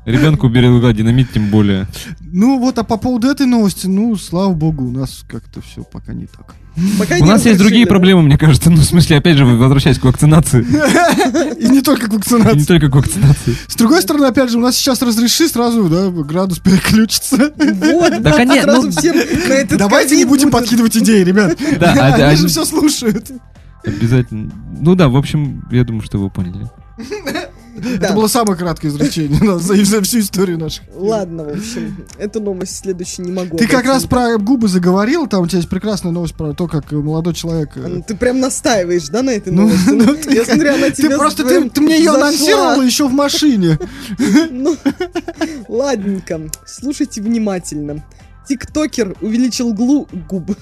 Ребенку 0.09 0.49
берегла 0.49 0.93
динамит, 0.95 1.33
тем 1.33 1.51
более. 1.51 1.87
Ну 2.21 2.59
вот, 2.59 2.79
а 2.79 2.83
по 2.85 2.97
поводу 2.97 3.29
этой 3.29 3.45
новости, 3.47 3.87
ну, 3.87 4.17
слава 4.17 4.55
богу, 4.55 4.87
у 4.87 4.91
нас 4.91 5.23
как-то 5.29 5.61
все 5.61 5.83
пока 5.83 6.15
не 6.15 6.27
так. 6.27 6.55
Пока 6.99 7.17
У 7.17 7.19
не 7.19 7.25
нас 7.25 7.45
есть 7.45 7.59
другие 7.59 7.85
да. 7.85 7.91
проблемы, 7.91 8.23
мне 8.23 8.39
кажется. 8.39 8.71
Ну, 8.71 8.77
в 8.77 8.85
смысле, 8.85 9.19
опять 9.19 9.37
же, 9.37 9.45
возвращаясь 9.45 9.99
к 9.99 10.05
вакцинации. 10.05 10.65
И 11.61 11.69
не 11.69 11.83
только 11.83 12.07
к 12.07 12.09
И 12.09 12.11
Не 12.13 12.17
вакцинации. 12.17 12.65
только 12.65 12.89
к 12.89 12.95
вакцинации. 12.95 13.57
С 13.67 13.75
другой 13.75 14.01
стороны, 14.01 14.27
опять 14.27 14.51
же, 14.51 14.59
у 14.59 14.61
нас 14.61 14.77
сейчас 14.77 15.03
разреши, 15.03 15.47
сразу, 15.49 15.89
да, 15.89 16.09
градус 16.23 16.59
переключится. 16.61 17.37
Вот, 17.59 18.11
Да, 18.11 18.19
да, 18.21 18.31
коне- 18.33 18.63
сразу 18.63 18.91
ну, 18.91 19.77
Давайте 19.77 20.17
не 20.17 20.25
будем 20.25 20.51
подкидывать 20.51 20.97
идеи, 20.97 21.23
ребят. 21.23 21.59
Да, 21.79 21.93
а- 21.93 22.15
а- 22.15 22.29
Они 22.29 22.37
же 22.37 22.49
все 22.49 22.65
слушают. 22.65 23.27
Обязательно. 23.85 24.53
Ну 24.81 24.95
да, 24.95 25.09
в 25.09 25.17
общем, 25.17 25.65
я 25.71 25.85
думаю, 25.85 26.03
что 26.03 26.19
вы 26.19 26.31
поняли. 26.31 26.67
Это 27.79 28.13
было 28.15 28.27
самое 28.27 28.59
краткое 28.59 28.89
изречение 28.89 29.59
за, 29.59 30.03
всю 30.03 30.21
историю 30.21 30.59
наших. 30.59 30.85
Ладно, 30.95 31.45
в 31.45 31.49
общем, 31.49 32.07
эту 32.19 32.41
новость 32.41 32.79
следующую 32.79 33.27
не 33.27 33.33
могу. 33.33 33.57
Ты 33.57 33.67
как 33.67 33.85
раз 33.85 34.05
про 34.05 34.37
губы 34.39 34.69
заговорил, 34.69 35.27
там 35.27 35.43
у 35.43 35.47
тебя 35.47 35.59
есть 35.59 35.69
прекрасная 35.69 36.13
новость 36.13 36.35
про 36.35 36.53
то, 36.53 36.67
как 36.67 36.91
молодой 36.93 37.35
человек... 37.35 37.71
э, 37.77 38.01
Ты 38.07 38.15
прям 38.17 38.41
настаиваешь, 38.41 39.09
да, 39.09 39.23
на 39.23 39.31
этой 39.31 39.53
Ну, 39.53 39.63
новости? 39.63 39.89
ну, 39.91 40.05
Ну, 40.05 40.15
ты- 40.17 40.35
Я 40.35 40.45
смотрю, 40.45 40.75
она 40.75 40.87
Ты 40.91 41.03
тебе 41.03 41.17
просто, 41.17 41.45
ты, 41.45 41.69
ты 41.71 41.81
мне 41.81 41.99
ее 41.99 42.11
анонсировала 42.11 42.83
еще 42.83 43.09
в 43.09 43.13
машине. 43.13 43.79
Ладненько, 45.69 46.41
слушайте 46.67 47.21
внимательно. 47.21 48.05
Тиктокер 48.49 49.15
увеличил 49.21 49.75
глу... 49.75 50.09
губы. 50.29 50.57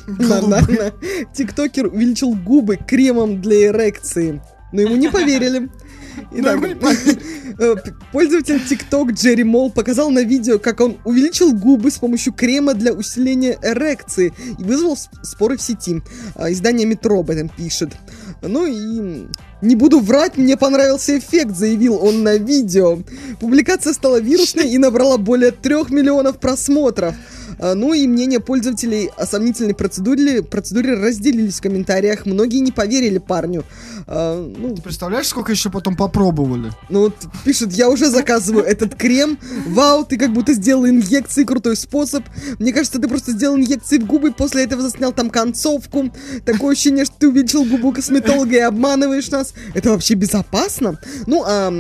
Тиктокер 1.33 1.87
увеличил 1.87 2.35
губы 2.35 2.77
кремом 2.77 3.41
для 3.41 3.67
эрекции. 3.67 4.43
Но 4.73 4.81
ему 4.81 4.97
не 4.97 5.09
поверили. 5.09 5.69
Э, 7.59 7.75
пользователь 8.13 8.57
TikTok 8.57 9.13
Джерри 9.13 9.43
Мол 9.43 9.71
показал 9.71 10.11
на 10.11 10.23
видео, 10.23 10.59
как 10.59 10.81
он 10.81 10.99
увеличил 11.05 11.55
губы 11.55 11.91
с 11.91 11.97
помощью 11.97 12.35
крема 12.35 12.75
для 12.75 12.93
усиления 12.93 13.59
эрекции 13.63 14.35
и 14.59 14.63
вызвал 14.63 14.99
споры 15.23 15.57
в 15.57 15.63
сети. 15.63 16.03
А, 16.35 16.53
Издание 16.53 16.87
Метро 16.87 17.19
об 17.19 17.31
этом 17.31 17.49
пишет. 17.49 17.97
Ну 18.43 18.67
и 18.67 19.27
не 19.63 19.75
буду 19.77 20.01
врать, 20.01 20.37
мне 20.37 20.57
понравился 20.57 21.19
эффект, 21.19 21.57
заявил 21.57 21.97
он 22.03 22.23
на 22.23 22.37
видео. 22.37 22.99
Публикация 23.41 23.93
стала 23.93 24.21
вирусной 24.21 24.69
и 24.71 24.79
набрала 24.79 25.17
более 25.17 25.51
трех 25.51 25.91
миллионов 25.91 26.39
просмотров. 26.39 27.15
А, 27.59 27.75
Ну 27.75 27.95
и 27.95 28.07
мнения 28.07 28.41
пользователей 28.41 29.11
о 29.17 29.25
сомнительной 29.27 29.75
процедуре, 29.75 30.43
процедуре 30.43 30.95
разделились 30.95 31.59
в 31.59 31.63
комментариях. 31.63 32.27
Многие 32.27 32.59
не 32.59 32.73
поверили 32.73 33.19
парню. 33.19 33.65
А, 34.07 34.47
Ну, 34.59 34.75
Ты 34.75 34.83
представляешь, 34.83 35.29
сколько 35.29 35.53
еще 35.53 35.71
потом 35.71 35.97
попробовали? 35.97 36.73
ну 36.91 37.01
вот 37.01 37.15
пишет, 37.45 37.73
я 37.73 37.89
уже 37.89 38.11
заказываю 38.11 38.65
этот 38.65 38.95
крем. 38.95 39.39
Вау, 39.69 40.05
ты 40.05 40.19
как 40.19 40.33
будто 40.33 40.53
сделал 40.53 40.87
инъекции, 40.87 41.45
крутой 41.45 41.77
способ. 41.77 42.25
Мне 42.59 42.73
кажется, 42.73 42.99
ты 43.01 43.09
просто 43.09 43.33
сделал 43.33 43.57
инъекции 43.57 43.99
в 43.99 44.07
губы, 44.07 44.33
после 44.33 44.65
этого 44.65 44.83
заснял 44.83 45.13
там 45.13 45.31
концовку. 45.31 46.11
Такое 46.45 46.73
ощущение, 46.73 47.05
что 47.05 47.15
ты 47.19 47.29
увеличил 47.29 47.65
губу 47.65 47.93
косметолога 47.93 48.55
и 48.55 48.59
обманываешь 48.59 49.31
нас. 49.31 49.46
Это 49.75 49.91
вообще 49.91 50.15
безопасно? 50.15 50.99
Ну, 51.27 51.45
а 51.47 51.73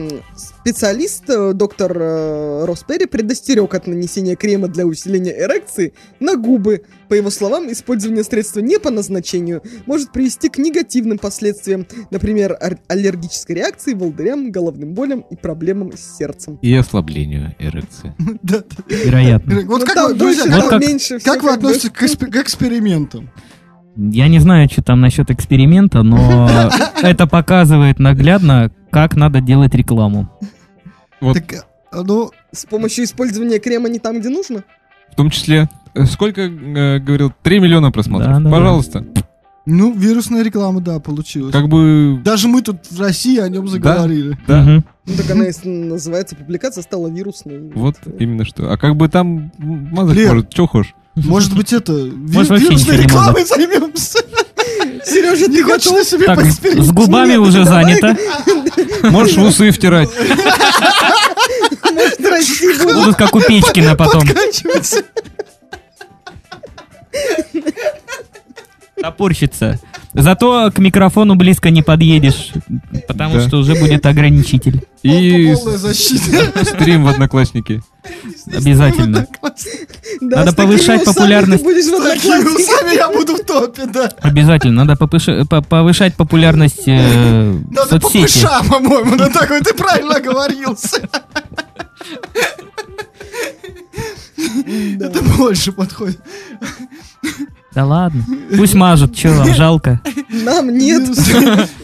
специалист, 0.66 1.28
э, 1.28 1.52
доктор 1.52 1.96
э, 1.96 2.64
Росперри, 2.64 3.06
предостерег 3.06 3.72
от 3.74 3.86
нанесения 3.86 4.34
крема 4.36 4.68
для 4.68 4.84
усиления 4.84 5.32
эрекции 5.38 5.94
на 6.18 6.36
губы. 6.36 6.82
По 7.08 7.14
его 7.14 7.30
словам, 7.30 7.70
использование 7.70 8.24
средства 8.24 8.58
не 8.58 8.80
по 8.80 8.90
назначению 8.90 9.62
может 9.86 10.12
привести 10.12 10.48
к 10.48 10.58
негативным 10.58 11.18
последствиям, 11.18 11.86
например, 12.10 12.58
аллергической 12.88 13.54
реакции, 13.54 13.94
волдырям, 13.94 14.50
головным 14.50 14.92
болям 14.92 15.20
и 15.30 15.36
проблемам 15.36 15.92
с 15.96 16.16
сердцем. 16.18 16.58
И 16.62 16.74
ослаблению 16.74 17.54
эрекции. 17.60 18.14
Вероятно. 18.88 19.60
Вот 19.66 19.84
Ну, 21.24 21.32
как 21.32 21.42
вы, 21.42 21.50
относитесь 21.50 21.90
к 21.90 22.36
экспериментам? 22.36 23.30
Я 23.96 24.28
не 24.28 24.38
знаю, 24.40 24.68
что 24.70 24.82
там 24.82 25.00
насчет 25.00 25.30
эксперимента, 25.30 26.02
но 26.02 26.48
это 27.02 27.26
показывает 27.26 27.98
наглядно, 27.98 28.70
как 28.90 29.16
надо 29.16 29.40
делать 29.40 29.74
рекламу. 29.74 30.28
Вот. 31.20 31.34
Так, 31.34 31.66
а, 31.90 32.02
ну, 32.02 32.30
С 32.52 32.66
помощью 32.66 33.04
использования 33.04 33.58
крема 33.58 33.88
не 33.88 33.98
там, 33.98 34.20
где 34.20 34.28
нужно? 34.28 34.64
В 35.12 35.16
том 35.16 35.30
числе, 35.30 35.68
э, 35.94 36.04
сколько, 36.04 36.42
э, 36.42 36.98
говорил, 36.98 37.32
3 37.42 37.58
миллиона 37.60 37.90
просмотров. 37.90 38.28
Да, 38.28 38.38
да, 38.38 38.44
да. 38.44 38.50
Пожалуйста. 38.50 39.06
ну, 39.64 39.92
вирусная 39.94 40.42
реклама, 40.44 40.80
да, 40.82 41.00
получилась. 41.00 41.52
Как 41.52 41.68
бы... 41.68 42.20
Даже 42.22 42.48
мы 42.48 42.60
тут 42.60 42.90
в 42.90 43.00
России 43.00 43.38
о 43.38 43.48
нем 43.48 43.66
заговорили. 43.66 44.36
Да. 44.46 44.62
Ну, 44.62 44.82
так 45.16 45.30
она 45.30 45.46
и 45.46 45.52
с- 45.52 45.64
называется, 45.64 46.36
публикация 46.36 46.82
стала 46.82 47.08
вирусной. 47.08 47.70
вот 47.74 47.96
именно 48.18 48.44
что. 48.44 48.70
А 48.70 48.76
как 48.76 48.96
бы 48.96 49.08
там 49.08 49.52
мазать 49.58 50.16
Лер. 50.16 50.34
может, 50.34 50.52
что 50.52 50.66
хочешь. 50.66 50.94
Может 51.16 51.54
быть, 51.54 51.72
это 51.72 51.92
ви- 51.92 52.12
Может, 52.36 52.50
вообще 52.50 52.66
вирусной 52.66 52.96
рекламой 52.98 53.44
займемся? 53.44 54.18
Сережа, 55.04 55.46
Не 55.48 55.58
ты 55.58 55.64
хочешь 55.64 55.90
на 55.90 56.04
себе 56.04 56.26
Так, 56.26 56.38
с 56.38 56.42
поэкспериментировать? 56.42 56.94
губами 56.94 57.36
уже 57.36 57.64
занято. 57.64 58.16
Можешь 59.04 59.36
в 59.36 59.42
усы 59.42 59.70
втирать. 59.70 60.10
Может, 61.92 62.20
расти 62.20 62.82
будут? 62.82 63.16
Как 63.16 63.34
у 63.34 63.40
Печкина 63.40 63.96
потом. 63.96 64.22
Подкачиваться. 64.26 65.02
Зато 70.18 70.70
к 70.74 70.78
микрофону 70.78 71.34
близко 71.34 71.70
не 71.70 71.82
подъедешь, 71.82 72.52
потому 73.06 73.34
Да. 73.36 73.40
что 73.46 73.58
уже 73.58 73.74
будет 73.74 74.06
ограничитель. 74.06 74.82
И 75.02 75.52
Полная 75.54 75.76
защита. 75.78 76.64
с- 76.64 76.68
стрим 76.70 77.04
в 77.04 77.08
Одноклассники. 77.08 77.82
Обязательно. 78.54 79.26
Надо 80.20 80.52
повышать 80.54 81.04
популярность. 81.04 81.64
Усами 81.64 82.94
я 82.96 83.08
буду 83.10 83.36
в 83.36 83.44
топе, 83.44 83.86
да. 83.86 84.10
Обязательно. 84.20 84.84
Надо 84.84 84.96
повышать 84.96 86.14
популярность 86.14 86.84
э, 86.86 87.52
Надо 87.70 88.00
соцсети. 88.00 88.22
пышам, 88.22 88.66
по-моему, 88.68 89.16
да 89.16 89.28
такой 89.28 89.60
ты 89.60 89.74
правильно 89.74 90.14
оговорился. 90.16 91.08
Это 95.00 95.22
больше 95.36 95.72
подходит. 95.72 96.20
Да 97.76 97.84
ладно. 97.84 98.24
Пусть 98.56 98.72
мажут, 98.72 99.18
что 99.18 99.28
вам 99.34 99.54
жалко. 99.54 100.00
Нам 100.30 100.70
нет. 100.70 101.06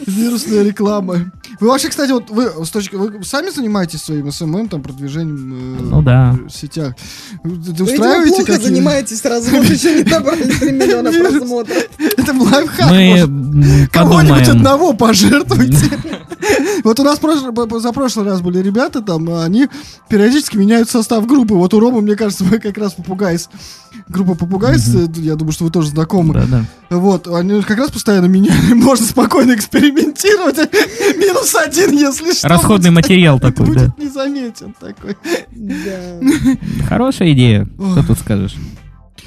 Вирусная, 0.07 0.63
реклама. 0.63 1.31
Вы 1.63 1.69
вообще, 1.69 1.87
кстати, 1.87 2.11
вот 2.11 2.29
вы, 2.29 2.51
с 2.65 2.69
точки, 2.71 2.95
вы 2.95 3.23
сами 3.23 3.49
занимаетесь 3.49 4.01
своим 4.03 4.29
СММ, 4.29 4.67
там, 4.67 4.81
продвижением 4.81 5.77
э, 5.79 5.81
Ну 5.83 6.01
да. 6.01 6.35
в 6.45 6.49
сетях? 6.49 6.93
Вы 7.41 7.51
Вы, 7.55 7.83
устраиваете 7.85 8.35
плохо 8.35 8.51
какие- 8.51 8.67
занимаетесь, 8.67 9.23
раз 9.23 9.47
вы 9.47 9.57
еще 9.59 10.03
не 10.03 10.11
набрали 10.11 10.43
3 10.43 10.71
миллиона 10.73 11.09
просмотров. 11.29 11.77
Это 12.17 12.33
лайфхак. 12.33 12.91
Мы 12.91 13.87
Кого-нибудь 13.93 14.49
одного 14.49 14.91
пожертвуйте. 14.91 15.77
Вот 16.83 16.99
у 16.99 17.03
нас 17.03 17.19
за 17.81 17.91
прошлый 17.93 18.25
раз 18.25 18.41
были 18.41 18.59
ребята, 18.59 19.01
там, 19.01 19.29
а 19.29 19.45
они 19.45 19.69
периодически 20.09 20.57
меняют 20.57 20.89
состав 20.89 21.25
группы. 21.25 21.53
Вот 21.53 21.73
у 21.73 21.79
Ромы, 21.79 22.01
мне 22.01 22.17
кажется, 22.17 22.43
мы 22.51 22.59
как 22.59 22.77
раз 22.77 22.93
попугайс. 22.95 23.49
Группа 24.09 24.35
попугайс, 24.35 24.93
э, 24.93 25.07
я 25.21 25.35
думаю, 25.35 25.53
что 25.53 25.63
вы 25.63 25.71
тоже 25.71 25.89
знакомы. 25.91 26.33
Да-да. 26.33 26.65
Вот, 26.89 27.27
они 27.27 27.61
как 27.61 27.77
раз 27.77 27.91
постоянно 27.91 28.25
меняли. 28.25 28.73
Можно 28.73 29.05
спокойно 29.05 29.53
экспериментировать. 29.55 30.57
Минус 31.17 31.52
один, 31.55 31.91
если 31.91 32.33
что. 32.33 32.47
Расходный 32.47 32.89
будет- 32.91 33.03
материал 33.03 33.39
такой, 33.39 33.67
да. 33.67 33.85
Будет 33.85 33.97
незаметен 33.97 34.75
такой. 34.79 35.17
Да. 35.51 36.19
Хорошая 36.87 37.31
идея. 37.33 37.67
Что 37.75 38.07
тут 38.07 38.19
скажешь? 38.19 38.55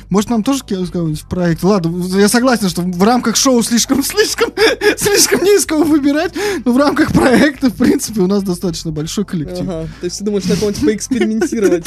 Может, 0.08 0.30
нам 0.30 0.44
тоже 0.44 0.62
в 0.62 1.28
проект? 1.28 1.62
Ладно, 1.64 2.04
я 2.18 2.28
согласен, 2.28 2.68
что 2.68 2.82
в 2.82 3.02
рамках 3.02 3.34
шоу 3.36 3.62
слишком, 3.62 4.02
слишком, 4.04 4.50
слишком 4.96 5.42
низкого 5.42 5.82
выбирать, 5.84 6.32
но 6.64 6.72
в 6.72 6.76
рамках 6.76 7.12
проекта, 7.12 7.70
в 7.70 7.74
принципе, 7.74 8.20
у 8.20 8.26
нас 8.28 8.42
достаточно 8.44 8.92
большой 8.92 9.24
коллектив. 9.24 9.62
Ага, 9.62 9.88
то 10.00 10.04
есть 10.04 10.18
ты 10.18 10.24
думаешь 10.24 10.44
на 10.44 10.54
кого-нибудь 10.56 10.84
поэкспериментировать? 10.84 11.86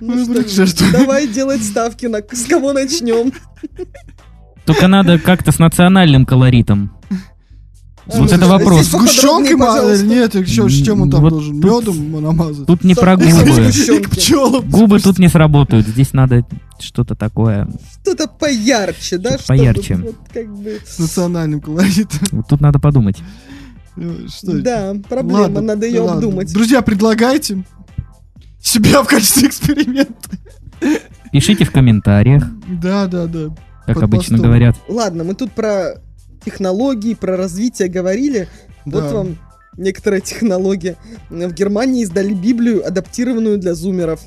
Ну 0.00 0.26
давай 0.92 1.28
делать 1.28 1.62
ставки, 1.62 2.06
на 2.06 2.18
с 2.18 2.44
кого 2.46 2.72
начнем. 2.72 3.32
Только 4.64 4.88
надо 4.88 5.18
как-то 5.18 5.52
с 5.52 5.58
национальным 5.58 6.26
колоритом. 6.26 6.96
Вот 8.06 8.32
это 8.32 8.46
вопрос. 8.46 8.86
Сгущенкой 8.86 9.56
пожалуйста. 9.56 10.04
нет? 10.04 10.34
Еще 10.34 10.68
с 10.68 10.72
чем 10.84 11.02
он 11.02 11.10
там 11.10 11.28
должен? 11.28 11.56
Медом 11.56 12.22
намазать? 12.22 12.66
Тут 12.66 12.84
не 12.84 12.94
про 12.94 13.16
губы. 13.16 13.70
Губы 14.68 15.00
тут 15.00 15.18
не 15.18 15.28
сработают. 15.28 15.86
Здесь 15.86 16.12
надо 16.12 16.44
что-то 16.78 17.14
такое. 17.14 17.68
Что-то 18.02 18.26
поярче, 18.28 19.18
да? 19.18 19.36
Поярче. 19.46 19.98
С 20.86 20.98
национальным 20.98 21.60
колоритом. 21.60 22.20
Вот 22.32 22.48
Тут 22.48 22.60
надо 22.60 22.78
подумать. 22.78 23.16
Ну, 23.96 24.28
Что? 24.28 24.52
Да, 24.60 24.94
проблема, 25.08 25.40
Ладно, 25.42 25.60
надо 25.60 25.86
ее 25.86 26.00
ладно. 26.00 26.16
обдумать. 26.16 26.52
Друзья, 26.52 26.82
предлагайте 26.82 27.64
себя 28.60 29.02
в 29.02 29.06
качестве 29.06 29.48
эксперимента. 29.48 30.12
Пишите 31.32 31.64
в 31.64 31.70
комментариях, 31.70 32.44
Да, 32.82 33.06
да, 33.06 33.26
да. 33.26 33.48
как 33.86 33.94
Под 33.94 34.04
обычно 34.04 34.36
постом. 34.36 34.40
говорят. 34.40 34.76
Ладно, 34.88 35.24
мы 35.24 35.34
тут 35.34 35.52
про 35.52 35.94
технологии, 36.44 37.14
про 37.14 37.36
развитие 37.36 37.88
говорили. 37.88 38.48
Вот 38.84 39.04
Да. 39.04 39.12
вам 39.14 39.38
некоторая 39.76 40.20
технология. 40.20 40.96
В 41.30 41.52
Германии 41.52 42.02
издали 42.02 42.32
Библию, 42.32 42.86
адаптированную 42.86 43.58
для 43.58 43.74
зумеров. 43.74 44.20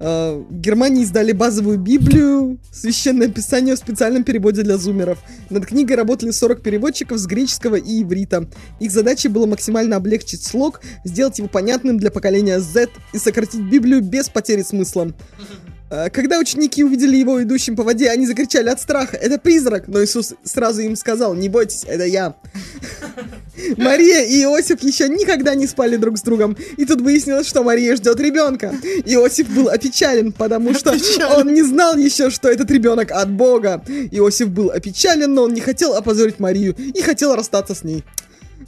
А, 0.00 0.36
В 0.36 0.60
Германии 0.60 1.04
издали 1.04 1.30
базовую 1.32 1.78
Библию, 1.78 2.58
священное 2.72 3.28
писание 3.28 3.76
в 3.76 3.78
специальном 3.78 4.24
переводе 4.24 4.62
для 4.62 4.76
зумеров. 4.76 5.18
Над 5.50 5.66
книгой 5.66 5.96
работали 5.96 6.32
40 6.32 6.60
переводчиков 6.62 7.18
с 7.18 7.26
греческого 7.26 7.76
и 7.76 8.02
иврита. 8.02 8.48
Их 8.80 8.90
задачей 8.90 9.28
было 9.28 9.46
максимально 9.46 9.96
облегчить 9.96 10.42
слог, 10.42 10.80
сделать 11.04 11.38
его 11.38 11.48
понятным 11.48 11.98
для 11.98 12.10
поколения 12.10 12.58
Z 12.58 12.88
и 13.12 13.18
сократить 13.18 13.60
Библию 13.60 14.02
без 14.02 14.28
потери 14.28 14.62
смысла. 14.62 15.12
А, 15.92 16.08
Когда 16.08 16.38
ученики 16.38 16.82
увидели 16.82 17.16
его 17.16 17.42
идущим 17.42 17.76
по 17.76 17.82
воде, 17.82 18.08
они 18.08 18.26
закричали 18.26 18.70
от 18.70 18.80
страха 18.80 19.14
«Это 19.14 19.38
призрак!» 19.38 19.88
Но 19.88 20.02
Иисус 20.02 20.32
сразу 20.42 20.80
им 20.80 20.96
сказал 20.96 21.34
«Не 21.34 21.50
бойтесь, 21.50 21.84
это 21.86 22.06
я!» 22.06 22.34
Мария 23.76 24.22
и 24.24 24.42
Иосиф 24.42 24.82
еще 24.82 25.10
никогда 25.10 25.54
не 25.54 25.66
спали 25.66 25.96
друг 25.96 26.16
с 26.16 26.22
другом. 26.22 26.56
И 26.78 26.86
тут 26.86 27.02
выяснилось, 27.02 27.46
что 27.46 27.62
Мария 27.62 27.94
ждет 27.94 28.18
ребенка. 28.18 28.74
Иосиф 29.04 29.50
был 29.50 29.68
опечален, 29.68 30.32
потому 30.32 30.72
что 30.72 30.94
он 31.36 31.52
не 31.52 31.62
знал 31.62 31.98
еще, 31.98 32.30
что 32.30 32.48
этот 32.48 32.70
ребенок 32.70 33.10
от 33.10 33.30
Бога. 33.30 33.84
Иосиф 34.10 34.48
был 34.48 34.70
опечален, 34.70 35.34
но 35.34 35.42
он 35.42 35.52
не 35.52 35.60
хотел 35.60 35.94
опозорить 35.94 36.40
Марию 36.40 36.74
и 36.74 37.02
хотел 37.02 37.36
расстаться 37.36 37.74
с 37.74 37.84
ней. 37.84 38.02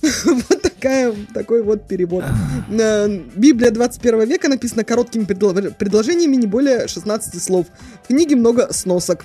Вот 0.24 0.62
такая, 0.62 1.14
такой 1.32 1.62
вот 1.62 1.86
перевод. 1.86 2.24
Библия 2.68 3.70
21 3.70 4.28
века 4.28 4.48
написана 4.48 4.84
короткими 4.84 5.24
предло- 5.24 5.74
предложениями, 5.74 6.36
не 6.36 6.46
более 6.46 6.88
16 6.88 7.42
слов. 7.42 7.66
В 8.02 8.08
книге 8.08 8.36
много 8.36 8.72
сносок. 8.72 9.24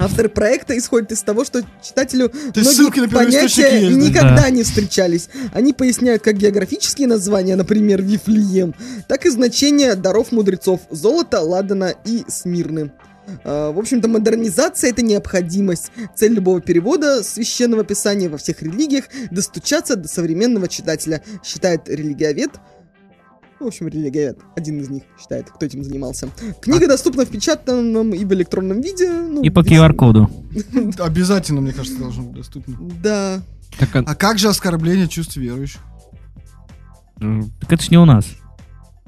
Авторы 0.00 0.28
проекта 0.28 0.78
исходят 0.78 1.10
из 1.10 1.22
того, 1.22 1.44
что 1.44 1.60
читателю 1.82 2.30
есть 2.54 2.76
ссылки 2.76 3.00
на 3.00 3.08
понятия 3.08 3.80
есть, 3.80 3.98
да? 3.98 4.06
никогда 4.06 4.42
Да. 4.42 4.50
не 4.50 4.62
встречались. 4.62 5.28
Они 5.52 5.72
поясняют 5.72 6.22
как 6.22 6.36
географические 6.36 7.08
названия, 7.08 7.56
например, 7.56 8.00
Вифлеем, 8.00 8.74
так 9.08 9.26
и 9.26 9.30
значения 9.30 9.96
даров 9.96 10.30
мудрецов– 10.30 10.82
золота, 10.90 11.40
ладана 11.40 11.92
и 12.04 12.22
смирны. 12.28 12.92
А, 13.44 13.70
В 13.72 13.78
общем-то, 13.78 14.08
модернизация— 14.08 14.90
это 14.90 15.02
необходимость. 15.02 15.90
Цель 16.16 16.32
любого 16.34 16.60
перевода 16.60 17.22
священного 17.22 17.84
писания 17.84 18.28
во 18.28 18.36
всех 18.38 18.62
религиях— 18.62 19.04
достучаться 19.30 19.96
до 19.96 20.08
современного 20.08 20.68
читателя, 20.68 21.22
считает 21.44 21.88
религиовед. 21.88 22.50
В 23.60 23.66
общем, 23.66 23.88
религиовед, 23.88 24.38
один 24.56 24.80
из 24.80 24.88
них 24.88 25.02
считает, 25.20 25.50
кто 25.50 25.66
этим 25.66 25.82
занимался. 25.82 26.28
Книга 26.60 26.86
доступна 26.86 27.24
в 27.26 27.28
печатанном 27.28 28.14
и 28.14 28.24
в 28.24 28.32
электронном 28.32 28.80
виде. 28.80 29.10
ну, 29.10 29.42
И 29.42 29.50
по 29.50 29.60
QR-коду. 29.60 30.30
Обязательно, 30.98 31.60
мне 31.60 31.72
кажется, 31.72 31.98
должно 31.98 32.22
быть 32.22 32.34
доступно. 32.36 32.76
Да. 33.02 33.42
Так, 33.78 33.96
а- 33.96 34.04
А 34.06 34.14
как 34.14 34.38
же 34.38 34.48
оскорбление 34.48 35.08
чувств 35.08 35.36
верующих? 35.36 35.80
Так 37.18 37.72
это 37.72 37.82
ж 37.82 37.90
не 37.90 37.98
у 37.98 38.04
нас. 38.04 38.26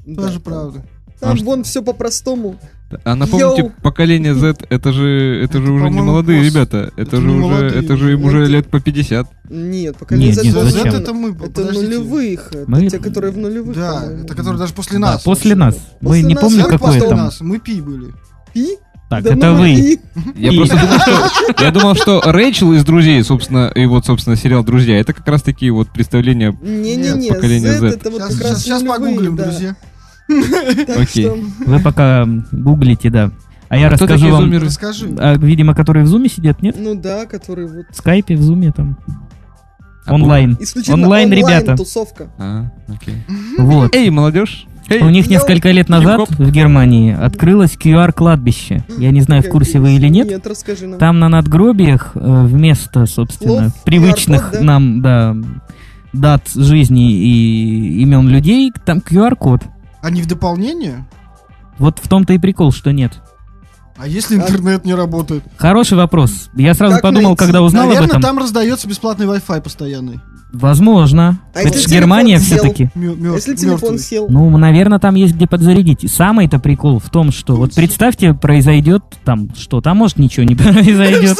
да, 0.04 0.22
Тоже 0.22 0.34
там- 0.34 0.42
правда. 0.42 0.84
Там 1.20 1.36
вон 1.38 1.62
все 1.64 1.82
по-простому. 1.82 2.58
А 3.04 3.14
напомните, 3.14 3.62
Йоу. 3.62 3.72
поколение 3.82 4.34
Z, 4.34 4.56
это 4.68 4.92
же, 4.92 5.40
это 5.44 5.58
Это, 5.58 5.66
же 5.66 5.72
уже 5.72 5.90
не 5.90 6.00
молодые 6.02 6.40
пос- 6.42 6.44
ребята. 6.46 6.90
Это, 6.96 7.02
это 7.02 7.16
же 7.20 7.22
не 7.28 7.34
уже, 7.34 7.40
молодые. 7.46 7.84
это 7.84 7.96
же 7.96 8.12
им 8.12 8.24
уже 8.24 8.42
Это- 8.42 8.50
лет 8.50 8.66
по 8.68 8.80
50. 8.80 9.26
Нет, 9.48 9.96
поколение 9.96 10.28
Нет, 10.30 10.36
Z 10.36 10.44
нет, 10.44 10.56
это- 10.56 10.70
зачем? 10.70 10.94
это 10.94 11.12
мы, 11.14 11.28
Это 11.30 11.38
подождите. 11.38 11.80
нулевых. 11.86 12.48
Это 12.52 12.64
Мы- 12.70 12.88
те, 12.88 12.98
которые 12.98 13.32
в 13.32 13.38
нулевых. 13.38 13.76
Да, 13.76 13.92
по-моему. 14.00 14.24
это 14.24 14.34
которые 14.34 14.58
даже 14.58 14.72
после 14.74 14.98
Да, 14.98 15.12
нас. 15.12 15.22
после 15.22 15.54
нас. 15.54 15.76
Мы 16.00 16.08
После 16.08 16.22
не 16.22 16.34
нас. 16.34 16.42
помню, 16.42 16.62
Как 16.64 16.72
какое 16.80 17.00
там. 17.00 17.18
нас. 17.18 17.40
Мы 17.40 17.58
пи 17.60 17.80
были. 17.80 18.06
Пи? 18.52 18.76
Так, 19.08 19.24
Да 19.24 19.30
это 19.34 19.50
мы 19.52 19.58
вы. 19.58 19.74
пи. 19.74 20.00
Я 20.36 20.52
И- 20.52 20.56
просто 20.56 20.76
думал, 20.76 20.98
что... 21.00 21.62
Я 21.64 21.70
думал, 21.72 21.94
что 21.96 22.20
Рэйчел 22.24 22.72
из 22.74 22.84
«Друзей», 22.84 23.22
собственно, 23.24 23.70
и 23.74 23.84
вот, 23.86 24.06
собственно, 24.06 24.36
сериал 24.36 24.62
«Друзья», 24.62 25.00
это 25.00 25.12
как 25.12 25.26
раз 25.26 25.42
такие 25.42 25.72
вот 25.72 25.90
представления... 25.92 26.56
Не-не-не, 26.62 27.14
Нет, 27.24 27.34
поколение 27.34 27.72
Z 27.72 27.78
Z. 27.80 27.86
это 27.88 28.10
вот 28.10 28.20
Сейчас, 28.22 28.34
как 28.36 28.42
раз 28.48 28.62
сейчас, 28.62 28.62
сейчас 28.62 28.82
погуглим, 28.84 29.34
да. 29.36 29.44
друзья. 29.44 29.76
Окей. 30.96 31.30
Вы 31.66 31.80
пока 31.80 32.26
гуглите, 32.52 33.10
да. 33.10 33.30
А 33.68 33.76
я 33.76 33.86
А 33.86 33.90
кто 33.94 34.04
расскажу 34.06 34.14
такие 34.24 34.32
вам, 34.32 34.42
зумеры? 34.42 34.66
Расскажи. 34.66 35.08
а, 35.18 35.34
видимо, 35.36 35.74
которые 35.74 36.04
в 36.04 36.08
зуме 36.08 36.28
сидят, 36.28 36.60
нет? 36.62 36.74
ну 36.78 36.94
да, 36.96 37.26
которые 37.26 37.68
вот 37.68 37.86
В 37.90 37.96
скайпе, 37.96 38.34
в 38.36 38.42
зуме 38.42 38.72
там. 38.72 38.98
А, 40.06 40.14
Онлайн. 40.14 40.56
исключительно 40.60 41.04
Онлайн, 41.04 41.32
ребята. 41.32 41.76
тусовка. 41.76 42.28
А, 42.38 42.72
окей. 42.88 43.14
Вот. 43.58 43.94
Эй, 43.94 44.10
молодежь! 44.10 44.66
Эй! 44.88 45.02
У 45.02 45.08
них 45.10 45.26
Yo. 45.26 45.34
несколько 45.34 45.70
лет 45.70 45.88
назад 45.88 46.18
Хип-хоп. 46.20 46.46
в 46.46 46.50
Германии 46.50 47.14
открылось 47.14 47.76
QR-кладбище. 47.76 48.82
Я 48.98 49.12
не 49.12 49.20
знаю, 49.20 49.42
в 49.44 49.48
курсе 49.48 49.78
вы 49.78 49.92
или 49.92 50.08
нет. 50.08 50.26
Нет, 50.28 50.44
расскажи 50.48 50.88
нам. 50.88 50.98
Там 50.98 51.20
на 51.20 51.28
надгробиях 51.28 52.10
э, 52.16 52.44
вместо, 52.46 53.06
собственно, 53.06 53.68
Слов, 53.70 53.84
привычных 53.84 54.50
да? 54.52 54.60
нам, 54.62 55.00
да, 55.00 55.36
дат 56.12 56.48
жизни 56.52 57.12
и 57.12 58.02
имен 58.02 58.28
людей, 58.28 58.72
там 58.84 58.98
QR-код. 58.98 59.62
А 60.02 60.10
не 60.10 60.22
в 60.22 60.26
дополнение? 60.26 61.06
Вот 61.78 61.98
в 62.02 62.08
том-то 62.08 62.32
и 62.32 62.38
прикол, 62.38 62.72
что 62.72 62.92
нет. 62.92 63.20
А 63.96 64.06
если 64.06 64.36
интернет 64.36 64.84
не 64.86 64.94
работает? 64.94 65.42
Хороший 65.58 65.98
вопрос. 65.98 66.48
Я 66.54 66.72
сразу 66.74 66.94
Как 66.94 67.02
подумал, 67.02 67.30
найти? 67.30 67.38
когда 67.44 67.60
узнал 67.62 67.84
Наверное, 67.86 68.04
об 68.06 68.10
этом. 68.12 68.22
там 68.22 68.38
раздается 68.38 68.88
бесплатный 68.88 69.26
Wi-Fi 69.26 69.60
постоянный. 69.60 70.20
Возможно. 70.52 71.38
А 71.54 71.58
Это 71.60 71.68
если 71.68 71.80
ж 71.80 71.84
телефон 71.84 72.00
Германия 72.00 72.38
сел? 72.38 72.58
все-таки. 72.58 72.90
Если 72.94 73.54
телефон 73.54 73.72
мёртвый. 73.90 73.98
сел. 73.98 74.26
Ну, 74.30 74.56
наверное, 74.56 74.98
там 74.98 75.14
есть 75.16 75.34
где 75.34 75.46
подзарядить. 75.46 76.10
Самый-то 76.10 76.58
прикол 76.58 76.98
в 76.98 77.10
том, 77.10 77.30
что 77.30 77.56
вот 77.56 77.74
представьте, 77.74 78.32
произойдет 78.34 79.04
там 79.24 79.54
что, 79.54 79.80
там 79.82 79.98
может 79.98 80.18
ничего 80.18 80.44
не 80.44 80.54
произойдет. 80.56 81.36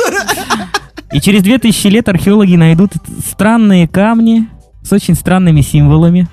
И 1.13 1.21
через 1.21 1.43
2000 1.43 1.87
лет 1.89 2.09
археологи 2.09 2.57
найдут 2.57 2.93
странные 3.27 3.89
камни 3.89 4.49
с 4.83 4.93
очень 4.93 5.15
странными 5.15 5.63
символами. 5.63 6.29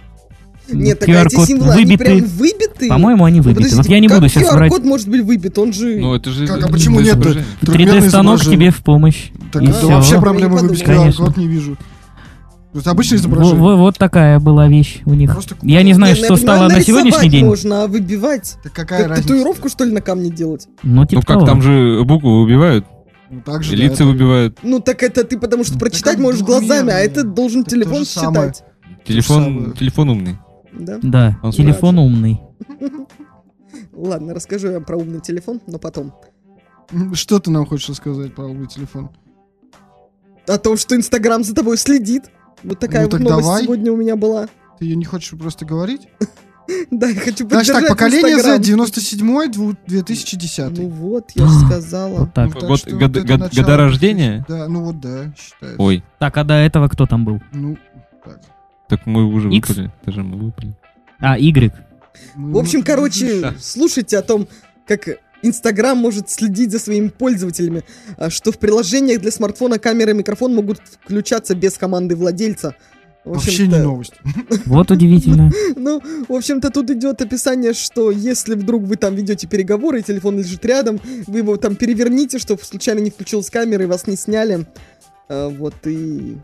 Нет, 0.69 0.99
так 0.99 1.09
а 1.09 1.23
эти 1.23 1.45
символы, 1.45 1.71
они 1.73 1.97
прям 1.97 2.15
выбиты. 2.15 2.33
выбиты? 2.35 2.87
По-моему, 2.89 3.23
они 3.25 3.37
Ну, 3.39 3.43
выбиты. 3.43 3.61
подождите, 3.63 3.81
Вот 3.83 3.89
я 3.91 3.99
не 3.99 4.07
как 4.07 4.17
буду 4.19 4.29
сейчас 4.29 4.51
врать. 4.53 4.71
QR-код 4.71 4.83
может 4.85 5.07
быть 5.07 5.21
выбит, 5.21 5.57
он 5.57 5.73
же... 5.73 5.97
Ну, 5.99 6.13
это 6.15 6.29
же... 6.31 6.47
Как, 6.47 6.63
а 6.63 6.67
почему 6.67 6.99
нет? 6.99 7.09
изображение. 7.15 7.45
Трехмерное 7.61 8.01
3D-станок 8.01 8.35
изображение. 8.35 8.57
тебе 8.57 8.71
в 8.71 8.83
помощь. 8.83 9.29
Так 9.51 9.61
И 9.61 9.65
это 9.65 9.77
всё. 9.77 9.87
вообще 9.89 10.13
Я 10.15 10.21
проблемы 10.21 10.61
не 10.61 10.67
выбить. 10.67 10.83
QR-код 10.83 11.37
не 11.37 11.47
вижу. 11.47 11.75
То 12.73 12.79
есть 12.79 12.87
обычное 12.87 13.17
изображение. 13.17 13.55
во- 13.59 13.75
Вот 13.77 13.97
такая 13.97 14.39
была 14.39 14.67
вещь 14.67 15.01
у 15.05 15.13
них. 15.13 15.31
Просто 15.31 15.55
Я 15.63 15.81
не 15.83 15.93
знаю, 15.93 16.13
Не, 16.15 16.19
ну, 16.19 16.25
что 16.25 16.33
я 16.33 16.37
понимаю, 16.37 16.57
стало 16.59 16.69
на 16.77 16.83
сегодняшний 16.83 17.29
день. 17.29 17.45
можно, 17.45 17.83
а 17.83 17.87
выбивать? 17.87 18.57
Так 18.63 18.73
какая 18.73 18.99
Как 19.03 19.09
разница? 19.11 19.27
татуировку, 19.29 19.69
что 19.69 19.83
ли, 19.85 19.91
на 19.93 20.01
камне 20.01 20.29
делать? 20.29 20.67
Ну, 20.83 21.01
Ну 21.01 21.05
типа 21.07 21.21
как, 21.21 21.35
того. 21.37 21.45
там 21.45 21.61
же 21.61 22.03
буквы 22.03 22.43
выбивают, 22.43 22.85
Ну, 23.31 23.41
так 23.43 23.63
же, 23.63 23.73
и 23.73 23.77
да, 23.77 23.83
лица 23.83 23.93
это- 23.95 24.05
выбивают. 24.05 24.59
Ну, 24.63 24.79
так 24.79 25.01
это 25.01 25.23
ты 25.23 25.39
потому 25.39 25.63
что 25.63 25.73
Ну, 25.73 25.79
прочитать 25.79 26.15
так 26.15 26.19
можешь 26.19 26.41
двухмерно. 26.41 26.67
глазами, 26.67 26.91
а 26.91 26.97
это 26.99 27.23
должен 27.23 27.63
Так 27.63 27.71
телефон 27.73 28.05
считать. 28.05 28.63
Телефон, 29.07 29.73
телефон 29.79 30.09
умный. 30.09 30.37
Да? 30.79 30.99
Да, 31.01 31.39
Он 31.43 31.51
телефон 31.51 31.99
умный. 31.99 32.39
Ладно, 33.93 34.33
расскажу 34.33 34.69
я 34.71 34.79
про 34.79 34.97
умный 34.97 35.21
телефон, 35.21 35.61
но 35.67 35.79
потом. 35.79 36.13
Что 37.13 37.39
ты 37.39 37.51
нам 37.51 37.65
хочешь 37.65 37.89
рассказать 37.89 38.33
про 38.35 38.45
умный 38.45 38.67
телефон? 38.67 39.09
О 40.47 40.57
том, 40.57 40.77
что 40.77 40.95
Инстаграм 40.95 41.43
за 41.43 41.53
тобой 41.53 41.77
следит. 41.77 42.23
Вот 42.63 42.79
такая 42.79 43.05
Ну, 43.05 43.11
вот 43.11 43.19
новость 43.19 43.45
давай. 43.47 43.63
сегодня 43.63 43.91
у 43.91 43.97
меня 43.97 44.15
была. 44.15 44.47
Ты 44.79 44.85
ее 44.85 44.95
не 44.95 45.05
хочешь 45.05 45.37
просто 45.37 45.65
говорить? 45.65 46.07
Да, 46.91 47.07
я 47.07 47.15
хочу 47.21 47.47
Значит 47.47 47.49
поддержать 47.49 47.79
так, 47.79 47.87
поколение. 47.87 48.39
Z, 48.43 48.59
97 48.59 49.51
дву- 49.53 49.77
2010 49.87 50.77
Ну 50.77 50.89
вот, 50.89 51.31
я 51.33 51.47
же 51.47 51.59
сказала. 51.65 52.19
Вот 52.19 52.33
так. 52.33 52.47
Ну, 52.53 52.59
так 52.59 52.67
Год- 52.69 52.79
что 52.79 52.89
год- 52.91 53.15
вот 53.15 53.25
год- 53.25 53.55
года 53.55 53.77
рождения? 53.77 54.45
Да, 54.49 54.67
ну 54.67 54.83
вот 54.83 54.99
да, 54.99 55.33
считается. 55.37 55.81
Ой, 55.81 56.03
Так, 56.19 56.35
а 56.35 56.43
до 56.43 56.55
этого 56.55 56.89
кто 56.89 57.05
там 57.05 57.23
был? 57.23 57.39
Ну, 57.53 57.77
так. 58.89 59.05
мы 59.05 59.25
уже 59.25 59.49
Икс? 59.51 59.69
выпали. 59.69 59.91
Даже 60.05 60.23
мы 60.23 60.37
выпали. 60.37 60.73
А, 61.19 61.37
Y. 61.37 61.71
Мы- 62.35 62.53
В 62.53 62.57
общем, 62.57 62.83
короче, 62.83 63.53
слушайте 63.59 64.17
о 64.17 64.21
том, 64.21 64.47
как 64.87 65.07
Инстаграм 65.43 65.97
может 65.97 66.29
следить 66.29 66.71
за 66.71 66.79
своими 66.79 67.09
пользователями, 67.09 67.83
а, 68.17 68.29
что 68.29 68.51
в 68.51 68.57
приложениях 68.57 69.21
для 69.21 69.31
смартфона 69.31 69.79
камера 69.79 70.11
и 70.11 70.13
микрофон 70.15 70.55
могут 70.55 70.79
включаться 71.03 71.55
без 71.55 71.77
команды 71.77 72.15
владельца. 72.15 72.75
Вообще 73.23 73.67
не 73.67 73.77
новость. 73.77 74.13
Вот 74.65 74.89
удивительно. 74.89 75.51
Ну, 75.75 76.01
в 76.29 76.33
общем-то, 76.33 76.69
тут 76.69 76.89
идет 76.91 77.21
описание, 77.21 77.73
что 77.73 78.09
если 78.09 78.55
вдруг 78.55 78.83
вы 78.83 78.95
там 78.95 79.15
ведете 79.15 79.47
переговоры, 79.47 79.99
и 79.99 80.03
телефон 80.03 80.37
лежит 80.37 80.63
рядом, 80.65 80.99
вы 81.27 81.39
его 81.39 81.57
там 81.57 81.75
переверните, 81.75 82.39
чтобы 82.39 82.63
случайно 82.63 82.99
не 82.99 83.09
включилась 83.11 83.49
камера 83.49 83.83
и 83.83 83.87
вас 83.87 84.07
не 84.07 84.15
сняли. 84.15 84.65
А, 85.29 85.49
вот 85.49 85.75
и... 85.85 86.37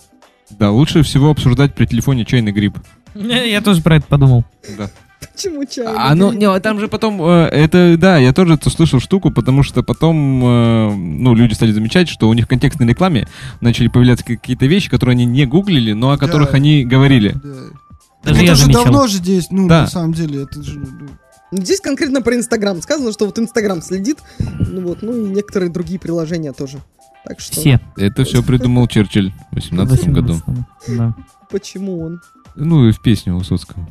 Да, 0.60 0.72
лучше 0.72 1.04
всего 1.04 1.30
обсуждать 1.32 1.74
при 1.76 1.86
телефоне 1.86 2.26
чайный 2.26 2.52
гриб. 2.52 2.78
Я 3.16 3.62
тоже 3.62 3.82
про 3.82 3.98
это 3.98 4.06
подумал. 4.08 4.44
Да. 4.78 4.90
Почему 5.34 5.66
чай? 5.66 5.86
А, 5.88 6.14
ну, 6.16 6.32
не, 6.34 6.46
а 6.46 6.60
там 6.60 6.80
же 6.80 6.88
потом, 6.88 7.22
э, 7.22 7.48
это, 7.48 7.96
да, 7.98 8.18
я 8.18 8.34
тоже 8.34 8.56
это 8.56 8.70
слышал 8.70 9.00
штуку, 9.00 9.32
потому 9.32 9.64
что 9.64 9.82
потом, 9.82 10.44
э, 10.44 10.94
ну, 10.94 11.34
люди 11.34 11.54
стали 11.54 11.72
замечать, 11.72 12.10
что 12.10 12.28
у 12.30 12.34
них 12.34 12.46
в 12.46 12.48
контекстной 12.50 12.88
рекламе 12.88 13.28
начали 13.62 13.88
появляться 13.88 14.26
какие-то 14.26 14.66
вещи, 14.66 14.90
которые 14.90 15.14
они 15.14 15.26
не 15.26 15.46
гуглили, 15.46 15.94
но 15.94 16.12
о 16.12 16.18
которых 16.18 16.52
Да. 16.52 16.58
они 16.58 16.84
говорили. 16.84 17.36
Да. 17.42 17.50
Даже 18.24 18.36
это 18.40 18.46
я 18.46 18.56
же 18.56 18.62
замечал. 18.64 18.84
давно 18.86 19.08
же 19.08 19.18
здесь, 19.18 19.48
ну, 19.50 19.68
Да. 19.68 19.82
на 19.82 19.88
самом 19.88 20.14
деле, 20.14 20.44
это 20.44 20.62
же... 20.62 20.80
ну, 20.80 21.62
Здесь 21.62 21.82
конкретно 21.82 22.22
про 22.22 22.36
Инстаграм. 22.36 22.82
Сказано, 22.82 23.12
что 23.12 23.26
вот 23.26 23.38
Инстаграм 23.38 23.82
следит, 23.82 24.18
ну 24.40 24.82
вот, 24.82 25.04
ну 25.04 25.16
и 25.16 25.30
некоторые 25.30 25.70
другие 25.70 26.00
приложения 26.00 26.52
тоже. 26.52 26.80
Так 27.26 27.40
что... 27.40 27.60
Все. 27.60 27.80
Это 27.98 28.24
все 28.24 28.44
придумал 28.44 28.88
Черчилль 28.88 29.32
в 29.52 29.56
18 29.56 30.10
году. 30.10 30.34
18-м. 30.48 30.66
Да. 30.98 31.16
Почему 31.50 32.02
он? 32.02 32.22
Ну, 32.56 32.88
и 32.88 32.92
в 32.92 33.02
песню 33.02 33.38
Высоцкого. 33.38 33.88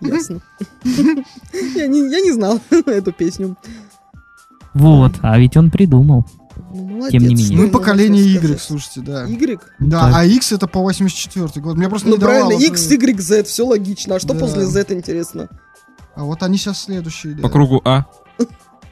Ясно. 0.00 0.40
Я 0.84 1.86
не, 1.86 2.10
я 2.10 2.20
не 2.20 2.32
знал 2.32 2.60
эту 2.86 3.12
песню. 3.12 3.56
Вот, 4.74 5.12
а 5.22 5.38
ведь 5.38 5.56
он 5.56 5.70
придумал. 5.70 6.24
Ну, 6.72 6.86
молодец. 6.86 7.10
Тем 7.12 7.22
не 7.22 7.34
менее. 7.34 7.56
Мы 7.56 7.62
можно 7.64 7.78
поколение 7.78 8.22
Y, 8.24 8.58
слушайте, 8.60 9.00
да. 9.00 9.24
Y? 9.24 9.60
Да, 9.80 10.00
Так. 10.06 10.14
а 10.14 10.24
X 10.24 10.52
это 10.52 10.66
по 10.68 10.80
84 10.80 11.48
год. 11.60 11.76
Мне 11.76 11.88
просто 11.88 12.08
Ну 12.08 12.14
не 12.14 12.20
давало... 12.20 12.48
правильно, 12.50 12.62
X, 12.64 12.90
Y, 12.90 13.20
Z, 13.20 13.44
все 13.44 13.66
логично. 13.66 14.14
А 14.16 14.20
что 14.20 14.34
Да. 14.34 14.40
после 14.40 14.64
Z 14.66 14.86
интересно? 14.90 15.48
А 16.14 16.24
вот 16.24 16.42
они 16.42 16.56
сейчас 16.58 16.82
следующие. 16.82 17.34
да. 17.34 17.42
По 17.42 17.48
кругу 17.48 17.80
А. 17.84 18.06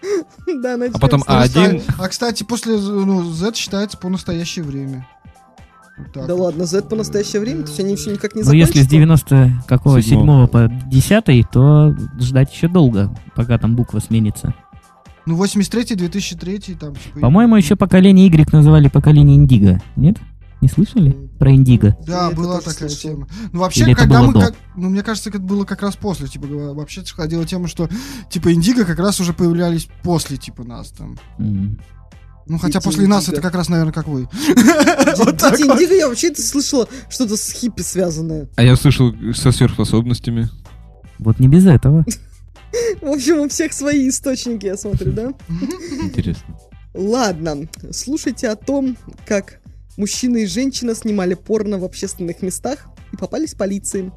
Да, 0.62 0.76
начнем 0.76 0.96
А 0.96 0.98
потом 0.98 1.20
с- 1.22 1.26
А1. 1.26 1.82
А, 1.98 2.08
кстати, 2.08 2.42
после 2.44 2.76
ну, 2.78 3.30
Z 3.30 3.54
считается 3.56 3.98
по 3.98 4.08
настоящее 4.08 4.64
время. 4.64 5.06
Так 6.14 6.26
Да 6.26 6.34
ладно, 6.34 6.64
Z 6.64 6.82
по 6.82 6.94
настоящее 6.94 7.40
время, 7.40 7.62
то 7.62 7.68
есть 7.68 7.80
они 7.80 7.92
еще 7.92 8.10
никак 8.10 8.34
не 8.36 8.42
Ну, 8.42 8.52
если 8.52 8.82
с 8.82 8.88
закончатся? 8.88 9.36
90 9.36 9.64
какого 9.66 10.00
Седьмого. 10.00 10.46
7 10.46 10.52
по 10.52 10.88
10, 10.90 11.50
то 11.50 11.96
ждать 12.20 12.52
еще 12.54 12.68
долго, 12.68 13.12
пока 13.34 13.58
там 13.58 13.74
буква 13.74 13.98
сменится. 13.98 14.54
Ну, 15.26 15.36
83-й, 15.36 15.96
2003 15.96 16.58
там. 16.74 16.94
типа, 16.94 17.20
По-моему, 17.20 17.56
еще 17.56 17.76
поколение 17.76 18.26
Y 18.28 18.52
называли 18.52 18.88
поколение 18.88 19.36
Индиго. 19.36 19.82
Нет? 19.96 20.16
Не 20.60 20.68
слышали 20.68 21.12
про 21.38 21.52
Индиго? 21.54 21.96
Да, 22.06 22.24
Я 22.24 22.26
это 22.28 22.36
была 22.36 22.58
такая 22.58 22.88
слышал. 22.88 23.10
тема. 23.12 23.28
Ну, 23.52 23.60
вообще, 23.60 23.82
Или 23.82 23.92
это 23.92 24.00
когда 24.02 24.18
было 24.20 24.26
мы... 24.26 24.32
до? 24.34 24.40
как- 24.40 24.54
ну, 24.76 24.88
мне 24.90 25.02
кажется, 25.02 25.30
это 25.30 25.38
было 25.38 25.64
как 25.64 25.82
раз 25.82 25.94
после. 25.96 26.26
Типа, 26.26 26.46
вообще 26.48 27.04
ходила 27.04 27.44
тема, 27.44 27.68
что, 27.68 27.88
типа, 28.28 28.52
Индиго 28.52 28.84
как 28.84 28.98
раз 28.98 29.20
уже 29.20 29.32
появлялись 29.32 29.88
после, 30.02 30.36
типа, 30.36 30.64
нас 30.64 30.90
там. 30.90 31.16
М. 31.38 31.78
Ну, 32.48 32.58
хотя 32.58 32.78
Дети 32.80 32.84
после 32.84 33.06
нас 33.06 33.24
Индиго. 33.24 33.34
это 33.36 33.42
как 33.42 33.54
раз, 33.54 33.68
наверное, 33.68 33.92
как 33.92 34.08
вы. 34.08 34.22
Дети. 34.46 34.52
Индиго, 35.62 35.94
я 35.94 36.08
вообще 36.08 36.28
это 36.28 36.42
слышала 36.42 36.88
что-то 37.08 37.36
с 37.36 37.50
хиппи 37.52 37.82
связанное. 37.82 38.48
А 38.56 38.62
я 38.64 38.74
слышал 38.74 39.14
со 39.34 39.52
сверхспособностями. 39.52 40.48
Вот 41.20 41.38
не 41.38 41.46
без 41.46 41.66
этого. 41.66 42.04
В 43.00 43.06
общем, 43.06 43.38
у 43.40 43.48
всех 43.48 43.72
свои 43.72 44.08
источники, 44.08 44.66
я 44.66 44.76
смотрю, 44.76 45.12
да? 45.12 45.32
Интересно. 46.02 46.56
Ладно, 46.94 47.68
слушайте 47.92 48.48
о 48.48 48.56
том, 48.56 48.96
как 49.26 49.60
мужчина 49.98 50.38
и 50.38 50.46
женщина 50.46 50.94
снимали 50.94 51.34
порно 51.34 51.76
в 51.78 51.84
общественных 51.84 52.40
местах 52.40 52.86
и 53.12 53.16
попались 53.16 53.52
полиции. 53.54 54.10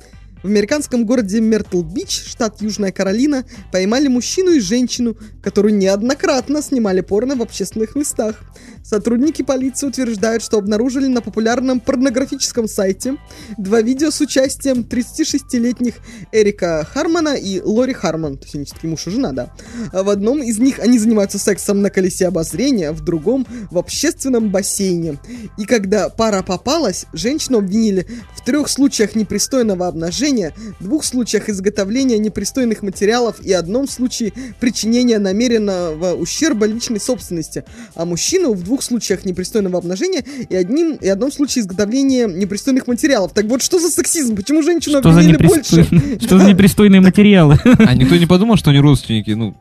В 0.43 0.47
американском 0.47 1.05
городе 1.05 1.39
Мертл-Бич, 1.39 2.23
штат 2.25 2.61
Южная 2.61 2.91
Каролина, 2.91 3.45
поймали 3.71 4.07
мужчину 4.07 4.51
и 4.51 4.59
женщину, 4.59 5.15
которые 5.43 5.73
неоднократно 5.73 6.63
снимали 6.63 7.01
порно 7.01 7.35
в 7.35 7.41
общественных 7.43 7.95
местах. 7.95 8.39
Сотрудники 8.83 9.41
полиции 9.41 9.87
утверждают, 9.87 10.43
что 10.43 10.57
обнаружили 10.57 11.07
на 11.07 11.21
популярном 11.21 11.79
порнографическом 11.79 12.67
сайте 12.67 13.17
два 13.57 13.81
видео 13.81 14.11
с 14.11 14.19
участием 14.21 14.79
36-летних 14.79 15.95
Эрика 16.31 16.87
Хармона 16.91 17.35
и 17.35 17.61
Лори 17.61 17.93
Хармон, 17.93 18.37
то 18.37 18.43
есть 18.45 18.55
они 18.55 18.65
все-таки 18.65 18.87
муж 18.87 19.07
и 19.07 19.11
жена, 19.11 19.31
да. 19.31 19.53
В 19.93 20.09
одном 20.09 20.41
из 20.41 20.57
них 20.59 20.79
они 20.79 20.97
занимаются 20.97 21.37
сексом 21.37 21.81
на 21.81 21.89
колесе 21.89 22.27
обозрения, 22.27 22.91
в 22.91 23.03
другом 23.03 23.45
в 23.69 23.77
общественном 23.77 24.49
бассейне. 24.49 25.19
И 25.57 25.65
когда 25.65 26.09
пара 26.09 26.41
попалась, 26.41 27.05
женщину 27.13 27.59
обвинили 27.59 28.07
в 28.35 28.43
трех 28.43 28.67
случаях 28.67 29.15
непристойного 29.15 29.87
обнажения, 29.87 30.53
двух 30.79 31.05
случаях 31.05 31.49
изготовления 31.49 32.17
непристойных 32.17 32.81
материалов 32.81 33.39
и 33.41 33.53
одном 33.53 33.87
случае 33.87 34.33
причинения 34.59 35.19
намеренного 35.19 36.15
ущерба 36.15 36.65
личной 36.65 36.99
собственности, 36.99 37.63
а 37.93 38.05
мужчину 38.05 38.53
в 38.53 38.63
двух 38.63 38.70
случаях 38.79 39.25
непристойного 39.25 39.77
обнажения 39.79 40.23
и, 40.49 40.55
одним, 40.55 40.93
и 40.95 41.07
одном 41.07 41.31
случае 41.31 41.63
изготовления 41.63 42.27
непристойных 42.27 42.87
материалов. 42.87 43.33
Так 43.33 43.45
вот, 43.45 43.61
что 43.61 43.79
за 43.79 43.89
сексизм? 43.89 44.35
Почему 44.35 44.61
женщину 44.63 44.99
Что 44.99 45.09
обвинили 45.09 45.37
больше? 45.37 45.77
непристойные, 45.77 46.19
что 46.21 46.39
за 46.39 46.45
непристойные 46.47 47.01
материалы? 47.01 47.59
А 47.79 47.93
никто 47.95 48.15
не 48.15 48.25
подумал, 48.25 48.55
что 48.55 48.69
они 48.69 48.79
родственники? 48.79 49.31
Ну, 49.31 49.55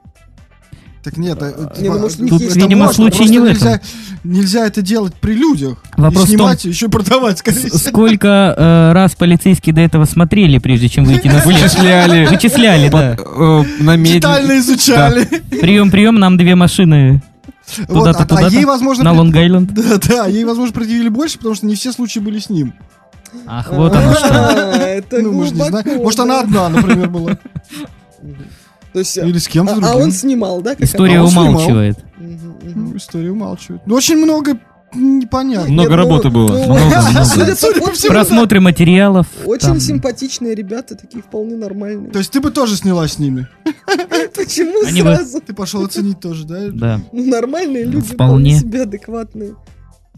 Так 1.03 1.17
нет, 1.17 1.39
э, 1.41 1.53
Не, 1.79 1.89
ну, 1.89 1.99
может, 1.99 2.21
у 2.21 2.23
них 2.25 2.31
Тут, 2.31 2.43
есть 2.43 2.57
видимо, 2.57 2.85
там 2.87 2.95
случай 2.95 3.25
не 3.25 3.39
в 3.39 3.45
нельзя, 3.45 3.81
нельзя 4.23 4.67
это 4.67 4.83
делать 4.83 5.15
при 5.15 5.33
людях. 5.33 5.83
Вопрос 5.97 6.25
и 6.25 6.35
в 6.35 6.39
том- 6.39 6.47
снимать, 6.49 6.65
и 6.67 6.69
еще 6.69 6.89
продавать, 6.91 7.39
скорее. 7.39 7.71
Сколько 7.71 8.55
э, 8.57 8.93
раз 8.93 9.15
полицейские 9.15 9.75
до 9.75 9.81
этого 9.81 10.05
смотрели, 10.05 10.59
прежде 10.59 10.89
чем 10.91 11.05
выйти 11.05 11.29
на? 11.29 11.39
Вычисляли. 11.41 12.27
Вычисляли, 12.27 12.89
да. 12.91 13.17
э, 13.19 13.63
на 13.83 13.97
меди. 13.97 14.15
Детально 14.17 14.59
изучали. 14.59 15.25
Прием, 15.61 15.91
прием, 15.91 16.17
нам 16.17 16.37
две 16.37 16.55
машины 16.55 17.23
туда-то, 17.87 18.21
а- 18.21 18.23
а 18.23 18.27
туда-то, 18.27 18.55
ей, 18.55 18.65
возможно, 18.65 19.05
на 19.05 19.13
Лонг-Айленд. 19.15 19.73
Да, 19.75 19.99
да, 19.99 20.27
ей, 20.27 20.45
возможно, 20.45 20.73
предъявили 20.73 21.09
больше, 21.09 21.39
потому 21.39 21.55
что 21.55 21.67
не 21.67 21.75
все 21.75 21.93
случаи 21.93 22.19
были 22.21 22.39
с 22.39 22.51
ним. 22.51 22.75
Ах, 23.47 23.73
вот 23.73 23.95
оно 23.95 24.13
что. 24.15 24.29
А, 24.31 24.77
Это 24.77 25.21
ну, 25.21 25.33
мы 25.33 25.47
же 25.47 25.55
не 25.55 25.63
знаем. 25.63 26.03
Может, 26.03 26.21
она 26.21 26.41
одна, 26.41 26.69
например, 26.69 27.09
была. 27.09 27.39
То 28.93 28.99
есть, 28.99 29.17
Или 29.19 29.39
с 29.39 29.47
кем-то 29.47 29.75
а, 29.75 29.93
а 29.93 29.97
он 29.97 30.11
снимал, 30.11 30.61
да? 30.63 30.71
как 30.71 30.83
История 30.83 31.21
А 31.21 31.25
умалчивает. 31.25 31.99
Ну, 32.19 32.97
история 32.97 33.31
умалчивает. 33.31 33.83
Ну, 33.87 33.95
очень 33.95 34.17
много 34.17 34.59
непонятно. 34.95 35.71
Много 35.71 35.91
Нет, 35.91 35.91
ну, 35.91 35.97
работы 35.97 36.31
было. 36.31 36.49
ну, 36.49 36.65
Много, 36.75 36.81
много. 37.11 37.25
Судя 37.25 37.47
по 37.47 37.57
Судя 37.57 37.75
по 37.75 37.81
фотке, 37.87 37.95
всему, 37.95 38.13
Просмотры 38.13 38.61
материалов. 38.61 39.27
Очень 39.45 39.67
там. 39.69 39.81
симпатичные 39.81 40.55
ребята, 40.55 40.95
такие 40.97 41.23
вполне 41.23 41.57
нормальные. 41.57 42.11
То 42.11 42.19
есть 42.19 42.31
ты 42.31 42.41
бы 42.41 42.51
тоже 42.51 42.77
снялась 42.77 43.13
с 43.15 43.19
ними? 43.19 43.49
Почему 44.35 44.87
Они 44.87 45.03
бы- 45.03 45.15
сразу? 45.17 45.41
Ты 45.41 45.55
пошел 45.55 45.85
оценить 45.85 46.21
тоже, 46.21 46.45
да? 46.45 46.69
Да. 46.73 47.01
Ну, 47.13 47.25
нормальные 47.27 47.85
люди, 47.85 48.01
Вполне. 48.15 48.55
вполне 48.55 48.59
себе 48.59 48.83
адекватные. 48.83 49.55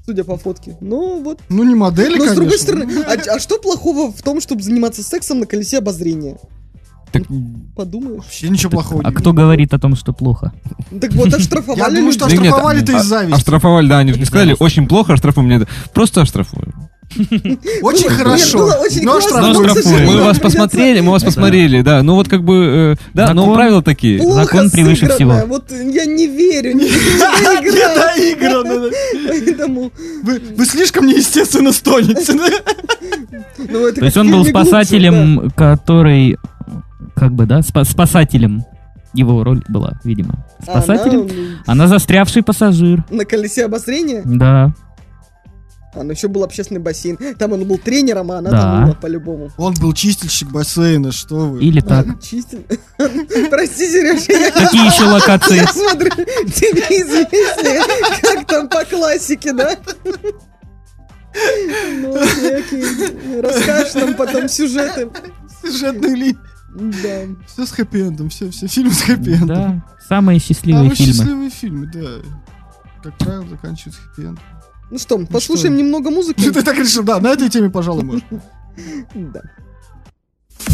Судя 0.05 0.25
по 0.25 0.37
фотке. 0.37 0.77
Ну, 0.81 1.23
вот. 1.23 1.41
Ну, 1.49 1.63
не 1.63 1.77
модели, 1.77 2.19
Но, 2.19 2.25
с 2.27 2.33
другой 2.35 2.59
конечно. 2.59 2.67
стороны, 2.67 3.05
а, 3.07 3.37
а 3.37 3.39
что 3.39 3.59
плохого 3.59 4.11
в 4.13 4.21
том, 4.23 4.41
чтобы 4.41 4.61
заниматься 4.63 5.03
сексом 5.05 5.39
на 5.39 5.47
колесе 5.47 5.79
обозрения? 5.79 6.39
Так, 7.13 7.23
Подумаешь. 7.77 8.23
Вообще 8.25 8.49
ничего 8.49 8.71
плохого 8.71 9.03
А 9.05 9.11
не 9.11 9.15
кто 9.15 9.33
говорит 9.33 9.75
о 9.75 9.79
том, 9.79 9.97
что 9.97 10.13
плохо? 10.13 10.53
Так 11.01 11.13
вот, 11.13 11.29
Я 11.29 11.37
оштрафовали 11.37 11.97
думаю, 11.97 12.07
людей. 12.07 12.13
что 12.13 12.27
оштрафовали-то 12.27 12.97
а- 12.97 13.01
из 13.01 13.05
зависти. 13.05 13.39
Оштрафовали, 13.39 13.89
да, 13.89 13.99
они 13.99 14.13
же 14.13 14.19
не 14.19 14.25
сказали, 14.25 14.57
очень 14.59 14.89
плохо 14.89 15.13
оштрафуем. 15.13 15.49
Нет, 15.49 15.69
просто 15.93 16.23
оштрафуем. 16.23 16.73
Очень 17.83 18.09
хорошо. 18.09 18.71
очень 18.81 19.03
Но 19.03 19.17
оштрафуем. 19.17 19.75
сожалению, 19.75 20.17
Мы 20.17 20.25
вас 20.25 20.39
посмотрели, 20.39 21.01
мы 21.01 21.13
вас 21.13 21.23
посмотрели, 21.23 21.83
да. 21.83 22.03
Ну 22.03 22.15
вот 22.15 22.29
как 22.29 22.43
бы, 22.43 22.97
э, 22.99 23.03
да, 23.13 23.35
но 23.35 23.43
Закон- 23.43 23.55
правила 23.55 23.83
такие. 23.83 24.23
Закон 24.23 24.71
превыше 24.71 25.09
всего. 25.11 25.35
Вот 25.47 25.71
я 25.71 26.07
не 26.07 26.27
верю, 26.27 26.75
не 26.75 26.89
доиграно. 26.89 28.91
Поэтому, 29.29 29.93
Вы, 30.23 30.41
слишком 30.65 31.07
неестественно 31.07 31.73
ну, 33.59 33.87
это 33.87 34.01
То 34.01 34.05
есть 34.05 34.17
он 34.17 34.31
был 34.31 34.45
спасателем, 34.45 35.51
который, 35.55 36.39
как 37.23 37.35
бы, 37.35 37.47
да, 37.47 37.61
спа- 37.61 37.85
спасателем. 37.85 38.65
Его 39.15 39.45
роль 39.45 39.63
была, 39.69 39.93
видимо. 40.03 40.45
А 40.67 40.81
Спасателем. 40.83 41.21
она, 41.67 41.85
Она 41.85 41.87
застрявший 41.87 42.43
пассажир. 42.43 43.05
На 43.11 43.25
колесе 43.25 43.65
обозрения? 43.67 44.23
Да. 44.25 44.75
А, 45.95 46.03
ну 46.03 46.11
еще 46.11 46.27
был 46.27 46.43
общественный 46.43 46.81
бассейн. 46.81 47.17
Там 47.39 47.53
он 47.53 47.65
был 47.65 47.79
тренером, 47.79 48.33
а 48.33 48.39
она 48.39 48.51
Да. 48.51 48.61
тонула 48.73 48.95
по-любому. 48.95 49.51
Он 49.57 49.75
был 49.75 49.93
чистильщик 49.93 50.51
бассейна, 50.51 51.13
что 51.13 51.37
вы. 51.51 51.63
Или 51.63 51.79
так. 51.81 52.21
Чистил. 52.21 52.65
Прости, 53.51 53.87
Сережа, 53.87 54.51
Какие 54.59 54.87
еще 54.93 55.05
локации? 55.05 55.57
Я 55.59 55.67
смотрю, 55.73 56.11
тебе 56.11 56.83
известнее, 57.03 57.83
как 58.23 58.47
там 58.49 58.69
по 58.69 58.85
классике, 58.85 59.53
да? 59.53 59.77
Ну, 62.01 62.15
окей, 62.17 62.57
окей. 62.57 63.41
Расскажешь 63.41 63.95
нам 63.95 64.15
потом 64.15 64.49
сюжеты. 64.49 65.09
Сюжетный 65.63 66.15
ли. 66.15 66.37
Да. 66.75 67.27
Все 67.47 67.67
с 67.67 67.73
хэппи-эндом, 67.73 68.29
все, 68.31 68.51
все 68.51 68.67
фильмы 68.67 68.93
с 68.93 69.03
хэппи-эндом. 69.03 69.47
Да. 69.47 69.85
Самые 70.09 70.39
счастливые 70.39 70.91
Самые 70.91 70.97
фильмы. 70.97 71.13
счастливые 71.13 71.51
фильмы, 71.51 71.91
да. 71.93 72.09
Как 73.03 73.19
правило, 73.19 73.47
заканчиваются 73.49 74.01
хэппи-эндом. 74.03 74.41
Ну 74.91 74.99
что, 74.99 75.19
послушаем 75.27 75.75
что? 75.75 75.83
немного 75.83 76.11
музыки? 76.11 76.51
Ты 76.51 76.63
так 76.63 76.77
решил, 76.79 77.03
да, 77.03 77.19
на 77.21 77.29
этой 77.29 77.49
теме, 77.49 77.71
пожалуй, 77.71 78.05
можно. 78.05 78.43
Да. 79.15 79.43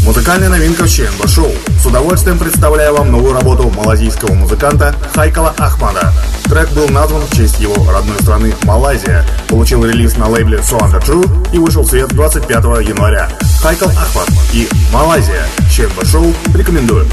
Музыкальная 0.04 0.48
новинка 0.48 0.84
в 0.84 0.88
ЧНБ 0.88 1.26
Шоу. 1.28 1.50
С 1.80 1.86
удовольствием 1.86 2.38
представляю 2.38 2.94
вам 2.94 3.10
новую 3.10 3.32
работу 3.32 3.70
малазийского 3.70 4.34
музыканта 4.34 4.94
Хайкала 5.14 5.54
Ахмада. 5.58 6.12
Трек 6.48 6.70
был 6.70 6.88
назван 6.88 7.20
в 7.22 7.36
честь 7.36 7.60
его 7.60 7.74
родной 7.90 8.18
страны 8.20 8.54
Малайзия. 8.64 9.24
Получил 9.48 9.84
релиз 9.84 10.16
на 10.16 10.28
лейбле 10.28 10.58
So 10.58 10.78
True 11.00 11.48
и 11.52 11.58
вышел 11.58 11.82
в 11.82 11.88
свет 11.88 12.08
25 12.08 12.64
января. 12.88 13.28
Хайкал 13.62 13.90
Ахмад 13.90 14.28
и 14.54 14.66
Малайзия. 14.90 15.46
ЧНБ 15.70 16.06
Шоу 16.06 16.32
рекомендую. 16.54 17.06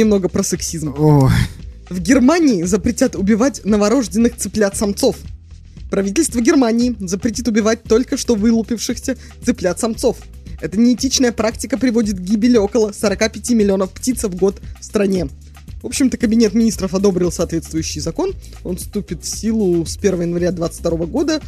Немного 0.00 0.28
про 0.28 0.42
сексизм. 0.42 0.94
Ой, 0.96 1.30
В 1.88 2.00
Германии 2.00 2.64
запретят 2.64 3.16
убивать 3.16 3.64
новорожденных 3.64 4.36
цыплят-самцов. 4.36 5.16
Правительство 5.90 6.40
Германии 6.40 6.96
запретит 7.00 7.48
убивать 7.48 7.82
только 7.82 8.16
что 8.16 8.34
вылупившихся 8.34 9.16
цыплят-самцов. 9.44 10.16
Эта 10.60 10.78
неэтичная 10.78 11.32
практика 11.32 11.78
приводит 11.78 12.18
к 12.18 12.20
гибели 12.20 12.56
около 12.56 12.92
45 12.92 13.50
миллионов 13.50 13.90
птиц 13.92 14.24
в 14.24 14.34
год 14.36 14.60
в 14.78 14.84
стране. 14.84 15.28
В 15.82 15.86
общем-то, 15.86 16.18
Кабинет 16.18 16.52
министров 16.54 16.94
одобрил 16.94 17.32
соответствующий 17.32 18.00
закон. 18.00 18.34
Он 18.64 18.76
вступит 18.76 19.24
в 19.24 19.26
силу 19.26 19.86
с 19.86 19.96
1 19.96 20.22
января 20.22 20.52
2022 20.52 21.06
года. 21.06 21.40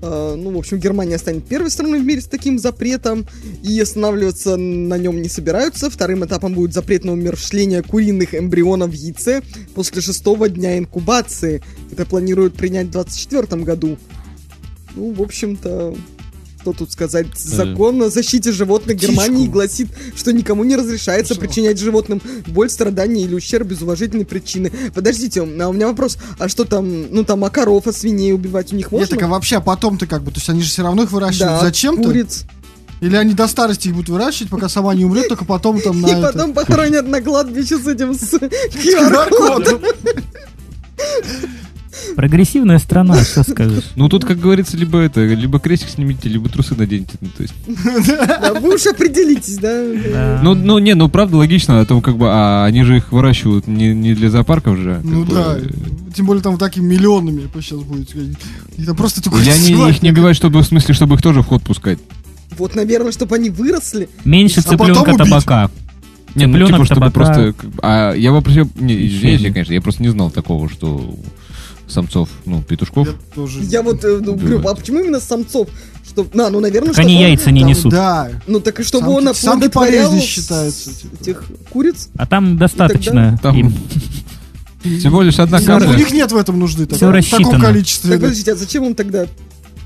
Э, 0.00 0.34
ну, 0.36 0.50
в 0.52 0.58
общем, 0.58 0.78
Германия 0.78 1.18
станет 1.18 1.46
первой 1.46 1.70
страной 1.70 2.00
в 2.00 2.04
мире 2.04 2.20
с 2.20 2.26
таким 2.26 2.58
запретом. 2.58 3.26
И 3.62 3.78
останавливаться 3.80 4.56
на 4.56 4.98
нем 4.98 5.20
не 5.20 5.28
собираются. 5.28 5.90
Вторым 5.90 6.24
этапом 6.24 6.54
будет 6.54 6.72
запрет 6.72 7.04
на 7.04 7.12
умерщвление 7.12 7.82
куриных 7.82 8.34
эмбрионов 8.34 8.90
в 8.90 8.94
яйце 8.94 9.42
после 9.74 10.02
шестого 10.02 10.48
дня 10.48 10.78
инкубации. 10.78 11.62
Это 11.90 12.06
планируют 12.06 12.54
принять 12.54 12.88
в 12.88 12.92
2024 12.92 13.62
году. 13.62 13.98
Ну, 14.94 15.12
в 15.12 15.22
общем-то, 15.22 15.96
что 16.60 16.72
тут 16.72 16.92
сказать? 16.92 17.26
Закон 17.36 18.02
о 18.02 18.10
защите 18.10 18.52
животных 18.52 18.96
Германии 18.96 19.36
Птичку. 19.46 19.52
гласит, 19.52 19.88
что 20.16 20.32
никому 20.32 20.64
не 20.64 20.76
разрешается 20.76 21.34
Что? 21.34 21.40
причинять 21.40 21.78
животным 21.78 22.20
боль, 22.48 22.68
страдания 22.68 23.22
или 23.22 23.34
ущерб 23.34 23.68
без 23.68 23.80
уважительной 23.82 24.24
причины. 24.24 24.72
Подождите, 24.94 25.40
а 25.40 25.68
у 25.68 25.72
меня 25.72 25.86
вопрос, 25.86 26.18
а 26.38 26.48
что 26.48 26.64
там, 26.64 27.12
ну 27.14 27.24
там, 27.24 27.44
а 27.44 27.50
коров, 27.50 27.86
а 27.86 27.92
свиней 27.92 28.32
убивать 28.32 28.72
у 28.72 28.76
них 28.76 28.90
можно? 28.90 29.04
Нет, 29.04 29.10
так 29.10 29.22
а 29.22 29.28
вообще, 29.28 29.56
а 29.56 29.60
потом-то 29.60 30.06
как 30.06 30.22
бы, 30.22 30.30
то 30.32 30.38
есть 30.38 30.48
они 30.48 30.62
же 30.62 30.68
все 30.68 30.82
равно 30.82 31.04
их 31.04 31.12
выращивают 31.12 31.52
да, 31.52 31.60
зачем-то? 31.60 32.02
куриц. 32.02 32.44
Или 33.00 33.14
они 33.14 33.34
до 33.34 33.46
старости 33.46 33.88
их 33.88 33.94
будут 33.94 34.08
выращивать, 34.08 34.50
пока 34.50 34.68
сама 34.68 34.92
не 34.94 35.04
умрет, 35.04 35.28
только 35.28 35.44
потом 35.44 35.80
там 35.80 36.00
на 36.00 36.08
И 36.08 36.10
это- 36.10 36.32
потом 36.32 36.52
похоронят 36.52 37.06
на 37.06 37.20
кладбище 37.22 37.78
с 37.78 37.86
этим 37.86 38.12
с 38.14 38.34
QR-кодом. 38.34 39.80
Прогрессивная 42.16 42.78
страна, 42.78 43.22
что 43.22 43.42
скажешь? 43.42 43.84
Ну 43.96 44.08
тут, 44.08 44.24
как 44.24 44.38
говорится, 44.38 44.76
либо 44.76 44.98
это, 44.98 45.24
либо 45.24 45.60
крестик 45.60 45.88
снимите, 45.88 46.28
либо 46.28 46.48
трусы 46.48 46.74
наденьте. 46.74 47.14
Ну, 47.20 47.28
то 47.36 47.42
есть, 47.42 47.54
Да, 48.06 48.54
Вы 48.54 48.74
уж 48.74 48.86
определитесь, 48.86 49.58
да? 49.58 49.84
Да. 50.12 50.40
ну, 50.42 50.54
ну, 50.54 50.78
не, 50.78 50.94
ну 50.94 51.08
правда 51.08 51.36
логично, 51.36 51.80
о 51.80 51.86
том, 51.86 52.02
как 52.02 52.16
бы, 52.16 52.26
а 52.28 52.64
они 52.64 52.82
же 52.84 52.96
их 52.96 53.12
выращивают 53.12 53.66
не, 53.66 53.94
не 53.94 54.14
для 54.14 54.30
зоопарков 54.30 54.78
же. 54.78 55.00
Ну 55.04 55.24
бы, 55.24 55.34
да, 55.34 55.58
тем 56.14 56.26
более 56.26 56.42
там 56.42 56.58
такими 56.58 56.84
миллионами 56.84 57.48
сейчас 57.60 57.80
будет. 57.80 58.14
И 58.76 58.84
там 58.84 58.96
просто 58.96 59.22
только 59.22 59.38
Или 59.38 59.50
они 59.50 59.90
их 59.90 60.02
не 60.02 60.10
убивают, 60.10 60.36
чтобы 60.36 60.60
в 60.60 60.64
смысле, 60.64 60.94
чтобы 60.94 61.14
их 61.16 61.22
тоже 61.22 61.42
в 61.42 61.46
ход 61.46 61.62
пускать. 61.62 61.98
Вот, 62.56 62.74
наверное, 62.74 63.12
чтобы 63.12 63.36
они 63.36 63.50
выросли. 63.50 64.08
Меньше 64.24 64.60
А 64.60 64.62
цыпленка 64.62 65.16
табака. 65.16 65.70
Не, 66.34 66.46
ну 66.46 66.52
Цыпленок, 66.52 66.72
типа, 66.72 66.84
чтобы 66.84 67.10
табака. 67.10 67.34
просто... 67.34 67.54
А 67.82 68.12
я 68.14 68.32
вообще... 68.32 68.66
Не, 68.76 69.06
извините, 69.06 69.50
конечно, 69.52 69.72
я 69.72 69.80
просто 69.80 70.02
не 70.02 70.08
знал 70.08 70.30
такого, 70.30 70.68
что 70.68 71.14
самцов, 71.88 72.28
ну, 72.44 72.62
петушков. 72.62 73.08
Я 73.08 73.14
тоже- 73.34 73.60
Я 73.62 73.82
вот 73.82 74.04
э, 74.04 74.20
ну, 74.22 74.34
говорю, 74.34 74.66
а 74.68 74.74
почему 74.74 75.00
именно 75.00 75.20
самцов? 75.20 75.68
Что, 76.06 76.26
на, 76.32 76.48
ну, 76.50 76.60
наверное, 76.60 76.90
Так 76.94 77.04
они 77.04 77.16
он- 77.16 77.20
яйца 77.22 77.50
не 77.50 77.60
Там, 77.60 77.68
несут. 77.70 77.92
Да. 77.92 78.30
Ну, 78.46 78.60
так 78.60 78.80
и 78.80 78.82
чтобы 78.82 79.06
Самки- 79.06 79.28
он 79.28 79.34
самки 79.34 79.66
оплодотворял 79.66 80.10
полезнее 80.10 80.26
считаются, 80.26 80.90
типа. 80.94 81.16
этих 81.20 81.44
куриц. 81.70 82.08
А 82.16 82.26
там 82.26 82.56
достаточно 82.56 83.38
Там 83.42 83.56
им. 83.56 83.74
всего 84.82 85.22
лишь 85.22 85.38
одна 85.38 85.60
капля. 85.60 85.88
У 85.90 85.94
них 85.94 86.10
нет 86.12 86.30
в 86.32 86.36
этом 86.36 86.58
нужды. 86.58 86.86
так- 86.86 86.96
Всё 86.96 87.08
в 87.08 87.12
таком 87.12 87.14
рассчитано. 87.38 87.60
количестве. 87.64 88.10
Так, 88.12 88.20
подождите, 88.20 88.52
а 88.52 88.56
зачем 88.56 88.84
он 88.84 88.94
тогда? 88.94 89.26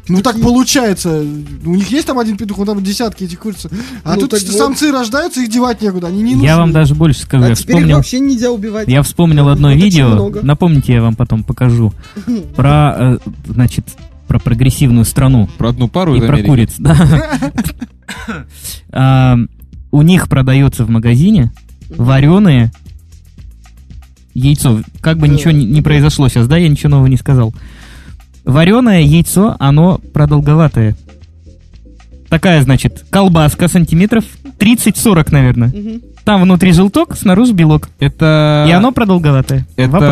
Ну 0.08 0.20
так 0.20 0.40
получается. 0.40 1.24
У 1.64 1.74
них 1.74 1.88
есть 1.90 2.06
там 2.06 2.18
один 2.18 2.36
петух, 2.36 2.58
у 2.58 2.64
там 2.64 2.82
десятки 2.82 3.24
этих 3.24 3.38
куриц. 3.38 3.66
А 4.04 4.14
Ну, 4.14 4.22
тут 4.22 4.32
вот. 4.32 4.42
самцы 4.42 4.90
рождаются, 4.90 5.40
их 5.40 5.48
девать 5.50 5.80
некуда. 5.80 6.08
Они 6.08 6.22
не 6.22 6.32
нужны. 6.34 6.44
Я 6.44 6.56
вам 6.56 6.72
даже 6.72 6.94
больше 6.94 7.20
скажу. 7.22 7.44
А 7.44 7.48
Я 7.50 7.54
теперь 7.54 7.70
их 7.76 7.76
вспомнил, 7.82 7.96
вообще 7.98 8.18
нельзя 8.20 8.50
убивать. 8.50 8.88
я 8.88 9.02
вспомнил 9.02 9.48
одно 9.48 9.68
Вот 9.68 9.76
видео. 9.76 10.08
много. 10.08 10.40
Напомните, 10.42 10.94
я 10.94 11.02
вам 11.02 11.14
потом 11.14 11.44
покажу. 11.44 11.92
Про, 12.56 12.94
э, 12.98 13.18
значит, 13.46 13.86
про 14.26 14.38
прогрессивную 14.40 15.04
страну. 15.04 15.48
Про 15.58 15.68
одну 15.70 15.88
пару 15.88 16.14
И 16.14 16.18
из 16.18 16.24
про 16.24 16.32
Америки. 16.34 16.48
куриц, 16.48 16.74
да. 16.78 16.96
А, 18.90 19.36
У 19.90 20.02
них 20.02 20.28
продается 20.28 20.84
в 20.84 20.90
магазине 20.90 21.52
вареные 21.96 22.72
яйцо. 24.34 24.80
Как 25.00 25.18
бы 25.18 25.28
ничего 25.28 25.50
не 25.50 25.82
произошло 25.82 26.28
сейчас, 26.28 26.48
да? 26.48 26.56
Я 26.56 26.68
ничего 26.68 26.90
нового 26.90 27.06
не 27.06 27.16
сказал. 27.16 27.54
Вареное 28.44 29.00
яйцо, 29.00 29.56
оно 29.58 29.98
продолговатое. 30.12 30.96
Такая, 32.28 32.62
значит, 32.62 33.04
колбаска 33.10 33.68
сантиметров 33.68 34.24
30-40, 34.58 35.32
наверное. 35.32 35.68
Мгм. 35.68 36.02
Там 36.24 36.42
внутри 36.42 36.72
желток, 36.72 37.16
снаружи 37.16 37.52
белок. 37.52 37.88
Это... 37.98 38.66
И 38.68 38.72
оно 38.72 38.92
продолговатое. 38.92 39.66
Вопрос. 39.76 40.02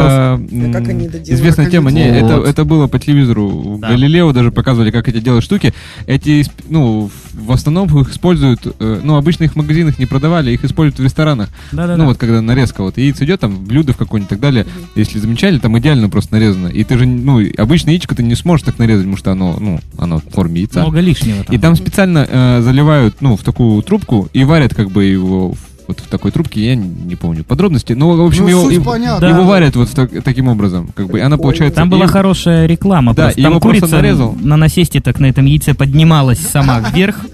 Это 0.52 0.72
как 0.72 0.88
они 0.88 1.06
это 1.06 1.18
делают? 1.18 1.28
известная 1.28 1.64
Как 1.66 1.72
тема. 1.72 1.90
Не, 1.90 2.08
это, 2.08 2.42
это 2.46 2.64
было 2.64 2.86
по 2.88 2.98
телевизору. 2.98 3.48
В 3.48 3.80
Да. 3.80 3.88
Галилео 3.90 4.32
даже 4.32 4.50
показывали, 4.50 4.90
как 4.90 5.08
эти 5.08 5.20
делают 5.20 5.44
штуки. 5.44 5.72
Эти, 6.06 6.44
ну, 6.68 7.10
в- 7.34 7.52
основном 7.52 7.86
их 8.00 8.10
используют, 8.10 8.60
э, 8.78 9.00
ну, 9.02 9.16
обычно 9.16 9.44
их 9.44 9.52
в 9.52 9.56
магазинах 9.56 9.98
не 9.98 10.06
продавали, 10.06 10.50
их 10.52 10.64
используют 10.64 10.98
в 10.98 11.04
ресторанах. 11.04 11.48
Да-да-да. 11.72 11.96
Ну, 11.96 12.06
вот 12.06 12.16
когда 12.18 12.40
нарезка, 12.40 12.82
вот 12.82 12.96
яйцо 12.98 13.24
идет, 13.24 13.40
там, 13.40 13.64
блюдо 13.64 13.92
в 13.92 13.96
какое-нибудь 13.96 14.28
и 14.28 14.34
так 14.34 14.40
далее. 14.40 14.66
Если 14.94 15.18
замечали, 15.18 15.58
там 15.58 15.78
идеально 15.78 16.08
просто 16.08 16.34
нарезано. 16.34 16.68
И 16.68 16.82
ты 16.84 16.98
же, 16.98 17.06
ну, 17.06 17.40
обычно 17.58 17.90
яичко 17.90 18.14
ты 18.14 18.22
не 18.22 18.34
сможешь 18.34 18.64
так 18.64 18.78
нарезать, 18.78 19.04
потому 19.04 19.16
что 19.16 19.32
оно, 19.32 19.56
ну, 19.60 19.80
оно 19.98 20.18
в 20.18 20.24
форме 20.34 20.60
яйца. 20.62 20.80
Много 20.80 21.00
лишнего 21.00 21.44
там. 21.44 21.54
И 21.54 21.58
там 21.58 21.76
специально 21.76 22.26
э, 22.28 22.60
заливают, 22.62 23.16
ну, 23.20 23.36
в 23.36 23.42
такую 23.42 23.82
трубку 23.82 24.28
и 24.32 24.44
варят 24.44 24.74
как 24.74 24.90
бы 24.90 25.04
его 25.04 25.52
в- 25.52 25.69
вот 25.90 26.00
в 26.00 26.08
такой 26.08 26.30
трубке, 26.30 26.64
я 26.66 26.74
не, 26.74 26.88
не 26.88 27.16
помню 27.16 27.44
подробности, 27.44 27.92
но, 27.92 28.10
в 28.16 28.20
общем, 28.26 28.44
Ну, 28.44 28.48
его, 28.48 28.62
суть 28.64 28.74
его, 28.74 28.84
понятна. 28.84 29.24
его 29.26 29.42
Да. 29.42 29.46
варят 29.46 29.76
вот 29.76 29.90
так- 29.90 30.22
таким 30.24 30.48
образом, 30.48 30.88
как 30.94 31.08
бы, 31.08 31.20
она 31.20 31.36
получается... 31.36 31.76
Там 31.76 31.90
была 31.90 32.04
и- 32.06 32.08
хорошая 32.08 32.66
реклама. 32.66 33.14
Да, 33.14 33.24
просто. 33.24 33.40
и 33.40 33.42
Там 33.44 33.52
его 33.52 33.60
просто 33.60 33.80
курица 33.82 33.96
нарезал. 33.96 34.34
на 34.40 34.56
насесте 34.56 35.00
так 35.00 35.20
на 35.20 35.26
этом 35.26 35.44
яйце 35.46 35.74
поднималась 35.74 36.38
сама 36.40 36.80
вверх. 36.80 37.26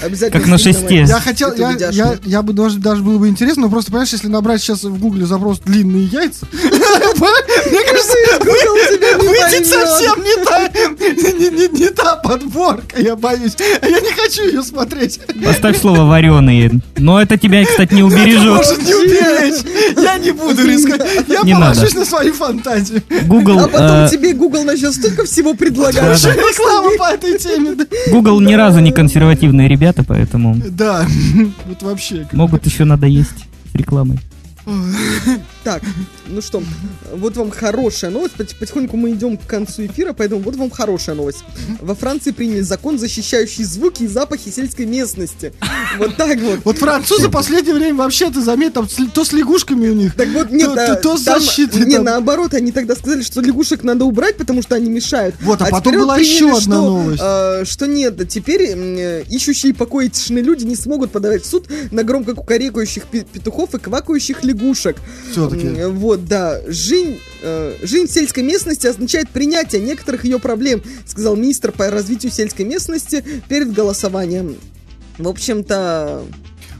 Обязательно 0.00 0.40
Как 0.40 0.48
на 0.48 0.58
шесте. 0.58 1.02
Я 1.02 1.20
хотел, 1.20 1.54
я, 1.54 1.76
я, 1.90 2.18
я 2.24 2.42
бы 2.42 2.52
даже, 2.52 2.78
даже 2.78 3.02
было 3.02 3.18
бы 3.18 3.28
интересно, 3.28 3.62
но 3.62 3.68
просто, 3.70 3.90
понимаешь, 3.90 4.12
если 4.12 4.28
набрать 4.28 4.60
сейчас 4.62 4.84
в 4.84 4.98
гугле 4.98 5.26
запрос 5.26 5.58
длинные 5.60 6.04
яйца, 6.06 6.46
мне 6.52 7.80
кажется, 7.84 8.16
выйдет 9.20 9.66
совсем 9.66 10.22
не 10.22 10.44
та, 10.44 10.68
не, 10.68 11.50
не- 11.50 11.80
не 11.80 11.88
та 11.90 12.16
подборка, 12.16 13.00
я 13.00 13.16
боюсь. 13.16 13.56
А 13.80 13.86
Я 13.88 14.00
не 14.00 14.10
хочу 14.12 14.42
ее 14.46 14.62
смотреть. 14.62 15.20
Поставь 15.44 15.78
слово 15.80 16.04
вареные. 16.04 16.80
Но 16.96 17.20
это 17.20 17.36
тебя, 17.36 17.64
кстати, 17.64 17.94
не 17.94 18.02
убережет. 18.02 18.44
Может 18.56 18.82
не 18.84 18.94
уберечь. 18.94 19.62
Я 19.96 20.18
не 20.18 20.30
буду 20.32 20.66
рисковать. 20.66 21.08
Я 21.28 21.42
Не 21.42 21.54
положусь 21.54 21.82
надо. 21.94 21.98
на 22.00 22.04
свою 22.06 22.32
фантазию. 22.34 23.02
Google, 23.26 23.58
А 23.60 23.68
потом 23.68 23.96
э, 24.04 24.08
тебе 24.10 24.32
Google 24.32 24.64
начнет 24.64 24.94
столько 24.94 25.24
всего 25.24 25.54
предлагать. 25.54 26.24
Реклама 26.24 26.90
по 26.98 27.12
этой 27.12 27.38
теме. 27.38 27.76
Google 28.10 28.40
ни 28.40 28.54
разу 28.54 28.80
не 28.80 28.92
консервативные 28.92 29.68
ребята, 29.68 29.81
поэтому 30.04 30.56
Да, 30.70 31.06
вот 31.66 31.82
вообще. 31.82 32.28
могут 32.32 32.64
еще 32.66 32.84
надоесть 32.84 33.46
рекламой. 33.74 34.18
Так, 35.64 35.80
ну 36.26 36.40
что, 36.42 36.60
вот 37.14 37.36
вам 37.36 37.50
хорошая 37.52 38.10
новость. 38.10 38.34
Пот- 38.34 38.56
Потихоньку 38.58 38.96
мы 38.96 39.12
идем 39.12 39.36
к 39.36 39.46
концу 39.46 39.86
эфира, 39.86 40.12
поэтому 40.12 40.40
вот 40.42 40.56
вам 40.56 40.70
хорошая 40.70 41.14
новость. 41.14 41.44
Во 41.80 41.94
Франции 41.94 42.32
приняли 42.32 42.62
закон, 42.62 42.98
защищающий 42.98 43.62
звуки 43.62 44.02
и 44.02 44.06
запахи 44.08 44.48
сельской 44.48 44.86
местности. 44.86 45.52
Вот 45.98 46.16
так 46.16 46.40
вот. 46.40 46.60
Вот 46.64 46.78
французы 46.78 47.28
в 47.28 47.30
последнее 47.30 47.74
время 47.74 47.96
вообще, 47.98 48.30
ты 48.30 48.40
заметь, 48.40 48.72
там 48.72 48.88
с- 48.88 48.96
то 49.12 49.24
с 49.24 49.32
лягушками 49.32 49.88
у 49.88 49.94
них. 49.94 50.14
Так 50.16 50.28
вот, 50.30 50.50
нет, 50.50 50.74
То- 50.74 50.92
а, 50.92 50.94
то- 50.96 51.16
с 51.18 51.20
защитой 51.20 51.84
Не, 51.84 51.98
наоборот, 51.98 52.54
они 52.54 52.72
тогда 52.72 52.94
сказали, 52.96 53.22
что 53.22 53.40
лягушек 53.40 53.82
надо 53.84 54.04
убрать, 54.06 54.36
потому 54.38 54.62
что 54.62 54.74
они 54.74 54.88
мешают. 54.90 55.34
Вот, 55.42 55.60
а 55.60 55.66
потом 55.66 55.92
теперь 55.92 55.98
была 56.00 56.16
еще 56.18 56.46
одна 56.48 56.60
что, 56.60 56.70
новость. 56.70 57.20
а, 57.22 57.64
что 57.66 57.86
нет, 57.86 58.26
теперь 58.28 58.62
э, 58.74 59.22
ищущие 59.28 59.74
покой 59.74 60.06
и 60.06 60.08
тишины 60.08 60.38
люди 60.38 60.64
не 60.64 60.76
смогут 60.76 61.12
подавать 61.12 61.42
в 61.44 61.46
суд 61.46 61.68
на 61.90 62.02
громко 62.04 62.34
кукарекающих 62.34 63.04
пе- 63.04 63.24
петухов 63.30 63.74
и 63.74 63.78
квакающих 63.78 64.38
лягушек. 64.42 64.51
Все-таки. 65.30 65.66
М, 65.66 65.96
Вот, 65.98 66.26
да. 66.26 66.60
Жизнь, 66.68 67.18
э, 67.42 67.76
жизнь 67.82 68.06
в 68.06 68.10
сельской 68.12 68.42
местности 68.42 68.86
означает 68.86 69.28
принятие 69.30 69.80
некоторых 69.82 70.24
ее 70.24 70.38
проблем, 70.38 70.82
сказал 71.06 71.36
министр 71.36 71.72
по 71.72 71.90
развитию 71.90 72.32
сельской 72.32 72.64
местности 72.64 73.24
перед 73.48 73.72
голосованием. 73.72 74.56
В 75.18 75.28
общем-то, 75.28 76.22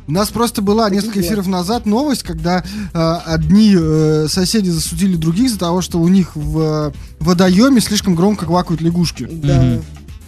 У 0.09 0.13
нас 0.13 0.31
просто 0.31 0.63
была 0.63 0.91
несколько 0.91 1.21
эфиров 1.21 1.47
назад 1.47 1.87
новость, 1.87 2.25
когда 2.25 2.65
э, 2.93 2.99
одни 3.25 3.77
э, 3.79 4.27
соседи 4.29 4.69
засудили 4.69 5.17
других 5.17 5.51
за 5.51 5.59
того, 5.61 5.81
что 5.81 6.01
у 6.01 6.09
них 6.09 6.35
в 6.35 6.59
э, 6.89 6.93
водоеме 7.21 7.81
слишком 7.81 8.15
громко 8.17 8.47
квакают 8.47 8.81
лягушки. 8.81 9.29
да. 9.31 9.79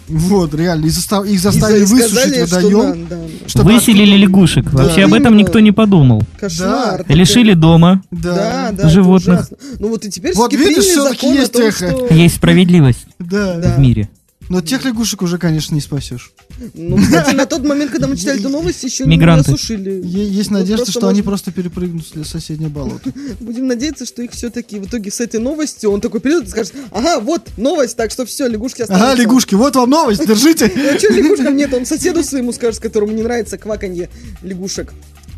Вот, 0.07 0.53
реально. 0.53 0.85
И 0.85 0.89
застав- 0.89 1.25
их 1.25 1.39
заставили 1.39 1.85
за- 1.85 1.95
и 1.95 1.97
высушить 1.99 2.17
сказали, 2.19 2.45
что 2.45 2.55
водоем. 2.55 3.07
да, 3.09 3.15
да. 3.55 3.63
Выселили 3.63 4.01
оттуда- 4.11 4.17
лягушек. 4.17 4.71
Да. 4.71 4.83
Вообще 4.83 5.03
об 5.03 5.13
этом 5.13 5.35
никто 5.37 5.59
не 5.59 5.71
подумал. 5.71 6.21
Кошмар. 6.39 7.03
Да. 7.07 7.13
Лишили 7.13 7.53
дома. 7.53 8.03
Да, 8.11 8.35
Да, 8.35 8.83
да, 8.83 8.89
животных. 8.89 9.49
Ну 9.79 9.89
вот 9.89 10.05
и 10.05 10.09
теперь 10.11 10.33
Вот 10.35 10.51
все-таки 10.51 10.69
видишь, 10.69 10.95
о 10.97 11.31
есть 11.33 11.55
эхо. 11.55 11.87
что... 11.89 12.13
Есть 12.13 12.35
справедливость 12.35 13.05
да. 13.19 13.55
Да. 13.57 13.75
в 13.75 13.79
мире. 13.79 14.09
Но 14.49 14.61
тех 14.61 14.85
лягушек 14.85 15.21
уже, 15.21 15.37
конечно, 15.37 15.73
не 15.73 15.81
спасешь. 15.81 16.31
Ну, 16.73 16.97
кстати, 16.97 17.35
на 17.35 17.45
тот 17.45 17.63
момент, 17.63 17.91
когда 17.91 18.07
мы 18.07 18.15
читали 18.15 18.39
эту 18.39 18.49
новость, 18.49 18.83
еще 18.83 19.05
не 19.05 19.17
осушили. 19.25 20.01
Есть 20.05 20.51
надежда, 20.51 20.89
что 20.91 21.07
они 21.07 21.21
просто 21.21 21.51
перепрыгнут 21.51 22.05
в 22.13 22.25
соседнее 22.25 22.69
болото. 22.69 23.11
Будем 23.39 23.67
надеяться, 23.67 24.05
что 24.05 24.21
их 24.21 24.31
все-таки 24.31 24.79
в 24.79 24.85
итоге 24.85 25.11
с 25.11 25.19
этой 25.19 25.39
новостью 25.39 25.91
он 25.91 26.01
такой 26.01 26.19
придет 26.19 26.45
и 26.47 26.49
скажет, 26.49 26.73
ага, 26.91 27.19
вот 27.19 27.49
новость, 27.57 27.97
так 27.97 28.11
что 28.11 28.25
все, 28.25 28.47
лягушки 28.47 28.83
останутся. 28.83 29.11
Ага, 29.11 29.21
лягушки, 29.21 29.55
вот 29.55 29.75
вам 29.75 29.89
новость, 29.89 30.25
держите. 30.27 30.71
Ну, 30.75 30.95
а 30.95 30.99
что 30.99 31.09
лягушкам 31.09 31.55
нет? 31.55 31.73
Он 31.73 31.85
соседу 31.85 32.23
своему 32.23 32.51
скажет, 32.53 32.79
которому 32.81 33.11
не 33.11 33.23
нравится 33.23 33.57
кваканье 33.57 34.09
лягушек. 34.43 34.93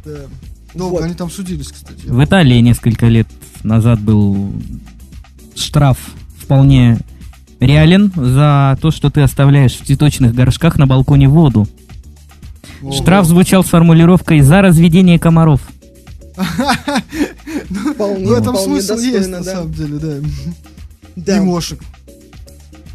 Да. 0.05 0.19
Долго 0.73 0.93
Вот. 0.95 1.03
они 1.03 1.13
там 1.13 1.31
судились, 1.31 1.71
кстати. 1.71 2.05
В 2.05 2.23
Италии 2.23 2.59
несколько 2.59 3.07
лет 3.07 3.27
назад 3.63 3.99
был 4.01 4.51
штраф 5.55 5.97
вполне 6.39 6.99
реален 7.59 8.11
за 8.15 8.77
то, 8.81 8.91
что 8.91 9.09
ты 9.09 9.21
оставляешь 9.21 9.73
в 9.73 9.85
цветочных 9.85 10.33
горшках 10.33 10.77
на 10.77 10.87
балконе 10.87 11.27
воду. 11.27 11.67
Ого. 12.81 12.91
Штраф 12.91 13.25
звучал 13.25 13.63
с 13.63 13.67
формулировкой 13.67 14.41
«за 14.41 14.61
разведение 14.61 15.17
комаров». 15.19 15.61
Вполне, 17.93 18.25
В 18.27 18.31
этом 18.33 18.55
смысл 18.55 18.97
есть, 18.97 19.29
на 19.29 19.41
да. 19.41 19.51
самом 19.55 19.73
деле, 19.73 19.97
да. 19.97 20.13
Да. 21.15 21.37
И 21.37 21.39
мошек. 21.39 21.79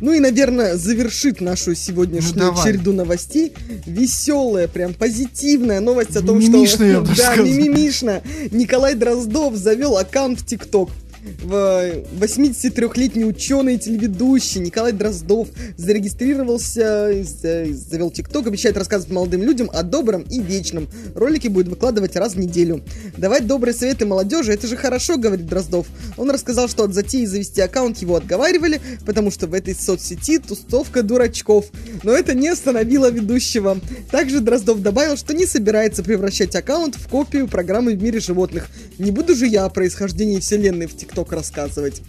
Ну 0.00 0.12
и, 0.12 0.20
наверное, 0.20 0.76
завершит 0.76 1.40
нашу 1.40 1.74
сегодняшнюю 1.74 2.34
Ну, 2.34 2.40
давай. 2.52 2.64
череду 2.64 2.92
новостей 2.92 3.52
веселая, 3.86 4.68
прям 4.68 4.94
позитивная 4.94 5.80
новость 5.80 6.16
о 6.16 6.22
том, 6.22 6.38
Мимимишная, 6.40 6.88
я 6.88 6.94
что... 6.94 7.02
бы 7.02 7.16
да, 7.16 7.24
сказал. 7.24 7.44
мимимишно. 7.46 8.22
Николай 8.52 8.94
Дроздов 8.94 9.56
завел 9.56 9.96
аккаунт 9.96 10.40
в 10.40 10.46
ТикТок. 10.46 10.90
В 11.22 12.02
83-летний 12.18 13.24
ученый 13.24 13.76
и 13.76 13.78
телеведущий 13.78 14.60
Николай 14.60 14.90
Дроздов 14.90 15.48
зарегистрировался, 15.76 17.12
за- 17.22 17.62
и 17.62 17.72
завел 17.72 18.10
ТикТок, 18.10 18.48
обещает 18.48 18.76
рассказывать 18.76 19.12
молодым 19.12 19.42
людям 19.42 19.70
о 19.72 19.84
добром 19.84 20.22
и 20.22 20.40
вечном. 20.40 20.88
Ролики 21.14 21.46
будет 21.46 21.68
выкладывать 21.68 22.16
раз 22.16 22.34
в 22.34 22.40
неделю. 22.40 22.82
Давать 23.16 23.46
добрые 23.46 23.72
советы 23.72 24.04
молодежи, 24.04 24.52
это 24.52 24.66
же 24.66 24.76
хорошо, 24.76 25.16
говорит 25.16 25.46
Дроздов. 25.46 25.86
Он 26.16 26.28
рассказал, 26.28 26.68
что 26.68 26.82
от 26.82 26.92
затеи 26.92 27.24
завести 27.24 27.60
аккаунт 27.60 27.98
его 27.98 28.16
отговаривали, 28.16 28.80
потому 29.06 29.30
что 29.30 29.46
в 29.46 29.54
этой 29.54 29.76
соцсети 29.76 30.38
тустовка 30.38 31.04
дурачков. 31.04 31.66
Но 32.02 32.12
это 32.12 32.34
не 32.34 32.48
остановило 32.48 33.08
ведущего. 33.08 33.78
Также 34.10 34.40
Дроздов 34.40 34.82
добавил, 34.82 35.16
что 35.16 35.34
не 35.34 35.46
собирается 35.46 36.02
превращать 36.02 36.56
аккаунт 36.56 36.96
в 36.96 37.06
копию 37.06 37.46
программы 37.46 37.94
в 37.94 38.02
мире 38.02 38.18
животных. 38.18 38.68
Не 38.98 39.12
буду 39.12 39.36
же 39.36 39.46
я 39.46 39.66
о 39.66 39.68
происхождении 39.68 40.40
вселенной 40.40 40.86
в 40.86 40.96
ТикТок 41.12 41.32
рассказывать. 41.32 42.02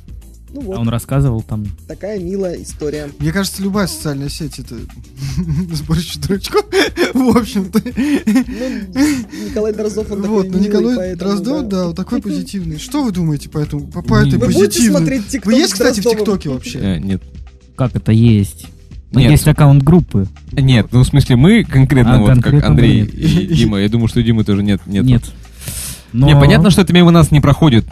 Ну 0.53 0.61
вот, 0.61 0.77
А 0.77 0.81
он 0.81 0.89
рассказывал 0.89 1.41
там. 1.41 1.65
такая 1.87 2.19
милая 2.19 2.61
история. 2.61 3.09
Мне 3.17 3.31
кажется, 3.31 3.63
любая 3.63 3.87
социальная 3.87 4.29
сеть 4.29 4.59
это 4.59 4.75
сборище 5.73 6.19
дурачков. 6.19 6.63
В 7.13 7.37
общем-то. 7.37 7.81
Ну, 7.83 9.45
Николай 9.49 9.73
Дроздов, 9.73 10.11
он 10.11 10.21
такой 10.21 10.29
Вот, 10.29 10.49
но 10.49 10.59
милый, 10.59 10.67
Николай 10.67 11.15
Дроздов, 11.15 11.67
да, 11.67 11.87
вот 11.87 11.95
такой 11.95 12.21
позитивный. 12.21 12.77
Что 12.77 13.03
вы 13.03 13.11
думаете 13.11 13.49
по 13.49 13.57
этому, 13.57 13.87
по, 13.87 14.15
этой 14.15 14.33
Вы 14.37 14.45
будете 14.45 14.65
позитивной? 14.65 14.97
смотреть 14.99 15.23
TikTok 15.23 15.45
Вы 15.45 15.53
есть, 15.55 15.73
кстати, 15.73 15.99
в? 15.99 16.03
ТикТоке 16.03 16.49
вообще? 16.49 16.79
Э, 16.79 16.99
Нет. 16.99 17.23
Как 17.75 17.95
это 17.95 18.11
есть? 18.11 18.67
Нет. 19.11 19.31
Есть 19.31 19.47
аккаунт 19.47 19.81
группы. 19.81 20.27
Нет, 20.51 20.87
ну 20.91 20.99
в 21.01 21.07
смысле 21.07 21.35
мы 21.35 21.63
конкретно, 21.63 22.15
А, 22.15 22.19
вот 22.19 22.27
как 22.27 22.35
конкретно 22.35 22.67
Андрей 22.69 23.01
мы 23.01 23.07
и 23.07 23.55
Дима. 23.55 23.79
Я 23.79 23.89
думаю, 23.89 24.07
что 24.07 24.21
Димы 24.21 24.43
тоже 24.43 24.61
нет. 24.61 24.81
Нет. 24.85 25.03
Нет. 25.03 25.23
Но... 26.13 26.27
Не, 26.27 26.35
понятно, 26.35 26.69
что 26.69 26.81
это 26.81 26.93
мимо 26.93 27.09
нас 27.09 27.31
не 27.31 27.39
проходит. 27.39 27.85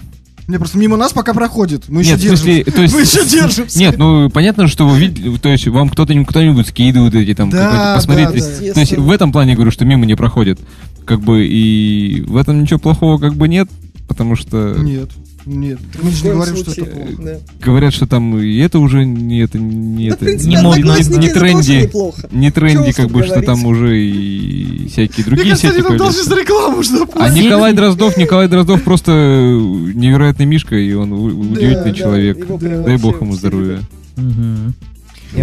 Не, 0.51 0.57
просто 0.57 0.77
мимо 0.77 0.97
нас 0.97 1.13
пока 1.13 1.33
проходит. 1.33 1.87
Мы 1.87 2.01
еще 2.01 2.11
Нет, 2.11 2.21
смысле, 2.21 2.53
держимся. 2.55 2.71
то 2.75 2.81
есть... 2.81 2.93
Мы 2.93 3.01
еще 3.01 3.25
держимся. 3.25 3.79
Нет, 3.79 3.97
ну 3.97 4.29
понятно, 4.29 4.67
что 4.67 4.85
вы 4.85 4.99
видели, 4.99 5.37
то 5.37 5.47
есть 5.47 5.65
вам 5.67 5.87
кто-то 5.89 6.13
кто-нибудь 6.25 6.67
скидывает 6.67 7.15
эти 7.15 7.33
там, 7.33 7.49
Да, 7.49 7.93
посмотреть. 7.95 8.27
да, 8.31 8.67
да. 8.67 8.73
То 8.73 8.79
есть 8.81 8.97
в 8.97 9.09
этом 9.09 9.31
плане 9.31 9.55
говорю, 9.55 9.71
что 9.71 9.85
мимо 9.85 10.05
не 10.05 10.15
проходит. 10.15 10.59
Как 11.05 11.21
бы 11.21 11.47
и 11.47 12.21
в 12.27 12.35
этом 12.35 12.61
ничего 12.61 12.79
плохого 12.79 13.17
как 13.17 13.35
бы 13.35 13.47
нет, 13.47 13.69
потому 14.09 14.35
что 14.35 14.75
Нет, 14.77 15.09
нет. 15.45 15.79
Мы 16.01 16.11
же 16.11 16.23
не 16.25 16.31
говорим, 16.31 16.55
что 16.55 16.65
случае. 16.71 16.85
это 16.85 16.95
плохо. 16.95 17.21
Да. 17.21 17.65
говородят, 17.65 17.93
что 17.93 18.07
там 18.07 18.37
и 18.37 18.57
это 18.57 18.79
уже 18.79 19.05
не 19.05 19.39
это 19.39 19.57
не 19.57 20.09
Да, 20.09 20.15
это 20.15 20.25
принципе, 20.25 20.49
не 20.49 20.61
модно, 20.61 20.97
не 20.97 21.03
тоже 21.03 21.29
тренди. 21.29 21.91
не 22.31 22.51
тренди, 22.51 22.91
как 22.91 23.09
бы, 23.09 23.23
что 23.23 23.41
там 23.41 23.65
уже 23.65 23.99
и 23.99 24.87
всякие 24.87 25.25
Мне 25.25 25.35
другие 25.35 25.55
кажется, 25.55 25.81
сети 25.81 25.97
должны 25.97 26.23
за 26.23 26.35
рекламу 26.35 26.83
что 26.83 27.07
А 27.15 27.29
Николай 27.29 27.73
Дроздов, 27.73 28.17
Николай 28.17 28.47
Дроздов 28.47 28.83
просто 28.83 29.11
невероятный 29.11 30.45
мишка, 30.45 30.75
и 30.75 30.93
он 30.93 31.11
удивительный 31.13 31.91
да, 31.91 31.93
человек. 31.93 32.47
Дай 32.83 32.97
бог 32.97 33.21
ему 33.21 33.33
здоровья. 33.33 33.81
Я 34.17 34.23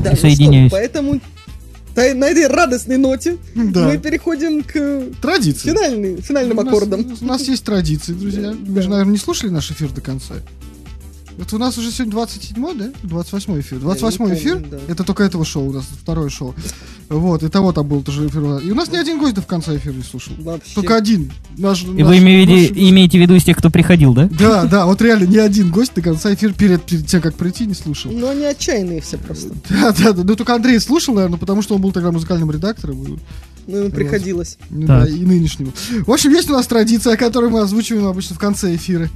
Да, 0.03 0.11
ну 0.11 0.17
присоединяюсь. 0.17 0.71
что, 0.71 0.79
поэтому 0.79 1.21
та- 1.99 2.15
на 2.15 2.25
этой 2.27 2.47
радостной 2.47 2.97
ноте 2.97 3.37
Да. 3.55 3.89
мы 3.89 3.99
переходим 3.99 4.63
к 4.63 5.05
Традиции. 5.21 5.69
финальным 5.69 6.59
У 6.59 6.63
нас- 6.63 6.75
аккордам. 6.75 7.17
У 7.21 7.25
нас 7.25 7.43
есть 7.49 7.65
традиции, 7.65 8.13
друзья. 8.13 8.55
Вы 8.67 8.83
же, 8.83 8.89
наверное, 8.89 9.13
не 9.13 9.19
слушали 9.19 9.51
наш 9.51 9.71
эфир 9.71 9.91
до 9.91 10.01
конца. 10.01 10.35
Вот 11.39 11.53
у 11.53 11.59
нас 11.59 11.79
уже 11.79 11.93
сегодня 11.93 12.13
27 12.13 12.79
да? 12.79 12.91
28 13.05 13.61
эфир. 13.61 13.79
28 13.79 14.19
помню, 14.19 14.35
эфир. 14.35 14.59
да. 14.59 14.79
Это 14.89 15.05
только 15.05 15.23
этого 15.23 15.45
шоу 15.45 15.69
у 15.69 15.73
нас, 15.73 15.85
второе 16.03 16.29
шоу. 16.31 16.53
Вот, 17.09 17.45
и 17.45 17.49
того 17.49 17.73
там 17.73 17.87
был 17.87 18.03
тоже 18.03 18.27
эфир. 18.27 18.59
И 18.59 18.73
у 18.73 18.75
нас 18.75 18.91
ни 18.91 18.97
один 18.97 19.21
гость 19.21 19.35
до 19.35 19.41
в 19.41 19.47
конце 19.47 19.77
эфира 19.77 19.93
не 19.93 20.03
слушал. 20.03 20.35
Вообще. 20.41 20.75
Только 20.75 20.97
один. 20.97 21.33
Наш, 21.57 21.85
И 21.85 21.87
наш- 21.87 22.09
вы 22.09 22.19
имеете, 22.19 22.53
наш- 22.75 22.79
имеете 22.91 23.19
в 23.19 23.21
виду 23.23 23.37
из 23.37 23.45
тех, 23.45 23.57
кто 23.57 23.71
приходил, 23.71 24.15
да? 24.15 24.29
Да, 24.37 24.65
да, 24.65 24.85
вот 24.87 25.01
реально 25.01 25.25
ни 25.27 25.37
один 25.39 25.71
гость 25.71 25.95
до 25.95 26.03
конца 26.03 26.35
эфира 26.35 26.53
перед, 26.53 26.83
перед 26.83 27.07
тем, 27.07 27.21
как 27.23 27.37
прийти, 27.37 27.67
не 27.67 27.75
слушал. 27.75 28.11
Ну, 28.11 28.29
они 28.29 28.45
отчаянные 28.45 29.01
все 29.01 29.17
просто. 29.17 29.51
Да, 29.71 29.93
да, 29.93 30.13
да. 30.13 30.25
Ну 30.25 30.35
только 30.35 30.55
Андрей 30.57 30.81
слушал, 30.81 31.15
наверное, 31.15 31.39
потому 31.39 31.63
что 31.63 31.77
он 31.77 31.81
был 31.81 31.93
тогда 31.93 32.11
музыкальным 32.11 32.51
редактором. 32.51 33.19
Ну, 33.69 33.77
ему 33.77 33.91
приходилось. 33.91 34.59
Ну 34.71 34.87
да, 34.89 35.07
и 35.07 35.21
нынешнему. 35.21 35.73
В 36.05 36.11
общем, 36.11 36.33
есть 36.33 36.51
у 36.51 36.53
нас 36.53 36.67
традиция, 36.67 37.17
которую 37.17 37.53
мы 37.53 37.61
озвучиваем 37.61 38.07
обычно 38.07 38.35
в 38.35 38.39
конце 38.41 38.75
эфира. 38.75 39.09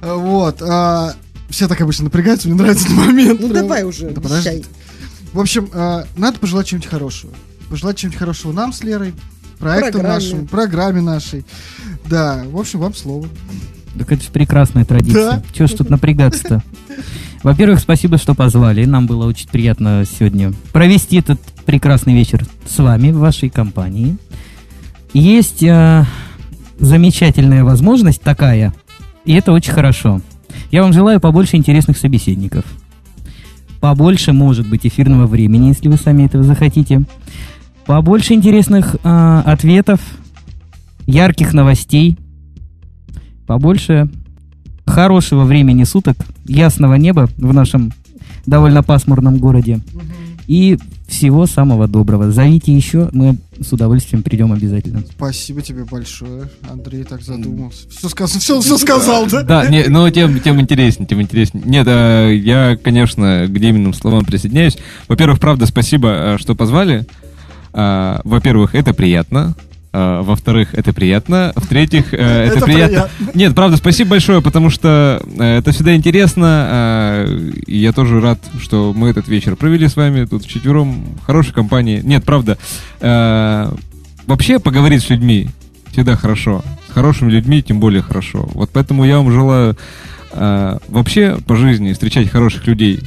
Вот. 0.00 0.62
а, 0.62 1.14
все 1.50 1.68
так 1.68 1.80
обычно 1.80 2.04
напрягаются, 2.04 2.48
мне 2.48 2.56
нравится 2.56 2.86
этот 2.86 2.96
момент. 2.96 3.40
Ну, 3.40 3.48
прям. 3.50 3.66
давай 3.66 3.84
уже, 3.84 4.10
Да. 4.10 4.40
В 5.32 5.38
общем, 5.38 5.68
а, 5.72 6.06
надо 6.16 6.38
пожелать 6.38 6.66
чего-нибудь 6.66 6.90
хорошего. 6.90 7.32
Пожелать 7.68 7.98
чего-нибудь 7.98 8.18
хорошего 8.18 8.52
нам 8.52 8.72
с 8.72 8.82
Лерой, 8.82 9.14
проектам 9.58 10.00
Программе. 10.00 10.14
нашим, 10.14 10.46
программе 10.48 11.00
нашей. 11.00 11.44
Да, 12.08 12.42
в 12.46 12.58
общем, 12.58 12.80
вам 12.80 12.94
слово. 12.94 13.28
Так 13.96 14.10
это 14.12 14.22
же 14.22 14.30
прекрасная 14.30 14.84
традиция. 14.84 15.32
Да. 15.32 15.42
Чего 15.52 15.68
ж 15.68 15.72
тут 15.72 15.90
напрягаться-то? 15.90 16.62
Во-первых, 17.42 17.80
спасибо, 17.80 18.18
что 18.18 18.34
позвали. 18.34 18.84
Нам 18.84 19.06
было 19.06 19.26
очень 19.26 19.48
приятно 19.48 20.04
сегодня 20.18 20.52
провести 20.72 21.16
этот 21.18 21.40
прекрасный 21.64 22.14
вечер 22.14 22.46
с 22.66 22.78
вами 22.78 23.10
в 23.10 23.18
вашей 23.18 23.50
компании. 23.50 24.16
Есть 25.12 25.62
э, 25.62 26.04
замечательная 26.78 27.64
возможность 27.64 28.20
такая, 28.20 28.74
и 29.24 29.34
это 29.34 29.52
очень 29.52 29.72
хорошо. 29.72 30.20
Я 30.70 30.82
вам 30.82 30.92
желаю 30.92 31.20
побольше 31.20 31.56
интересных 31.56 31.96
собеседников. 31.96 32.64
Побольше, 33.80 34.32
может 34.32 34.68
быть, 34.68 34.86
эфирного 34.86 35.26
времени, 35.26 35.68
если 35.68 35.88
вы 35.88 35.96
сами 35.96 36.24
этого 36.24 36.44
захотите. 36.44 37.02
Побольше 37.86 38.34
интересных 38.34 38.96
э, 39.02 39.42
ответов, 39.46 40.00
ярких 41.06 41.54
новостей, 41.54 42.18
побольше 43.46 44.08
хорошего 44.86 45.44
времени 45.44 45.84
суток, 45.84 46.16
ясного 46.46 46.94
неба 46.94 47.28
в 47.36 47.52
нашем 47.52 47.92
довольно 48.46 48.82
пасмурном 48.82 49.38
городе. 49.38 49.80
И 50.46 50.78
всего 51.08 51.46
самого 51.46 51.88
доброго. 51.88 52.30
Зовите 52.30 52.74
еще, 52.74 53.08
мы 53.12 53.38
с 53.60 53.72
удовольствием 53.72 54.22
придем 54.22 54.52
обязательно. 54.52 55.02
Спасибо 55.16 55.62
тебе 55.62 55.84
большое. 55.84 56.48
Андрей 56.68 57.04
так 57.04 57.22
задумался. 57.22 57.88
Все, 57.90 58.08
сказ... 58.08 58.32
все, 58.32 58.60
все 58.60 58.78
сказал, 58.78 59.26
да? 59.26 59.42
Да, 59.42 59.66
не, 59.68 59.84
ну 59.84 60.08
тем, 60.10 60.40
тем 60.40 60.60
интереснее, 60.60 61.06
тем 61.06 61.20
интереснее. 61.20 61.64
Нет, 61.64 61.86
а, 61.88 62.28
я, 62.30 62.76
конечно, 62.76 63.46
к 63.48 63.52
Деминым 63.52 63.92
словам 63.92 64.24
присоединяюсь. 64.24 64.78
Во-первых, 65.08 65.38
правда, 65.40 65.66
спасибо, 65.66 66.34
а, 66.34 66.38
что 66.38 66.54
позвали. 66.54 67.06
А, 67.72 68.20
Во-первых, 68.24 68.74
это 68.74 68.94
приятно. 68.94 69.54
А, 69.92 70.22
Во-вторых, 70.22 70.74
это 70.74 70.92
приятно. 70.92 71.52
В-третьих, 71.56 72.14
э, 72.14 72.16
это, 72.46 72.56
Это 72.58 72.66
приятно. 72.66 73.10
Нет, 73.34 73.54
правда, 73.54 73.76
спасибо 73.76 74.10
большое, 74.10 74.40
потому 74.40 74.70
что 74.70 75.20
э, 75.38 75.58
это 75.58 75.72
всегда 75.72 75.94
интересно. 75.96 77.26
И 77.66 77.78
я 77.78 77.92
тоже 77.92 78.20
рад, 78.20 78.38
что 78.60 78.92
мы 78.96 79.08
этот 79.10 79.26
вечер 79.28 79.56
провели 79.56 79.88
с 79.88 79.96
вами 79.96 80.24
тут 80.26 80.44
вчетвером. 80.44 81.04
в 81.20 81.26
Хорошей 81.26 81.52
компании. 81.52 82.00
Нет, 82.04 82.24
правда. 82.24 82.56
э, 83.00 83.72
Вообще 84.26 84.60
поговорить 84.60 85.02
с 85.02 85.10
людьми 85.10 85.48
всегда 85.90 86.14
хорошо. 86.16 86.62
С 86.88 86.92
хорошими 86.92 87.32
людьми 87.32 87.62
тем 87.62 87.80
более 87.80 88.02
хорошо. 88.02 88.48
Вот 88.54 88.70
поэтому 88.72 89.04
я 89.04 89.16
вам 89.16 89.32
желаю 89.32 89.76
э, 90.32 90.78
вообще 90.88 91.38
по 91.46 91.56
жизни 91.56 91.92
встречать 91.92 92.30
хороших 92.30 92.66
людей. 92.68 93.00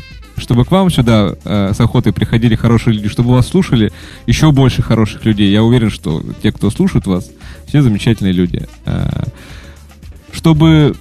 Чтобы 0.43 0.65
к 0.65 0.71
вам 0.71 0.91
сюда 0.91 1.35
э, 1.45 1.71
с 1.73 1.79
охотой 1.79 2.11
приходили 2.11 2.55
хорошие 2.55 2.93
люди, 2.93 3.07
чтобы 3.07 3.29
вас 3.29 3.47
слушали 3.47 3.93
еще 4.27 4.51
больше 4.51 4.81
хороших 4.81 5.23
людей. 5.23 5.49
Я 5.49 5.63
уверен, 5.63 5.89
что 5.89 6.21
те, 6.41 6.51
кто 6.51 6.69
слушает 6.69 7.07
вас, 7.07 7.31
все 7.65 7.81
замечательные 7.81 8.33
люди. 8.33 8.67
Э, 8.85 9.23
чтобы, 10.33 10.95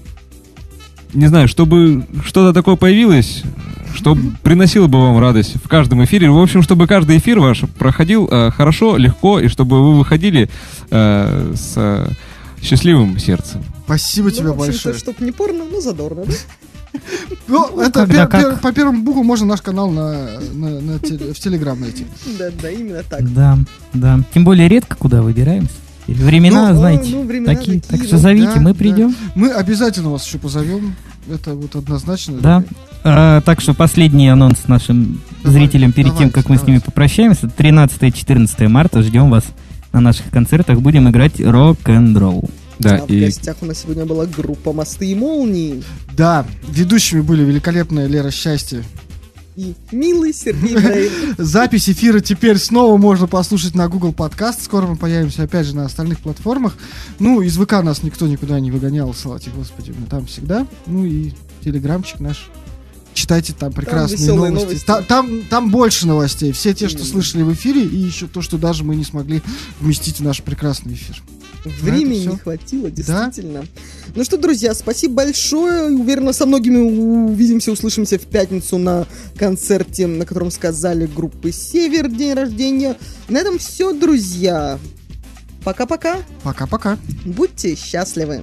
не 1.12 1.26
знаю, 1.26 1.48
чтобы 1.48 2.06
что-то 2.24 2.52
такое 2.52 2.76
появилось, 2.76 3.42
что 3.96 4.16
приносило 4.44 4.86
бы 4.86 5.00
вам 5.00 5.18
радость 5.18 5.56
в 5.56 5.68
каждом 5.68 6.04
эфире. 6.04 6.30
В 6.30 6.38
общем, 6.38 6.62
чтобы 6.62 6.86
каждый 6.86 7.18
эфир 7.18 7.40
ваш 7.40 7.62
проходил 7.78 8.28
э, 8.30 8.52
хорошо, 8.52 8.96
легко, 8.96 9.40
и 9.40 9.48
чтобы 9.48 9.82
вы 9.82 9.98
выходили 9.98 10.48
э, 10.90 11.52
с 11.56 11.72
э, 11.74 12.08
счастливым 12.62 13.18
сердцем. 13.18 13.64
Спасибо 13.86 14.30
тебе 14.30 14.48
ну, 14.48 14.54
в 14.54 14.62
общем-то, 14.62 14.84
большое. 14.84 14.94
чтоб 14.94 15.20
не 15.20 15.32
порно, 15.32 15.64
но 15.68 15.80
задорно, 15.80 16.26
да? 16.26 16.32
Ну, 17.48 17.80
это 17.80 18.04
пер- 18.04 18.26
как. 18.28 18.40
пер- 18.42 18.60
по 18.60 18.72
первому 18.72 19.02
букву 19.02 19.22
можно 19.22 19.46
наш 19.46 19.62
канал 19.62 19.90
на, 19.90 20.40
на- 20.54 20.80
на 20.80 20.98
теле- 20.98 21.32
в 21.32 21.38
Телеграм 21.38 21.78
найти. 21.80 22.06
Да, 22.38 22.50
да, 22.60 22.70
именно 22.70 23.02
так. 23.02 23.32
Да, 23.32 23.58
да. 23.94 24.20
Тем 24.34 24.44
более 24.44 24.68
редко 24.68 24.96
куда 24.96 25.22
выбираемся. 25.22 25.72
Времена, 26.06 26.70
Ну, 26.72 26.78
знаете, 26.78 27.10
ну, 27.14 27.22
времена 27.24 27.54
такие. 27.54 27.80
такие, 27.80 27.98
Так 27.98 28.06
что 28.06 28.16
ну, 28.16 28.22
зовите, 28.22 28.52
да, 28.56 28.60
мы 28.60 28.72
да. 28.72 28.78
придем. 28.78 29.14
Мы 29.34 29.50
обязательно 29.50 30.10
вас 30.10 30.26
еще 30.26 30.38
позовем. 30.38 30.94
Это 31.32 31.54
вот 31.54 31.76
однозначно. 31.76 32.38
Да. 32.40 32.64
А, 33.04 33.40
так 33.42 33.60
что 33.60 33.72
последний 33.74 34.28
анонс 34.28 34.66
нашим 34.66 35.20
Давай, 35.44 35.60
зрителям 35.60 35.92
перед 35.92 36.08
тем, 36.18 36.30
давайте, 36.30 36.34
как 36.34 36.48
мы 36.48 36.56
с 36.56 36.60
ними 36.62 36.76
давайте. 36.78 36.86
попрощаемся. 36.86 37.46
13-14 37.56 38.68
марта 38.68 39.02
ждем 39.02 39.30
вас 39.30 39.44
на 39.92 40.00
наших 40.00 40.28
концертах. 40.30 40.80
Будем 40.80 41.08
играть 41.08 41.40
рок-н-ролл. 41.40 42.50
Да, 42.82 42.96
а 43.02 43.06
в 43.06 43.10
и 43.10 43.24
гостях 43.24 43.56
у 43.60 43.66
нас 43.66 43.80
сегодня 43.82 44.04
была 44.06 44.26
группа 44.26 44.72
«Мосты 44.72 45.06
и 45.10 45.14
молнии» 45.14 45.82
Да, 46.16 46.46
ведущими 46.68 47.20
были 47.20 47.42
великолепная 47.44 48.06
Лера 48.06 48.30
Счастье. 48.30 48.84
и 49.56 49.74
милый 49.92 50.32
Сергей 50.34 50.74
Брейн. 50.76 51.10
Запись 51.38 51.88
эфира 51.88 52.20
теперь 52.20 52.58
снова 52.58 52.96
можно 52.96 53.26
послушать 53.26 53.74
на 53.74 53.88
Google 53.88 54.12
Подкаст. 54.12 54.62
Скоро 54.62 54.86
мы 54.86 54.96
появимся 54.96 55.42
опять 55.44 55.66
же 55.66 55.74
на 55.76 55.84
остальных 55.84 56.20
платформах. 56.20 56.76
Ну, 57.18 57.40
из 57.42 57.56
ВК 57.56 57.72
нас 57.82 58.02
никто 58.02 58.26
никуда 58.26 58.60
не 58.60 58.70
выгонял, 58.70 59.12
слава 59.14 59.40
тебе, 59.40 59.52
Господи, 59.56 59.92
мы 59.98 60.06
там 60.06 60.26
всегда. 60.26 60.66
Ну 60.86 61.04
и 61.04 61.32
телеграмчик 61.64 62.20
наш. 62.20 62.48
Читайте 63.14 63.52
там 63.52 63.72
прекрасные 63.74 64.16
веселые 64.18 64.50
новости. 64.52 64.64
новости. 64.66 64.86
Та- 64.86 65.02
Там, 65.02 65.42
там 65.50 65.70
больше 65.70 66.06
новостей. 66.06 66.52
Все 66.52 66.72
те, 66.72 66.88
что 66.88 66.98
Именно. 67.00 67.10
слышали 67.12 67.42
в 67.42 67.52
эфире, 67.52 67.84
и 67.84 67.96
еще 67.96 68.26
то, 68.26 68.40
что 68.40 68.56
даже 68.56 68.84
мы 68.84 68.96
не 68.96 69.04
смогли 69.04 69.42
вместить 69.80 70.20
в 70.20 70.22
наш 70.24 70.42
прекрасный 70.42 70.94
эфир. 70.94 71.22
Времени 71.64 72.26
не 72.26 72.36
хватило, 72.36 72.90
действительно. 72.90 73.64
Ну 74.14 74.24
что, 74.24 74.36
друзья, 74.36 74.74
спасибо 74.74 75.14
большое. 75.14 75.90
Уверена, 75.90 76.32
со 76.32 76.46
многими 76.46 76.78
увидимся, 76.78 77.72
услышимся 77.72 78.18
в 78.18 78.26
пятницу 78.26 78.78
на 78.78 79.06
концерте, 79.36 80.06
на 80.06 80.26
котором 80.26 80.50
сказали 80.50 81.06
группы 81.06 81.52
«Север» 81.52 82.08
день 82.08 82.34
рождения. 82.34 82.96
На 83.28 83.38
этом 83.38 83.58
все, 83.58 83.92
друзья. 83.92 84.78
Пока-пока. 85.64 86.16
Пока-пока. 86.42 86.98
Будьте 87.24 87.76
счастливы. 87.76 88.42